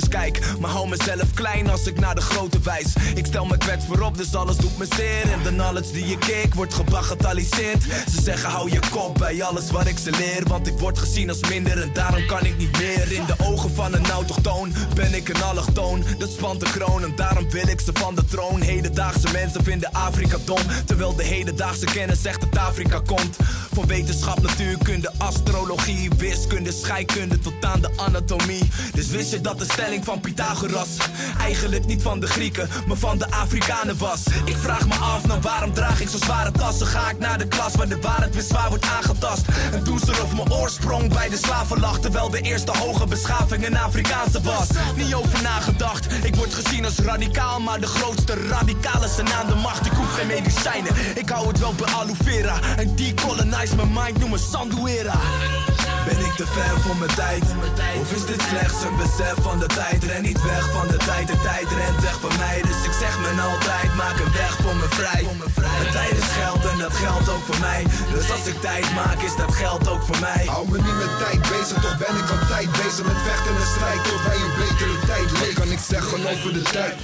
kijk. 0.09 0.39
Maar 0.59 0.69
hou 0.69 0.89
mezelf 0.89 1.33
klein 1.33 1.69
als 1.69 1.87
ik 1.87 1.99
naar 1.99 2.15
de 2.15 2.21
grote 2.21 2.59
wijs. 2.59 2.93
Ik 3.15 3.25
stel 3.25 3.45
me 3.45 3.57
kwetsbaar 3.57 4.01
op, 4.01 4.17
dus 4.17 4.35
alles 4.35 4.57
doet 4.57 4.77
me 4.77 4.85
zeer. 4.95 5.31
En 5.31 5.43
de 5.43 5.49
knowledge 5.49 5.91
die 5.91 6.07
je 6.07 6.17
keek 6.17 6.53
wordt 6.53 6.73
gebagatelliseerd. 6.73 7.83
Ze 7.83 8.21
zeggen 8.21 8.49
hou 8.49 8.71
je 8.71 8.79
kop 8.91 9.17
bij 9.17 9.43
alles 9.43 9.71
wat 9.71 9.87
ik 9.87 9.97
ze 9.97 10.11
leer. 10.11 10.43
Want 10.47 10.67
ik 10.67 10.79
word 10.79 10.97
gezien 10.97 11.29
als 11.29 11.39
minder 11.49 11.81
en 11.81 11.93
daarom 11.93 12.25
kan 12.25 12.45
ik 12.45 12.57
niet 12.57 12.77
meer. 12.77 13.11
In 13.11 13.25
de 13.25 13.35
ogen 13.43 13.75
van 13.75 13.93
een 13.93 14.09
autochtoon 14.09 14.73
ben 14.93 15.13
ik 15.13 15.29
een 15.29 15.43
allochtoon. 15.43 16.03
Dat 16.17 16.29
spant 16.29 16.59
de 16.59 16.69
kroon 16.71 17.03
en 17.03 17.15
daarom 17.15 17.49
wil 17.49 17.67
ik 17.67 17.81
ze 17.81 17.91
van 17.93 18.15
de 18.15 18.25
troon. 18.25 18.61
Hedendaagse 18.61 19.31
mensen 19.31 19.63
vinden 19.63 19.91
Afrika 19.91 20.37
dom. 20.45 20.61
Terwijl 20.85 21.15
de 21.15 21.23
hedendaagse 21.23 21.85
kennis 21.85 22.21
zegt 22.21 22.41
dat 22.41 22.51
Afrika 22.67 23.01
komt. 23.05 23.37
Van 23.73 23.87
wetenschap, 23.87 24.41
natuurkunde, 24.41 25.11
astrologie, 25.17 26.09
wiskunde, 26.17 26.71
scheikunde 26.71 27.39
tot 27.39 27.53
aan 27.61 27.81
de 27.81 27.89
anatomie. 27.95 28.69
Dus 28.93 29.07
wist 29.07 29.31
je 29.31 29.41
dat 29.41 29.59
de 29.59 29.63
stelling 29.63 30.03
van 30.05 30.19
Pythagoras 30.19 30.87
eigenlijk 31.39 31.85
niet 31.85 32.01
van 32.01 32.19
de 32.19 32.27
Grieken, 32.27 32.69
maar 32.87 32.97
van 32.97 33.17
de 33.17 33.31
Afrikanen 33.31 33.97
was? 33.97 34.23
Ik 34.45 34.55
vraag 34.57 34.87
me 34.87 34.95
af, 34.95 35.27
nou 35.27 35.41
waarom 35.41 35.73
draag 35.73 36.01
ik 36.01 36.09
zo 36.09 36.17
zware 36.17 36.51
tassen? 36.51 36.87
Ga 36.87 37.09
ik 37.09 37.19
naar 37.19 37.37
de 37.37 37.47
klas 37.47 37.75
waar 37.75 37.87
de 37.87 37.99
waarheid 38.01 38.33
weer 38.33 38.43
zwaar 38.43 38.69
wordt 38.69 38.85
aangetast? 38.85 39.41
En 39.71 39.83
doen 39.83 39.99
ze 39.99 40.11
of 40.11 40.33
mijn 40.35 40.53
oorsprong 40.53 41.13
bij 41.13 41.29
de 41.29 41.37
slaven 41.37 41.79
lag, 41.79 41.99
terwijl 41.99 42.29
de 42.29 42.41
eerste 42.41 42.71
hoge 42.77 43.05
beschaving 43.05 43.65
een 43.65 43.77
Afrikaanse 43.77 44.41
was. 44.41 44.67
Niet 44.95 45.13
over 45.13 45.41
nagedacht, 45.41 46.07
ik 46.23 46.35
word 46.35 46.53
gezien 46.53 46.85
als 46.85 46.97
radicaal, 46.97 47.59
maar 47.59 47.79
de 47.79 47.87
grootste 47.87 48.33
radicalen 48.49 49.09
zijn 49.09 49.33
aan 49.33 49.47
de 49.47 49.55
macht. 49.55 49.85
Ik 49.85 49.91
hoef 49.91 50.13
geen 50.13 50.27
medicijnen, 50.27 50.91
ik 51.15 51.29
hou 51.29 51.47
het 51.47 51.59
wel 51.59 51.73
bij 51.73 51.93
aloe 51.93 52.15
vera. 52.23 52.56
En 52.77 52.95
decolonize 52.95 53.75
mijn 53.75 53.91
mind, 53.93 54.19
noem 54.19 54.29
me 54.29 54.37
Sanduera. 54.37 55.19
Te 56.37 56.45
ver 56.45 56.81
voor 56.81 56.97
mijn 56.97 57.15
tijd? 57.15 57.43
Of 58.01 58.11
is 58.17 58.25
dit 58.25 58.41
slechts 58.49 58.83
een 58.87 58.97
besef 58.97 59.35
van 59.41 59.59
de 59.59 59.65
tijd? 59.65 60.03
Ren 60.03 60.21
niet 60.21 60.41
weg 60.43 60.71
van 60.71 60.87
de 60.87 60.97
tijd, 60.97 61.27
de 61.27 61.39
tijd 61.49 61.67
rent 61.79 61.99
weg 62.01 62.17
van 62.19 62.35
mij. 62.37 62.61
Dus 62.61 62.79
ik 62.89 62.95
zeg 63.03 63.13
me 63.19 63.41
altijd, 63.41 63.95
maak 63.95 64.17
een 64.19 64.31
weg 64.31 64.53
voor 64.63 64.75
me 64.75 64.87
vrij. 64.89 65.23
De 65.83 65.89
tijd 65.91 66.11
is 66.23 66.29
geld 66.41 66.65
en 66.71 66.77
dat 66.77 66.93
geldt 66.93 67.29
ook 67.29 67.43
voor 67.49 67.59
mij. 67.59 67.85
Dus 68.13 68.31
als 68.31 68.45
ik 68.51 68.61
tijd 68.61 68.93
maak, 68.93 69.21
is 69.21 69.35
dat 69.35 69.53
geld 69.53 69.87
ook 69.87 70.01
voor 70.01 70.19
mij. 70.19 70.45
Hou 70.45 70.69
me 70.71 70.77
niet 70.77 70.99
met 71.03 71.13
tijd 71.23 71.41
bezig, 71.41 71.77
toch 71.81 71.97
ben 71.97 72.15
ik 72.21 72.29
altijd 72.35 72.71
bezig 72.71 73.05
met 73.11 73.19
vechten 73.27 73.55
en 73.61 73.67
strijd 73.75 74.03
tot 74.03 74.21
wij 74.27 74.39
een 74.45 74.55
betere 74.61 74.97
tijd 75.11 75.31
leven. 75.39 75.61
Kan 75.61 75.71
ik 75.71 75.83
zeggen 75.93 76.19
over 76.31 76.53
de 76.53 76.61
tijd? 76.61 76.95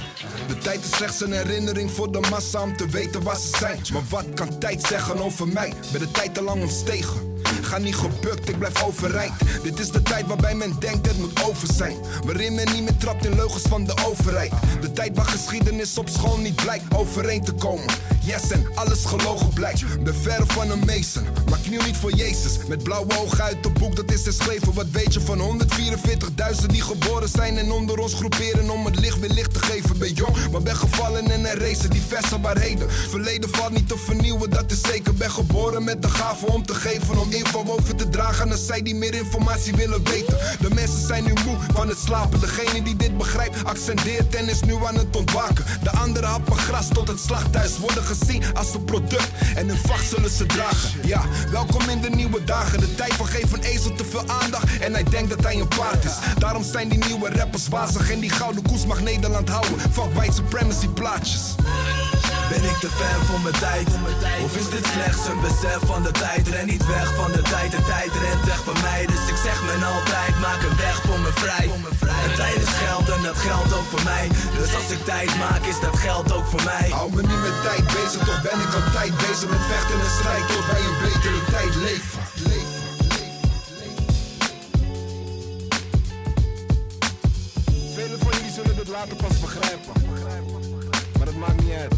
De 0.46 0.58
tijd 0.58 0.84
is 0.84 0.90
slechts 0.96 1.20
een 1.20 1.32
herinnering 1.32 1.90
voor 1.90 2.12
de 2.12 2.20
massa 2.30 2.62
om 2.62 2.76
te 2.76 2.86
weten 2.88 3.22
waar 3.22 3.36
ze 3.36 3.50
zijn. 3.58 3.80
Maar 3.92 4.06
wat 4.08 4.26
kan 4.34 4.58
tijd 4.58 4.82
zeggen 4.82 5.18
over 5.18 5.48
mij? 5.48 5.72
Ben 5.92 6.00
de 6.00 6.10
tijd 6.10 6.34
te 6.34 6.42
lang 6.42 6.62
ontstegen. 6.62 7.33
Ga 7.62 7.78
niet 7.78 7.96
gebukt, 7.96 8.48
ik 8.48 8.58
blijf 8.58 8.84
overeind. 8.84 9.32
Dit 9.62 9.78
is 9.78 9.90
de 9.90 10.02
tijd 10.02 10.26
waarbij 10.26 10.54
men 10.54 10.76
denkt 10.78 11.06
het 11.06 11.18
moet 11.18 11.44
over 11.44 11.68
zijn. 11.74 11.96
Waarin 12.24 12.54
men 12.54 12.72
niet 12.72 12.82
meer 12.82 12.96
trapt 12.96 13.24
in 13.24 13.34
leugens 13.34 13.62
van 13.62 13.84
de 13.84 13.94
overheid. 14.06 14.52
De 14.80 14.92
tijd 14.92 15.16
waar 15.16 15.26
geschiedenis 15.26 15.98
op 15.98 16.08
school 16.08 16.36
niet 16.38 16.56
blijkt 16.56 16.94
overeen 16.96 17.44
te 17.44 17.52
komen. 17.52 17.94
Yes, 18.24 18.50
en 18.50 18.66
alles 18.74 19.04
gelogen 19.04 19.48
blijkt. 19.48 20.02
Ben 20.02 20.14
verre 20.14 20.44
van 20.46 20.70
een 20.70 20.84
mason, 20.86 21.26
maar 21.50 21.58
kniel 21.58 21.82
niet 21.82 21.96
voor 21.96 22.12
Jezus. 22.12 22.58
Met 22.68 22.82
blauwe 22.82 23.18
ogen 23.18 23.44
uit 23.44 23.64
het 23.64 23.72
boek, 23.72 23.96
dat 23.96 24.12
is 24.12 24.22
geschreven. 24.22 24.74
Wat 24.74 24.90
weet 24.90 25.14
je 25.14 25.20
van 25.20 25.38
144.000 26.60 26.66
die 26.66 26.82
geboren 26.82 27.28
zijn 27.28 27.58
en 27.58 27.72
onder 27.72 27.98
ons 27.98 28.14
groeperen 28.14 28.70
om 28.70 28.84
het 28.84 28.98
licht 29.00 29.20
weer 29.20 29.30
licht 29.30 29.54
te 29.54 29.58
geven. 29.58 29.98
Ben 29.98 30.12
jong, 30.12 30.36
maar 30.50 30.62
ben 30.62 30.76
gevallen 30.76 31.30
en 31.30 31.46
er 31.46 31.58
racen 31.58 31.90
diverse 31.90 32.40
waarheden. 32.40 32.90
Verleden 32.90 33.50
valt 33.50 33.72
niet 33.72 33.88
te 33.88 33.98
vernieuwen, 33.98 34.50
dat 34.50 34.70
is 34.70 34.80
zeker. 34.80 35.14
Ben 35.14 35.30
geboren 35.30 35.84
met 35.84 36.02
de 36.02 36.08
gave 36.08 36.46
om 36.46 36.66
te 36.66 36.74
geven, 36.74 37.18
om 37.18 37.30
info 37.34 37.64
over 37.66 37.94
te 37.94 38.08
dragen 38.08 38.50
aan 38.50 38.58
zij 38.58 38.82
die 38.82 38.94
meer 38.94 39.14
informatie 39.14 39.74
willen 39.74 40.04
weten. 40.04 40.38
De 40.60 40.74
mensen 40.74 41.06
zijn 41.06 41.24
nu 41.24 41.32
moe 41.44 41.56
van 41.72 41.88
het 41.88 41.98
slapen. 41.98 42.40
Degene 42.40 42.82
die 42.82 42.96
dit 42.96 43.16
begrijpt, 43.16 43.64
accendeert 43.64 44.34
en 44.34 44.48
is 44.48 44.60
nu 44.60 44.74
aan 44.86 44.96
het 44.96 45.16
ontwaken. 45.16 45.64
De 45.82 45.90
anderen 45.90 46.28
happen 46.28 46.56
gras 46.56 46.88
tot 46.88 47.08
het 47.08 47.20
slachthuis, 47.20 47.78
worden 47.78 48.02
gezien 48.04 48.42
als 48.54 48.74
een 48.74 48.84
product. 48.84 49.28
En 49.54 49.68
hun 49.68 49.78
vacht 49.78 50.08
zullen 50.08 50.30
ze 50.30 50.46
dragen. 50.46 50.90
Ja, 51.06 51.22
welkom 51.50 51.88
in 51.88 52.00
de 52.00 52.10
nieuwe 52.10 52.44
dagen. 52.44 52.80
De 52.80 52.94
tijd 52.94 53.12
van 53.12 53.26
geeft 53.26 53.52
een 53.52 53.62
ezel 53.62 53.94
te 53.94 54.04
veel 54.04 54.28
aandacht. 54.28 54.78
En 54.78 54.92
hij 54.92 55.04
denkt 55.04 55.30
dat 55.30 55.42
hij 55.42 55.60
een 55.60 55.68
paard 55.68 56.04
is. 56.04 56.16
Daarom 56.38 56.62
zijn 56.62 56.88
die 56.88 57.04
nieuwe 57.04 57.30
rappers 57.30 57.68
wazig. 57.68 58.10
En 58.10 58.20
die 58.20 58.30
gouden 58.30 58.62
koers 58.62 58.86
mag 58.86 59.00
Nederland 59.00 59.48
houden. 59.48 59.80
Fuck 59.80 60.14
white 60.14 60.32
supremacy 60.32 60.88
plaatjes. 60.88 61.54
Ben 62.48 62.64
ik 62.64 62.78
te 62.84 62.90
ver 62.90 63.18
voor 63.26 63.40
mijn 63.40 63.58
tijd? 63.66 63.88
Of 64.44 64.56
is 64.56 64.68
dit 64.68 64.86
slechts 64.94 65.26
een 65.30 65.40
besef 65.40 65.80
van 65.92 66.02
de 66.02 66.10
tijd? 66.10 66.48
Ren 66.48 66.66
niet 66.66 66.86
weg 66.86 67.14
van 67.14 67.32
de 67.32 67.42
tijd, 67.42 67.70
de 67.70 67.82
tijd 67.82 68.12
rent 68.24 68.44
weg 68.44 68.60
van 68.64 68.78
mij. 68.82 69.06
Dus 69.06 69.24
ik 69.32 69.38
zeg 69.46 69.58
me 69.66 69.84
altijd, 69.94 70.32
maak 70.40 70.62
een 70.62 70.76
weg 70.76 70.96
voor 71.06 71.18
me 71.18 71.32
vrij. 71.34 71.70
En 72.24 72.34
tijd 72.36 72.56
is 72.56 72.74
geld 72.84 73.08
en 73.08 73.22
dat 73.22 73.36
geldt 73.36 73.72
ook 73.78 73.88
voor 73.92 74.04
mij. 74.04 74.28
Dus 74.58 74.74
als 74.74 74.90
ik 74.90 75.04
tijd 75.04 75.30
maak, 75.38 75.62
is 75.72 75.80
dat 75.80 75.96
geld 75.98 76.32
ook 76.32 76.46
voor 76.46 76.64
mij. 76.64 76.88
Hou 76.90 77.08
me 77.14 77.22
niet 77.22 77.42
met 77.48 77.56
tijd 77.68 77.84
bezig, 77.96 78.20
toch 78.28 78.42
ben 78.42 78.58
ik 78.66 78.72
altijd 78.78 79.16
bezig 79.16 79.48
met 79.54 79.64
vechten 79.72 80.00
en 80.00 80.12
strijd 80.18 80.46
tot 80.48 80.66
wij 80.70 80.82
een 80.88 80.98
betere 81.02 81.40
tijd 81.54 81.74
leven. 81.86 82.22
Velen 87.94 88.18
van 88.18 88.32
jullie 88.36 88.52
zullen 88.52 88.76
dit 88.76 88.88
later 88.88 89.16
pas 89.16 89.40
begrijpen. 89.40 89.92
Maar 91.18 91.26
het 91.26 91.36
maakt 91.36 91.62
niet 91.62 91.72
uit. 91.72 91.94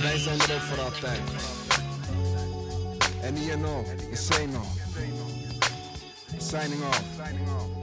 Wij 0.00 0.18
zijn 0.18 0.40
er 0.40 0.54
ook 0.54 0.60
voor 0.60 0.80
altijd. 0.80 1.20
En 3.22 3.36
INO. 3.36 3.84
Signing 6.38 6.82
off. 6.84 7.79